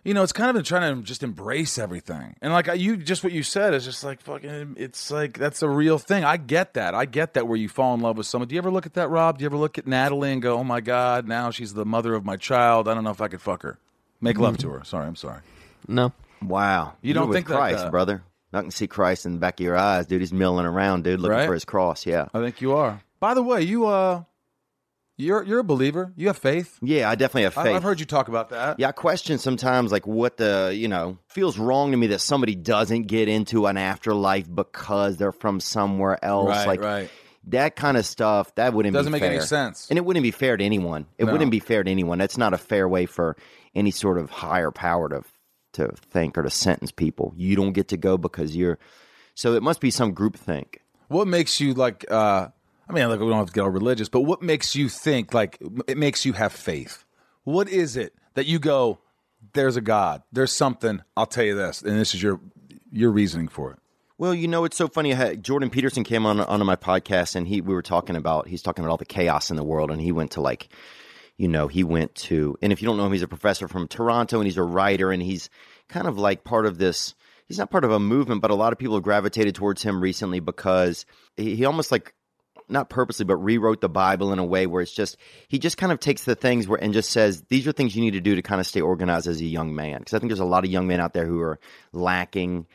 you 0.05 0.15
know, 0.15 0.23
it's 0.23 0.33
kind 0.33 0.49
of 0.49 0.55
been 0.55 0.65
trying 0.65 0.97
to 0.97 1.03
just 1.03 1.23
embrace 1.23 1.77
everything. 1.77 2.35
And 2.41 2.53
like 2.53 2.69
I- 2.69 2.75
you, 2.75 2.97
just 2.97 3.23
what 3.25 3.33
you 3.33 3.43
said 3.43 3.75
is 3.75 3.85
just 3.85 4.05
like 4.05 4.21
fucking. 4.23 4.77
It's 4.79 5.11
like 5.11 5.37
that's 5.37 5.61
a 5.63 5.69
real 5.69 5.99
thing. 5.99 6.25
I 6.25 6.37
get 6.39 6.75
that. 6.75 6.95
I 6.95 7.05
get 7.05 7.35
that 7.35 7.47
where 7.47 7.59
you 7.59 7.69
fall 7.69 7.95
in 7.95 8.01
love 8.01 8.17
with 8.17 8.27
someone. 8.27 8.49
Do 8.49 8.55
you 8.55 8.61
ever 8.61 8.71
look 8.71 8.87
at 8.87 8.95
that, 8.95 9.09
Rob? 9.09 9.39
Do 9.39 9.43
you 9.43 9.47
ever 9.47 9.57
look 9.59 9.77
at 9.77 9.87
Natalie 9.87 10.33
and 10.33 10.41
go, 10.41 10.57
"Oh 10.59 10.65
my 10.65 10.81
God, 10.81 11.27
now 11.27 11.51
she's 11.51 11.75
the 11.75 11.85
mother 11.85 12.15
of 12.15 12.25
my 12.25 12.37
child. 12.37 12.89
I 12.89 12.95
don't 12.95 13.05
know 13.05 13.11
if 13.11 13.21
I 13.21 13.29
could 13.29 13.43
fuck 13.43 13.63
her." 13.63 13.79
Make 14.21 14.39
love 14.39 14.59
to 14.59 14.71
her. 14.71 14.83
Sorry, 14.85 15.07
I'm 15.07 15.17
sorry. 15.17 15.41
No. 15.87 16.13
Wow. 16.43 16.95
You 17.03 17.15
don't 17.15 17.27
You're 17.27 17.35
think 17.35 17.49
that, 17.49 17.57
Christ, 17.57 17.85
uh, 17.87 17.91
brother. 17.91 18.23
I 18.53 18.61
can 18.63 18.71
see 18.71 18.87
Christ 18.87 19.27
in 19.27 19.33
the 19.33 19.39
back 19.39 19.61
of 19.61 19.65
your 19.65 19.77
eyes, 19.77 20.07
dude. 20.07 20.21
He's 20.23 20.33
milling 20.33 20.65
around, 20.67 21.05
dude, 21.05 21.21
looking 21.21 21.37
Right? 21.37 21.47
for 21.47 21.55
his 21.55 21.65
cross. 21.67 22.07
Yeah. 22.07 22.29
I 22.33 22.41
think 22.41 22.61
you 22.61 22.73
are. 22.75 23.03
By 23.21 23.35
the 23.35 23.43
way, 23.43 23.63
you 23.63 23.87
uh, 23.87 24.23
you're 25.17 25.43
you're 25.43 25.59
a 25.59 25.65
believer. 25.65 26.13
You 26.17 26.29
have 26.29 26.39
faith. 26.39 26.79
Yeah, 26.81 27.11
I 27.11 27.15
definitely 27.17 27.43
have 27.43 27.55
faith. 27.55 27.75
I've 27.75 27.83
heard 27.83 27.99
you 28.01 28.07
talk 28.07 28.29
about 28.29 28.51
that. 28.51 28.79
Yeah, 28.79 28.89
I 28.89 28.93
question 28.93 29.39
sometimes 29.39 29.91
like 29.91 30.07
what 30.07 30.37
the 30.37 30.73
you 30.75 30.87
know 30.89 31.19
feels 31.27 31.59
wrong 31.59 31.91
to 31.91 31.97
me 31.97 32.07
that 32.09 32.21
somebody 32.21 32.55
doesn't 32.55 33.03
get 33.03 33.29
into 33.29 33.67
an 33.67 33.77
afterlife 33.77 34.47
because 34.53 35.17
they're 35.17 35.33
from 35.33 35.59
somewhere 35.61 36.25
else. 36.25 36.49
Right, 36.51 36.67
like 36.69 36.81
right. 36.81 37.11
that 37.49 37.75
kind 37.75 37.97
of 37.97 38.07
stuff 38.07 38.55
that 38.55 38.73
wouldn't 38.73 38.95
Doesn't 38.95 39.11
make 39.13 39.23
any 39.23 39.41
sense. 39.41 39.89
and 39.91 39.99
it 39.99 40.05
wouldn't 40.05 40.23
be 40.23 40.31
fair 40.31 40.57
to 40.57 40.65
anyone. 40.65 41.07
It 41.19 41.25
No. 41.27 41.33
wouldn't 41.33 41.51
be 41.51 41.61
fair 41.61 41.83
to 41.83 41.91
anyone. 41.91 42.19
That's 42.19 42.39
not 42.39 42.55
a 42.55 42.59
fair 42.59 42.89
way 42.89 43.07
for 43.07 43.37
any 43.75 43.91
sort 43.91 44.19
of 44.19 44.31
higher 44.31 44.71
power 44.71 45.09
to 45.09 45.23
to 45.79 45.89
think 46.11 46.39
or 46.39 46.43
to 46.43 46.51
sentence 46.51 46.93
people. 46.93 47.33
You 47.37 47.57
don't 47.57 47.73
get 47.73 47.89
to 47.89 47.97
go 47.97 48.19
because 48.19 48.55
you're. 48.55 48.79
So 49.35 49.55
it 49.55 49.63
must 49.63 49.81
be 49.81 49.91
some 49.91 50.13
group 50.13 50.37
think. 50.37 50.83
What 51.09 51.27
makes 51.27 51.61
you 51.61 51.75
like? 51.75 52.05
uh 52.11 52.49
I 52.89 52.93
mean, 52.93 53.09
like 53.09 53.21
we 53.21 53.27
don't 53.27 53.39
have 53.39 53.49
to 53.49 53.53
get 53.53 53.63
all 53.63 53.71
religious, 53.71 54.09
but 54.09 54.23
what 54.23 54.41
makes 54.41 54.75
you 54.75 54.89
think 54.89 55.35
like 55.35 55.59
it 55.87 55.99
makes 55.99 56.25
you 56.25 56.33
have 56.33 56.53
faith? 56.53 57.05
What 57.45 57.69
is 57.69 57.97
it 57.97 58.15
that 58.35 58.47
you 58.47 58.59
go? 58.59 58.99
There's 59.53 59.77
a 59.77 59.81
God. 59.81 60.23
There's 60.33 60.53
something. 60.53 61.03
I'll 61.17 61.27
tell 61.27 61.45
you 61.45 61.55
this, 61.55 61.83
and 61.83 61.99
this 61.99 62.15
is 62.15 62.23
your 62.23 62.41
your 62.91 63.11
reasoning 63.11 63.49
for 63.49 63.73
it. 63.73 63.79
Well, 64.17 64.35
you 64.35 64.49
know, 64.49 64.65
it's 64.65 64.77
so 64.77 64.89
funny. 64.89 65.15
Jordan 65.37 65.71
Peterson 65.71 66.03
came 66.03 66.27
on 66.27 66.41
onto 66.41 66.65
my 66.65 66.77
podcast, 66.77 67.37
and 67.37 67.47
he 67.47 67.61
we 67.61 67.75
were 67.75 67.83
talking 67.83 68.17
about 68.17 68.49
he's 68.49 68.63
talking 68.63 68.85
about 68.85 68.91
all 68.91 68.97
the 68.97 69.05
chaos 69.05 69.51
in 69.51 69.57
the 69.57 69.65
world, 69.65 69.91
and 69.91 70.01
he 70.01 70.11
went 70.11 70.33
to 70.33 70.41
like, 70.41 70.69
you 71.37 71.47
know, 71.47 71.69
he 71.69 71.85
went 71.85 72.15
to, 72.17 72.57
and 72.63 72.73
if 72.73 72.83
you 72.83 72.89
don't 72.89 72.97
know 72.97 73.07
him, 73.07 73.13
he's 73.13 73.23
a 73.23 73.29
professor 73.29 73.69
from 73.69 73.87
Toronto, 73.87 74.39
and 74.39 74.47
he's 74.47 74.57
a 74.57 74.63
writer, 74.63 75.13
and 75.13 75.23
he's 75.23 75.51
kind 75.89 76.07
of 76.07 76.19
like 76.19 76.45
part 76.45 76.67
of 76.67 76.79
this. 76.79 77.15
He's 77.47 77.59
not 77.59 77.71
part 77.71 77.85
of 77.85 77.91
a 77.91 77.99
movement, 77.99 78.43
but 78.43 78.51
a 78.51 78.55
lot 78.55 78.73
of 78.73 78.79
people 78.79 78.97
have 78.97 79.03
gravitated 79.03 79.55
towards 79.55 79.83
him 79.83 80.03
recently 80.03 80.41
because 80.41 81.07
he, 81.37 81.57
he 81.57 81.65
almost 81.65 81.91
like 81.91 82.15
not 82.69 82.91
purposely, 82.91 83.25
but 83.25 83.37
rewrote 83.37 83.81
the 83.81 83.89
Bible 83.89 84.33
in 84.33 84.39
a 84.39 84.45
way 84.45 84.67
where 84.67 84.83
it's 84.83 84.93
just 84.93 85.17
he 85.49 85.59
just 85.59 85.79
kind 85.79 85.91
of 85.91 86.01
takes 86.01 86.25
the 86.25 86.35
things 86.35 86.69
where 86.69 86.83
and 86.83 86.93
just 86.93 87.11
says 87.11 87.43
these 87.49 87.67
are 87.67 87.73
things 87.73 87.97
you 87.97 88.03
need 88.03 88.13
to 88.13 88.21
do 88.21 88.35
to 88.35 88.43
kind 88.43 88.61
of 88.61 88.67
stay 88.67 88.83
organized 88.83 89.27
as 89.27 89.41
a 89.41 89.47
young 89.47 89.75
man. 89.75 90.01
Because 90.01 90.15
I 90.15 90.19
think 90.19 90.29
there's 90.29 90.41
a 90.41 90.45
lot 90.45 90.65
of 90.65 90.71
young 90.71 90.87
men 90.87 91.01
out 91.01 91.15
there 91.15 91.27
who 91.27 91.41
are 91.41 91.59
lacking 91.93 92.67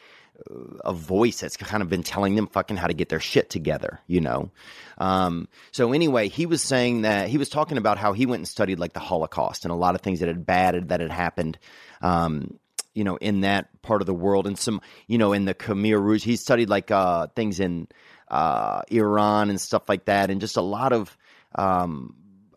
a 0.84 0.94
voice 0.94 1.40
that's 1.40 1.58
kind 1.58 1.84
of 1.84 1.90
been 1.90 2.04
telling 2.04 2.36
them 2.36 2.48
fucking 2.48 2.76
how 2.76 2.88
to 2.88 2.94
get 2.94 3.10
their 3.10 3.20
shit 3.20 3.50
together, 3.50 4.00
you 4.08 4.20
know. 4.20 4.52
Um, 4.98 5.48
so 5.72 5.94
anyway, 5.94 6.28
he 6.28 6.46
was 6.46 6.62
saying 6.62 7.04
that 7.04 7.30
he 7.30 7.38
was 7.38 7.50
talking 7.50 7.78
about 7.78 7.98
how 7.98 8.14
he 8.14 8.26
went 8.26 8.42
and 8.42 8.48
studied 8.48 8.80
like 8.80 8.94
the 8.94 9.00
Holocaust 9.00 9.64
and 9.64 9.72
a 9.72 9.76
lot 9.76 9.96
of 9.96 10.02
things 10.02 10.20
that 10.20 10.28
had 10.28 10.46
bad 10.46 10.90
that 10.90 11.00
had 11.00 11.12
happened. 11.12 11.58
Um, 12.02 12.60
you 12.94 13.04
know, 13.04 13.16
in 13.18 13.42
that 13.42 13.82
part 13.82 14.02
of 14.02 14.06
the 14.06 14.14
world, 14.14 14.48
and 14.48 14.58
some, 14.58 14.82
you 15.08 15.18
know, 15.18 15.34
in 15.34 15.46
the 15.46 15.54
Khmer 15.54 16.02
Rouge, 16.02 16.24
he 16.24 16.36
studied 16.36 16.70
like 16.70 16.92
uh, 16.92 17.28
things 17.36 17.60
in 17.60 17.88
uh, 18.28 18.82
Iran 18.90 19.50
and 19.50 19.60
stuff 19.60 19.90
like 19.90 20.06
that, 20.06 20.30
and 20.30 20.42
just 20.42 20.58
a 20.58 20.62
lot 20.62 20.94
of 20.94 21.16
um, 21.56 22.16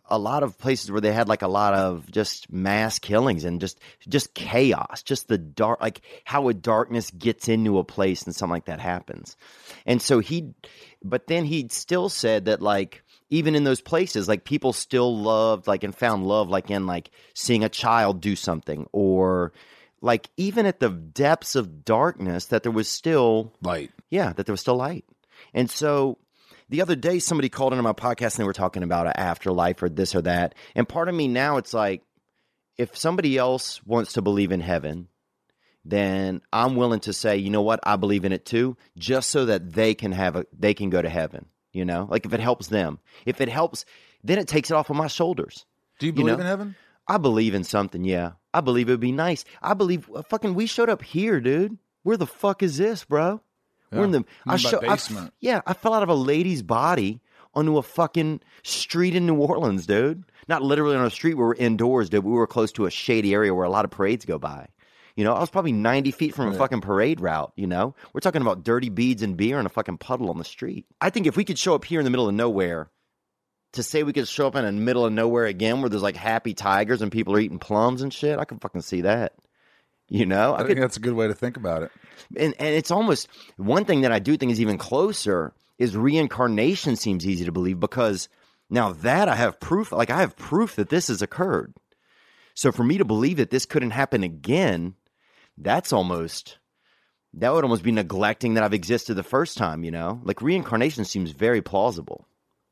a 0.09 0.17
lot 0.17 0.43
of 0.43 0.57
places 0.57 0.91
where 0.91 1.01
they 1.01 1.11
had 1.11 1.27
like 1.27 1.41
a 1.41 1.47
lot 1.47 1.73
of 1.73 2.09
just 2.11 2.51
mass 2.51 2.99
killings 2.99 3.43
and 3.43 3.59
just 3.59 3.79
just 4.07 4.33
chaos, 4.33 5.03
just 5.03 5.27
the 5.27 5.37
dark, 5.37 5.81
like 5.81 6.01
how 6.23 6.47
a 6.47 6.53
darkness 6.53 7.11
gets 7.11 7.47
into 7.47 7.77
a 7.77 7.83
place 7.83 8.23
and 8.23 8.35
something 8.35 8.53
like 8.53 8.65
that 8.65 8.79
happens. 8.79 9.35
And 9.85 10.01
so 10.01 10.19
he, 10.19 10.53
but 11.03 11.27
then 11.27 11.45
he 11.45 11.67
still 11.69 12.09
said 12.09 12.45
that 12.45 12.61
like 12.61 13.03
even 13.29 13.55
in 13.55 13.65
those 13.65 13.81
places, 13.81 14.27
like 14.27 14.45
people 14.45 14.71
still 14.71 15.15
loved 15.15 15.67
like 15.67 15.83
and 15.83 15.93
found 15.93 16.25
love 16.25 16.49
like 16.49 16.71
in 16.71 16.85
like 16.85 17.11
seeing 17.33 17.63
a 17.63 17.69
child 17.69 18.21
do 18.21 18.35
something 18.35 18.87
or 18.93 19.51
like 20.01 20.29
even 20.37 20.65
at 20.65 20.79
the 20.79 20.89
depths 20.89 21.55
of 21.55 21.83
darkness 21.85 22.45
that 22.47 22.63
there 22.63 22.71
was 22.71 22.87
still 22.89 23.53
Light. 23.61 23.91
yeah, 24.09 24.33
that 24.33 24.45
there 24.45 24.53
was 24.53 24.61
still 24.61 24.75
light. 24.75 25.05
And 25.53 25.69
so 25.69 26.17
the 26.69 26.81
other 26.81 26.95
day, 26.95 27.19
somebody 27.19 27.49
called 27.49 27.73
into 27.73 27.83
my 27.83 27.93
podcast 27.93 28.35
and 28.35 28.39
they 28.39 28.43
were 28.45 28.53
talking 28.53 28.83
about 28.83 29.07
an 29.07 29.13
afterlife 29.15 29.81
or 29.81 29.89
this 29.89 30.13
or 30.15 30.21
that. 30.23 30.53
And 30.75 30.87
part 30.87 31.09
of 31.09 31.15
me 31.15 31.27
now, 31.27 31.57
it's 31.57 31.73
like, 31.73 32.03
if 32.77 32.95
somebody 32.97 33.37
else 33.37 33.81
wants 33.85 34.13
to 34.13 34.21
believe 34.21 34.51
in 34.51 34.59
heaven, 34.59 35.07
then 35.85 36.41
I'm 36.51 36.75
willing 36.75 36.99
to 37.01 37.13
say, 37.13 37.37
you 37.37 37.49
know 37.49 37.61
what, 37.61 37.79
I 37.83 37.95
believe 37.95 38.25
in 38.25 38.33
it 38.33 38.45
too, 38.45 38.75
just 38.97 39.29
so 39.29 39.45
that 39.45 39.73
they 39.73 39.95
can 39.95 40.11
have 40.11 40.35
a, 40.35 40.45
they 40.57 40.73
can 40.73 40.89
go 40.89 41.01
to 41.01 41.09
heaven. 41.09 41.45
You 41.71 41.85
know, 41.85 42.07
like 42.09 42.25
if 42.25 42.33
it 42.33 42.39
helps 42.39 42.67
them, 42.67 42.99
if 43.25 43.39
it 43.39 43.49
helps, 43.49 43.85
then 44.23 44.39
it 44.39 44.47
takes 44.47 44.71
it 44.71 44.73
off 44.73 44.89
of 44.89 44.95
my 44.95 45.07
shoulders. 45.07 45.65
Do 45.99 46.05
you 46.07 46.11
You 46.11 46.13
believe 46.13 46.37
know? 46.37 46.41
in 46.41 46.47
heaven? 46.47 46.75
I 47.07 47.17
believe 47.17 47.53
in 47.53 47.63
something, 47.63 48.03
yeah. 48.03 48.33
I 48.53 48.61
believe 48.61 48.89
it 48.89 48.93
would 48.93 48.99
be 48.99 49.11
nice. 49.11 49.45
I 49.61 49.73
believe 49.73 50.09
uh, 50.13 50.23
fucking 50.23 50.55
we 50.55 50.65
showed 50.65 50.89
up 50.89 51.01
here, 51.01 51.39
dude. 51.39 51.77
Where 52.03 52.17
the 52.17 52.27
fuck 52.27 52.63
is 52.63 52.77
this, 52.77 53.05
bro? 53.05 53.41
We're 53.91 54.03
in 54.03 54.11
the 54.11 54.25
I 54.45 54.57
show, 54.57 54.79
I 54.81 54.95
basement. 54.95 55.33
yeah, 55.39 55.61
I 55.65 55.73
fell 55.73 55.93
out 55.93 56.03
of 56.03 56.09
a 56.09 56.13
lady's 56.13 56.61
body 56.61 57.21
onto 57.53 57.77
a 57.77 57.81
fucking 57.81 58.41
street 58.63 59.15
in 59.15 59.25
New 59.25 59.35
Orleans, 59.35 59.85
dude. 59.85 60.23
Not 60.49 60.61
literally 60.61 60.95
on 60.95 61.05
a 61.05 61.09
street 61.09 61.35
where 61.35 61.47
we're 61.47 61.55
indoors, 61.55 62.09
dude. 62.09 62.23
We 62.23 62.31
were 62.31 62.47
close 62.47 62.71
to 62.73 62.85
a 62.85 62.91
shady 62.91 63.33
area 63.33 63.53
where 63.53 63.65
a 63.65 63.69
lot 63.69 63.85
of 63.85 63.91
parades 63.91 64.25
go 64.25 64.37
by. 64.37 64.67
You 65.15 65.23
know, 65.23 65.33
I 65.33 65.39
was 65.39 65.49
probably 65.49 65.71
90 65.71 66.11
feet 66.11 66.35
from 66.35 66.49
a 66.49 66.53
fucking 66.53 66.81
parade 66.81 67.19
route, 67.19 67.51
you 67.55 67.65
know? 67.65 67.95
We're 68.13 68.19
talking 68.19 68.43
about 68.43 68.63
dirty 68.63 68.89
beads 68.89 69.23
and 69.23 69.35
beer 69.35 69.57
and 69.57 69.65
a 69.65 69.69
fucking 69.69 69.97
puddle 69.97 70.29
on 70.29 70.37
the 70.37 70.43
street. 70.43 70.85
I 71.01 71.09
think 71.09 71.25
if 71.25 71.35
we 71.35 71.43
could 71.43 71.57
show 71.57 71.73
up 71.73 71.85
here 71.85 71.99
in 71.99 72.03
the 72.03 72.11
middle 72.11 72.29
of 72.29 72.35
nowhere 72.35 72.91
to 73.77 73.83
say 73.83 74.03
we 74.03 74.13
could 74.13 74.27
show 74.27 74.47
up 74.47 74.55
in 74.55 74.65
the 74.65 74.71
middle 74.71 75.05
of 75.05 75.13
nowhere 75.13 75.45
again 75.45 75.81
where 75.81 75.89
there's 75.89 76.03
like 76.03 76.15
happy 76.15 76.53
tigers 76.53 77.01
and 77.01 77.11
people 77.11 77.33
are 77.35 77.39
eating 77.39 77.59
plums 77.59 78.01
and 78.01 78.13
shit, 78.13 78.37
I 78.37 78.45
could 78.45 78.61
fucking 78.61 78.81
see 78.81 79.01
that. 79.01 79.33
You 80.09 80.25
know? 80.25 80.53
I 80.53 80.55
I 80.55 80.63
think 80.63 80.75
could, 80.75 80.83
that's 80.83 80.97
a 80.97 81.01
good 81.01 81.13
way 81.13 81.27
to 81.27 81.33
think 81.33 81.57
about 81.57 81.83
it. 81.83 81.91
and, 82.37 82.53
and 82.59 82.69
it's 82.75 82.91
almost 82.91 83.27
one 83.57 83.85
thing 83.85 84.01
that 84.01 84.11
I 84.11 84.19
do 84.19 84.37
think 84.37 84.51
is 84.51 84.61
even 84.61 84.77
closer 84.77 85.53
is 85.77 85.95
reincarnation 85.95 86.95
seems 86.95 87.27
easy 87.27 87.45
to 87.45 87.51
believe 87.51 87.79
because 87.79 88.29
Now 88.69 88.93
that 88.93 89.29
I 89.29 89.35
have 89.35 89.59
proof, 89.59 89.91
like 89.91 90.09
I 90.09 90.19
have 90.19 90.35
proof 90.35 90.75
that 90.75 90.89
this 90.89 91.07
has 91.07 91.21
occurred. 91.21 91.73
So 92.53 92.71
for 92.71 92.83
me 92.83 92.97
to 92.97 93.05
believe 93.05 93.37
that 93.37 93.49
this 93.49 93.65
couldn't 93.65 93.91
happen 93.91 94.23
again, 94.23 94.95
that's 95.57 95.93
almost 95.93 96.57
that 97.33 97.53
would 97.53 97.63
almost 97.63 97.83
be 97.83 97.91
neglecting 97.91 98.55
that 98.55 98.63
I've 98.63 98.73
existed 98.73 99.13
the 99.15 99.23
first 99.23 99.57
time, 99.57 99.83
you 99.83 99.91
know? 99.91 100.19
Like 100.23 100.41
reincarnation 100.41 101.05
seems 101.05 101.31
very 101.31 101.61
plausible. 101.61 102.25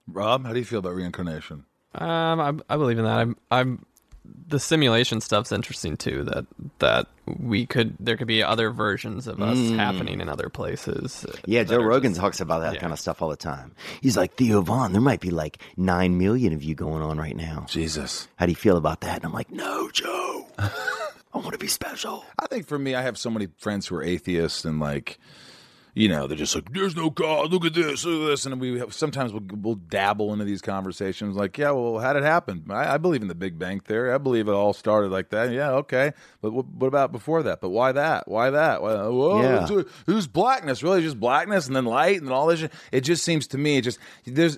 Rob, 0.08 0.46
how 0.46 0.54
do 0.54 0.60
you 0.60 0.66
feel 0.66 0.80
about 0.80 0.96
reincarnation? 0.96 1.66
Um, 1.94 2.40
I, 2.40 2.74
I 2.74 2.78
believe 2.78 2.98
in 2.98 3.06
that. 3.06 3.18
I'm, 3.18 3.38
I'm. 3.52 3.86
The 4.48 4.60
simulation 4.60 5.22
stuff's 5.22 5.52
interesting 5.52 5.98
too. 5.98 6.24
That 6.24 6.46
that 6.80 7.08
we 7.28 7.68
could 7.68 7.96
there 8.00 8.18
could 8.18 8.28
be 8.28 8.42
other 8.42 8.72
versions 8.72 9.28
of 9.28 9.40
us 9.40 9.58
happening 9.72 10.20
in 10.20 10.30
other 10.30 10.50
places. 10.50 11.26
Yeah, 11.46 11.64
Joe 11.64 11.78
Rogan 11.84 12.12
just- 12.12 12.22
talks 12.22 12.40
about 12.40 12.62
that 12.62 12.74
yeah. 12.74 12.80
kind 12.80 12.92
of 12.92 13.00
stuff 13.00 13.22
all 13.22 13.30
the 13.30 13.36
time. 13.36 13.74
He's 14.02 14.18
like, 14.18 14.34
Theo 14.36 14.62
Von, 14.62 14.94
there 14.94 15.02
might 15.02 15.20
be 15.20 15.30
like 15.30 15.60
nine 15.78 16.18
million 16.18 16.54
of 16.54 16.64
you 16.64 16.74
going 16.74 17.04
on 17.04 17.20
right 17.20 17.36
now. 17.36 17.66
Jesus. 17.70 18.28
How 18.36 18.48
do 18.48 18.52
you 18.52 18.56
feel 18.56 18.78
about 18.78 19.02
that? 19.02 19.18
And 19.18 19.26
I'm 19.26 19.34
like, 19.34 19.52
no, 19.52 19.90
Joe. 19.92 20.48
I 20.58 21.38
want 21.38 21.52
to 21.52 21.58
be 21.60 21.68
special. 21.68 22.26
I 22.40 22.48
think 22.48 22.66
for 22.66 22.80
me, 22.80 22.96
I 22.96 23.02
have 23.04 23.18
so 23.18 23.30
many 23.30 23.48
friends 23.58 23.88
who 23.88 23.96
are 23.96 24.04
atheists 24.04 24.66
and 24.66 24.80
like, 24.80 25.20
you 25.96 26.10
know, 26.10 26.28
they're 26.28 26.38
just 26.38 26.54
like, 26.54 26.72
"There's 26.74 26.96
no 26.96 27.10
God. 27.10 27.52
Look 27.54 27.64
at 27.64 27.74
this, 27.74 28.04
look 28.04 28.24
at 28.24 28.28
this," 28.28 28.46
and 28.46 28.60
we 28.60 28.80
have, 28.80 28.94
sometimes 28.94 29.32
we'll, 29.32 29.44
we'll 29.50 29.76
dabble 29.76 30.34
into 30.34 30.44
these 30.44 30.62
conversations. 30.62 31.38
Like, 31.38 31.58
yeah, 31.58 31.72
well, 31.72 32.00
how 32.00 32.12
did 32.12 32.24
it 32.24 32.26
happen? 32.26 32.66
I, 32.70 32.96
I 32.96 32.98
believe 32.98 33.22
in 33.22 33.30
the 33.30 33.36
Big 33.36 33.58
Bang 33.58 33.80
theory. 33.80 34.12
I 34.12 34.18
believe 34.18 34.50
it 34.50 34.52
all 34.52 34.74
started 34.74 35.10
like 35.10 35.30
that. 35.30 35.52
Yeah, 35.52 35.72
okay, 35.72 36.12
but 36.42 36.52
what, 36.52 36.68
what 36.68 36.88
about 36.88 37.14
before 37.14 37.44
that? 37.44 37.62
But 37.62 37.70
why 37.70 37.94
that? 37.94 38.28
Why 38.28 38.50
that? 38.50 38.82
Why, 38.82 38.92
oh, 38.92 39.14
whoa, 39.14 39.42
Yeah. 39.42 39.66
Uh, 39.66 39.84
who's 40.06 40.28
blackness? 40.28 40.84
Really, 40.84 41.02
just 41.02 41.20
blackness, 41.20 41.68
and 41.68 41.76
then 41.76 41.86
light, 41.86 42.22
and 42.22 42.30
all 42.30 42.48
this. 42.48 42.60
shit? 42.60 42.74
It 42.92 43.02
just 43.02 43.24
seems 43.24 43.48
to 43.48 43.58
me, 43.58 43.78
it 43.78 43.84
just 43.84 43.98
there's 44.26 44.58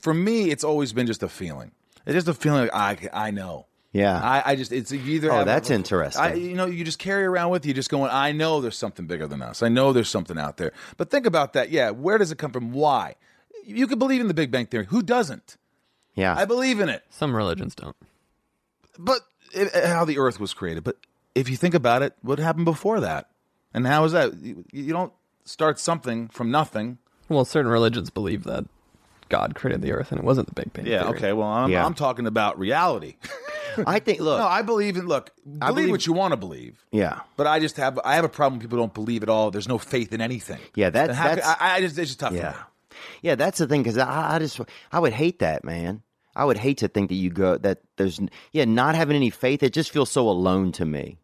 for 0.00 0.14
me, 0.14 0.50
it's 0.50 0.64
always 0.64 0.94
been 0.94 1.06
just 1.06 1.22
a 1.22 1.28
feeling. 1.28 1.72
It's 2.06 2.14
just 2.14 2.28
a 2.28 2.34
feeling 2.34 2.70
like 2.72 3.06
I 3.12 3.26
I 3.28 3.30
know. 3.30 3.66
Yeah. 3.92 4.20
I, 4.22 4.52
I 4.52 4.56
just 4.56 4.70
it's 4.72 4.92
either 4.92 5.32
Oh, 5.32 5.38
have- 5.38 5.46
that's 5.46 5.70
interesting. 5.70 6.22
I, 6.22 6.34
you 6.34 6.54
know, 6.54 6.66
you 6.66 6.84
just 6.84 6.98
carry 7.00 7.24
around 7.24 7.50
with 7.50 7.66
you, 7.66 7.74
just 7.74 7.90
going, 7.90 8.10
I 8.12 8.30
know 8.32 8.60
there's 8.60 8.78
something 8.78 9.06
bigger 9.06 9.26
than 9.26 9.42
us. 9.42 9.62
I 9.62 9.68
know 9.68 9.92
there's 9.92 10.08
something 10.08 10.38
out 10.38 10.56
there. 10.58 10.72
But 10.96 11.10
think 11.10 11.26
about 11.26 11.54
that. 11.54 11.70
Yeah, 11.70 11.90
where 11.90 12.16
does 12.18 12.30
it 12.30 12.38
come 12.38 12.52
from? 12.52 12.72
Why? 12.72 13.16
You 13.64 13.86
could 13.86 13.98
believe 13.98 14.20
in 14.20 14.28
the 14.28 14.34
Big 14.34 14.50
Bang 14.50 14.66
Theory. 14.66 14.86
Who 14.86 15.02
doesn't? 15.02 15.56
Yeah. 16.14 16.34
I 16.36 16.44
believe 16.44 16.78
in 16.80 16.88
it. 16.88 17.02
Some 17.10 17.34
religions 17.34 17.74
don't. 17.74 17.96
But 18.98 19.20
it, 19.52 19.74
how 19.86 20.04
the 20.04 20.18
Earth 20.18 20.38
was 20.38 20.54
created. 20.54 20.84
But 20.84 20.96
if 21.34 21.48
you 21.48 21.56
think 21.56 21.74
about 21.74 22.02
it, 22.02 22.14
what 22.22 22.38
happened 22.38 22.64
before 22.66 23.00
that? 23.00 23.28
And 23.74 23.86
how 23.86 24.04
is 24.04 24.12
that? 24.12 24.34
You, 24.38 24.64
you 24.72 24.92
don't 24.92 25.12
start 25.44 25.78
something 25.78 26.28
from 26.28 26.50
nothing. 26.50 26.98
Well, 27.28 27.44
certain 27.44 27.70
religions 27.70 28.10
believe 28.10 28.44
that 28.44 28.64
God 29.30 29.54
created 29.54 29.80
the 29.82 29.92
earth 29.92 30.10
and 30.12 30.18
it 30.20 30.24
wasn't 30.24 30.48
the 30.48 30.54
Big 30.54 30.72
Bang. 30.72 30.86
Yeah. 30.86 31.04
Theory. 31.04 31.16
Okay. 31.16 31.32
Well, 31.32 31.46
I'm, 31.48 31.70
Yeah. 31.70 31.84
I'm 31.86 31.94
talking 31.94 32.26
about 32.26 32.58
reality. 32.58 33.16
I 33.86 34.00
think, 34.00 34.20
look, 34.20 34.38
no, 34.38 34.46
I 34.46 34.62
believe 34.62 34.96
in. 34.96 35.06
Look, 35.06 35.30
believe, 35.44 35.60
believe- 35.74 35.90
what 35.90 36.06
you 36.06 36.12
want 36.12 36.32
to 36.32 36.36
believe. 36.36 36.84
yeah. 36.90 37.20
But 37.36 37.46
I 37.46 37.60
just 37.60 37.76
have 37.78 37.98
I 38.04 38.16
have 38.16 38.24
a 38.24 38.28
problem. 38.28 38.54
when 38.58 38.60
People 38.68 38.78
don't 38.78 38.92
believe 38.92 39.22
at 39.22 39.28
all. 39.28 39.50
There's 39.50 39.68
no 39.68 39.78
faith 39.78 40.12
in 40.12 40.20
anything. 40.20 40.58
Yeah, 40.74 40.90
that's- 40.90 41.10
And 41.10 41.16
how 41.18 41.34
that's- 41.36 41.56
I, 41.60 41.76
I 41.76 41.80
just 41.80 41.96
it's 41.98 42.10
just 42.10 42.20
tough. 42.20 42.30
For 42.32 42.36
Yeah. 42.36 42.50
me. 42.50 42.98
Yeah, 43.22 43.34
that's 43.36 43.58
the 43.58 43.66
thing 43.66 43.82
because 43.82 43.96
I, 43.96 44.34
I 44.34 44.38
just 44.40 44.60
I 44.92 44.98
would 44.98 45.12
hate 45.12 45.38
that, 45.38 45.64
man. 45.64 46.02
I 46.36 46.44
would 46.44 46.58
hate 46.58 46.78
to 46.78 46.88
think 46.88 47.08
that 47.08 47.14
you 47.16 47.30
go 47.30 47.56
that 47.58 47.80
there's 47.96 48.20
yeah 48.52 48.64
not 48.64 48.94
having 48.94 49.16
any 49.16 49.30
faith. 49.30 49.62
It 49.62 49.72
just 49.72 49.90
feels 49.90 50.10
so 50.10 50.28
alone 50.28 50.72
to 50.72 50.84
me. 50.84 51.18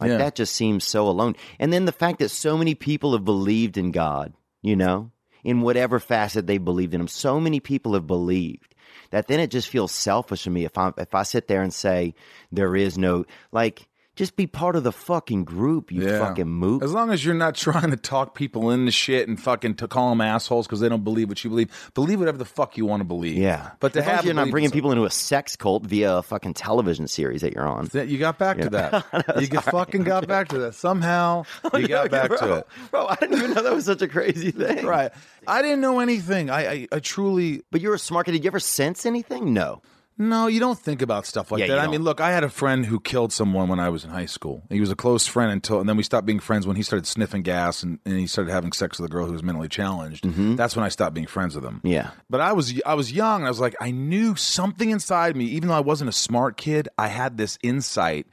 Like 0.00 0.10
Yeah. 0.10 0.16
that 0.16 0.34
just 0.34 0.54
seems 0.54 0.84
so 0.84 1.06
alone. 1.06 1.36
And 1.58 1.70
then 1.72 1.84
the 1.84 1.92
fact 1.92 2.18
that 2.20 2.30
so 2.30 2.56
many 2.56 2.74
people 2.74 3.12
have 3.12 3.24
believed 3.24 3.76
in 3.76 3.90
God, 3.90 4.32
you 4.62 4.74
know, 4.74 5.10
in 5.44 5.60
whatever 5.60 5.98
facet 5.98 6.46
they 6.46 6.58
believed 6.58 6.94
in 6.94 7.00
Him. 7.00 7.08
So 7.08 7.40
many 7.40 7.60
people 7.60 7.94
have 7.94 8.06
believed 8.06 8.74
that 9.10 9.26
then 9.26 9.40
it 9.40 9.50
just 9.50 9.68
feels 9.68 9.92
selfish 9.92 10.44
to 10.44 10.50
me 10.50 10.64
if 10.64 10.78
I 10.78 10.92
if 10.96 11.14
I 11.14 11.22
sit 11.22 11.48
there 11.48 11.62
and 11.62 11.74
say 11.74 12.14
there 12.52 12.76
is 12.76 12.96
no 12.96 13.24
like 13.52 13.88
just 14.20 14.36
be 14.36 14.46
part 14.46 14.76
of 14.76 14.84
the 14.84 14.92
fucking 14.92 15.44
group. 15.44 15.90
You 15.90 16.06
fucking 16.06 16.46
mook. 16.46 16.84
As 16.84 16.92
long 16.92 17.10
as 17.10 17.24
you're 17.24 17.34
not 17.34 17.54
trying 17.66 17.90
to 17.90 17.96
talk 17.96 18.34
people 18.34 18.70
into 18.70 18.92
shit 18.92 19.26
and 19.26 19.40
fucking 19.40 19.76
to 19.76 19.88
call 19.88 20.10
them 20.10 20.20
assholes 20.20 20.66
because 20.66 20.80
they 20.80 20.90
don't 20.90 21.04
believe 21.04 21.30
what 21.30 21.42
you 21.42 21.48
believe. 21.48 21.90
Believe 21.94 22.18
whatever 22.18 22.36
the 22.36 22.44
fuck 22.44 22.76
you 22.76 22.84
want 22.84 23.00
to 23.00 23.04
believe. 23.06 23.38
Yeah, 23.38 23.70
but 23.80 23.94
to 23.94 24.00
as 24.00 24.04
long 24.04 24.12
as 24.12 24.16
have 24.18 24.24
you're 24.26 24.34
not 24.34 24.42
belief 24.42 24.52
bringing 24.52 24.70
people 24.72 24.92
into 24.92 25.06
a 25.06 25.10
sex 25.10 25.56
cult 25.56 25.86
via 25.86 26.16
a 26.16 26.22
fucking 26.22 26.52
television 26.52 27.08
series 27.08 27.40
that 27.40 27.54
you're 27.54 27.66
on. 27.66 27.88
You 27.94 28.18
got 28.18 28.36
back 28.36 28.58
to 28.58 28.68
that. 28.68 29.36
you 29.40 29.46
get 29.46 29.64
fucking 29.64 30.02
got 30.02 30.28
back 30.28 30.48
to 30.48 30.58
that. 30.58 30.74
Somehow 30.74 31.44
you 31.74 31.88
got 31.88 32.10
back 32.10 32.28
to 32.28 32.56
it. 32.56 32.66
bro. 32.90 33.06
I 33.06 33.14
didn't 33.14 33.38
even 33.38 33.54
know 33.54 33.62
that 33.62 33.72
was 33.72 33.86
such 33.86 34.02
a 34.02 34.08
crazy 34.08 34.50
thing. 34.50 34.84
Right. 34.84 35.12
I 35.46 35.62
didn't 35.62 35.80
know 35.80 36.00
anything. 36.00 36.50
I, 36.50 36.70
I, 36.70 36.88
I 36.92 36.98
truly 36.98 37.62
but 37.70 37.80
you're 37.80 37.94
a 37.94 37.98
smart 37.98 38.26
kid. 38.26 38.32
Did 38.32 38.44
you 38.44 38.48
ever 38.48 38.60
sense 38.60 39.06
anything? 39.06 39.54
No. 39.54 39.80
No, 40.20 40.48
you 40.48 40.60
don't 40.60 40.78
think 40.78 41.00
about 41.00 41.24
stuff 41.24 41.50
like 41.50 41.60
Yeah, 41.60 41.68
that. 41.68 41.78
I 41.78 41.86
mean, 41.86 42.02
look, 42.02 42.20
I 42.20 42.30
had 42.30 42.44
a 42.44 42.50
friend 42.50 42.84
who 42.84 43.00
killed 43.00 43.32
someone 43.32 43.68
when 43.68 43.80
I 43.80 43.88
was 43.88 44.04
in 44.04 44.10
high 44.10 44.26
school. 44.26 44.62
He 44.68 44.78
was 44.78 44.90
a 44.90 44.94
close 44.94 45.26
friend 45.26 45.50
until, 45.50 45.80
and 45.80 45.88
then 45.88 45.96
we 45.96 46.02
stopped 46.02 46.26
being 46.26 46.40
friends 46.40 46.66
when 46.66 46.76
he 46.76 46.82
started 46.82 47.06
sniffing 47.06 47.40
gas 47.42 47.82
and, 47.82 47.98
and 48.04 48.18
he 48.18 48.26
started 48.26 48.50
having 48.50 48.72
sex 48.72 49.00
with 49.00 49.10
a 49.10 49.12
girl 49.12 49.24
who 49.24 49.32
was 49.32 49.42
mentally 49.42 49.68
challenged. 49.68 50.24
That's 50.58 50.76
when 50.76 50.84
I 50.84 50.90
stopped 50.90 51.14
being 51.14 51.26
friends 51.26 51.54
with 51.54 51.64
him. 51.64 51.76
Mm-hmm. 51.76 51.86
Yeah. 51.86 52.10
But 52.28 52.42
I 52.42 52.52
was 52.52 52.78
I 52.84 52.92
was 52.92 53.10
young 53.10 53.40
and 53.40 53.46
I 53.46 53.50
was 53.50 53.60
like, 53.60 53.74
I 53.80 53.92
knew 53.92 54.36
something 54.36 54.90
inside 54.90 55.36
me, 55.36 55.46
even 55.46 55.70
though 55.70 55.74
I 55.74 55.80
wasn't 55.80 56.10
a 56.10 56.12
smart 56.12 56.58
kid, 56.58 56.88
I 56.98 57.08
had 57.08 57.38
this 57.38 57.58
insight, 57.62 58.26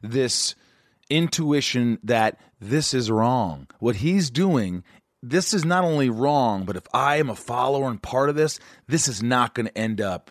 this 0.00 0.54
intuition 1.10 1.98
that 2.04 2.38
this 2.60 2.94
is 2.94 3.10
wrong. 3.10 3.66
What 3.80 3.96
he's 3.96 4.30
doing, 4.30 4.84
this 5.22 5.52
is 5.52 5.64
not 5.64 5.84
only 5.84 6.08
wrong, 6.08 6.64
but 6.64 6.76
if 6.76 6.84
I 6.94 7.16
am 7.16 7.28
a 7.30 7.36
follower 7.36 7.90
and 7.90 8.00
part 8.00 8.28
of 8.28 8.36
this, 8.36 8.58
this 8.86 9.08
is 9.08 9.22
not 9.22 9.54
going 9.54 9.66
to 9.66 9.76
end 9.76 10.00
up 10.00 10.30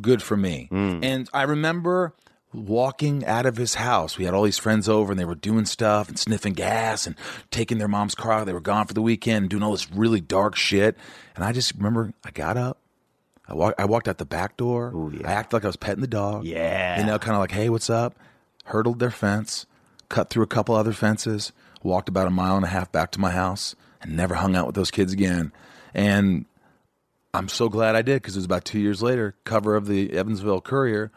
good 0.00 0.22
for 0.22 0.36
me. 0.36 0.68
Mm. 0.70 1.04
And 1.04 1.30
I 1.32 1.42
remember 1.42 2.14
walking 2.52 3.24
out 3.26 3.46
of 3.46 3.56
his 3.56 3.74
house. 3.74 4.16
We 4.16 4.24
had 4.24 4.34
all 4.34 4.44
these 4.44 4.58
friends 4.58 4.88
over 4.88 5.12
and 5.12 5.20
they 5.20 5.24
were 5.24 5.34
doing 5.34 5.66
stuff 5.66 6.08
and 6.08 6.18
sniffing 6.18 6.54
gas 6.54 7.06
and 7.06 7.16
taking 7.50 7.78
their 7.78 7.88
mom's 7.88 8.14
car. 8.14 8.44
They 8.44 8.52
were 8.52 8.60
gone 8.60 8.86
for 8.86 8.94
the 8.94 9.02
weekend 9.02 9.44
and 9.44 9.50
doing 9.50 9.62
all 9.62 9.72
this 9.72 9.90
really 9.92 10.20
dark 10.20 10.56
shit. 10.56 10.96
And 11.34 11.44
I 11.44 11.52
just 11.52 11.74
remember 11.74 12.12
I 12.24 12.30
got 12.30 12.56
up. 12.56 12.78
I, 13.48 13.54
walk, 13.54 13.74
I 13.78 13.84
walked 13.84 14.08
out 14.08 14.18
the 14.18 14.24
back 14.24 14.56
door. 14.56 15.12
I 15.24 15.32
acted 15.32 15.54
like 15.54 15.64
I 15.64 15.68
was 15.68 15.76
petting 15.76 16.00
the 16.00 16.08
dog. 16.08 16.44
Yeah. 16.44 16.98
You 16.98 17.06
know, 17.06 17.18
kind 17.18 17.34
of 17.34 17.40
like, 17.40 17.52
hey, 17.52 17.68
what's 17.68 17.90
up? 17.90 18.18
Hurdled 18.64 18.98
their 18.98 19.12
fence, 19.12 19.66
cut 20.08 20.30
through 20.30 20.42
a 20.42 20.48
couple 20.48 20.74
other 20.74 20.92
fences, 20.92 21.52
walked 21.82 22.08
about 22.08 22.26
a 22.26 22.30
mile 22.30 22.56
and 22.56 22.64
a 22.64 22.68
half 22.68 22.90
back 22.90 23.12
to 23.12 23.20
my 23.20 23.30
house, 23.30 23.76
and 24.02 24.16
never 24.16 24.34
hung 24.34 24.56
out 24.56 24.66
with 24.66 24.74
those 24.74 24.90
kids 24.90 25.12
again. 25.12 25.52
And 25.94 26.46
I'm 27.36 27.48
so 27.48 27.68
glad 27.68 27.94
I 27.94 28.02
did 28.02 28.22
because 28.22 28.34
it 28.36 28.38
was 28.38 28.44
about 28.44 28.64
two 28.64 28.78
years 28.80 29.02
later, 29.02 29.34
cover 29.44 29.76
of 29.76 29.86
the 29.86 30.12
Evansville 30.12 30.60
Courier, 30.60 31.12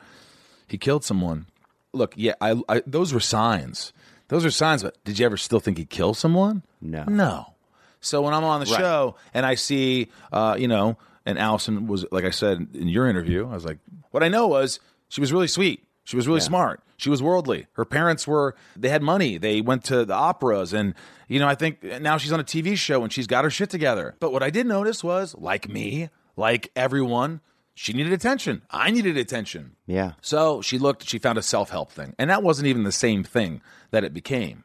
he 0.67 0.77
killed 0.77 1.03
someone. 1.03 1.47
Look, 1.93 2.13
yeah, 2.15 2.33
I, 2.41 2.61
I 2.67 2.83
those 2.85 3.13
were 3.13 3.19
signs. 3.19 3.93
Those 4.27 4.45
are 4.45 4.51
signs, 4.51 4.83
but 4.83 5.03
did 5.03 5.17
you 5.17 5.25
ever 5.25 5.37
still 5.37 5.59
think 5.59 5.77
he'd 5.77 5.89
kill 5.89 6.13
someone? 6.13 6.63
No. 6.81 7.03
No. 7.05 7.53
So 8.01 8.21
when 8.21 8.33
I'm 8.33 8.43
on 8.43 8.59
the 8.59 8.67
show 8.67 9.15
and 9.33 9.45
I 9.45 9.55
see, 9.55 10.09
uh, 10.31 10.55
you 10.59 10.67
know, 10.67 10.97
and 11.25 11.39
Allison 11.39 11.87
was, 11.87 12.05
like 12.11 12.25
I 12.25 12.29
said 12.29 12.67
in 12.73 12.87
your 12.87 13.07
interview, 13.09 13.47
I 13.47 13.53
was 13.53 13.65
like, 13.65 13.79
what 14.11 14.23
I 14.23 14.29
know 14.29 14.47
was 14.47 14.79
she 15.09 15.19
was 15.21 15.33
really 15.33 15.47
sweet. 15.47 15.85
She 16.09 16.15
was 16.15 16.27
really 16.27 16.39
smart. 16.39 16.81
She 16.97 17.11
was 17.11 17.21
worldly. 17.21 17.67
Her 17.73 17.85
parents 17.85 18.25
were, 18.25 18.55
they 18.75 18.89
had 18.89 19.03
money. 19.03 19.37
They 19.37 19.61
went 19.61 19.83
to 19.83 20.05
the 20.05 20.15
operas. 20.15 20.73
And, 20.73 20.95
you 21.27 21.37
know, 21.39 21.47
I 21.47 21.53
think 21.53 21.83
now 21.83 22.17
she's 22.17 22.31
on 22.31 22.39
a 22.39 22.43
TV 22.43 22.75
show 22.75 23.03
and 23.03 23.13
she's 23.13 23.27
got 23.27 23.43
her 23.43 23.51
shit 23.51 23.69
together. 23.69 24.15
But 24.19 24.33
what 24.33 24.41
I 24.41 24.49
did 24.49 24.65
notice 24.65 25.03
was, 25.03 25.35
like 25.37 25.69
me, 25.69 26.09
like 26.35 26.71
everyone, 26.75 27.41
she 27.75 27.93
needed 27.93 28.11
attention. 28.11 28.63
I 28.71 28.89
needed 28.89 29.17
attention. 29.17 29.75
Yeah. 29.85 30.13
So 30.19 30.63
she 30.63 30.79
looked, 30.79 31.07
she 31.07 31.19
found 31.19 31.37
a 31.37 31.43
self 31.43 31.69
help 31.69 31.91
thing. 31.91 32.15
And 32.17 32.31
that 32.31 32.41
wasn't 32.41 32.69
even 32.69 32.85
the 32.85 32.91
same 32.91 33.23
thing 33.23 33.61
that 33.91 34.03
it 34.03 34.11
became. 34.11 34.63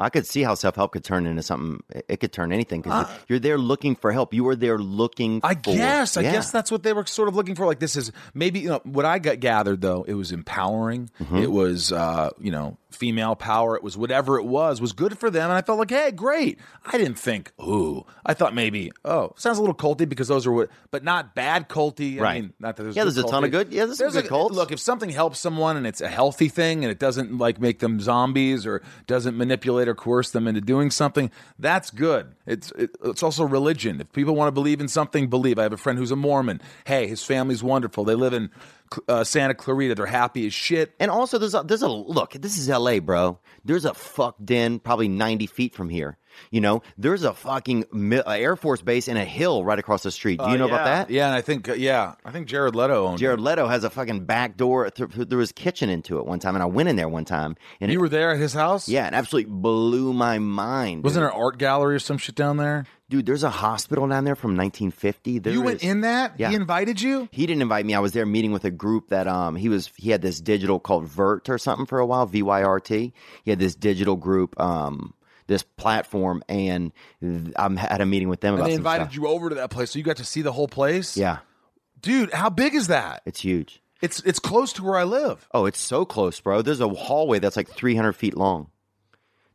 I 0.00 0.10
could 0.10 0.26
see 0.26 0.42
how 0.42 0.54
self 0.54 0.76
help 0.76 0.92
could 0.92 1.04
turn 1.04 1.26
into 1.26 1.42
something. 1.42 1.82
It 2.08 2.20
could 2.20 2.32
turn 2.32 2.52
anything 2.52 2.80
because 2.82 3.08
you're 3.28 3.38
there 3.38 3.58
looking 3.58 3.96
for 3.96 4.12
help. 4.12 4.32
You 4.34 4.44
were 4.44 4.56
there 4.56 4.78
looking. 4.78 5.40
I 5.42 5.54
for, 5.54 5.74
guess. 5.74 6.16
I 6.16 6.22
Yeah. 6.22 6.32
guess 6.32 6.50
that's 6.50 6.70
what 6.70 6.82
they 6.82 6.92
were 6.92 7.06
sort 7.06 7.28
of 7.28 7.34
looking 7.36 7.54
for. 7.54 7.66
Like 7.66 7.78
this 7.80 7.96
is 7.96 8.12
maybe 8.34 8.60
you 8.60 8.68
know 8.68 8.80
what 8.84 9.04
I 9.04 9.18
got 9.18 9.40
gathered 9.40 9.80
though. 9.80 10.04
It 10.04 10.14
was 10.14 10.32
empowering. 10.32 11.10
Mm-hmm. 11.20 11.36
It 11.38 11.50
was 11.50 11.92
uh, 11.92 12.30
you 12.40 12.50
know 12.50 12.76
female 12.90 13.36
power. 13.36 13.76
It 13.76 13.82
was 13.82 13.96
whatever 13.96 14.38
it 14.38 14.44
was 14.44 14.80
was 14.80 14.92
good 14.92 15.18
for 15.18 15.30
them. 15.30 15.44
And 15.44 15.52
I 15.52 15.62
felt 15.62 15.78
like 15.78 15.90
hey, 15.90 16.10
great. 16.10 16.58
I 16.86 16.96
didn't 16.98 17.18
think 17.18 17.52
ooh. 17.60 18.04
I 18.24 18.34
thought 18.34 18.54
maybe 18.54 18.90
oh 19.04 19.32
sounds 19.36 19.58
a 19.58 19.60
little 19.60 19.74
culty 19.76 20.08
because 20.08 20.28
those 20.28 20.46
are 20.46 20.52
what, 20.52 20.70
but 20.90 21.04
not 21.04 21.34
bad 21.34 21.68
culty. 21.68 22.18
I 22.18 22.22
Right. 22.22 22.42
mean, 22.42 22.52
not 22.58 22.76
that 22.76 22.82
there's 22.84 22.96
Yeah, 22.96 23.04
good 23.04 23.14
there's 23.14 23.24
a 23.24 23.28
ton 23.28 23.44
of 23.44 23.50
good- 23.50 23.72
yeah, 23.72 23.84
there's 23.86 23.98
good 23.98 24.24
a- 24.24 24.28
cults. 24.28 24.54
Look, 24.54 24.72
if 24.72 24.80
something 24.80 25.10
helps 25.10 25.38
someone 25.38 25.76
and 25.76 25.86
it's 25.86 26.00
a 26.00 26.08
healthy 26.08 26.48
thing 26.48 26.84
and 26.84 26.90
it 26.90 26.98
doesn't 26.98 27.36
like 27.38 27.60
make 27.60 27.78
them 27.80 28.00
zombies 28.00 28.66
or 28.66 28.82
doesn't 29.06 29.36
manipulate 29.36 29.87
or 29.88 29.94
coerce 29.94 30.30
them 30.30 30.46
into 30.46 30.60
doing 30.60 30.90
something, 30.90 31.30
that's 31.58 31.90
good. 31.90 32.34
It's 32.46 32.70
it, 32.72 32.90
it's 33.04 33.22
also 33.22 33.44
religion. 33.44 34.00
If 34.00 34.12
people 34.12 34.34
want 34.34 34.48
to 34.48 34.52
believe 34.52 34.80
in 34.80 34.88
something, 34.88 35.28
believe. 35.28 35.58
I 35.58 35.62
have 35.62 35.72
a 35.72 35.78
friend 35.78 35.98
who's 35.98 36.10
a 36.10 36.16
Mormon. 36.16 36.60
Hey, 36.86 37.06
his 37.06 37.24
family's 37.24 37.62
wonderful. 37.62 38.04
They 38.04 38.14
live 38.14 38.32
in 38.32 38.50
uh, 39.08 39.24
Santa 39.24 39.54
Clarita. 39.54 39.94
They're 39.94 40.06
happy 40.06 40.46
as 40.46 40.54
shit. 40.54 40.94
And 41.00 41.10
also, 41.10 41.38
there's 41.38 41.54
a, 41.54 41.62
there's 41.62 41.82
a 41.82 41.88
look. 41.88 42.32
This 42.32 42.58
is 42.58 42.68
L.A., 42.68 42.98
bro. 42.98 43.38
There's 43.64 43.84
a 43.84 43.94
fuck 43.94 44.36
den 44.44 44.78
probably 44.78 45.08
90 45.08 45.46
feet 45.46 45.74
from 45.74 45.88
here. 45.88 46.16
You 46.50 46.60
know, 46.60 46.82
there's 46.96 47.24
a 47.24 47.32
fucking 47.34 47.84
mi- 47.92 48.18
uh, 48.20 48.32
Air 48.32 48.56
Force 48.56 48.82
base 48.82 49.08
in 49.08 49.16
a 49.16 49.24
hill 49.24 49.64
right 49.64 49.78
across 49.78 50.02
the 50.02 50.10
street. 50.10 50.40
Do 50.40 50.50
you 50.50 50.58
know 50.58 50.66
about 50.66 50.84
that? 50.84 51.10
Yeah, 51.10 51.26
and 51.26 51.34
I 51.34 51.40
think 51.40 51.68
uh, 51.68 51.74
yeah, 51.74 52.14
I 52.24 52.30
think 52.30 52.46
Jared 52.48 52.74
Leto 52.74 53.06
owned. 53.06 53.18
Jared 53.18 53.40
Leto 53.40 53.66
has 53.68 53.84
a 53.84 53.90
fucking 53.90 54.24
back 54.24 54.56
door 54.56 54.88
th- 54.90 55.10
through 55.10 55.38
his 55.40 55.52
kitchen 55.52 55.88
into 55.90 56.18
it 56.18 56.26
one 56.26 56.38
time, 56.38 56.54
and 56.56 56.62
I 56.62 56.66
went 56.66 56.88
in 56.88 56.96
there 56.96 57.08
one 57.08 57.24
time, 57.24 57.56
and. 57.80 57.90
You 57.90 57.98
it, 57.98 58.00
were 58.00 58.08
there 58.08 58.30
at 58.32 58.38
his 58.38 58.52
house. 58.54 58.88
yeah, 58.88 59.06
it 59.06 59.14
absolutely 59.14 59.50
blew 59.52 60.12
my 60.12 60.38
mind. 60.38 61.04
Wasn't 61.04 61.22
dude. 61.22 61.30
there 61.30 61.36
an 61.36 61.42
art 61.42 61.58
gallery 61.58 61.94
or 61.96 61.98
some 61.98 62.18
shit 62.18 62.34
down 62.34 62.56
there? 62.58 62.84
dude? 63.10 63.24
There's 63.24 63.42
a 63.42 63.48
hospital 63.48 64.06
down 64.06 64.24
there 64.24 64.36
from 64.36 64.50
1950. 64.54 65.38
There 65.38 65.52
you 65.52 65.62
went 65.62 65.82
is- 65.82 65.88
in 65.90 66.02
that? 66.02 66.34
Yeah. 66.38 66.50
He 66.50 66.54
invited 66.56 67.00
you? 67.00 67.26
He 67.32 67.46
didn't 67.46 67.62
invite 67.62 67.86
me. 67.86 67.94
I 67.94 68.00
was 68.00 68.12
there 68.12 68.26
meeting 68.26 68.52
with 68.52 68.64
a 68.66 68.70
group 68.70 69.08
that 69.08 69.26
um 69.26 69.56
he 69.56 69.70
was 69.70 69.90
he 69.96 70.10
had 70.10 70.20
this 70.20 70.40
digital 70.42 70.78
called 70.78 71.06
Vert 71.06 71.48
or 71.48 71.56
something 71.56 71.86
for 71.86 71.98
a 72.00 72.06
while, 72.06 72.26
V 72.26 72.42
Y 72.42 72.62
R 72.62 72.78
T. 72.80 73.12
He 73.44 73.50
had 73.50 73.58
this 73.58 73.74
digital 73.74 74.16
group 74.16 74.60
um 74.60 75.14
this 75.48 75.64
platform 75.64 76.42
and 76.48 76.92
I'm 77.56 77.76
had 77.76 78.00
a 78.00 78.06
meeting 78.06 78.28
with 78.28 78.40
them 78.40 78.54
And 78.54 78.60
about 78.60 78.68
they 78.68 78.74
invited 78.74 79.04
stuff. 79.06 79.16
you 79.16 79.26
over 79.26 79.48
to 79.48 79.56
that 79.56 79.70
place, 79.70 79.90
so 79.90 79.98
you 79.98 80.04
got 80.04 80.18
to 80.18 80.24
see 80.24 80.42
the 80.42 80.52
whole 80.52 80.68
place. 80.68 81.16
Yeah, 81.16 81.38
dude, 82.00 82.32
how 82.32 82.48
big 82.50 82.74
is 82.74 82.86
that? 82.86 83.22
it's 83.26 83.40
huge. 83.40 83.82
It's 84.00 84.20
it's 84.20 84.38
close 84.38 84.72
to 84.74 84.84
where 84.84 84.96
I 84.96 85.02
live. 85.02 85.48
Oh, 85.52 85.66
it's 85.66 85.80
so 85.80 86.04
close, 86.04 86.40
bro. 86.40 86.62
There's 86.62 86.80
a 86.80 86.88
hallway 86.88 87.40
that's 87.40 87.56
like 87.56 87.68
300 87.68 88.12
feet 88.12 88.36
long 88.36 88.70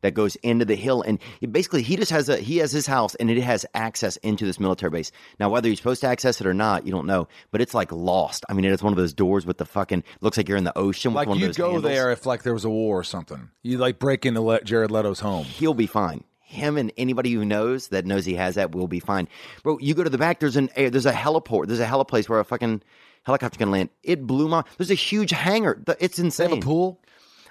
that 0.03 0.13
goes 0.13 0.35
into 0.37 0.63
the 0.65 0.75
hill, 0.75 1.01
and 1.01 1.17
basically 1.51 1.81
he 1.81 1.95
just 1.95 2.11
has 2.11 2.29
a 2.29 2.37
he 2.37 2.57
has 2.57 2.71
his 2.71 2.85
house, 2.85 3.15
and 3.15 3.31
it 3.31 3.41
has 3.41 3.65
access 3.73 4.17
into 4.17 4.45
this 4.45 4.59
military 4.59 4.91
base. 4.91 5.11
Now, 5.39 5.49
whether 5.49 5.67
you're 5.67 5.75
supposed 5.75 6.01
to 6.01 6.07
access 6.07 6.39
it 6.39 6.45
or 6.45 6.53
not, 6.53 6.85
you 6.85 6.91
don't 6.91 7.07
know. 7.07 7.27
But 7.49 7.61
it's 7.61 7.73
like 7.73 7.91
lost. 7.91 8.45
I 8.47 8.53
mean, 8.53 8.65
it's 8.65 8.83
one 8.83 8.93
of 8.93 8.97
those 8.97 9.13
doors 9.13 9.47
with 9.47 9.57
the 9.57 9.65
fucking 9.65 10.03
looks 10.21 10.37
like 10.37 10.47
you're 10.47 10.57
in 10.59 10.63
the 10.65 10.77
ocean. 10.77 11.11
With 11.13 11.15
Like 11.15 11.27
one 11.29 11.39
you 11.39 11.45
of 11.45 11.49
those 11.49 11.57
go 11.57 11.71
handles. 11.71 11.83
there 11.91 12.11
if 12.11 12.25
like 12.27 12.43
there 12.43 12.53
was 12.53 12.65
a 12.65 12.69
war 12.69 12.99
or 12.99 13.03
something. 13.03 13.49
You 13.63 13.79
like 13.79 13.97
break 13.97 14.25
into 14.27 14.41
Le- 14.41 14.61
Jared 14.63 14.91
Leto's 14.91 15.19
home. 15.19 15.45
he'll 15.45 15.73
be 15.73 15.87
fine. 15.87 16.23
Him 16.41 16.77
and 16.77 16.91
anybody 16.97 17.31
who 17.31 17.43
knows 17.45 17.87
that 17.87 18.05
knows 18.05 18.25
he 18.25 18.35
has 18.35 18.55
that 18.55 18.75
will 18.75 18.87
be 18.87 18.99
fine. 18.99 19.27
Bro, 19.63 19.79
you 19.79 19.95
go 19.95 20.03
to 20.03 20.09
the 20.11 20.19
back. 20.19 20.39
There's 20.39 20.55
an. 20.55 20.69
There's 20.75 21.07
a 21.07 21.11
heliport. 21.11 21.65
There's 21.65 21.79
a 21.79 21.85
heli 21.87 22.05
place 22.05 22.29
where 22.29 22.39
a 22.39 22.45
fucking 22.45 22.83
helicopter 23.23 23.57
can 23.57 23.71
land. 23.71 23.89
It 24.03 24.27
blew 24.27 24.47
my. 24.47 24.63
There's 24.77 24.91
a 24.91 24.95
huge 24.95 25.31
hangar. 25.31 25.81
It's 25.99 26.17
They 26.17 26.23
insane. 26.25 26.49
have 26.49 26.59
a 26.59 26.61
pool. 26.61 27.01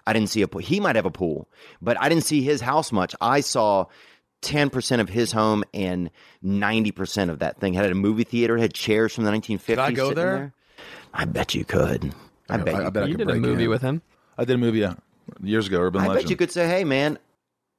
I 0.07 0.13
didn't 0.13 0.29
see 0.31 0.43
a 0.43 0.49
pool. 0.49 0.61
He 0.61 0.81
might 0.81 0.97
have 0.97 1.07
a 1.07 1.11
pool, 1.11 1.49
but 1.81 2.01
I 2.01 2.09
didn't 2.09 2.25
see 2.25 2.43
his 2.43 2.61
house 2.61 2.93
much. 2.93 3.15
I 3.21 3.41
saw. 3.41 3.87
10% 4.43 4.99
of 4.99 5.09
his 5.09 5.31
home 5.31 5.63
and 5.73 6.11
90% 6.45 7.31
of 7.31 7.39
that 7.39 7.61
thing 7.61 7.75
had 7.75 7.89
a 7.89 7.95
movie 7.95 8.25
theater, 8.25 8.59
had 8.59 8.75
chairs 8.75 9.15
from 9.15 9.23
the 9.23 9.31
1950s. 9.31 9.79
I 9.79 9.93
go 9.93 10.09
sitting 10.09 10.17
there? 10.25 10.53
I 11.15 11.27
bet 11.27 11.55
you 11.55 11.65
could. 11.65 12.13
I 12.51 12.57
bet 12.57 12.75
you 12.75 12.83
I 12.87 12.91
bet 12.91 13.05
I 13.05 13.07
you 13.07 13.17
could 13.17 13.29
did 13.29 13.37
a 13.37 13.41
movie 13.41 13.65
in. 13.65 13.71
with 13.71 13.83
him. 13.83 14.03
I 14.37 14.45
did 14.45 14.55
a 14.55 14.59
movie 14.59 14.85
uh, 14.85 14.95
years 15.41 15.69
ago. 15.69 15.81
Urban 15.81 16.01
I 16.03 16.07
Legend. 16.09 16.25
bet 16.25 16.31
you 16.31 16.37
could 16.37 16.51
say, 16.51 16.67
"Hey, 16.67 16.83
man, 16.83 17.21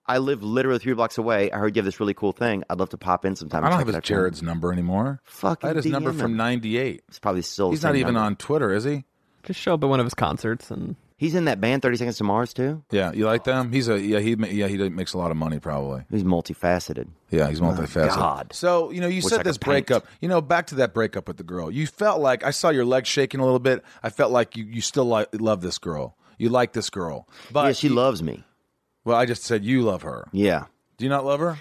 I 0.05 0.19
live 0.19 0.41
literally 0.41 0.79
three 0.79 0.93
blocks 0.93 1.17
away. 1.17 1.51
I 1.51 1.57
heard 1.57 1.75
you 1.75 1.81
have 1.81 1.85
this 1.85 1.99
really 1.99 2.13
cool 2.13 2.31
thing. 2.31 2.63
I'd 2.69 2.79
love 2.79 2.91
to 2.91 2.97
pop 2.97 3.25
in 3.25 3.35
sometime." 3.35 3.65
I 3.65 3.69
don't 3.69 3.79
have 3.79 3.87
it 3.89 3.91
his 3.91 3.95
out." 3.97 4.03
Jared's 4.03 4.41
number 4.41 4.71
anymore. 4.71 5.19
Fucking 5.25 5.67
I 5.67 5.69
had 5.71 5.75
his 5.75 5.85
number 5.87 6.13
DM 6.13 6.19
from 6.19 6.37
'98. 6.37 7.03
It's 7.09 7.19
probably 7.19 7.41
still. 7.41 7.71
the 7.71 7.73
He's 7.73 7.83
not 7.83 7.97
even 7.97 8.13
number. 8.13 8.25
on 8.25 8.35
Twitter, 8.37 8.71
is 8.71 8.85
he? 8.85 9.03
Just 9.43 9.59
show 9.59 9.73
up 9.73 9.83
at 9.83 9.89
one 9.89 9.99
of 9.99 10.05
his 10.05 10.13
concerts 10.13 10.71
and 10.71 10.95
He's 11.17 11.35
in 11.35 11.45
that 11.45 11.61
band, 11.61 11.81
Thirty 11.81 11.95
Seconds 11.97 12.17
to 12.17 12.23
Mars, 12.23 12.53
too. 12.53 12.83
Yeah, 12.91 13.11
you 13.13 13.25
like 13.25 13.43
them? 13.43 13.71
He's 13.71 13.87
a 13.87 13.99
yeah. 13.99 14.19
He 14.19 14.35
ma- 14.35 14.47
yeah 14.47 14.67
he 14.67 14.77
makes 14.89 15.13
a 15.13 15.17
lot 15.17 15.31
of 15.31 15.37
money 15.37 15.59
probably. 15.59 16.03
He's 16.09 16.23
multifaceted. 16.23 17.07
Yeah, 17.29 17.49
he's 17.49 17.61
multifaceted. 17.61 18.15
God. 18.15 18.51
So 18.53 18.91
you 18.91 18.99
know, 18.99 19.07
you 19.07 19.17
Wish 19.17 19.25
said 19.25 19.37
could 19.37 19.45
this 19.45 19.57
paint. 19.57 19.87
breakup. 19.87 20.05
You 20.21 20.27
know, 20.29 20.41
back 20.41 20.67
to 20.67 20.75
that 20.75 20.93
breakup 20.93 21.27
with 21.27 21.37
the 21.37 21.43
girl. 21.43 21.71
You 21.71 21.87
felt 21.87 22.19
like 22.19 22.43
I 22.43 22.51
saw 22.51 22.69
your 22.69 22.85
legs 22.85 23.07
shaking 23.07 23.39
a 23.39 23.43
little 23.45 23.59
bit. 23.59 23.83
I 24.01 24.09
felt 24.09 24.31
like 24.31 24.57
you 24.57 24.65
you 24.65 24.81
still 24.81 25.05
like 25.05 25.29
love 25.33 25.61
this 25.61 25.77
girl. 25.77 26.17
You 26.37 26.49
like 26.49 26.73
this 26.73 26.89
girl, 26.89 27.27
but 27.51 27.65
yeah, 27.67 27.71
she 27.73 27.89
loves 27.89 28.21
me. 28.23 28.43
Well, 29.05 29.15
I 29.15 29.25
just 29.25 29.43
said 29.43 29.63
you 29.63 29.81
love 29.83 30.01
her. 30.01 30.27
Yeah. 30.31 30.65
Do 30.97 31.05
you 31.05 31.09
not 31.09 31.25
love 31.25 31.39
her? 31.39 31.57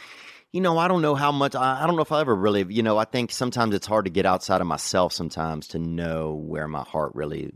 You 0.52 0.60
know, 0.60 0.76
I 0.78 0.86
don't 0.88 1.02
know 1.02 1.14
how 1.14 1.32
much. 1.32 1.54
I, 1.54 1.82
I 1.82 1.86
don't 1.86 1.96
know 1.96 2.02
if 2.02 2.12
I 2.12 2.20
ever 2.20 2.34
really. 2.34 2.64
You 2.68 2.82
know, 2.82 2.98
I 2.98 3.04
think 3.04 3.32
sometimes 3.32 3.74
it's 3.74 3.86
hard 3.86 4.04
to 4.06 4.10
get 4.10 4.26
outside 4.26 4.60
of 4.60 4.66
myself. 4.66 5.12
Sometimes 5.12 5.68
to 5.68 5.78
know 5.78 6.34
where 6.34 6.66
my 6.68 6.82
heart 6.82 7.12
really. 7.14 7.52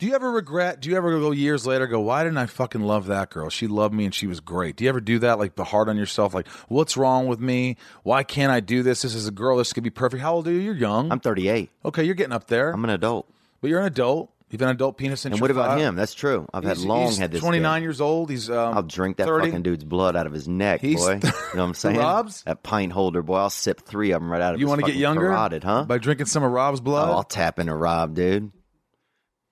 Do 0.00 0.06
you 0.06 0.14
ever 0.14 0.30
regret? 0.32 0.80
Do 0.80 0.88
you 0.88 0.96
ever 0.96 1.20
go 1.20 1.30
years 1.30 1.66
later 1.66 1.86
go, 1.86 2.00
why 2.00 2.24
didn't 2.24 2.38
I 2.38 2.46
fucking 2.46 2.80
love 2.80 3.06
that 3.06 3.28
girl? 3.30 3.50
She 3.50 3.66
loved 3.66 3.92
me 3.94 4.06
and 4.06 4.14
she 4.14 4.26
was 4.26 4.40
great. 4.40 4.76
Do 4.76 4.84
you 4.84 4.88
ever 4.90 5.00
do 5.00 5.18
that? 5.20 5.38
Like 5.38 5.56
the 5.56 5.64
hard 5.64 5.90
on 5.90 5.96
yourself? 5.98 6.32
Like, 6.34 6.48
what's 6.68 6.96
wrong 6.96 7.26
with 7.26 7.38
me? 7.38 7.76
Why 8.02 8.22
can't 8.22 8.50
I 8.50 8.60
do 8.60 8.82
this? 8.82 9.02
This 9.02 9.14
is 9.14 9.28
a 9.28 9.30
girl. 9.30 9.58
This 9.58 9.72
could 9.74 9.84
be 9.84 9.90
perfect. 9.90 10.22
How 10.22 10.34
old 10.34 10.48
are 10.48 10.52
you? 10.52 10.58
You're 10.58 10.74
young. 10.74 11.12
I'm 11.12 11.20
38. 11.20 11.70
okay, 11.84 12.02
you're 12.04 12.14
getting 12.14 12.32
up 12.32 12.46
there. 12.46 12.72
I'm 12.72 12.82
an 12.82 12.90
adult. 12.90 13.28
but 13.60 13.68
you're 13.68 13.80
an 13.80 13.86
adult. 13.86 14.30
You've 14.48 14.58
been 14.58 14.68
an 14.70 14.74
adult 14.74 14.96
penis 14.96 15.20
since 15.20 15.34
And 15.34 15.40
what 15.40 15.50
about 15.52 15.78
him? 15.78 15.94
That's 15.96 16.14
true. 16.14 16.48
I've 16.52 16.64
had 16.64 16.78
He's- 16.78 16.86
long 16.88 17.06
he's 17.06 17.18
had 17.18 17.30
this. 17.30 17.40
29 17.40 17.80
dick. 17.80 17.84
years 17.84 18.00
old. 18.00 18.30
He's 18.30 18.50
um, 18.50 18.74
I'll 18.74 18.82
drink 18.82 19.18
that 19.18 19.26
30. 19.28 19.46
fucking 19.48 19.62
dude's 19.62 19.84
blood 19.84 20.16
out 20.16 20.26
of 20.26 20.32
his 20.32 20.48
neck, 20.48 20.80
He's- 20.80 20.98
boy. 21.00 21.20
You 21.22 21.56
know 21.56 21.62
what 21.62 21.68
I'm 21.68 21.74
saying? 21.74 21.98
Rob's? 21.98 22.42
That 22.44 22.62
pint 22.64 22.90
holder, 22.92 23.22
boy. 23.22 23.36
I'll 23.36 23.50
sip 23.50 23.82
three 23.82 24.10
of 24.12 24.20
them 24.22 24.32
right 24.32 24.40
out 24.40 24.54
of 24.54 24.60
You 24.60 24.66
his 24.66 24.70
want 24.70 24.80
to 24.80 24.86
get 24.86 24.92
fucking 24.92 25.00
younger? 25.02 25.26
carotid, 25.28 25.62
huh? 25.62 25.84
By 25.84 25.98
drinking 25.98 26.26
some 26.26 26.42
of 26.42 26.50
Rob's 26.50 26.80
blood? 26.80 27.10
Oh, 27.10 27.12
I'll 27.12 27.22
tap 27.22 27.58
into 27.60 27.74
Rob, 27.74 28.14
dude. 28.14 28.50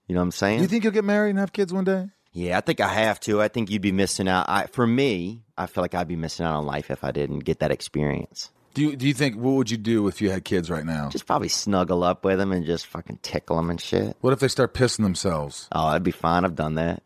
You 0.08 0.14
know 0.14 0.20
what 0.20 0.24
I'm 0.24 0.30
saying? 0.32 0.58
Do 0.58 0.62
you 0.62 0.68
think 0.68 0.84
you'll 0.84 0.92
get 0.92 1.04
married 1.04 1.30
and 1.30 1.38
have 1.38 1.52
kids 1.52 1.72
one 1.72 1.84
day? 1.84 2.08
yeah, 2.32 2.56
I 2.56 2.60
think 2.60 2.80
I 2.80 2.88
have 2.88 3.20
to. 3.20 3.42
I 3.42 3.48
think 3.48 3.70
you'd 3.70 3.82
be 3.82 3.92
missing 3.92 4.28
out. 4.28 4.48
I, 4.48 4.66
for 4.66 4.86
me, 4.86 5.42
I 5.56 5.66
feel 5.66 5.82
like 5.82 5.94
I'd 5.94 6.08
be 6.08 6.16
missing 6.16 6.46
out 6.46 6.56
on 6.56 6.66
life 6.66 6.90
if 6.90 7.04
I 7.04 7.10
didn't 7.10 7.40
get 7.40 7.60
that 7.60 7.70
experience. 7.70 8.50
Do 8.74 8.82
you, 8.82 8.96
do 8.96 9.08
you 9.08 9.14
think, 9.14 9.36
what 9.36 9.52
would 9.52 9.70
you 9.70 9.76
do 9.76 10.06
if 10.08 10.20
you 10.20 10.30
had 10.30 10.44
kids 10.44 10.70
right 10.70 10.84
now? 10.84 11.08
Just 11.08 11.26
probably 11.26 11.48
snuggle 11.48 12.04
up 12.04 12.24
with 12.24 12.38
them 12.38 12.52
and 12.52 12.64
just 12.64 12.86
fucking 12.86 13.18
tickle 13.22 13.56
them 13.56 13.70
and 13.70 13.80
shit. 13.80 14.16
What 14.20 14.32
if 14.32 14.38
they 14.40 14.48
start 14.48 14.72
pissing 14.72 15.02
themselves? 15.02 15.68
Oh, 15.72 15.88
that'd 15.88 16.02
be 16.04 16.10
fine. 16.12 16.44
I've 16.44 16.54
done 16.54 16.76
that. 16.76 17.02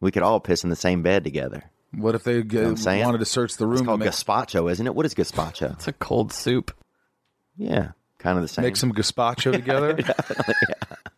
We 0.00 0.12
could 0.12 0.22
all 0.22 0.38
piss 0.38 0.62
in 0.62 0.70
the 0.70 0.76
same 0.76 1.02
bed 1.02 1.24
together. 1.24 1.64
What 1.92 2.14
if 2.14 2.22
they 2.22 2.42
get, 2.42 2.66
what 2.66 2.86
I'm 2.86 3.00
wanted 3.04 3.18
to 3.18 3.24
search 3.24 3.56
the 3.56 3.66
room 3.66 3.74
It's 3.74 3.82
to 3.82 3.86
called 3.86 4.00
make, 4.00 4.10
gazpacho, 4.10 4.70
isn't 4.70 4.86
it? 4.86 4.94
What 4.94 5.06
is 5.06 5.14
gazpacho? 5.14 5.72
it's 5.74 5.88
a 5.88 5.92
cold 5.92 6.32
soup. 6.32 6.72
Yeah, 7.56 7.92
kind 8.18 8.38
of 8.38 8.42
the 8.42 8.48
same. 8.48 8.64
make 8.64 8.76
some 8.76 8.92
gazpacho 8.92 9.52
together? 9.52 9.90
a 9.98 11.10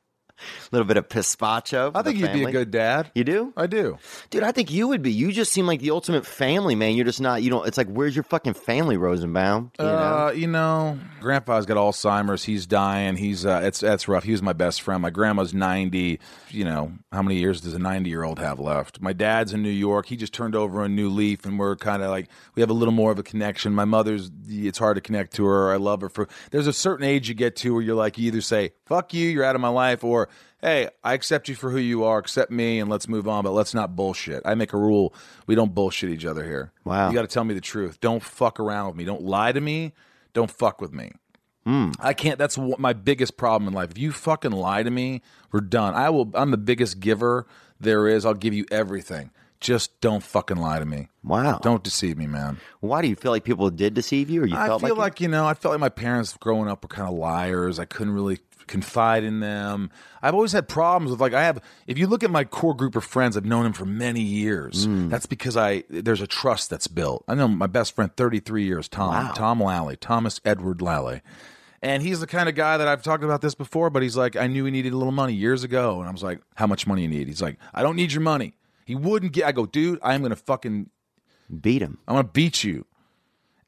little 0.71 0.87
bit 0.87 0.97
of 0.97 1.09
pispacho. 1.09 1.93
I 1.95 2.03
think 2.03 2.19
you'd 2.19 2.33
be 2.33 2.45
a 2.45 2.51
good 2.51 2.71
dad. 2.71 3.11
You 3.15 3.25
do? 3.25 3.53
I 3.57 3.67
do. 3.67 3.99
Dude, 4.31 4.43
I 4.43 4.53
think 4.53 4.71
you 4.71 4.89
would 4.89 5.03
be. 5.03 5.13
You 5.13 5.33
just 5.33 5.53
seem 5.53 5.67
like 5.67 5.81
the 5.81 5.91
ultimate 5.91 6.25
family 6.27 6.75
man. 6.75 6.95
You're 6.95 7.07
just 7.07 7.21
not. 7.21 7.43
You 7.43 7.51
don't. 7.51 7.67
It's 7.67 7.79
like, 7.79 7.89
where's 7.89 8.15
your 8.15 8.23
fucking 8.25 8.55
family, 8.55 8.97
Rosenbaum? 8.97 9.73
You 9.79 9.85
know? 9.85 9.91
Uh, 9.91 10.31
you 10.33 10.47
know, 10.47 10.99
Grandpa's 11.21 11.67
got 11.67 11.77
Alzheimer's. 11.77 12.45
He's 12.45 12.67
dying. 12.67 13.17
He's 13.17 13.45
uh, 13.45 13.61
it's 13.65 13.81
that's 13.81 14.09
rough. 14.09 14.25
He 14.25 14.33
was 14.33 14.43
my 14.43 14.53
best 14.53 14.83
friend. 14.83 15.03
My 15.03 15.11
grandma's 15.11 15.53
ninety. 15.55 16.21
You 16.51 16.65
know, 16.65 16.93
how 17.13 17.23
many 17.23 17.37
years 17.39 17.61
does 17.61 17.75
a 17.75 17.79
ninety-year-old 17.79 18.39
have 18.39 18.59
left? 18.61 19.01
My 19.01 19.13
dad's 19.13 19.53
in 19.53 19.63
New 19.63 19.71
York. 19.71 20.07
He 20.07 20.17
just 20.17 20.33
turned 20.33 20.55
over 20.55 20.85
a 20.85 20.89
new 20.89 21.09
leaf, 21.09 21.45
and 21.45 21.59
we're 21.59 21.77
kind 21.77 22.03
of 22.03 22.11
like 22.11 22.29
we 22.55 22.61
have 22.61 22.71
a 22.71 22.75
little 22.75 22.95
more 22.95 23.11
of 23.13 23.19
a 23.19 23.23
connection. 23.23 23.75
My 23.75 23.85
mother's. 23.85 24.31
It's 24.49 24.79
hard 24.79 24.97
to 24.97 25.01
connect 25.01 25.35
to 25.35 25.45
her. 25.45 25.73
I 25.73 25.77
love 25.77 26.01
her 26.01 26.09
for. 26.09 26.29
There's 26.51 26.67
a 26.67 26.73
certain 26.73 27.07
age 27.07 27.29
you 27.29 27.35
get 27.35 27.57
to 27.57 27.75
where 27.75 27.83
you're 27.83 27.97
like, 27.97 28.19
you 28.19 28.27
either 28.29 28.41
say 28.41 28.73
"fuck 28.87 29.13
you," 29.15 29.29
you're 29.29 29.45
out 29.45 29.55
of 29.55 29.61
my 29.61 29.69
life, 29.69 30.05
or 30.05 30.29
hey, 30.63 30.89
I 31.03 31.15
accept 31.15 31.49
you 31.49 31.55
for 31.55 31.71
who 31.71 31.79
you 31.79 32.05
are, 32.05 32.19
accept 32.19 32.51
me, 32.51 32.79
and 32.79 32.91
let's 32.91 33.09
move 33.09 33.29
on. 33.29 33.45
But 33.45 33.53
let's 33.53 33.75
not 33.75 33.97
bullshit. 33.97 34.43
I 34.45 34.55
make 34.55 34.73
a 34.73 34.79
rule: 34.79 35.15
we 35.47 35.55
don't 35.55 35.75
bullshit 35.75 36.11
each 36.11 36.25
other 36.25 36.45
here. 36.45 36.73
Wow. 36.85 37.09
you 37.09 37.15
got 37.15 37.23
to 37.23 37.29
tell 37.29 37.45
me 37.45 37.55
the 37.55 37.61
truth. 37.61 38.01
Don't 38.01 38.23
fuck 38.23 38.61
around 38.61 38.89
with 38.89 38.97
me. 38.97 39.05
Don't 39.05 39.23
lie 39.23 39.53
to 39.53 39.61
me. 39.61 39.93
Don't 40.33 40.51
fuck 40.51 40.81
with 40.81 40.93
me. 40.93 41.13
Hmm. 41.65 41.91
I 42.01 42.15
can't. 42.15 42.39
That's 42.39 42.57
my 42.57 42.93
biggest 42.93 43.37
problem 43.37 43.69
in 43.69 43.75
life. 43.75 43.91
If 43.91 43.99
you 43.99 44.13
fucking 44.13 44.53
lie 44.53 44.83
to 44.83 44.91
me, 44.91 45.23
we're 45.53 45.61
done. 45.61 45.95
I 45.95 46.11
will. 46.11 46.31
I'm 46.35 46.51
the 46.51 46.59
biggest 46.59 47.01
giver 47.01 47.47
there 47.79 48.09
is. 48.09 48.25
I'll 48.25 48.35
give 48.35 48.55
you 48.55 48.65
everything. 48.71 49.31
Just 49.61 50.01
don't 50.01 50.23
fucking 50.23 50.57
lie 50.57 50.79
to 50.79 50.87
me. 50.87 51.09
Wow. 51.23 51.59
Don't 51.59 51.85
deceive 51.85 52.17
me, 52.17 52.27
man. 52.27 52.59
Why 52.81 53.03
do 53.03 53.09
you 53.09 53.15
feel 53.15 53.31
like 53.31 53.45
people 53.45 53.69
did 53.69 53.93
deceive 53.93 54.31
you, 54.31 54.43
or 54.43 54.47
you 54.47 54.57
I 54.57 54.67
felt 54.67 54.81
feel 54.81 54.97
like, 54.97 54.99
like, 54.99 55.21
you 55.21 55.29
know, 55.29 55.47
I 55.47 55.53
felt 55.53 55.73
like 55.73 55.81
my 55.81 55.91
parents 55.91 56.35
growing 56.39 56.67
up 56.67 56.83
were 56.83 56.89
kind 56.89 57.07
of 57.07 57.15
liars. 57.15 57.79
I 57.79 57.85
couldn't 57.85 58.15
really 58.15 58.39
confide 58.67 59.25
in 59.25 59.41
them. 59.41 59.91
I've 60.23 60.35
always 60.35 60.53
had 60.53 60.69
problems 60.69 61.11
with 61.11 61.21
like 61.21 61.35
I 61.35 61.43
have. 61.43 61.61
If 61.87 61.99
you 61.99 62.07
look 62.07 62.23
at 62.23 62.31
my 62.31 62.45
core 62.45 62.75
group 62.75 62.97
of 62.97 63.05
friends, 63.05 63.37
I've 63.37 63.45
known 63.45 63.65
them 63.65 63.73
for 63.73 63.85
many 63.85 64.21
years. 64.21 64.87
Mm. 64.87 65.11
That's 65.11 65.27
because 65.27 65.57
I 65.57 65.85
there's 65.89 66.21
a 66.21 66.27
trust 66.27 66.71
that's 66.71 66.87
built. 66.87 67.25
I 67.29 67.35
know 67.35 67.49
my 67.49 67.67
best 67.67 67.95
friend, 67.95 68.11
33 68.17 68.65
years, 68.65 68.89
Tom 68.89 69.33
Tom 69.35 69.63
Lally, 69.63 69.97
Thomas 69.97 70.41
Edward 70.45 70.83
Lally. 70.83 71.23
And 71.83 72.03
he's 72.03 72.21
the 72.21 72.27
kind 72.27 72.49
of 72.49 72.55
guy 72.55 72.77
that 72.77 72.87
I've 72.87 73.03
talked 73.03 73.25
about 73.25 73.41
this 73.41 73.55
before, 73.55 73.89
but 73.89 74.03
he's 74.03 74.17
like, 74.17 74.37
I 74.37 74.47
knew 74.47 74.67
he 74.67 74.71
needed 74.71 74.93
a 74.93 74.97
little 74.97 75.13
money 75.13 75.33
years 75.33 75.65
ago. 75.65 76.01
And 76.01 76.09
I 76.09 76.13
was 76.13 76.23
like, 76.23 76.41
How 76.57 76.67
much 76.67 76.87
money 76.87 77.03
you 77.03 77.09
need? 77.09 77.27
He's 77.27 77.43
like, 77.43 77.59
I 77.73 77.83
don't 77.83 77.97
need 77.97 78.13
your 78.13 78.21
money. 78.21 78.55
He 78.85 78.95
wouldn't 78.95 79.33
get 79.33 79.47
I 79.47 79.53
go, 79.53 79.67
dude, 79.67 79.99
I'm 80.03 80.23
gonna 80.23 80.37
fucking 80.37 80.91
beat 81.61 81.83
him? 81.83 81.99
I'm 82.07 82.17
gonna 82.17 82.29
beat 82.29 82.65
you. 82.65 82.87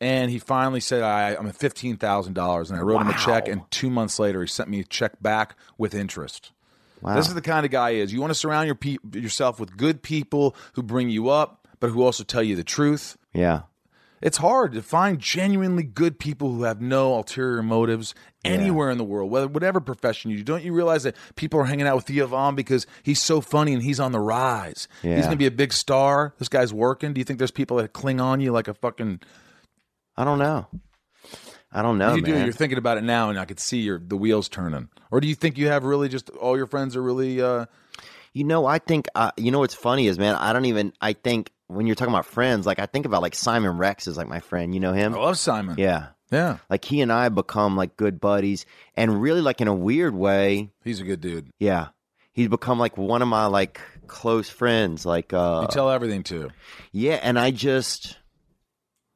And 0.03 0.33
he 0.33 0.41
finally 0.41 0.81
said, 0.81 1.05
I, 1.05 1.37
I'm 1.37 1.47
at 1.47 1.55
fifteen 1.55 1.97
thousand 1.97 2.33
dollars, 2.33 2.73
and 2.73 2.79
I 2.81 2.83
wrote 2.83 3.01
him 3.03 3.09
a 3.09 3.15
check. 3.15 3.47
And 3.47 3.63
two 3.71 3.89
months 3.89 4.19
later, 4.19 4.41
he 4.41 4.49
sent 4.49 4.69
me 4.69 4.81
a 4.81 4.85
check 4.85 5.23
back 5.23 5.55
with 5.79 5.95
interest. 5.95 6.51
Wow. 7.01 7.15
This 7.15 7.29
is 7.29 7.35
the 7.35 7.41
kind 7.41 7.65
of 7.65 7.71
guy 7.71 7.93
he 7.93 8.01
is. 8.01 8.13
You 8.13 8.21
want 8.21 8.33
to 8.33 8.35
surround 8.35 8.67
your 8.67 8.75
pe- 8.75 8.97
yourself 9.13 9.61
with 9.61 9.77
good 9.77 10.03
people 10.03 10.57
who 10.73 10.83
bring 10.83 11.09
you 11.09 11.29
up, 11.29 11.69
but 11.79 11.91
who 11.91 12.03
also 12.03 12.25
tell 12.25 12.43
you 12.43 12.57
the 12.57 12.65
truth. 12.65 13.17
Yeah. 13.33 13.63
It's 14.21 14.39
hard 14.39 14.73
to 14.73 14.83
find 14.83 15.21
genuinely 15.21 15.85
good 15.85 16.19
people 16.19 16.53
who 16.53 16.65
have 16.65 16.81
no 16.81 17.15
ulterior 17.15 17.63
motives 17.63 18.13
anywhere 18.45 18.91
in 18.91 18.99
the 18.99 19.05
world, 19.05 19.31
whether 19.31 19.47
whatever 19.47 19.81
profession 19.81 20.33
you 20.33 20.39
do. 20.39 20.43
Don't 20.43 20.65
you 20.65 20.73
realize 20.73 21.05
that 21.05 21.17
people 21.37 21.61
are 21.61 21.65
hanging 21.65 21.87
out 21.87 21.95
with 21.95 22.07
Theo 22.07 22.27
Von 22.27 22.57
because 22.57 22.89
he's 23.05 23.21
so 23.21 23.41
funny 23.41 23.73
and 23.73 23.85
he's 23.85 24.01
on 24.01 24.11
the 24.11 24.21
rise? 24.21 24.89
He's 25.03 25.27
going 25.27 25.31
to 25.31 25.37
be 25.37 25.47
a 25.47 25.53
big 25.53 25.73
star. 25.73 26.35
This 26.39 26.49
guy's 26.49 26.73
working. 26.73 27.13
Do 27.13 27.21
you 27.21 27.25
think 27.25 27.39
there's 27.39 27.53
people 27.53 27.77
that 27.77 27.93
cling 27.93 28.21
on 28.21 28.41
you 28.41 28.51
like 28.51 28.67
a 28.67 28.75
fucking? 28.75 29.21
I 30.17 30.25
don't 30.25 30.39
know. 30.39 30.67
I 31.75 31.81
don't 31.81 31.97
know, 31.97 32.15
you 32.15 32.23
do. 32.23 32.33
man. 32.33 32.45
You're 32.45 32.53
thinking 32.53 32.77
about 32.79 32.99
it 32.99 33.05
now, 33.05 33.31
and 33.31 33.39
I 33.39 33.47
could 33.47 33.59
see 33.59 33.81
your 33.81 33.99
the 33.99 34.17
wheels 34.17 34.49
turning. 34.49 34.89
Or 35.11 35.21
do 35.21 35.27
you 35.29 35.35
think 35.35 35.57
you 35.57 35.69
have 35.69 35.85
really 35.85 36.09
just 36.11 36.29
all 36.31 36.57
your 36.57 36.67
friends 36.67 36.97
are 36.97 37.03
really? 37.03 37.41
uh 37.41 37.65
You 38.35 38.45
know, 38.45 38.67
I 38.67 38.79
think 38.79 39.09
uh, 39.15 39.31
you 39.39 39.51
know 39.51 39.61
what's 39.61 39.75
funny 39.75 40.07
is, 40.07 40.19
man. 40.19 40.35
I 40.35 40.53
don't 40.53 40.67
even. 40.67 40.93
I 41.01 41.15
think 41.15 41.51
when 41.69 41.87
you're 41.87 41.97
talking 41.97 42.13
about 42.13 42.27
friends, 42.27 42.67
like 42.67 42.79
I 42.79 42.85
think 42.87 43.07
about 43.07 43.23
like 43.23 43.35
Simon 43.35 43.79
Rex 43.79 44.07
is 44.07 44.19
like 44.19 44.29
my 44.29 44.41
friend. 44.41 44.75
You 44.75 44.81
know 44.81 44.93
him? 44.93 45.15
I 45.15 45.19
love 45.19 45.39
Simon. 45.39 45.77
Yeah. 45.79 46.09
yeah. 46.31 46.59
Like 46.69 46.85
he 46.85 47.01
and 47.01 47.11
I 47.11 47.31
become 47.31 47.75
like 47.75 47.97
good 47.97 48.21
buddies, 48.21 48.67
and 48.95 49.23
really 49.23 49.41
like 49.41 49.63
in 49.63 49.69
a 49.69 49.75
weird 49.75 50.15
way, 50.15 50.71
He's 50.85 51.01
a 51.01 51.05
good 51.05 51.23
dude. 51.23 51.49
yeah. 51.59 51.89
He's 52.35 52.49
become 52.49 52.79
like 52.79 52.97
one 52.99 53.21
of 53.23 53.29
my 53.29 53.47
like 53.47 53.81
close 54.07 54.49
friends. 54.51 55.05
Like, 55.07 55.33
uh, 55.35 55.61
You 55.63 55.69
tell 55.69 55.91
everything 55.91 56.23
to. 56.25 56.51
yeah, 56.91 57.19
and 57.23 57.39
I 57.39 57.51
just 57.51 58.17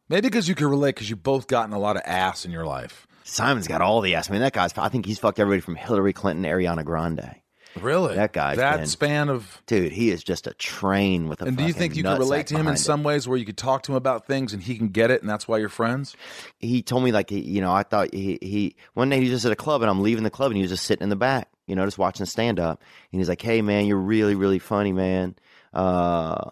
Maybe 0.09 0.29
because 0.29 0.49
you 0.49 0.55
can 0.55 0.69
relate 0.69 0.95
because 0.95 1.11
you've 1.11 1.23
both 1.23 1.47
gotten 1.47 1.75
a 1.75 1.79
lot 1.79 1.97
of 1.97 2.03
ass 2.05 2.45
in 2.45 2.51
your 2.51 2.65
life. 2.65 3.07
Simon's 3.25 3.67
got 3.67 3.81
all 3.81 4.01
the 4.01 4.15
ass. 4.15 4.31
I 4.31 4.33
mean, 4.33 4.43
that 4.43 4.53
guy's. 4.53 4.77
I 4.79 4.89
think 4.89 5.05
he's 5.05 5.19
fucked 5.19 5.41
everybody 5.41 5.61
from 5.61 5.75
Hillary 5.75 6.13
Clinton, 6.13 6.45
Ariana 6.45 6.85
Grande. 6.85 7.35
Really? 7.81 8.15
That 8.15 8.33
guy's 8.33 8.57
that 8.57 8.79
been- 8.79 8.87
span 8.87 9.29
of. 9.29 9.63
Dude, 9.67 9.93
he 9.93 10.11
is 10.11 10.23
just 10.23 10.47
a 10.47 10.55
train 10.55 11.29
with 11.29 11.43
a. 11.43 11.47
And 11.47 11.57
do 11.57 11.65
you 11.65 11.73
think 11.73 11.97
you 11.97 12.03
can 12.03 12.19
relate 12.19 12.47
to 12.49 12.57
him 12.57 12.69
in 12.69 12.75
it. 12.75 12.79
some 12.79 13.03
ways 13.03 13.29
where 13.29 13.37
you 13.37 13.45
could 13.45 13.59
talk 13.59 13.83
to 13.85 13.93
him 13.93 13.97
about 13.97 14.27
things 14.27 14.53
and 14.53 14.63
he 14.63 14.79
can 14.79 14.89
get 14.89 15.11
it 15.11 15.21
and 15.21 15.29
that's 15.29 15.47
why 15.47 15.59
you're 15.59 15.69
friends? 15.69 16.17
he 16.59 16.83
told 16.83 17.05
me 17.05 17.13
like 17.13 17.31
you 17.31 17.61
know 17.61 17.73
I 17.73 17.83
thought 17.83 18.15
he 18.15 18.39
he 18.41 18.77
one 18.95 19.11
day 19.11 19.17
he 19.17 19.23
was 19.23 19.31
just 19.31 19.45
at 19.45 19.53
a 19.53 19.57
club 19.57 19.83
and 19.83 19.91
I'm 19.91 20.03
leaving 20.03 20.25
the 20.25 20.31
club 20.31 20.51
and 20.51 20.57
he 20.57 20.63
was 20.63 20.71
just 20.71 20.85
sitting 20.85 21.03
in 21.03 21.11
the 21.11 21.17
back 21.17 21.51
you 21.67 21.77
know 21.77 21.85
just 21.85 21.99
watching 21.99 22.25
stand 22.27 22.59
up 22.59 22.83
and 23.13 23.21
he's 23.21 23.29
like 23.29 23.43
hey 23.43 23.61
man 23.61 23.87
you're 23.87 23.99
really 23.99 24.35
really 24.35 24.59
funny 24.59 24.93
man 24.93 25.35
uh 25.75 26.51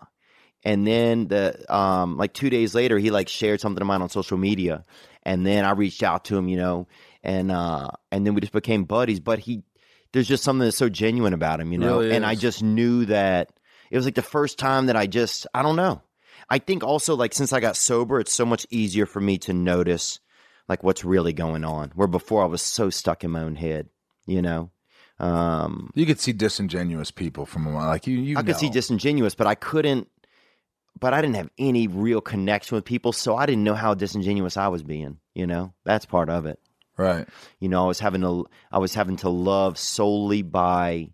and 0.64 0.86
then 0.86 1.28
the 1.28 1.74
um 1.74 2.16
like 2.16 2.32
two 2.32 2.50
days 2.50 2.74
later 2.74 2.98
he 2.98 3.10
like 3.10 3.28
shared 3.28 3.60
something 3.60 3.80
of 3.80 3.86
mine 3.86 4.02
on 4.02 4.08
social 4.08 4.38
media 4.38 4.84
and 5.22 5.46
then 5.46 5.64
I 5.64 5.72
reached 5.72 6.02
out 6.02 6.24
to 6.26 6.36
him 6.36 6.48
you 6.48 6.56
know 6.56 6.86
and 7.22 7.50
uh 7.50 7.88
and 8.10 8.26
then 8.26 8.34
we 8.34 8.40
just 8.40 8.52
became 8.52 8.84
buddies 8.84 9.20
but 9.20 9.38
he 9.38 9.62
there's 10.12 10.28
just 10.28 10.44
something 10.44 10.64
that's 10.64 10.76
so 10.76 10.88
genuine 10.88 11.32
about 11.32 11.60
him 11.60 11.72
you 11.72 11.78
know 11.78 12.00
Really 12.00 12.14
and 12.16 12.24
I 12.24 12.34
just 12.34 12.62
knew 12.62 13.04
that 13.06 13.50
it 13.90 13.96
was 13.96 14.04
like 14.04 14.14
the 14.14 14.22
first 14.22 14.58
time 14.58 14.86
that 14.86 14.96
I 14.96 15.06
just 15.06 15.46
I 15.54 15.62
don't 15.62 15.76
know 15.76 16.02
I 16.48 16.58
think 16.58 16.84
also 16.84 17.14
like 17.14 17.34
since 17.34 17.52
I 17.52 17.60
got 17.60 17.76
sober, 17.76 18.20
it's 18.20 18.32
so 18.32 18.44
much 18.44 18.66
easier 18.70 19.06
for 19.06 19.20
me 19.20 19.38
to 19.38 19.52
notice 19.52 20.20
like 20.68 20.82
what's 20.82 21.04
really 21.04 21.32
going 21.32 21.64
on. 21.64 21.92
Where 21.94 22.08
before 22.08 22.42
I 22.42 22.46
was 22.46 22.62
so 22.62 22.90
stuck 22.90 23.24
in 23.24 23.30
my 23.30 23.40
own 23.40 23.56
head, 23.56 23.88
you 24.26 24.42
know. 24.42 24.70
Um, 25.18 25.90
You 25.94 26.06
could 26.06 26.18
see 26.18 26.32
disingenuous 26.32 27.10
people 27.10 27.46
from 27.46 27.66
a 27.66 27.70
while. 27.70 27.86
Like 27.86 28.06
you, 28.06 28.18
you 28.18 28.36
I 28.36 28.42
could 28.42 28.56
see 28.56 28.68
disingenuous, 28.68 29.34
but 29.34 29.46
I 29.46 29.54
couldn't. 29.54 30.08
But 30.99 31.12
I 31.12 31.20
didn't 31.20 31.36
have 31.36 31.51
any 31.59 31.88
real 31.88 32.20
connection 32.20 32.76
with 32.76 32.84
people, 32.84 33.12
so 33.12 33.36
I 33.36 33.47
didn't 33.47 33.64
know 33.64 33.74
how 33.74 33.95
disingenuous 33.95 34.57
I 34.57 34.68
was 34.68 34.82
being. 34.82 35.18
You 35.34 35.47
know, 35.47 35.74
that's 35.84 36.07
part 36.07 36.28
of 36.28 36.47
it. 36.47 36.61
Right. 36.97 37.28
You 37.59 37.68
know, 37.68 37.84
I 37.84 37.88
was 37.88 37.99
having 37.99 38.20
to 38.20 38.47
I 38.70 38.78
was 38.78 38.95
having 38.95 39.16
to 39.16 39.28
love 39.28 39.78
solely 39.78 40.42
by 40.42 41.11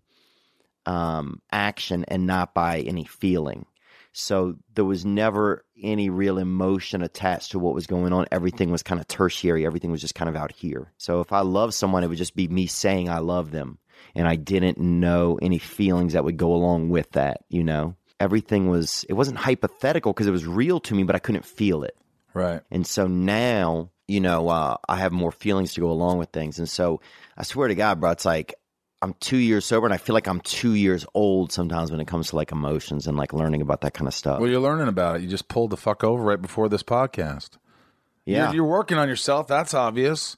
um, 0.85 1.41
action 1.51 2.05
and 2.07 2.27
not 2.27 2.53
by 2.53 2.81
any 2.81 3.05
feeling. 3.05 3.65
So 4.13 4.55
there 4.75 4.85
was 4.85 5.05
never 5.05 5.65
any 5.81 6.09
real 6.09 6.37
emotion 6.37 7.01
attached 7.01 7.51
to 7.51 7.59
what 7.59 7.73
was 7.73 7.87
going 7.87 8.11
on. 8.11 8.25
Everything 8.31 8.69
was 8.69 8.83
kind 8.83 8.99
of 8.99 9.07
tertiary. 9.07 9.65
Everything 9.65 9.89
was 9.89 10.01
just 10.01 10.15
kind 10.15 10.27
of 10.27 10.35
out 10.35 10.51
here. 10.51 10.91
So 10.97 11.21
if 11.21 11.31
I 11.31 11.41
loved 11.41 11.73
someone, 11.73 12.03
it 12.03 12.07
would 12.07 12.17
just 12.17 12.35
be 12.35 12.47
me 12.47 12.67
saying 12.67 13.09
I 13.09 13.19
love 13.19 13.51
them, 13.51 13.77
and 14.13 14.27
I 14.27 14.35
didn't 14.35 14.77
know 14.77 15.39
any 15.41 15.59
feelings 15.59 16.13
that 16.13 16.25
would 16.25 16.37
go 16.37 16.53
along 16.53 16.89
with 16.89 17.11
that. 17.11 17.45
You 17.47 17.63
know, 17.63 17.95
everything 18.21 18.69
was 18.69 19.03
it 19.09 19.13
wasn't 19.13 19.37
hypothetical 19.37 20.13
because 20.13 20.27
it 20.27 20.31
was 20.31 20.45
real 20.45 20.79
to 20.81 20.93
me, 20.95 21.03
but 21.03 21.15
I 21.15 21.19
couldn't 21.19 21.45
feel 21.45 21.83
it. 21.83 21.97
Right. 22.33 22.61
And 22.69 22.85
so 22.85 23.07
now, 23.07 23.89
you 24.07 24.19
know, 24.19 24.47
uh, 24.47 24.77
I 24.87 24.97
have 24.97 25.11
more 25.11 25.31
feelings 25.31 25.73
to 25.73 25.81
go 25.81 25.89
along 25.89 26.19
with 26.19 26.29
things. 26.29 26.59
And 26.59 26.69
so 26.69 27.01
I 27.35 27.43
swear 27.43 27.67
to 27.67 27.75
God, 27.75 27.99
bro, 27.99 28.11
it's 28.11 28.23
like 28.23 28.53
I'm 29.01 29.15
two 29.19 29.37
years 29.37 29.65
sober 29.65 29.87
and 29.87 29.93
I 29.93 29.97
feel 29.97 30.13
like 30.13 30.27
I'm 30.27 30.39
two 30.41 30.75
years 30.75 31.05
old 31.15 31.51
sometimes 31.51 31.89
when 31.91 31.99
it 31.99 32.07
comes 32.07 32.29
to 32.29 32.35
like 32.35 32.51
emotions 32.51 33.07
and 33.07 33.17
like 33.17 33.33
learning 33.33 33.61
about 33.61 33.81
that 33.81 33.95
kind 33.95 34.07
of 34.07 34.13
stuff. 34.13 34.39
Well, 34.39 34.49
you're 34.49 34.61
learning 34.61 34.87
about 34.87 35.15
it. 35.15 35.23
You 35.23 35.27
just 35.27 35.47
pulled 35.47 35.71
the 35.71 35.77
fuck 35.77 36.03
over 36.03 36.21
right 36.21 36.41
before 36.41 36.69
this 36.69 36.83
podcast. 36.83 37.57
yeah. 38.25 38.45
You're, 38.45 38.55
you're 38.57 38.65
working 38.65 38.99
on 38.99 39.09
yourself. 39.09 39.47
That's 39.47 39.73
obvious. 39.73 40.37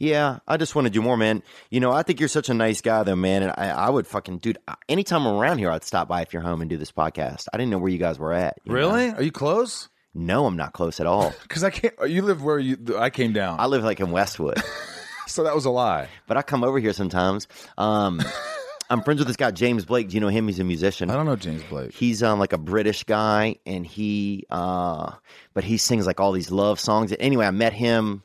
Yeah. 0.00 0.38
I 0.48 0.56
just 0.56 0.74
want 0.74 0.86
to 0.86 0.90
do 0.90 1.00
more, 1.02 1.16
man. 1.16 1.42
You 1.70 1.78
know, 1.78 1.92
I 1.92 2.02
think 2.02 2.18
you're 2.18 2.28
such 2.28 2.48
a 2.48 2.54
nice 2.54 2.80
guy, 2.80 3.02
though, 3.04 3.14
man. 3.14 3.42
And 3.44 3.52
I, 3.56 3.68
I 3.68 3.90
would 3.90 4.06
fucking, 4.06 4.38
dude, 4.38 4.58
anytime 4.88 5.26
I'm 5.26 5.34
around 5.36 5.58
here, 5.58 5.70
I'd 5.70 5.84
stop 5.84 6.08
by 6.08 6.22
if 6.22 6.32
you're 6.32 6.42
home 6.42 6.62
and 6.62 6.68
do 6.70 6.76
this 6.78 6.90
podcast. 6.90 7.46
I 7.52 7.58
didn't 7.58 7.70
know 7.70 7.78
where 7.78 7.92
you 7.92 7.98
guys 7.98 8.18
were 8.18 8.32
at. 8.32 8.58
you 8.64 8.72
know? 8.72 8.78
Really? 8.78 9.10
Are 9.10 9.22
you 9.22 9.30
close? 9.30 9.88
No, 10.14 10.46
I'm 10.46 10.56
not 10.56 10.72
close 10.72 10.98
at 10.98 11.06
all. 11.06 11.32
Because 11.42 11.62
I 11.62 11.70
can't. 11.70 11.94
You 12.08 12.22
live 12.22 12.42
where 12.42 12.58
you. 12.58 12.96
I 12.98 13.10
came 13.10 13.32
down. 13.32 13.60
I 13.60 13.66
live 13.66 13.84
like 13.84 14.00
in 14.00 14.10
Westwood. 14.10 14.60
so 15.28 15.44
that 15.44 15.54
was 15.54 15.66
a 15.66 15.70
lie. 15.70 16.08
but 16.26 16.36
I 16.36 16.42
come 16.42 16.64
over 16.64 16.78
here 16.80 16.92
sometimes. 16.92 17.46
Um, 17.78 18.20
I'm 18.90 19.02
friends 19.02 19.18
with 19.18 19.28
this 19.28 19.36
guy 19.36 19.52
James 19.52 19.84
Blake. 19.84 20.08
Do 20.08 20.14
you 20.14 20.20
know 20.20 20.28
him? 20.28 20.48
He's 20.48 20.58
a 20.58 20.64
musician. 20.64 21.10
I 21.10 21.14
don't 21.14 21.26
know 21.26 21.36
James 21.36 21.62
Blake. 21.64 21.92
He's 21.94 22.22
um 22.24 22.40
like 22.40 22.52
a 22.52 22.58
British 22.58 23.04
guy, 23.04 23.56
and 23.66 23.86
he 23.86 24.46
uh, 24.50 25.12
but 25.54 25.62
he 25.62 25.76
sings 25.76 26.06
like 26.06 26.18
all 26.18 26.32
these 26.32 26.50
love 26.50 26.80
songs. 26.80 27.14
Anyway, 27.20 27.46
I 27.46 27.50
met 27.52 27.72
him. 27.72 28.24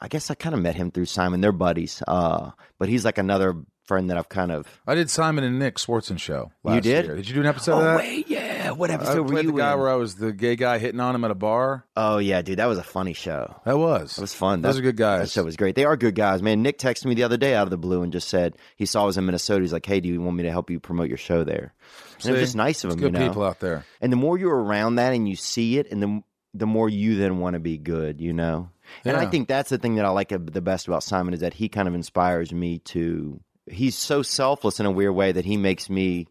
I 0.00 0.08
guess 0.08 0.30
I 0.30 0.34
kind 0.34 0.54
of 0.54 0.60
met 0.60 0.74
him 0.76 0.90
through 0.90 1.06
Simon. 1.06 1.40
They're 1.40 1.52
buddies. 1.52 2.02
Uh, 2.06 2.50
but 2.78 2.88
he's 2.88 3.04
like 3.04 3.18
another 3.18 3.54
friend 3.86 4.10
that 4.10 4.18
I've 4.18 4.28
kind 4.28 4.52
of. 4.52 4.66
I 4.86 4.94
did 4.94 5.08
Simon 5.08 5.44
and 5.44 5.58
Nick 5.58 5.76
Swardson 5.76 6.18
show. 6.18 6.50
Last 6.64 6.74
You 6.74 6.80
did? 6.82 7.04
Year. 7.06 7.16
Did 7.16 7.28
you 7.28 7.34
do 7.34 7.40
an 7.40 7.46
episode 7.46 7.78
of 7.78 7.82
that? 7.84 7.94
Oh, 7.94 7.98
wait, 7.98 8.28
yeah. 8.28 8.72
What 8.72 8.90
I 8.90 8.94
episode 8.94 9.22
were 9.22 9.28
played 9.32 9.44
you 9.46 9.52
the 9.52 9.58
guy 9.58 9.72
in? 9.74 9.78
where 9.78 9.88
I 9.88 9.94
was 9.94 10.16
the 10.16 10.32
gay 10.32 10.56
guy 10.56 10.78
hitting 10.78 10.98
on 11.00 11.14
him 11.14 11.24
at 11.24 11.30
a 11.30 11.34
bar. 11.36 11.86
Oh 11.96 12.18
yeah, 12.18 12.42
dude, 12.42 12.58
that 12.58 12.66
was 12.66 12.78
a 12.78 12.82
funny 12.82 13.12
show. 13.14 13.54
That 13.64 13.78
was. 13.78 14.18
It 14.18 14.20
was 14.20 14.34
fun. 14.34 14.60
Those 14.60 14.74
That- 14.74 14.80
are 14.80 14.82
good 14.82 14.96
guys. 14.96 15.20
That 15.20 15.30
show 15.30 15.44
was 15.44 15.56
great. 15.56 15.76
They 15.76 15.84
are 15.84 15.96
good 15.96 16.16
guys, 16.16 16.42
man. 16.42 16.62
Nick 16.62 16.78
texted 16.78 17.06
me 17.06 17.14
the 17.14 17.22
other 17.22 17.36
day 17.36 17.54
out 17.54 17.62
of 17.62 17.70
the 17.70 17.78
blue 17.78 18.02
and 18.02 18.12
just 18.12 18.28
said 18.28 18.56
he 18.76 18.84
saw 18.84 19.04
I 19.04 19.06
was 19.06 19.16
in 19.18 19.24
Minnesota. 19.24 19.60
He's 19.62 19.72
like, 19.72 19.86
"Hey, 19.86 20.00
do 20.00 20.08
you 20.08 20.20
want 20.20 20.36
me 20.36 20.42
to 20.42 20.50
help 20.50 20.68
you 20.68 20.80
promote 20.80 21.08
your 21.08 21.16
show 21.16 21.44
there?" 21.44 21.72
And 22.20 22.26
it 22.26 22.32
was 22.32 22.40
just 22.40 22.56
nice 22.56 22.82
of 22.84 22.90
him. 22.90 22.98
good 22.98 23.12
you 23.14 23.18
know? 23.20 23.28
people 23.28 23.44
out 23.44 23.60
there. 23.60 23.84
And 24.00 24.12
the 24.12 24.16
more 24.16 24.36
you're 24.36 24.54
around 24.62 24.96
that 24.96 25.12
and 25.14 25.28
you 25.28 25.36
see 25.36 25.78
it, 25.78 25.90
and 25.92 26.02
the 26.02 26.22
the 26.54 26.66
more 26.66 26.88
you 26.88 27.16
then 27.16 27.38
want 27.38 27.54
to 27.54 27.60
be 27.60 27.78
good, 27.78 28.20
you 28.20 28.32
know. 28.32 28.70
And 29.04 29.16
I 29.16 29.26
think 29.26 29.48
that's 29.48 29.70
the 29.70 29.78
thing 29.78 29.96
that 29.96 30.04
I 30.04 30.10
like 30.10 30.28
the 30.28 30.60
best 30.60 30.88
about 30.88 31.02
Simon 31.02 31.34
is 31.34 31.40
that 31.40 31.54
he 31.54 31.68
kind 31.68 31.88
of 31.88 31.94
inspires 31.94 32.52
me 32.52 32.78
to. 32.80 33.40
He's 33.68 33.96
so 33.96 34.22
selfless 34.22 34.78
in 34.80 34.86
a 34.86 34.90
weird 34.90 35.14
way 35.14 35.32
that 35.32 35.44
he 35.44 35.56
makes 35.56 35.90
me. 35.90 36.26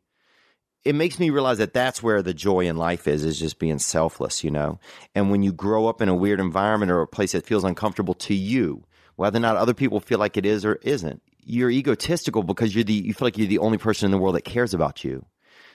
It 0.84 0.96
makes 0.96 1.20
me 1.20 1.32
realize 1.32 1.58
that 1.58 1.74
that's 1.74 2.04
where 2.04 2.22
the 2.22 2.34
joy 2.34 2.68
in 2.68 2.78
life 2.78 3.08
is, 3.08 3.26
is 3.26 3.40
just 3.40 3.58
being 3.58 3.80
selfless, 3.80 4.44
you 4.44 4.52
know. 4.52 4.80
And 5.16 5.32
when 5.32 5.42
you 5.42 5.52
grow 5.52 5.88
up 5.88 6.00
in 6.00 6.10
a 6.10 6.16
weird 6.16 6.40
environment 6.40 6.92
or 6.92 7.02
a 7.02 7.08
place 7.08 7.32
that 7.32 7.46
feels 7.46 7.64
uncomfortable 7.64 8.14
to 8.14 8.36
you, 8.36 8.84
whether 9.16 9.38
or 9.38 9.42
not 9.42 9.58
other 9.58 9.74
people 9.74 10.00
feel 10.00 10.20
like 10.20 10.38
it 10.38 10.46
is 10.46 10.64
or 10.64 10.76
isn't, 10.76 11.24
you're 11.44 11.72
egotistical 11.72 12.44
because 12.44 12.76
you're 12.76 12.84
the 12.84 12.94
you 12.94 13.14
feel 13.14 13.26
like 13.26 13.38
you're 13.38 13.48
the 13.48 13.60
only 13.60 13.78
person 13.78 14.06
in 14.06 14.12
the 14.12 14.18
world 14.18 14.36
that 14.36 14.46
cares 14.46 14.74
about 14.74 15.04
you. 15.04 15.26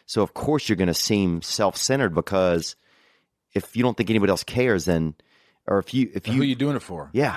So 0.06 0.22
of 0.22 0.34
course 0.34 0.68
you're 0.68 0.76
going 0.76 0.88
to 0.88 0.94
seem 0.94 1.42
self-centered 1.42 2.14
because 2.14 2.76
if 3.54 3.76
you 3.76 3.82
don't 3.82 3.96
think 3.96 4.10
anybody 4.10 4.30
else 4.30 4.44
cares, 4.44 4.84
then 4.84 5.14
or 5.66 5.78
if 5.78 5.94
you 5.94 6.10
if 6.14 6.26
Who 6.26 6.32
you 6.34 6.42
are 6.42 6.44
you 6.44 6.54
doing 6.54 6.76
it 6.76 6.82
for? 6.82 7.10
yeah. 7.12 7.36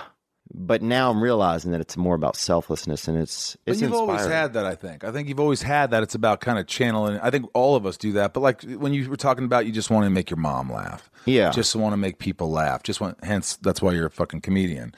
But 0.55 0.83
now 0.83 1.09
I'm 1.09 1.23
realizing 1.23 1.71
that 1.71 1.81
it's 1.81 1.97
more 1.97 2.13
about 2.13 2.35
selflessness 2.35 3.07
and 3.07 3.17
it's 3.17 3.57
But 3.65 3.71
it's 3.71 3.81
you've 3.81 3.93
always 3.93 4.25
had 4.25 4.53
that, 4.53 4.65
I 4.65 4.75
think. 4.75 5.03
I 5.03 5.11
think 5.11 5.27
you've 5.27 5.39
always 5.39 5.63
had 5.63 5.91
that. 5.91 6.03
It's 6.03 6.13
about 6.13 6.41
kind 6.41 6.59
of 6.59 6.67
channeling. 6.67 7.19
I 7.21 7.31
think 7.31 7.49
all 7.55 7.75
of 7.75 7.87
us 7.87 7.97
do 7.97 8.11
that. 8.13 8.33
But 8.33 8.41
like 8.41 8.61
when 8.61 8.93
you 8.93 9.09
were 9.09 9.15
talking 9.15 9.45
about, 9.45 9.65
you 9.65 9.71
just 9.71 9.89
want 9.89 10.05
to 10.05 10.11
make 10.11 10.29
your 10.29 10.37
mom 10.37 10.71
laugh. 10.71 11.09
Yeah. 11.25 11.49
Just 11.49 11.75
want 11.75 11.93
to 11.93 11.97
make 11.97 12.19
people 12.19 12.51
laugh. 12.51 12.83
Just 12.83 13.01
want. 13.01 13.23
Hence, 13.23 13.55
that's 13.63 13.81
why 13.81 13.93
you're 13.93 14.05
a 14.05 14.11
fucking 14.11 14.41
comedian. 14.41 14.93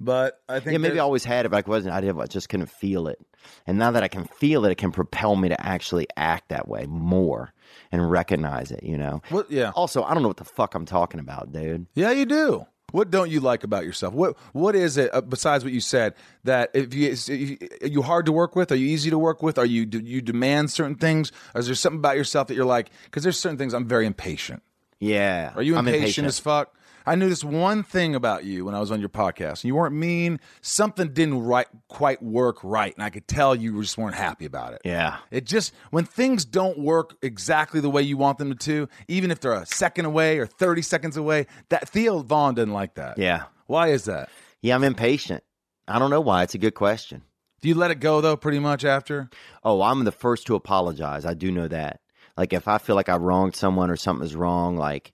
But 0.00 0.40
I 0.48 0.60
think 0.60 0.72
yeah, 0.72 0.78
maybe 0.78 0.98
I 0.98 1.02
always 1.02 1.24
had 1.24 1.46
it, 1.46 1.50
but 1.50 1.64
I 1.64 1.70
wasn't. 1.70 1.94
I, 1.94 2.00
didn't, 2.00 2.20
I 2.20 2.26
just 2.26 2.48
couldn't 2.48 2.70
feel 2.70 3.06
it. 3.06 3.18
And 3.66 3.78
now 3.78 3.92
that 3.92 4.02
I 4.02 4.08
can 4.08 4.24
feel 4.24 4.64
it, 4.64 4.72
it 4.72 4.78
can 4.78 4.92
propel 4.92 5.36
me 5.36 5.50
to 5.50 5.66
actually 5.66 6.08
act 6.16 6.48
that 6.48 6.66
way 6.68 6.86
more 6.86 7.52
and 7.96 8.10
recognize 8.10 8.70
it. 8.70 8.82
You 8.82 8.98
know. 8.98 9.22
What? 9.30 9.50
Yeah. 9.50 9.70
Also, 9.74 10.02
I 10.04 10.12
don't 10.14 10.22
know 10.22 10.28
what 10.28 10.36
the 10.36 10.44
fuck 10.44 10.74
I'm 10.74 10.86
talking 10.86 11.20
about, 11.20 11.52
dude. 11.52 11.86
Yeah, 11.94 12.10
you 12.12 12.26
do. 12.26 12.66
What 12.92 13.10
don't 13.10 13.30
you 13.30 13.40
like 13.40 13.64
about 13.64 13.84
yourself? 13.84 14.14
What 14.14 14.36
What 14.52 14.76
is 14.76 14.96
it 14.96 15.12
uh, 15.12 15.20
besides 15.20 15.64
what 15.64 15.72
you 15.72 15.80
said 15.80 16.14
that 16.44 16.70
if 16.72 16.94
you 16.94 17.10
if 17.10 17.28
you- 17.28 17.58
are 17.82 17.88
you 17.88 18.02
hard 18.02 18.26
to 18.26 18.32
work 18.32 18.54
with? 18.54 18.70
Are 18.70 18.76
you 18.76 18.86
easy 18.86 19.10
to 19.10 19.18
work 19.18 19.42
with? 19.42 19.58
Are 19.58 19.66
you 19.66 19.84
do 19.86 19.98
you 19.98 20.22
demand 20.22 20.70
certain 20.70 20.94
things? 20.94 21.32
Or 21.54 21.60
is 21.60 21.66
there 21.66 21.74
something 21.74 21.98
about 21.98 22.16
yourself 22.16 22.46
that 22.48 22.54
you're 22.54 22.64
like? 22.64 22.90
Because 23.04 23.24
there's 23.24 23.38
certain 23.38 23.58
things 23.58 23.74
I'm 23.74 23.86
very 23.88 24.06
impatient. 24.06 24.62
Yeah. 25.00 25.52
Are 25.56 25.62
you 25.62 25.76
I'm 25.76 25.88
impatient, 25.88 26.26
as 26.28 26.38
fuck? 26.38 26.74
I 27.06 27.14
knew 27.14 27.28
this 27.28 27.44
one 27.44 27.84
thing 27.84 28.16
about 28.16 28.44
you 28.44 28.64
when 28.64 28.74
I 28.74 28.80
was 28.80 28.90
on 28.90 28.98
your 28.98 29.08
podcast. 29.08 29.62
You 29.62 29.76
weren't 29.76 29.94
mean. 29.94 30.40
Something 30.60 31.12
didn't 31.12 31.40
right 31.40 31.68
quite 31.88 32.20
work 32.20 32.58
right, 32.64 32.92
and 32.92 33.04
I 33.04 33.10
could 33.10 33.28
tell 33.28 33.54
you 33.54 33.80
just 33.80 33.96
weren't 33.96 34.16
happy 34.16 34.44
about 34.44 34.72
it. 34.72 34.82
Yeah. 34.84 35.18
It 35.30 35.44
just 35.44 35.72
when 35.90 36.04
things 36.04 36.44
don't 36.44 36.78
work 36.78 37.16
exactly 37.22 37.78
the 37.80 37.90
way 37.90 38.02
you 38.02 38.16
want 38.16 38.38
them 38.38 38.56
to, 38.56 38.88
even 39.06 39.30
if 39.30 39.40
they're 39.40 39.52
a 39.52 39.66
second 39.66 40.06
away 40.06 40.38
or 40.38 40.46
thirty 40.46 40.82
seconds 40.82 41.16
away, 41.16 41.46
that 41.68 41.88
Theo 41.88 42.22
Von 42.22 42.56
didn't 42.56 42.74
like 42.74 42.94
that. 42.94 43.18
Yeah. 43.18 43.44
Why 43.66 43.88
is 43.88 44.06
that? 44.06 44.28
Yeah, 44.60 44.74
I'm 44.74 44.84
impatient. 44.84 45.44
I 45.86 46.00
don't 46.00 46.10
know 46.10 46.20
why. 46.20 46.42
It's 46.42 46.54
a 46.54 46.58
good 46.58 46.74
question. 46.74 47.22
Do 47.60 47.68
you 47.68 47.76
let 47.76 47.90
it 47.92 48.00
go 48.00 48.20
though? 48.20 48.36
Pretty 48.36 48.58
much 48.58 48.84
after. 48.84 49.30
Oh, 49.62 49.80
I'm 49.82 50.04
the 50.04 50.12
first 50.12 50.46
to 50.48 50.56
apologize. 50.56 51.24
I 51.24 51.34
do 51.34 51.52
know 51.52 51.68
that. 51.68 52.00
Like 52.36 52.52
if 52.52 52.68
I 52.68 52.78
feel 52.78 52.96
like 52.96 53.08
I 53.08 53.16
wronged 53.16 53.56
someone 53.56 53.90
or 53.90 53.96
something 53.96 54.26
is 54.26 54.36
wrong, 54.36 54.76
like 54.76 55.12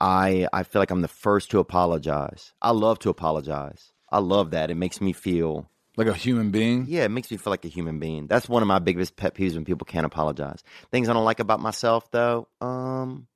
I 0.00 0.46
I 0.52 0.62
feel 0.62 0.80
like 0.80 0.90
I'm 0.90 1.02
the 1.02 1.08
first 1.08 1.50
to 1.50 1.58
apologize. 1.58 2.52
I 2.62 2.70
love 2.70 2.98
to 3.00 3.10
apologize. 3.10 3.92
I 4.10 4.18
love 4.18 4.52
that. 4.52 4.70
It 4.70 4.76
makes 4.76 5.00
me 5.00 5.12
feel 5.12 5.68
Like 5.96 6.06
a 6.06 6.14
human 6.14 6.50
being. 6.50 6.86
yeah, 6.88 7.04
it 7.04 7.10
makes 7.10 7.30
me 7.30 7.36
feel 7.36 7.50
like 7.50 7.64
a 7.64 7.68
human 7.68 7.98
being. 7.98 8.26
That's 8.26 8.48
one 8.48 8.62
of 8.62 8.68
my 8.68 8.78
biggest 8.78 9.16
pet 9.16 9.34
peeves 9.34 9.54
when 9.54 9.64
people 9.64 9.84
can't 9.86 10.06
apologize. 10.06 10.62
Things 10.90 11.08
I 11.08 11.12
don't 11.12 11.24
like 11.24 11.40
about 11.40 11.60
myself 11.60 12.10
though, 12.10 12.48
um, 12.60 13.26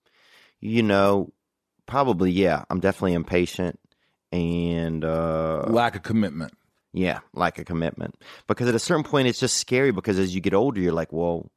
you 0.61 0.83
know, 0.83 1.33
probably 1.87 2.31
yeah, 2.31 2.65
I'm 2.71 2.81
definitely 2.81 3.15
impatient 3.15 3.79
and 4.31 5.05
uh 5.05 5.65
Lack 5.67 5.97
of 5.97 6.03
commitment. 6.03 6.53
yeah, 6.95 7.21
lack 7.35 7.59
a 7.59 7.65
commitment. 7.65 8.15
Because 8.47 8.69
at 8.69 8.75
a 8.75 8.79
certain 8.79 9.05
point, 9.05 9.27
it's 9.29 9.41
just 9.41 9.57
scary 9.57 9.91
because 9.93 10.19
as 10.19 10.35
you 10.35 10.41
get 10.41 10.55
older, 10.55 10.81
you're 10.81 10.93
like, 10.93 11.13
well, 11.13 11.51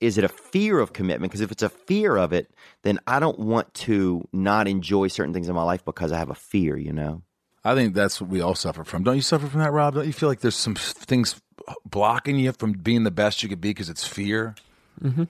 is 0.00 0.16
it 0.16 0.24
a 0.24 0.28
fear 0.28 0.80
of 0.80 0.92
commitment? 0.92 1.30
Because 1.30 1.42
if 1.42 1.52
it's 1.52 1.62
a 1.62 1.68
fear 1.68 2.16
of 2.16 2.32
it, 2.32 2.50
then 2.82 2.98
I 3.06 3.20
don't 3.20 3.38
want 3.38 3.72
to 3.74 4.26
not 4.32 4.66
enjoy 4.66 5.08
certain 5.08 5.34
things 5.34 5.48
in 5.48 5.54
my 5.54 5.62
life 5.62 5.84
because 5.84 6.12
I 6.12 6.18
have 6.18 6.30
a 6.30 6.34
fear, 6.34 6.76
you 6.76 6.92
know? 6.92 7.22
I 7.62 7.74
think 7.74 7.94
that's 7.94 8.20
what 8.20 8.30
we 8.30 8.40
all 8.40 8.54
suffer 8.54 8.84
from. 8.84 9.04
Don't 9.04 9.16
you 9.16 9.22
suffer 9.22 9.46
from 9.46 9.60
that, 9.60 9.72
Rob? 9.72 9.94
Don't 9.94 10.06
you 10.06 10.14
feel 10.14 10.30
like 10.30 10.40
there's 10.40 10.56
some 10.56 10.74
things 10.74 11.40
blocking 11.84 12.38
you 12.38 12.52
from 12.52 12.72
being 12.72 13.04
the 13.04 13.10
best 13.10 13.42
you 13.42 13.48
could 13.48 13.60
be 13.60 13.70
because 13.70 13.90
it's 13.90 14.06
fear? 14.06 14.54
Mm-hmm. 15.02 15.24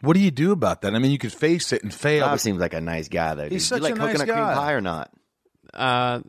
What 0.00 0.14
do 0.14 0.20
you 0.20 0.32
do 0.32 0.52
about 0.52 0.82
that? 0.82 0.94
I 0.94 0.98
mean, 0.98 1.12
you 1.12 1.18
could 1.18 1.32
face 1.32 1.72
it 1.72 1.82
and 1.82 1.94
fail. 1.94 2.26
Rob 2.26 2.40
seems 2.40 2.58
like 2.58 2.74
a 2.74 2.80
nice 2.80 3.08
guy, 3.08 3.34
though. 3.34 3.48
He's 3.48 3.62
dude. 3.62 3.62
such 3.62 3.78
you 3.78 3.82
like 3.84 3.94
a 3.94 3.98
nice 3.98 4.06
coconut 4.18 4.28
cream 4.28 4.44
guy. 4.44 4.54
pie 4.54 4.72
or 4.72 4.80
not? 4.80 5.10
Uh, 5.72 6.20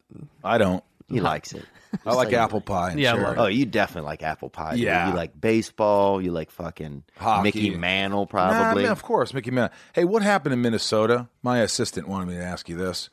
I 0.44 0.58
don't. 0.58 0.84
He 1.10 1.20
likes 1.22 1.54
it. 1.54 1.64
I 2.06 2.14
like 2.14 2.34
apple 2.34 2.60
pie. 2.62 2.92
And 2.92 3.00
Yeah, 3.00 3.12
I 3.14 3.16
cherry. 3.16 3.28
love 3.28 3.38
Oh, 3.40 3.46
you 3.48 3.66
definitely 3.66 4.08
like 4.08 4.22
apple 4.24 4.50
pie. 4.50 4.72
dude. 4.76 4.82
Yeah. 4.82 5.10
You 5.10 5.16
like 5.16 5.40
baseball. 5.40 6.22
You 6.22 6.32
like 6.32 6.52
fucking 6.52 7.04
Hockey. 7.18 7.44
Mickey 7.44 7.70
Mantle, 7.76 8.22
Nah, 8.22 8.26
probably. 8.26 8.84
man, 8.84 8.92
of 8.92 9.04
course, 9.04 9.34
Mickey 9.34 9.52
Mantle. 9.52 9.76
Hey, 9.94 10.04
what 10.04 10.22
happened 10.22 10.54
in 10.54 10.62
Minnesota? 10.62 11.30
My 11.44 11.60
assistant 11.60 12.08
wanted 12.10 12.28
me 12.28 12.34
to 12.36 12.44
ask 12.44 12.68
you 12.68 12.76
this. 12.76 13.10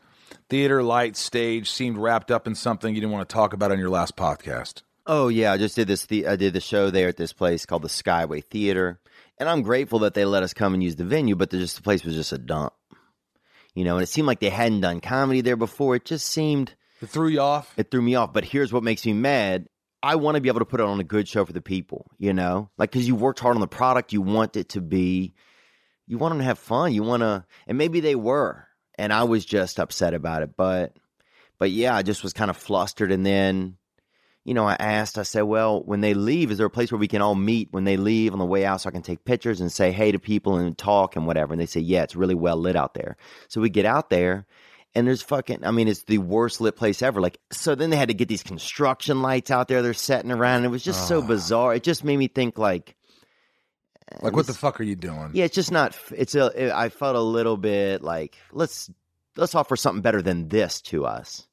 Theater, 0.51 0.83
lights, 0.83 1.21
stage 1.21 1.71
seemed 1.71 1.97
wrapped 1.99 2.31
up 2.33 2.47
in 2.49 2.55
something 2.57 2.93
you 2.95 3.01
didn't 3.01 3.13
want 3.13 3.29
to 3.29 3.33
talk 3.33 3.53
about 3.53 3.71
on 3.71 3.79
your 3.79 3.91
last 3.91 4.17
podcast. 4.17 4.83
Oh 5.07 5.29
yeah, 5.29 5.53
I 5.53 5.57
just 5.57 5.77
did 5.77 5.87
this. 5.87 6.07
The- 6.07 6.27
I 6.27 6.35
did 6.37 6.53
the 6.55 6.61
show 6.61 6.91
there 6.91 7.09
at 7.09 7.17
this 7.17 7.33
place 7.33 7.65
called 7.67 7.83
the 7.83 7.89
Skyway 7.89 8.43
Theater, 8.45 8.99
and 9.39 9.49
I'm 9.49 9.63
grateful 9.63 10.01
that 10.01 10.15
they 10.15 10.25
let 10.25 10.43
us 10.43 10.53
come 10.55 10.75
and 10.75 10.83
use 10.83 10.97
the 10.97 11.05
venue. 11.05 11.37
But 11.37 11.51
the, 11.51 11.59
just 11.59 11.77
the 11.77 11.83
place 11.83 12.05
was 12.05 12.15
just 12.15 12.33
a 12.33 12.39
dump, 12.39 12.73
you 13.75 13.85
know. 13.85 13.95
And 13.97 14.03
it 14.03 14.07
seemed 14.09 14.27
like 14.27 14.41
they 14.41 14.51
hadn't 14.51 14.81
done 14.81 15.01
comedy 15.01 15.41
there 15.43 15.57
before. 15.57 15.95
It 15.97 16.05
just 16.05 16.27
seemed 16.27 16.75
It 17.05 17.11
threw 17.11 17.29
you 17.29 17.41
off? 17.41 17.73
it 17.77 17.91
threw 17.91 18.03
me 18.03 18.15
off. 18.15 18.33
But 18.33 18.45
here's 18.45 18.73
what 18.73 18.83
makes 18.83 19.05
me 19.07 19.13
mad: 19.13 19.69
I 20.03 20.17
want 20.17 20.35
to 20.35 20.41
be 20.41 20.49
able 20.49 20.61
to 20.61 20.67
put 20.67 20.81
it 20.81 20.87
on 20.87 21.01
a 21.01 21.05
good 21.05 21.27
show 21.27 21.45
for 21.45 21.53
the 21.53 21.63
people, 21.63 22.11
you 22.19 22.35
know, 22.35 22.69
like 22.77 22.91
because 22.91 23.09
you 23.09 23.15
worked 23.15 23.41
hard 23.41 23.55
on 23.55 23.61
the 23.61 23.67
product, 23.67 24.13
you 24.13 24.21
want 24.21 24.57
it 24.57 24.71
to 24.71 24.83
be, 24.83 25.33
you 26.07 26.19
want 26.19 26.33
them 26.33 26.41
to 26.41 26.45
have 26.45 26.59
fun, 26.59 26.93
you 26.93 27.03
want 27.03 27.23
to, 27.23 27.45
and 27.67 27.79
maybe 27.79 28.01
they 28.01 28.15
were, 28.15 28.67
and 28.99 29.13
I 29.13 29.25
was 29.25 29.47
just 29.47 29.81
upset 29.81 30.13
about 30.13 30.43
it, 30.43 30.57
but, 30.59 30.95
but 31.59 31.71
yeah, 31.71 31.97
I 31.97 32.03
just 32.03 32.23
was 32.23 32.35
kind 32.35 32.51
of 32.51 32.57
flustered, 32.59 33.13
and 33.13 33.25
then 33.25 33.79
you 34.45 34.53
know, 34.53 34.67
I 34.67 34.75
asked, 34.75 35.17
I 35.17 35.23
said, 35.23 35.43
well, 35.43 35.83
when 35.83 36.03
they 36.03 36.13
leave, 36.13 36.51
is 36.51 36.59
there 36.59 36.67
a 36.67 36.71
place 36.71 36.93
where 36.93 36.99
we 36.99 37.09
can 37.09 37.23
all 37.23 37.35
meet 37.35 37.69
when 37.71 37.85
they 37.85 37.97
leave 37.97 38.35
on 38.35 38.39
the 38.39 38.45
way 38.45 38.67
out 38.67 38.83
so 38.83 38.91
I 38.91 38.93
can 38.93 39.01
take 39.01 39.25
pictures 39.25 39.63
and 39.63 39.73
say 39.73 39.91
hey 39.91 40.13
to 40.13 40.19
people 40.19 40.57
and 40.57 40.77
talk 40.77 41.17
and 41.17 41.27
whatever? 41.27 41.55
And 41.55 41.61
they 41.61 41.67
say, 41.67 41.81
yeah, 41.81 42.03
it's 42.03 42.15
really 42.15 42.35
well 42.35 42.59
lit 42.59 42.77
out 42.77 42.93
there. 42.93 43.17
So 43.49 43.63
we 43.63 43.71
get 43.71 43.87
out 43.87 44.11
there 44.11 44.47
and 44.95 45.07
there's 45.07 45.23
fucking, 45.23 45.65
I 45.65 45.71
mean, 45.71 45.89
it's 45.89 46.05
the 46.05 46.19
worst 46.19 46.61
lit 46.61 46.77
place 46.77 47.03
ever. 47.03 47.21
Like, 47.21 47.39
so 47.51 47.75
then 47.75 47.91
they 47.91 47.97
had 47.97 48.09
to 48.09 48.15
get 48.15 48.29
these 48.29 48.43
construction 48.43 49.23
lights 49.23 49.51
out 49.51 49.69
there 49.69 49.83
they're 49.83 49.95
setting 49.95 50.31
around. 50.31 50.59
And 50.59 50.67
it 50.67 50.71
was 50.71 50.85
just 50.85 51.09
so 51.09 51.23
ah. 51.23 51.27
bizarre. 51.27 51.75
It 51.75 51.83
just 51.83 52.05
made 52.05 52.17
me 52.17 52.29
think, 52.29 52.59
like, 52.59 52.97
Like, 54.21 54.37
what 54.37 54.47
the 54.47 54.55
fuck 54.55 54.81
are 54.81 54.85
you 54.85 54.97
doing? 54.97 55.31
yeah, 55.33 55.45
it's 55.45 55.55
just 55.55 55.73
not, 55.73 55.97
it's 56.11 56.35
a, 56.35 56.77
I 56.77 56.89
felt 56.89 57.17
a 57.17 57.21
little 57.21 57.57
bit 57.57 58.03
like, 58.03 58.39
let's, 58.53 58.91
let's 59.37 59.55
offer 59.55 59.77
something 59.77 60.03
better 60.03 60.23
than 60.23 60.49
this 60.49 60.81
to 60.83 61.07
us 61.07 61.47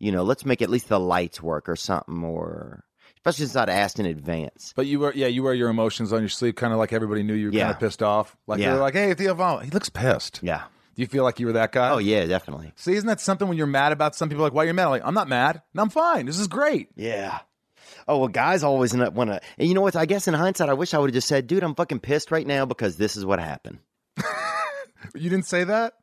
you 0.00 0.10
know, 0.10 0.24
let's 0.24 0.44
make 0.44 0.62
at 0.62 0.70
least 0.70 0.88
the 0.88 0.98
lights 0.98 1.40
work 1.40 1.68
or 1.68 1.76
something, 1.76 2.24
or 2.24 2.84
especially 3.18 3.44
since 3.44 3.56
I'd 3.56 3.68
asked 3.68 4.00
in 4.00 4.06
advance. 4.06 4.72
But 4.74 4.86
you 4.86 4.98
were, 4.98 5.12
yeah, 5.14 5.26
you 5.28 5.42
wear 5.42 5.54
your 5.54 5.68
emotions 5.68 6.12
on 6.12 6.20
your 6.20 6.30
sleeve, 6.30 6.56
kind 6.56 6.72
of 6.72 6.78
like 6.78 6.92
everybody 6.92 7.22
knew 7.22 7.34
you 7.34 7.48
were 7.48 7.52
Yeah. 7.52 7.64
kind 7.64 7.74
of 7.74 7.80
pissed 7.80 8.02
off. 8.02 8.36
Like 8.46 8.58
Yeah. 8.58 8.72
they're 8.72 8.80
like, 8.80 8.94
"Hey, 8.94 9.14
Theo 9.14 9.34
Von, 9.34 9.62
he 9.62 9.70
looks 9.70 9.90
pissed." 9.90 10.40
Yeah. 10.42 10.64
Do 10.94 11.02
you 11.02 11.06
feel 11.06 11.24
like 11.24 11.40
you 11.40 11.46
were 11.46 11.52
that 11.52 11.72
guy? 11.72 11.90
Oh 11.90 11.98
yeah, 11.98 12.26
definitely. 12.26 12.72
See, 12.76 12.94
isn't 12.94 13.06
that 13.06 13.20
something 13.20 13.48
when 13.48 13.56
you're 13.56 13.66
mad 13.66 13.92
about 13.92 14.14
some 14.14 14.28
people? 14.28 14.44
Like, 14.44 14.52
why 14.52 14.64
are 14.64 14.66
you 14.66 14.74
mad? 14.74 14.84
I'm 14.84 14.90
like, 14.90 15.02
I'm 15.04 15.14
not 15.14 15.28
mad. 15.28 15.62
No, 15.74 15.82
I'm 15.82 15.90
fine. 15.90 16.26
This 16.26 16.38
is 16.38 16.48
great. 16.48 16.88
Yeah. 16.96 17.38
Oh 18.08 18.18
well, 18.18 18.28
guys 18.28 18.62
always 18.62 18.94
want 18.94 19.30
to. 19.30 19.40
And 19.58 19.68
you 19.68 19.74
know 19.74 19.80
what? 19.80 19.96
I 19.96 20.06
guess 20.06 20.28
in 20.28 20.34
hindsight, 20.34 20.68
I 20.68 20.74
wish 20.74 20.94
I 20.94 20.98
would 20.98 21.10
have 21.10 21.14
just 21.14 21.28
said, 21.28 21.46
"Dude, 21.46 21.62
I'm 21.62 21.74
fucking 21.74 22.00
pissed 22.00 22.30
right 22.30 22.46
now 22.46 22.66
because 22.66 22.96
this 22.96 23.16
is 23.16 23.24
what 23.24 23.38
happened." 23.40 23.78
You 25.14 25.30
didn't 25.30 25.46
say 25.46 25.64
that. 25.64 25.94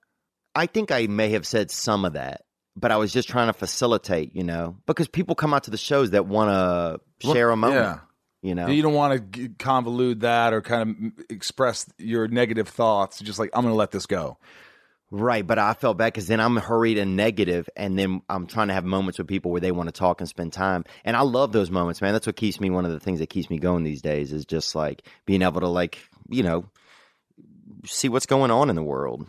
I 0.56 0.66
think 0.66 0.92
I 0.92 1.08
may 1.08 1.30
have 1.30 1.46
said 1.46 1.70
some 1.70 2.04
of 2.04 2.14
that, 2.14 2.46
but 2.76 2.92
I 2.92 2.98
was 2.98 3.14
just 3.14 3.30
trying 3.30 3.48
to 3.48 3.54
facilitate, 3.54 4.36
you 4.36 4.44
know, 4.44 4.76
because 4.86 5.08
people 5.08 5.36
come 5.36 5.54
out 5.54 5.66
to 5.66 5.72
the 5.72 5.78
shows 5.78 6.12
that 6.12 6.26
want 6.26 6.50
to 7.22 7.32
share 7.32 7.52
a 7.52 7.56
moment. 7.56 7.82
Yeah. 7.82 8.00
You 8.42 8.56
know. 8.56 8.68
You 8.68 8.82
don't 8.82 8.94
want 8.94 9.34
to 9.34 9.50
convolute 9.50 10.22
that 10.22 10.54
or 10.54 10.62
kind 10.62 11.14
of 11.20 11.26
express 11.30 11.86
your 11.98 12.28
negative 12.28 12.68
thoughts. 12.68 13.20
Just 13.20 13.40
like, 13.40 13.50
I'm 13.54 13.62
going 13.64 13.74
to 13.74 13.78
let 13.78 13.92
this 13.92 14.06
go. 14.06 14.38
Right, 15.10 15.48
but 15.48 15.58
I 15.58 15.74
felt 15.74 15.98
bad 15.98 16.08
because 16.08 16.28
then 16.28 16.42
I'm 16.42 16.58
hurried 16.58 16.98
and 16.98 17.16
negative, 17.16 17.70
and 17.78 17.98
then 17.98 18.22
I'm 18.28 18.46
trying 18.46 18.68
to 18.68 18.74
have 18.74 18.84
moments 18.84 19.18
with 19.18 19.28
people 19.28 19.52
where 19.52 19.62
they 19.62 19.72
want 19.72 19.88
to 19.88 19.94
talk 19.94 20.20
and 20.20 20.28
spend 20.28 20.52
time. 20.52 20.84
And 21.06 21.16
I 21.16 21.22
love 21.22 21.54
those 21.54 21.72
moments, 21.72 22.02
man. 22.02 22.12
That's 22.12 22.28
what 22.28 22.36
keeps 22.36 22.60
me. 22.60 22.70
One 22.70 22.84
of 22.84 22.92
the 22.92 23.00
things 23.00 23.20
that 23.20 23.30
keeps 23.30 23.50
me 23.50 23.58
going 23.58 23.86
these 23.86 24.02
days 24.02 24.34
is 24.34 24.46
just 24.46 24.76
like 24.76 25.04
being 25.26 25.44
able 25.44 25.62
to, 25.62 25.68
like, 25.70 25.98
you 26.30 26.44
know, 26.44 26.66
see 27.86 28.10
what's 28.10 28.26
going 28.26 28.52
on 28.52 28.70
in 28.70 28.76
the 28.76 28.84
world, 28.84 29.26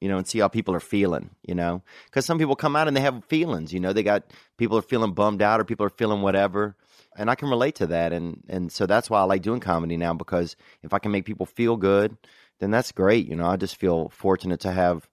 you 0.00 0.08
know, 0.08 0.16
and 0.16 0.26
see 0.26 0.38
how 0.38 0.48
people 0.48 0.74
are 0.74 0.80
feeling, 0.80 1.28
you 1.46 1.54
know, 1.54 1.82
because 2.06 2.24
some 2.24 2.38
people 2.38 2.56
come 2.56 2.74
out 2.74 2.88
and 2.88 2.96
they 2.96 3.02
have 3.02 3.22
feelings, 3.26 3.74
you 3.74 3.80
know, 3.80 3.92
they 3.92 4.02
got 4.02 4.32
people 4.56 4.78
are 4.78 4.82
feeling 4.82 5.12
bummed 5.12 5.42
out 5.42 5.60
or 5.60 5.64
people 5.64 5.84
are 5.84 5.90
feeling 5.90 6.22
whatever. 6.22 6.76
And 7.16 7.28
I 7.28 7.34
can 7.34 7.50
relate 7.50 7.74
to 7.76 7.88
that, 7.88 8.12
and 8.12 8.42
and 8.48 8.72
so 8.72 8.86
that's 8.86 9.10
why 9.10 9.20
I 9.20 9.24
like 9.24 9.42
doing 9.42 9.60
comedy 9.60 9.96
now 9.98 10.14
because 10.14 10.56
if 10.82 10.94
I 10.94 11.00
can 11.00 11.10
make 11.10 11.24
people 11.26 11.44
feel 11.44 11.76
good, 11.76 12.16
then 12.60 12.70
that's 12.70 12.92
great. 12.92 13.26
You 13.26 13.34
know, 13.34 13.46
I 13.46 13.56
just 13.56 13.76
feel 13.76 14.08
fortunate 14.10 14.60
to 14.60 14.72
have 14.72 15.09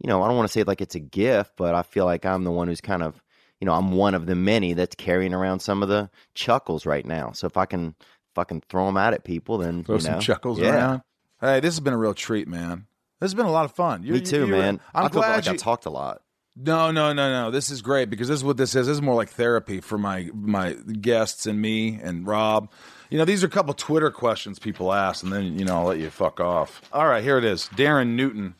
you 0.00 0.08
know, 0.08 0.22
I 0.22 0.28
don't 0.28 0.36
want 0.36 0.48
to 0.48 0.52
say 0.52 0.62
like 0.62 0.80
it's 0.80 0.94
a 0.94 1.00
gift, 1.00 1.52
but 1.56 1.74
I 1.74 1.82
feel 1.82 2.04
like 2.04 2.24
I'm 2.26 2.44
the 2.44 2.50
one 2.52 2.68
who's 2.68 2.80
kind 2.80 3.02
of, 3.02 3.22
you 3.60 3.66
know, 3.66 3.72
I'm 3.72 3.92
one 3.92 4.14
of 4.14 4.26
the 4.26 4.34
many 4.34 4.72
that's 4.74 4.94
carrying 4.94 5.34
around 5.34 5.60
some 5.60 5.82
of 5.82 5.88
the 5.88 6.10
chuckles 6.34 6.86
right 6.86 7.04
now. 7.04 7.32
So 7.32 7.46
if 7.46 7.56
I 7.56 7.66
can 7.66 7.94
fucking 8.34 8.62
throw 8.68 8.86
them 8.86 8.96
out 8.96 9.14
at 9.14 9.24
people, 9.24 9.58
then 9.58 9.82
Throw 9.84 9.96
you 9.96 10.00
some 10.02 10.14
know, 10.14 10.20
chuckles 10.20 10.58
yeah. 10.60 10.74
around. 10.74 11.02
Hey, 11.40 11.60
this 11.60 11.74
has 11.74 11.80
been 11.80 11.92
a 11.94 11.98
real 11.98 12.14
treat, 12.14 12.46
man. 12.48 12.86
This 13.20 13.26
has 13.30 13.34
been 13.34 13.46
a 13.46 13.50
lot 13.50 13.64
of 13.64 13.72
fun. 13.72 14.02
You- 14.04 14.12
Me 14.14 14.20
too, 14.20 14.46
you- 14.46 14.52
man. 14.52 14.80
I'm 14.94 15.06
I 15.06 15.08
feel 15.08 15.20
glad 15.20 15.36
like 15.36 15.46
you, 15.46 15.52
I 15.52 15.56
talked 15.56 15.86
a 15.86 15.90
lot. 15.90 16.22
No, 16.60 16.90
no, 16.90 17.12
no, 17.12 17.30
no. 17.30 17.50
This 17.52 17.70
is 17.70 17.82
great 17.82 18.10
because 18.10 18.26
this 18.26 18.38
is 18.38 18.44
what 18.44 18.56
this 18.56 18.70
is. 18.74 18.88
This 18.88 18.94
is 18.94 19.02
more 19.02 19.14
like 19.14 19.28
therapy 19.28 19.80
for 19.80 19.96
my 19.96 20.28
my 20.34 20.72
guests 20.72 21.46
and 21.46 21.60
me 21.62 22.00
and 22.02 22.26
Rob. 22.26 22.68
You 23.10 23.18
know, 23.18 23.24
these 23.24 23.44
are 23.44 23.46
a 23.46 23.50
couple 23.50 23.72
Twitter 23.74 24.10
questions 24.10 24.58
people 24.58 24.92
ask, 24.92 25.22
and 25.22 25.32
then 25.32 25.56
you 25.56 25.64
know 25.64 25.78
I'll 25.78 25.84
let 25.84 25.98
you 26.00 26.10
fuck 26.10 26.40
off. 26.40 26.82
All 26.92 27.06
right, 27.06 27.22
here 27.22 27.38
it 27.38 27.44
is. 27.44 27.68
Darren 27.76 28.16
Newton 28.16 28.56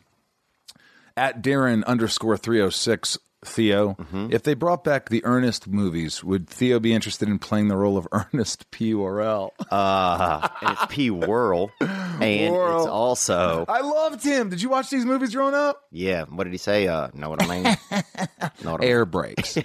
at 1.19 1.43
Darren 1.43 1.83
underscore 1.85 2.37
three 2.37 2.61
oh 2.61 2.69
six. 2.69 3.17
Theo, 3.45 3.95
if 4.29 4.43
they 4.43 4.53
brought 4.53 4.83
back 4.83 5.07
the 5.07 5.23
Ernest 5.23 5.65
movies, 5.65 6.21
would 6.21 6.49
Theo 6.49 6.77
be 6.77 6.91
interested 6.91 7.29
in 7.29 7.39
playing 7.39 7.69
the 7.69 7.77
role 7.77 7.95
of 7.97 8.05
Ernest 8.11 8.69
P. 8.69 8.93
Worrell? 8.93 9.53
Uh, 9.71 10.45
it's 10.61 10.85
P 10.89 11.09
Whirl, 11.09 11.71
and 11.79 12.53
it's 12.53 12.85
also 12.85 13.63
I 13.69 13.79
loved 13.79 14.25
him. 14.25 14.49
Did 14.49 14.61
you 14.61 14.67
watch 14.67 14.89
these 14.89 15.05
movies 15.05 15.33
growing 15.33 15.53
up? 15.55 15.81
yeah. 15.89 16.25
What 16.25 16.43
did 16.43 16.51
he 16.51 16.57
say? 16.57 16.89
Uh, 16.89 17.07
know 17.13 17.29
what 17.29 17.41
I 17.41 17.47
mean? 17.47 17.63
know 18.61 18.71
what 18.73 18.81
I 18.81 18.83
mean? 18.83 18.89
Air 18.89 19.05
brakes. 19.05 19.55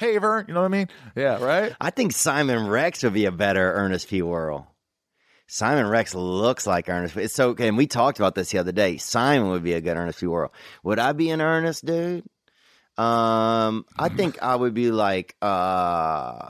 Haver, 0.00 0.44
you 0.48 0.54
know 0.54 0.62
what 0.62 0.66
I 0.66 0.68
mean? 0.68 0.88
Yeah, 1.14 1.40
right? 1.40 1.76
I 1.80 1.90
think 1.90 2.10
Simon 2.10 2.66
Rex 2.66 3.04
would 3.04 3.12
be 3.14 3.26
a 3.26 3.30
better 3.32 3.72
Ernest 3.72 4.08
P. 4.08 4.20
Whirl. 4.20 4.66
Simon 5.52 5.86
Rex 5.86 6.14
looks 6.14 6.66
like 6.66 6.88
Ernest. 6.88 7.14
It's 7.18 7.34
so, 7.34 7.54
and 7.58 7.76
we 7.76 7.86
talked 7.86 8.18
about 8.18 8.34
this 8.34 8.52
the 8.52 8.58
other 8.58 8.72
day. 8.72 8.96
Simon 8.96 9.50
would 9.50 9.62
be 9.62 9.74
a 9.74 9.82
good 9.82 9.98
Ernest 9.98 10.20
P. 10.20 10.26
Whirl. 10.26 10.50
Would 10.82 10.98
I 10.98 11.12
be 11.12 11.28
an 11.28 11.42
Ernest 11.42 11.84
dude? 11.84 12.24
Um, 12.96 13.84
I 13.98 14.08
think 14.16 14.42
I 14.42 14.56
would 14.56 14.72
be 14.72 14.90
like, 14.90 15.36
uh, 15.42 16.48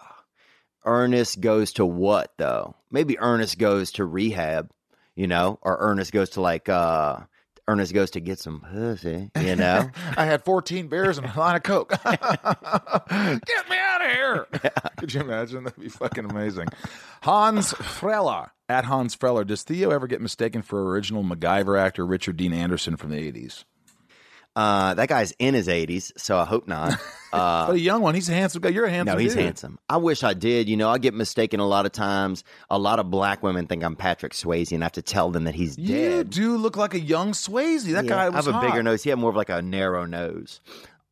Ernest 0.85 1.41
goes 1.41 1.73
to 1.75 1.85
what 1.85 2.31
though? 2.39 2.77
Maybe 2.93 3.19
Ernest 3.19 3.59
goes 3.59 3.91
to 3.93 4.05
rehab, 4.05 4.71
you 5.17 5.27
know, 5.27 5.59
or 5.63 5.79
Ernest 5.81 6.13
goes 6.13 6.31
to 6.31 6.41
like, 6.41 6.69
uh, 6.69 7.19
Ernest 7.67 7.93
goes 7.95 8.13
to 8.13 8.21
get 8.21 8.39
some 8.39 8.61
pussy, 8.61 9.33
you 9.41 9.57
know? 9.57 9.91
I 10.17 10.27
had 10.27 10.45
14 10.45 10.87
beers 10.87 11.19
and 11.19 11.27
a 11.27 11.37
line 11.37 11.57
of 11.57 11.65
Coke. 11.65 11.91
Get 12.05 12.05
me 13.69 13.77
out 13.79 14.05
of 14.05 14.13
here. 14.13 14.47
Could 14.99 15.13
you 15.13 15.23
imagine? 15.23 15.65
That'd 15.65 15.81
be 15.81 15.89
fucking 15.89 16.25
amazing. 16.25 16.69
Hans 17.21 17.73
Freller. 17.73 18.53
At 18.73 18.87
Hans 18.87 19.15
Freller. 19.15 19.45
Does 19.45 19.63
Theo 19.63 19.91
ever 19.91 20.07
get 20.07 20.23
mistaken 20.23 20.63
for 20.63 20.91
original 20.91 21.23
MacGyver 21.23 21.79
actor 21.79 22.07
Richard 22.07 22.39
Dean 22.39 22.55
Anderson 22.55 22.97
from 22.97 23.11
the 23.11 23.17
80s? 23.33 23.65
Uh, 24.57 24.95
that 24.95 25.09
guy's 25.09 25.33
in 25.39 25.53
his 25.55 25.69
80s, 25.69 26.13
so 26.19 26.39
I 26.39 26.45
hope 26.45 26.67
not. 26.67 26.95
Uh, 27.33 27.67
But 27.69 27.77
a 27.77 27.81
young 27.81 28.01
one. 28.03 28.15
He's 28.15 28.29
a 28.29 28.35
handsome 28.35 28.61
guy. 28.63 28.71
You're 28.71 28.85
a 28.87 28.91
handsome 28.91 29.15
no, 29.17 29.19
he's 29.21 29.35
dude. 29.35 29.45
handsome. 29.45 29.79
I 29.89 29.97
wish 29.99 30.23
I 30.25 30.35
did. 30.35 30.69
You 30.71 30.77
know, 30.77 30.89
I 30.91 30.99
get 30.99 31.13
mistaken 31.15 31.61
a 31.61 31.67
lot 31.67 31.87
of 31.87 31.93
times. 31.93 32.45
A 32.71 32.79
lot 32.79 32.99
of 32.99 33.11
black 33.11 33.43
women 33.43 33.67
think 33.67 33.83
I'm 33.85 33.95
Patrick 33.97 34.33
Swayze, 34.33 34.73
and 34.73 34.83
I 34.83 34.87
have 34.87 34.93
to 34.93 35.03
tell 35.03 35.31
them 35.31 35.45
that 35.45 35.55
he's 35.55 35.77
You 35.79 35.89
dead. 35.89 36.35
You 36.37 36.43
do 36.43 36.57
look 36.59 36.77
like 36.79 36.95
a 36.95 37.01
young 37.01 37.33
Swayze. 37.33 37.85
That 37.93 38.05
Yeah, 38.05 38.11
guy 38.11 38.27
I 38.27 38.31
have 38.33 38.47
a 38.49 38.61
bigger 38.61 38.83
nose. 38.83 39.03
He 39.03 39.11
had 39.11 39.19
more 39.19 39.31
of 39.31 39.37
like 39.37 39.49
a 39.51 39.61
narrow 39.63 40.05
nose. 40.07 40.61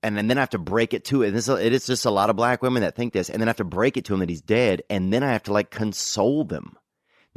And 0.03 0.16
then, 0.16 0.28
then 0.28 0.39
I 0.39 0.41
have 0.41 0.51
to 0.51 0.59
break 0.59 0.95
it 0.95 1.05
to 1.07 1.23
it. 1.23 1.31
This, 1.32 1.47
it 1.49 1.73
is 1.74 1.87
just 1.87 2.07
a 2.07 2.11
lot 2.11 2.31
of 2.31 2.37
black 2.37 2.62
women 2.62 2.81
that 2.82 2.97
think 2.97 3.12
this. 3.12 3.28
And 3.28 3.41
then 3.41 3.49
I 3.49 3.51
have 3.51 3.57
to 3.59 3.65
break 3.65 3.97
it 3.99 4.07
to 4.07 4.15
him 4.15 4.20
that 4.20 4.31
he's 4.31 4.41
dead. 4.41 4.82
And 4.89 5.12
then 5.12 5.23
I 5.23 5.32
have 5.32 5.43
to 5.45 5.53
like 5.53 5.70
console 5.70 6.45
them 6.45 6.77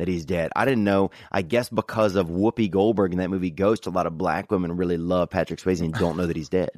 that 0.03 0.11
he's 0.11 0.25
dead. 0.25 0.51
I 0.53 0.65
didn't 0.65 0.83
know. 0.83 1.11
I 1.31 1.41
guess 1.41 1.69
because 1.69 2.15
of 2.15 2.27
Whoopi 2.27 2.69
Goldberg 2.69 3.13
in 3.13 3.19
that 3.19 3.29
movie 3.29 3.51
Ghost, 3.51 3.87
a 3.87 3.89
lot 3.89 4.05
of 4.05 4.17
black 4.17 4.51
women 4.51 4.75
really 4.75 4.97
love 4.97 5.29
Patrick 5.29 5.61
Swayze 5.61 5.79
and 5.79 5.93
don't 5.93 6.17
know 6.17 6.27
that 6.27 6.35
he's 6.35 6.49
dead. 6.49 6.71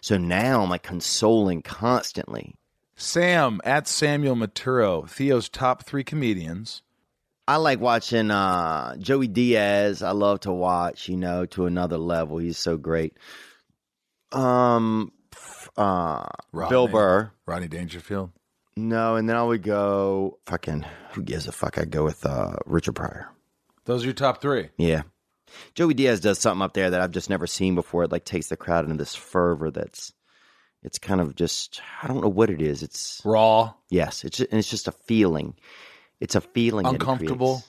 So 0.00 0.18
now 0.18 0.62
I'm 0.62 0.70
like 0.70 0.82
consoling 0.82 1.62
constantly. 1.62 2.56
Sam 2.96 3.60
at 3.64 3.86
Samuel 3.86 4.34
Maturo. 4.34 5.08
Theo's 5.08 5.48
top 5.48 5.84
three 5.84 6.02
comedians. 6.02 6.82
I 7.46 7.56
like 7.56 7.78
watching 7.78 8.32
uh, 8.32 8.96
Joey 8.96 9.28
Diaz. 9.28 10.02
I 10.02 10.10
love 10.10 10.40
to 10.40 10.52
watch, 10.52 11.08
you 11.08 11.16
know, 11.16 11.46
to 11.46 11.66
another 11.66 11.98
level. 11.98 12.38
He's 12.38 12.58
so 12.58 12.76
great. 12.76 13.16
Um, 14.32 15.12
uh, 15.76 16.26
Bill 16.52 16.88
Burr. 16.88 17.30
Rodney 17.46 17.68
Dangerfield. 17.68 18.30
No, 18.76 19.16
and 19.16 19.28
then 19.28 19.36
I 19.36 19.42
would 19.42 19.62
go 19.62 20.38
fucking 20.46 20.84
who 21.10 21.22
gives 21.22 21.46
a 21.46 21.52
fuck? 21.52 21.78
I'd 21.78 21.90
go 21.90 22.04
with 22.04 22.24
uh, 22.24 22.56
Richard 22.66 22.94
Pryor. 22.94 23.28
Those 23.84 24.02
are 24.02 24.06
your 24.06 24.14
top 24.14 24.40
three. 24.40 24.70
Yeah. 24.76 25.02
Joey 25.74 25.94
Diaz 25.94 26.20
does 26.20 26.38
something 26.38 26.62
up 26.62 26.72
there 26.72 26.90
that 26.90 27.00
I've 27.00 27.10
just 27.10 27.28
never 27.28 27.46
seen 27.46 27.74
before. 27.74 28.04
It 28.04 28.12
like 28.12 28.24
takes 28.24 28.48
the 28.48 28.56
crowd 28.56 28.84
into 28.84 28.96
this 28.96 29.14
fervor 29.14 29.70
that's 29.70 30.12
it's 30.82 30.98
kind 30.98 31.20
of 31.20 31.34
just 31.34 31.80
I 32.02 32.08
don't 32.08 32.22
know 32.22 32.28
what 32.28 32.50
it 32.50 32.62
is. 32.62 32.82
It's 32.82 33.20
Raw, 33.24 33.74
yes, 33.90 34.24
it's 34.24 34.40
and 34.40 34.54
it's 34.54 34.70
just 34.70 34.88
a 34.88 34.92
feeling. 34.92 35.54
It's 36.20 36.34
a 36.34 36.40
feeling 36.40 36.86
it 36.86 36.90
uncomfortable, 36.90 37.62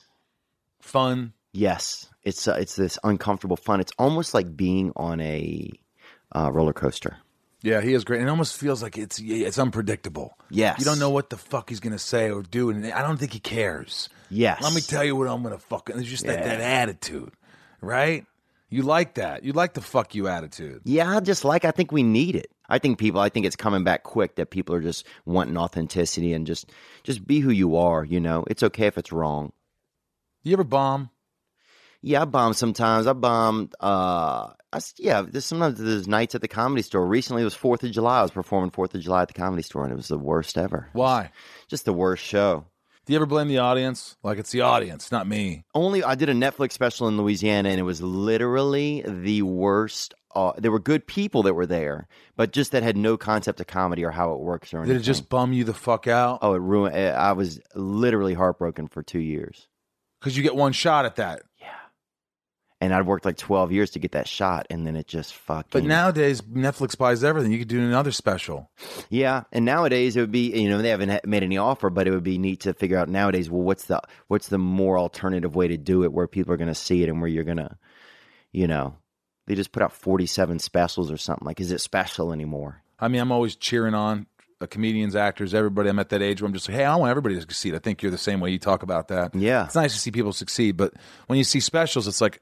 fun. 0.80 1.32
Yes, 1.52 2.08
it's 2.22 2.48
uh, 2.48 2.56
it's 2.58 2.76
this 2.76 2.98
uncomfortable 3.04 3.56
fun. 3.56 3.80
It's 3.80 3.92
almost 3.98 4.34
like 4.34 4.56
being 4.56 4.92
on 4.96 5.20
a 5.20 5.70
uh, 6.32 6.50
roller 6.52 6.72
coaster. 6.72 7.18
Yeah, 7.64 7.80
he 7.80 7.94
is 7.94 8.04
great. 8.04 8.20
And 8.20 8.28
it 8.28 8.30
almost 8.30 8.58
feels 8.58 8.82
like 8.82 8.98
it's 8.98 9.18
it's 9.18 9.58
unpredictable. 9.58 10.36
Yes. 10.50 10.78
You 10.78 10.84
don't 10.84 10.98
know 10.98 11.08
what 11.08 11.30
the 11.30 11.38
fuck 11.38 11.70
he's 11.70 11.80
gonna 11.80 11.98
say 11.98 12.30
or 12.30 12.42
do, 12.42 12.68
and 12.68 12.84
I 12.92 13.00
don't 13.02 13.16
think 13.16 13.32
he 13.32 13.40
cares. 13.40 14.10
Yes. 14.28 14.62
Let 14.62 14.74
me 14.74 14.82
tell 14.82 15.02
you 15.02 15.16
what 15.16 15.28
I'm 15.28 15.42
gonna 15.42 15.58
fucking. 15.58 15.98
It's 15.98 16.06
just 16.08 16.26
that, 16.26 16.40
Yeah. 16.40 16.56
that 16.56 16.60
attitude, 16.60 17.32
right? 17.80 18.26
You 18.68 18.82
like 18.82 19.14
that. 19.14 19.44
You 19.44 19.52
like 19.52 19.72
the 19.72 19.80
fuck 19.80 20.14
you 20.14 20.28
attitude. 20.28 20.82
Yeah, 20.84 21.16
I 21.16 21.20
just 21.20 21.42
like 21.42 21.64
I 21.64 21.70
think 21.70 21.90
we 21.90 22.02
need 22.02 22.36
it. 22.36 22.50
I 22.68 22.78
think 22.78 22.98
people 22.98 23.20
I 23.20 23.30
think 23.30 23.46
it's 23.46 23.56
coming 23.56 23.82
back 23.82 24.02
quick 24.02 24.34
that 24.36 24.50
people 24.50 24.74
are 24.74 24.82
just 24.82 25.06
wanting 25.24 25.56
authenticity 25.56 26.34
and 26.34 26.46
just 26.46 26.70
just 27.02 27.26
be 27.26 27.40
who 27.40 27.50
you 27.50 27.76
are, 27.76 28.04
you 28.04 28.20
know. 28.20 28.44
It's 28.48 28.62
okay 28.62 28.86
if 28.88 28.98
it's 28.98 29.10
wrong. 29.12 29.52
You 30.42 30.52
ever 30.52 30.64
bomb? 30.64 31.08
Yeah, 32.02 32.20
I 32.22 32.24
bomb 32.26 32.52
sometimes. 32.52 33.06
I 33.06 33.14
bombed 33.14 33.74
uh 33.80 34.50
I, 34.74 34.80
yeah, 34.98 35.22
there's 35.22 35.44
sometimes 35.44 35.78
there's 35.78 36.08
nights 36.08 36.34
at 36.34 36.40
the 36.40 36.48
comedy 36.48 36.82
store. 36.82 37.06
Recently 37.06 37.42
it 37.42 37.46
was 37.46 37.54
4th 37.54 37.82
of 37.84 37.92
July. 37.92 38.18
I 38.18 38.22
was 38.22 38.30
performing 38.32 38.70
4th 38.70 38.94
of 38.94 39.00
July 39.02 39.22
at 39.22 39.28
the 39.28 39.34
comedy 39.34 39.62
store 39.62 39.84
and 39.84 39.92
it 39.92 39.96
was 39.96 40.08
the 40.08 40.18
worst 40.18 40.58
ever. 40.58 40.88
Why? 40.92 41.30
Just 41.68 41.84
the 41.84 41.92
worst 41.92 42.24
show. 42.24 42.66
Do 43.06 43.12
you 43.12 43.18
ever 43.18 43.26
blame 43.26 43.48
the 43.48 43.58
audience? 43.58 44.16
Like 44.22 44.38
it's 44.38 44.50
the 44.50 44.62
audience, 44.62 45.12
not 45.12 45.26
me. 45.28 45.64
Only 45.74 46.02
I 46.02 46.14
did 46.14 46.30
a 46.30 46.34
Netflix 46.34 46.72
special 46.72 47.06
in 47.06 47.18
Louisiana, 47.18 47.68
and 47.68 47.78
it 47.78 47.82
was 47.82 48.00
literally 48.00 49.04
the 49.06 49.42
worst. 49.42 50.14
Uh, 50.34 50.52
there 50.56 50.72
were 50.72 50.80
good 50.80 51.06
people 51.06 51.42
that 51.44 51.52
were 51.54 51.66
there, 51.66 52.08
but 52.34 52.50
just 52.52 52.72
that 52.72 52.82
had 52.82 52.96
no 52.96 53.16
concept 53.18 53.60
of 53.60 53.66
comedy 53.66 54.02
or 54.04 54.10
how 54.10 54.32
it 54.32 54.40
works 54.40 54.72
or 54.72 54.78
Did 54.78 54.84
anything. 54.84 54.96
it 55.02 55.04
just 55.04 55.28
bum 55.28 55.52
you 55.52 55.64
the 55.64 55.74
fuck 55.74 56.08
out? 56.08 56.38
Oh, 56.42 56.54
it 56.54 56.60
ruined. 56.62 56.96
I 56.96 57.32
was 57.32 57.60
literally 57.74 58.34
heartbroken 58.34 58.88
for 58.88 59.02
two 59.02 59.20
years, 59.20 59.68
Because 60.20 60.34
you 60.36 60.42
get 60.42 60.56
one 60.56 60.72
shot 60.72 61.04
at 61.04 61.16
that. 61.16 61.42
And 62.84 62.94
I'd 62.94 63.06
worked 63.06 63.24
like 63.24 63.38
twelve 63.38 63.72
years 63.72 63.90
to 63.92 63.98
get 63.98 64.12
that 64.12 64.28
shot, 64.28 64.66
and 64.68 64.86
then 64.86 64.94
it 64.94 65.06
just 65.06 65.34
fucking. 65.34 65.70
But 65.70 65.84
nowadays, 65.84 66.42
Netflix 66.42 66.98
buys 66.98 67.24
everything. 67.24 67.50
You 67.50 67.58
could 67.58 67.68
do 67.68 67.80
another 67.80 68.12
special. 68.12 68.70
yeah, 69.08 69.44
and 69.52 69.64
nowadays 69.64 70.16
it 70.16 70.20
would 70.20 70.30
be 70.30 70.52
you 70.60 70.68
know 70.68 70.82
they 70.82 70.90
haven't 70.90 71.26
made 71.26 71.42
any 71.42 71.56
offer, 71.56 71.88
but 71.88 72.06
it 72.06 72.10
would 72.10 72.22
be 72.22 72.36
neat 72.36 72.60
to 72.60 72.74
figure 72.74 72.98
out 72.98 73.08
nowadays. 73.08 73.48
Well, 73.50 73.62
what's 73.62 73.86
the 73.86 74.02
what's 74.28 74.48
the 74.48 74.58
more 74.58 74.98
alternative 74.98 75.56
way 75.56 75.68
to 75.68 75.78
do 75.78 76.04
it 76.04 76.12
where 76.12 76.28
people 76.28 76.52
are 76.52 76.58
going 76.58 76.68
to 76.68 76.74
see 76.74 77.02
it 77.02 77.08
and 77.08 77.22
where 77.22 77.30
you're 77.30 77.44
gonna, 77.44 77.78
you 78.52 78.66
know, 78.66 78.96
they 79.46 79.54
just 79.54 79.72
put 79.72 79.82
out 79.82 79.92
forty 79.92 80.26
seven 80.26 80.58
specials 80.58 81.10
or 81.10 81.16
something. 81.16 81.46
Like, 81.46 81.60
is 81.60 81.72
it 81.72 81.80
special 81.80 82.34
anymore? 82.34 82.82
I 83.00 83.08
mean, 83.08 83.22
I'm 83.22 83.32
always 83.32 83.56
cheering 83.56 83.94
on 83.94 84.26
uh, 84.60 84.66
comedians, 84.66 85.16
actors, 85.16 85.54
everybody. 85.54 85.88
I'm 85.88 85.98
at 85.98 86.10
that 86.10 86.20
age 86.22 86.42
where 86.42 86.46
I'm 86.46 86.52
just 86.54 86.68
like, 86.68 86.76
hey, 86.76 86.84
I 86.84 86.94
want 86.96 87.10
everybody 87.10 87.34
to 87.36 87.40
succeed. 87.40 87.74
I 87.74 87.78
think 87.78 88.02
you're 88.02 88.12
the 88.12 88.18
same 88.18 88.40
way 88.40 88.50
you 88.50 88.58
talk 88.58 88.82
about 88.82 89.08
that. 89.08 89.34
Yeah. 89.34 89.64
It's 89.64 89.74
nice 89.74 89.94
to 89.94 89.98
see 89.98 90.10
people 90.10 90.32
succeed, 90.32 90.76
but 90.76 90.92
when 91.26 91.38
you 91.38 91.44
see 91.44 91.60
specials, 91.60 92.06
it's 92.06 92.20
like, 92.20 92.40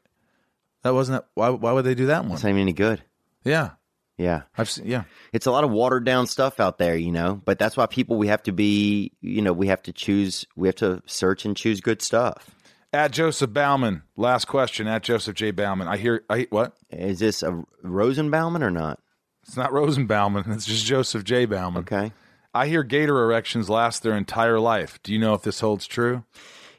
that 0.83 0.95
wasn't. 0.95 1.25
Why, 1.35 1.51
why 1.51 1.73
would 1.73 1.85
they 1.85 1.95
do 1.95 2.07
that 2.07 2.25
one? 2.25 2.33
It's 2.33 2.43
not 2.43 2.51
even 2.51 2.63
any 2.63 2.73
good. 2.73 3.03
Yeah. 3.45 3.71
Yeah. 4.19 4.43
I've 4.57 4.71
seen, 4.71 4.87
yeah. 4.87 5.05
It's 5.33 5.47
a 5.47 5.51
lot 5.51 5.65
of 5.65 5.71
watered 5.71 6.05
down 6.05 6.27
stuff 6.27 6.61
out 6.61 6.79
there, 6.79 6.97
you 6.97 7.13
know. 7.13 7.41
But 7.45 7.59
that's 7.59 7.77
why 7.77 7.87
people 7.87 8.17
we 8.17 8.29
have 8.29 8.43
to 8.45 8.53
be, 8.53 9.13
you 9.21 9.43
know, 9.43 9.53
we 9.53 9.69
have 9.69 9.83
to 9.85 9.93
choose, 9.93 10.47
we 10.55 10.69
have 10.69 10.77
to 10.77 11.03
search 11.07 11.45
and 11.45 11.57
choose 11.57 11.81
good 11.81 12.03
stuff. 12.03 12.51
At 12.93 13.11
Joseph 13.11 13.53
Bauman, 13.53 14.03
last 14.17 14.47
question. 14.47 14.87
At 14.87 15.03
Joseph 15.03 15.35
J. 15.35 15.51
Bauman, 15.51 15.89
I 15.89 15.97
hear, 15.97 16.25
I 16.29 16.47
what? 16.51 16.75
Is 16.91 17.21
this 17.21 17.43
a 17.43 17.65
Rosenbauman 17.83 18.63
or 18.63 18.71
not? 18.71 19.01
It's 19.45 19.57
not 19.57 19.71
Rosenbauman. 19.71 20.53
It's 20.55 20.67
just 20.67 20.85
Joseph 20.85 21.25
J. 21.25 21.47
Bauman. 21.47 21.83
Okay. 21.85 22.13
I 22.55 22.67
hear 22.67 22.83
gator 22.83 23.23
erections 23.23 23.71
last 23.71 24.03
their 24.03 24.15
entire 24.15 24.61
life. 24.61 25.03
Do 25.03 25.15
you 25.15 25.19
know 25.19 25.33
if 25.33 25.41
this 25.41 25.61
holds 25.61 25.87
true? 25.87 26.25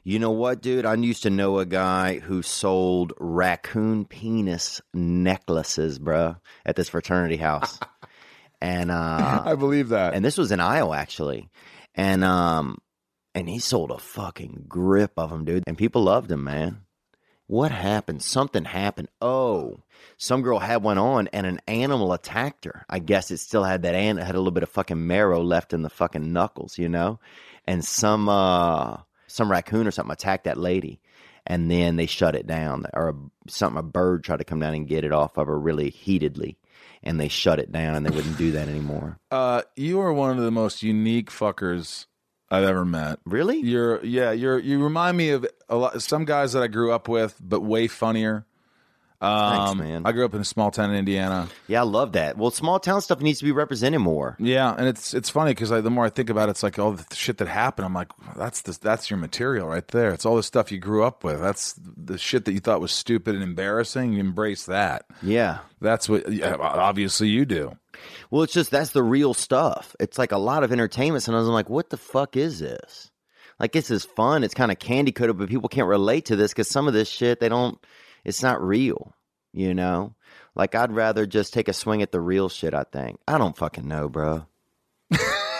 You 0.05 0.19
know 0.19 0.31
what, 0.31 0.61
dude? 0.61 0.85
I 0.85 0.95
used 0.95 1.23
to 1.23 1.29
know 1.29 1.59
a 1.59 1.65
guy 1.65 2.19
who 2.19 2.41
sold 2.41 3.13
raccoon 3.19 4.03
penis 4.03 4.81
necklaces, 4.93 5.97
bro, 5.97 6.35
at 6.65 6.75
this 6.75 6.89
fraternity 6.89 7.37
house. 7.37 7.79
and 8.61 8.91
uh 8.91 9.43
I 9.45 9.55
believe 9.55 9.89
that. 9.89 10.13
and 10.13 10.23
this 10.23 10.37
was 10.37 10.51
in 10.51 10.59
Iowa 10.59 10.97
actually. 10.97 11.49
And 11.95 12.23
um 12.23 12.79
and 13.33 13.47
he 13.47 13.59
sold 13.59 13.91
a 13.91 13.97
fucking 13.97 14.65
grip 14.67 15.13
of 15.17 15.29
them, 15.29 15.45
dude. 15.45 15.63
And 15.67 15.77
people 15.77 16.03
loved 16.03 16.29
him, 16.29 16.43
man. 16.43 16.81
What 17.47 17.71
happened? 17.71 18.21
Something 18.21 18.65
happened. 18.65 19.07
Oh, 19.21 19.83
some 20.17 20.41
girl 20.41 20.59
had 20.59 20.83
one 20.83 20.97
on 20.97 21.27
and 21.29 21.45
an 21.47 21.61
animal 21.65 22.11
attacked 22.11 22.65
her. 22.65 22.85
I 22.89 22.99
guess 22.99 23.31
it 23.31 23.37
still 23.37 23.63
had 23.63 23.83
that 23.83 23.95
and 23.95 24.19
it 24.19 24.25
had 24.25 24.35
a 24.35 24.37
little 24.37 24.51
bit 24.51 24.63
of 24.63 24.69
fucking 24.69 25.07
marrow 25.07 25.41
left 25.41 25.71
in 25.71 25.81
the 25.81 25.89
fucking 25.89 26.33
knuckles, 26.33 26.77
you 26.77 26.89
know? 26.89 27.21
And 27.65 27.85
some 27.85 28.27
uh 28.27 28.97
some 29.33 29.49
raccoon 29.49 29.87
or 29.87 29.91
something 29.91 30.13
attacked 30.13 30.43
that 30.43 30.57
lady. 30.57 30.99
And 31.45 31.69
then 31.69 31.97
they 31.97 32.05
shut 32.05 32.35
it 32.35 32.47
down. 32.47 32.85
Or 32.93 33.09
a, 33.09 33.15
something 33.49 33.79
a 33.79 33.83
bird 33.83 34.23
tried 34.23 34.37
to 34.37 34.45
come 34.45 34.59
down 34.59 34.73
and 34.73 34.87
get 34.87 35.03
it 35.03 35.11
off 35.11 35.37
of 35.37 35.47
her 35.47 35.59
really 35.59 35.89
heatedly. 35.89 36.57
And 37.01 37.19
they 37.19 37.27
shut 37.27 37.59
it 37.59 37.71
down 37.71 37.95
and 37.95 38.05
they 38.05 38.15
wouldn't 38.15 38.37
do 38.37 38.51
that 38.53 38.69
anymore. 38.69 39.19
Uh, 39.31 39.63
you 39.75 39.99
are 39.99 40.13
one 40.13 40.37
of 40.37 40.43
the 40.43 40.51
most 40.51 40.83
unique 40.83 41.31
fuckers 41.31 42.05
I've 42.51 42.65
ever 42.65 42.85
met. 42.85 43.17
Really? 43.25 43.57
You're 43.57 44.03
yeah, 44.05 44.31
you're 44.31 44.59
you 44.59 44.81
remind 44.81 45.17
me 45.17 45.31
of 45.31 45.43
a 45.67 45.75
lot 45.75 45.99
some 46.03 46.23
guys 46.23 46.53
that 46.53 46.61
I 46.61 46.67
grew 46.67 46.91
up 46.91 47.07
with, 47.07 47.35
but 47.41 47.61
way 47.61 47.87
funnier. 47.87 48.45
Um, 49.23 49.77
man. 49.77 50.01
I 50.05 50.11
grew 50.11 50.25
up 50.25 50.33
in 50.33 50.41
a 50.41 50.45
small 50.45 50.71
town 50.71 50.89
in 50.89 50.97
Indiana. 50.97 51.47
Yeah, 51.67 51.81
I 51.81 51.83
love 51.83 52.13
that. 52.13 52.37
Well, 52.37 52.51
small 52.51 52.79
town 52.79 53.01
stuff 53.01 53.21
needs 53.21 53.39
to 53.39 53.45
be 53.45 53.51
represented 53.51 54.01
more. 54.01 54.35
Yeah, 54.39 54.75
and 54.77 54.87
it's 54.87 55.13
it's 55.13 55.29
funny 55.29 55.51
because 55.51 55.69
the 55.69 55.89
more 55.89 56.05
I 56.05 56.09
think 56.09 56.29
about 56.29 56.49
it, 56.49 56.51
it's 56.51 56.63
like 56.63 56.77
all 56.77 56.91
the 56.91 57.15
shit 57.15 57.37
that 57.37 57.47
happened. 57.47 57.85
I'm 57.85 57.93
like, 57.93 58.09
that's 58.35 58.61
the, 58.61 58.77
that's 58.81 59.09
your 59.09 59.17
material 59.17 59.67
right 59.67 59.87
there. 59.87 60.11
It's 60.11 60.25
all 60.25 60.35
the 60.35 60.43
stuff 60.43 60.71
you 60.71 60.79
grew 60.79 61.03
up 61.03 61.23
with. 61.23 61.39
That's 61.39 61.73
the 61.77 62.17
shit 62.17 62.45
that 62.45 62.53
you 62.53 62.59
thought 62.59 62.81
was 62.81 62.91
stupid 62.91 63.35
and 63.35 63.43
embarrassing. 63.43 64.13
You 64.13 64.19
embrace 64.19 64.65
that. 64.65 65.05
Yeah. 65.21 65.59
That's 65.79 66.09
what 66.09 66.31
yeah, 66.31 66.55
obviously 66.59 67.29
you 67.29 67.45
do. 67.45 67.77
Well, 68.29 68.43
it's 68.43 68.53
just 68.53 68.71
that's 68.71 68.91
the 68.91 69.03
real 69.03 69.33
stuff. 69.33 69.95
It's 69.99 70.17
like 70.17 70.31
a 70.31 70.37
lot 70.37 70.63
of 70.63 70.71
entertainment. 70.71 71.23
Sometimes 71.23 71.47
I'm 71.47 71.53
like, 71.53 71.69
what 71.69 71.89
the 71.89 71.97
fuck 71.97 72.35
is 72.35 72.59
this? 72.59 73.11
Like, 73.59 73.71
this 73.71 73.91
is 73.91 74.03
fun. 74.03 74.43
It's 74.43 74.53
kind 74.53 74.71
of 74.71 74.79
candy 74.79 75.11
coated, 75.11 75.37
but 75.37 75.47
people 75.47 75.69
can't 75.69 75.87
relate 75.87 76.25
to 76.25 76.35
this 76.35 76.51
because 76.51 76.67
some 76.67 76.87
of 76.87 76.93
this 76.93 77.07
shit, 77.07 77.39
they 77.39 77.49
don't, 77.49 77.77
it's 78.23 78.43
not 78.43 78.61
real, 78.61 79.13
you 79.53 79.73
know? 79.73 80.15
Like, 80.55 80.75
I'd 80.75 80.91
rather 80.91 81.25
just 81.25 81.53
take 81.53 81.67
a 81.67 81.73
swing 81.73 82.01
at 82.01 82.11
the 82.11 82.21
real 82.21 82.49
shit, 82.49 82.73
I 82.73 82.83
think. 82.83 83.19
I 83.27 83.37
don't 83.37 83.57
fucking 83.57 83.87
know, 83.87 84.09
bro. 84.09 84.45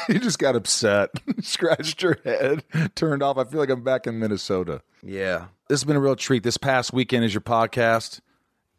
You 0.10 0.19
just 0.19 0.40
got 0.40 0.56
upset, 0.56 1.11
scratched 1.41 2.03
your 2.03 2.18
head, 2.26 2.64
turned 2.95 3.23
off. 3.23 3.38
I 3.38 3.45
feel 3.45 3.60
like 3.60 3.69
I'm 3.69 3.84
back 3.84 4.07
in 4.07 4.19
Minnesota. 4.19 4.81
Yeah. 5.02 5.45
This 5.69 5.80
has 5.80 5.85
been 5.85 5.95
a 5.95 6.02
real 6.02 6.15
treat. 6.15 6.44
This 6.44 6.57
past 6.57 6.91
weekend 6.94 7.23
is 7.23 7.34
your 7.34 7.41
podcast. 7.41 8.19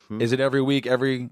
Hmm. 0.08 0.20
Is 0.20 0.32
it 0.32 0.40
every 0.40 0.60
week? 0.60 0.86
Every 0.86 1.30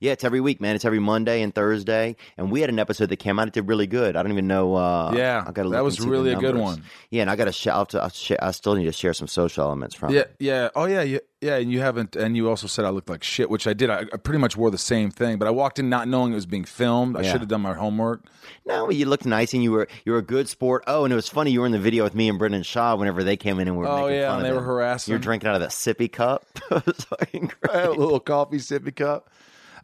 Yeah, 0.00 0.12
it's 0.12 0.24
every 0.24 0.40
week, 0.40 0.60
man. 0.60 0.74
It's 0.76 0.84
every 0.84 0.98
Monday 0.98 1.42
and 1.42 1.54
Thursday. 1.54 2.16
And 2.36 2.50
we 2.50 2.60
had 2.60 2.70
an 2.70 2.78
episode 2.78 3.08
that 3.10 3.16
came 3.18 3.38
out. 3.38 3.48
It 3.48 3.54
did 3.54 3.68
really 3.68 3.86
good. 3.86 4.16
I 4.16 4.22
don't 4.22 4.32
even 4.32 4.46
know. 4.46 4.74
Uh, 4.74 5.12
Yeah, 5.14 5.44
I 5.46 5.52
gotta 5.52 5.68
that 5.70 5.84
was 5.84 5.94
and 5.96 6.04
see 6.04 6.08
the 6.10 6.12
really 6.12 6.32
a 6.32 6.36
good 6.36 6.56
one. 6.56 6.82
Yeah, 7.10 7.22
and 7.22 7.30
I 7.30 7.36
got 7.36 7.46
to 7.46 7.52
share. 7.52 7.74
I, 7.74 8.08
I 8.40 8.50
still 8.52 8.74
need 8.74 8.84
to 8.84 8.92
share 8.92 9.12
some 9.14 9.28
social 9.28 9.64
elements 9.64 9.94
from. 9.94 10.12
yeah, 10.14 10.20
it. 10.20 10.36
yeah. 10.38 10.68
Oh 10.74 10.84
yeah, 10.86 11.02
yeah, 11.02 11.18
yeah. 11.40 11.56
And 11.56 11.70
you 11.70 11.80
haven't. 11.80 12.16
And 12.16 12.36
you 12.36 12.48
also 12.48 12.66
said 12.66 12.84
I 12.84 12.90
looked 12.90 13.08
like 13.08 13.22
shit, 13.24 13.50
which 13.50 13.66
I 13.66 13.72
did. 13.72 13.90
I, 13.90 14.00
I 14.12 14.16
pretty 14.16 14.38
much 14.38 14.56
wore 14.56 14.70
the 14.70 14.78
same 14.78 15.10
thing, 15.10 15.38
but 15.38 15.48
I 15.48 15.50
walked 15.50 15.78
in 15.78 15.88
not 15.88 16.08
knowing 16.08 16.32
it 16.32 16.36
was 16.36 16.46
being 16.46 16.64
filmed. 16.64 17.16
I 17.16 17.22
Yeah. 17.22 17.32
should 17.32 17.40
have 17.40 17.48
done 17.48 17.62
my 17.62 17.74
homework. 17.74 18.24
No, 18.66 18.90
you 18.90 19.06
looked 19.06 19.26
nice 19.26 19.54
and 19.54 19.62
you 19.62 19.72
were 19.72 19.88
you 20.04 20.12
were 20.12 20.18
a 20.18 20.22
good 20.22 20.48
sport. 20.48 20.84
Oh, 20.86 21.04
and 21.04 21.12
it 21.12 21.16
was 21.16 21.28
funny. 21.28 21.50
You 21.50 21.60
were 21.60 21.66
in 21.66 21.72
the 21.72 21.78
video 21.78 22.04
with 22.04 22.14
me 22.14 22.28
and 22.28 22.38
Brendan 22.38 22.62
Schaub 22.62 22.98
whenever 22.98 23.22
they 23.24 23.36
came 23.36 23.58
in 23.60 23.68
and 23.68 23.76
we 23.76 23.84
were 23.84 23.88
Oh, 23.90 24.02
making 24.06 24.20
yeah, 24.20 24.28
fun 24.28 24.38
and 24.38 24.46
of 24.46 24.52
they 24.52 24.56
were 24.58 24.64
harassing 24.64 25.12
You 25.12 25.14
were 25.14 25.18
him. 25.18 25.22
drinking 25.22 25.48
out 25.48 25.54
of 25.56 25.60
that 25.62 25.70
sippy 25.70 26.10
cup. 26.10 26.44
it 26.70 26.86
was 26.86 27.04
fucking 27.04 27.52
a 27.72 27.90
little 27.90 28.20
coffee 28.20 28.58
sippy 28.58 28.94
cup. 28.94 29.30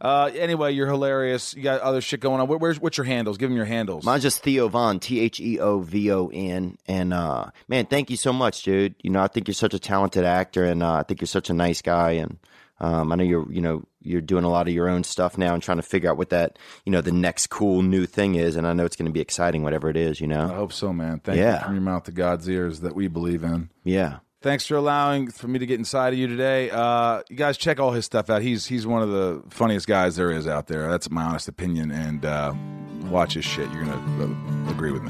Uh, 0.05 0.29
anyway, 0.37 0.71
you're 0.71 0.85
hilarious. 0.87 1.55
You 1.55 1.63
got 1.63 1.81
other 1.81 1.99
shit 1.99 2.19
going 2.19 2.39
on. 2.39 2.47
Where, 2.47 2.59
where's 2.59 2.79
what's 2.79 2.97
your 2.97 3.05
handles? 3.05 3.37
Give 3.37 3.49
them 3.49 3.57
your 3.57 3.65
handles. 3.65 4.05
Mine's 4.05 4.21
just 4.21 4.43
Theo 4.43 4.67
Von, 4.67 4.99
T 4.99 5.19
H 5.19 5.39
E 5.39 5.59
O 5.59 5.79
V 5.79 6.11
O 6.11 6.27
N. 6.31 6.77
And 6.87 7.11
uh, 7.13 7.47
man, 7.67 7.87
thank 7.87 8.11
you 8.11 8.17
so 8.17 8.31
much, 8.31 8.61
dude. 8.63 8.93
You 9.01 9.09
know, 9.09 9.21
I 9.21 9.27
think 9.27 9.47
you're 9.47 9.55
such 9.55 9.73
a 9.73 9.79
talented 9.79 10.23
actor, 10.23 10.63
and 10.63 10.83
uh, 10.83 10.93
I 10.93 11.03
think 11.03 11.21
you're 11.21 11.27
such 11.27 11.49
a 11.49 11.53
nice 11.53 11.81
guy. 11.81 12.11
And 12.11 12.37
um, 12.79 13.11
I 13.11 13.15
know 13.15 13.23
you're, 13.23 13.51
you 13.51 13.61
know, 13.61 13.83
you're 14.01 14.21
doing 14.21 14.43
a 14.43 14.49
lot 14.49 14.67
of 14.67 14.73
your 14.75 14.87
own 14.89 15.03
stuff 15.03 15.37
now 15.39 15.53
and 15.55 15.63
trying 15.63 15.77
to 15.77 15.81
figure 15.83 16.11
out 16.11 16.17
what 16.17 16.29
that, 16.29 16.59
you 16.85 16.91
know, 16.91 17.01
the 17.01 17.11
next 17.11 17.47
cool 17.47 17.81
new 17.81 18.05
thing 18.05 18.35
is. 18.35 18.55
And 18.57 18.67
I 18.67 18.73
know 18.73 18.85
it's 18.85 18.95
going 18.97 19.07
to 19.07 19.11
be 19.11 19.21
exciting, 19.21 19.63
whatever 19.63 19.89
it 19.89 19.97
is. 19.97 20.21
You 20.21 20.27
know, 20.27 20.43
I 20.51 20.55
hope 20.55 20.71
so, 20.73 20.93
man. 20.93 21.19
Thank 21.19 21.39
Yeah. 21.39 21.59
you 21.59 21.65
from 21.65 21.73
your 21.73 21.81
mouth 21.81 22.03
to 22.03 22.11
God's 22.11 22.47
ears 22.47 22.81
that 22.81 22.93
we 22.93 23.07
believe 23.07 23.43
in. 23.43 23.69
yeah. 23.83 24.17
Thanks 24.45 24.67
for 24.67 24.75
allowing 24.75 25.31
for 25.31 25.47
me 25.47 25.57
to 25.57 25.65
get 25.65 25.79
inside 25.79 26.13
of 26.13 26.19
you 26.19 26.27
today. 26.27 26.69
Uh, 26.69 27.23
you 27.29 27.35
guys 27.35 27.57
check 27.57 27.79
all 27.79 27.93
his 27.93 28.05
stuff 28.05 28.29
out. 28.29 28.43
He's 28.43 28.67
he's 28.67 28.85
one 28.85 29.01
of 29.01 29.09
the 29.09 29.41
funniest 29.49 29.87
guys 29.87 30.17
there 30.17 30.29
is 30.29 30.47
out 30.47 30.67
there. 30.67 30.87
That's 30.87 31.09
my 31.09 31.23
honest 31.23 31.47
opinion. 31.47 31.89
And 31.89 32.23
uh, 32.23 32.53
watch 33.05 33.33
his 33.33 33.43
shit. 33.43 33.67
You're 33.71 33.85
gonna 33.85 34.67
uh, 34.67 34.71
agree 34.71 34.91
with 34.91 35.01
me. 35.01 35.09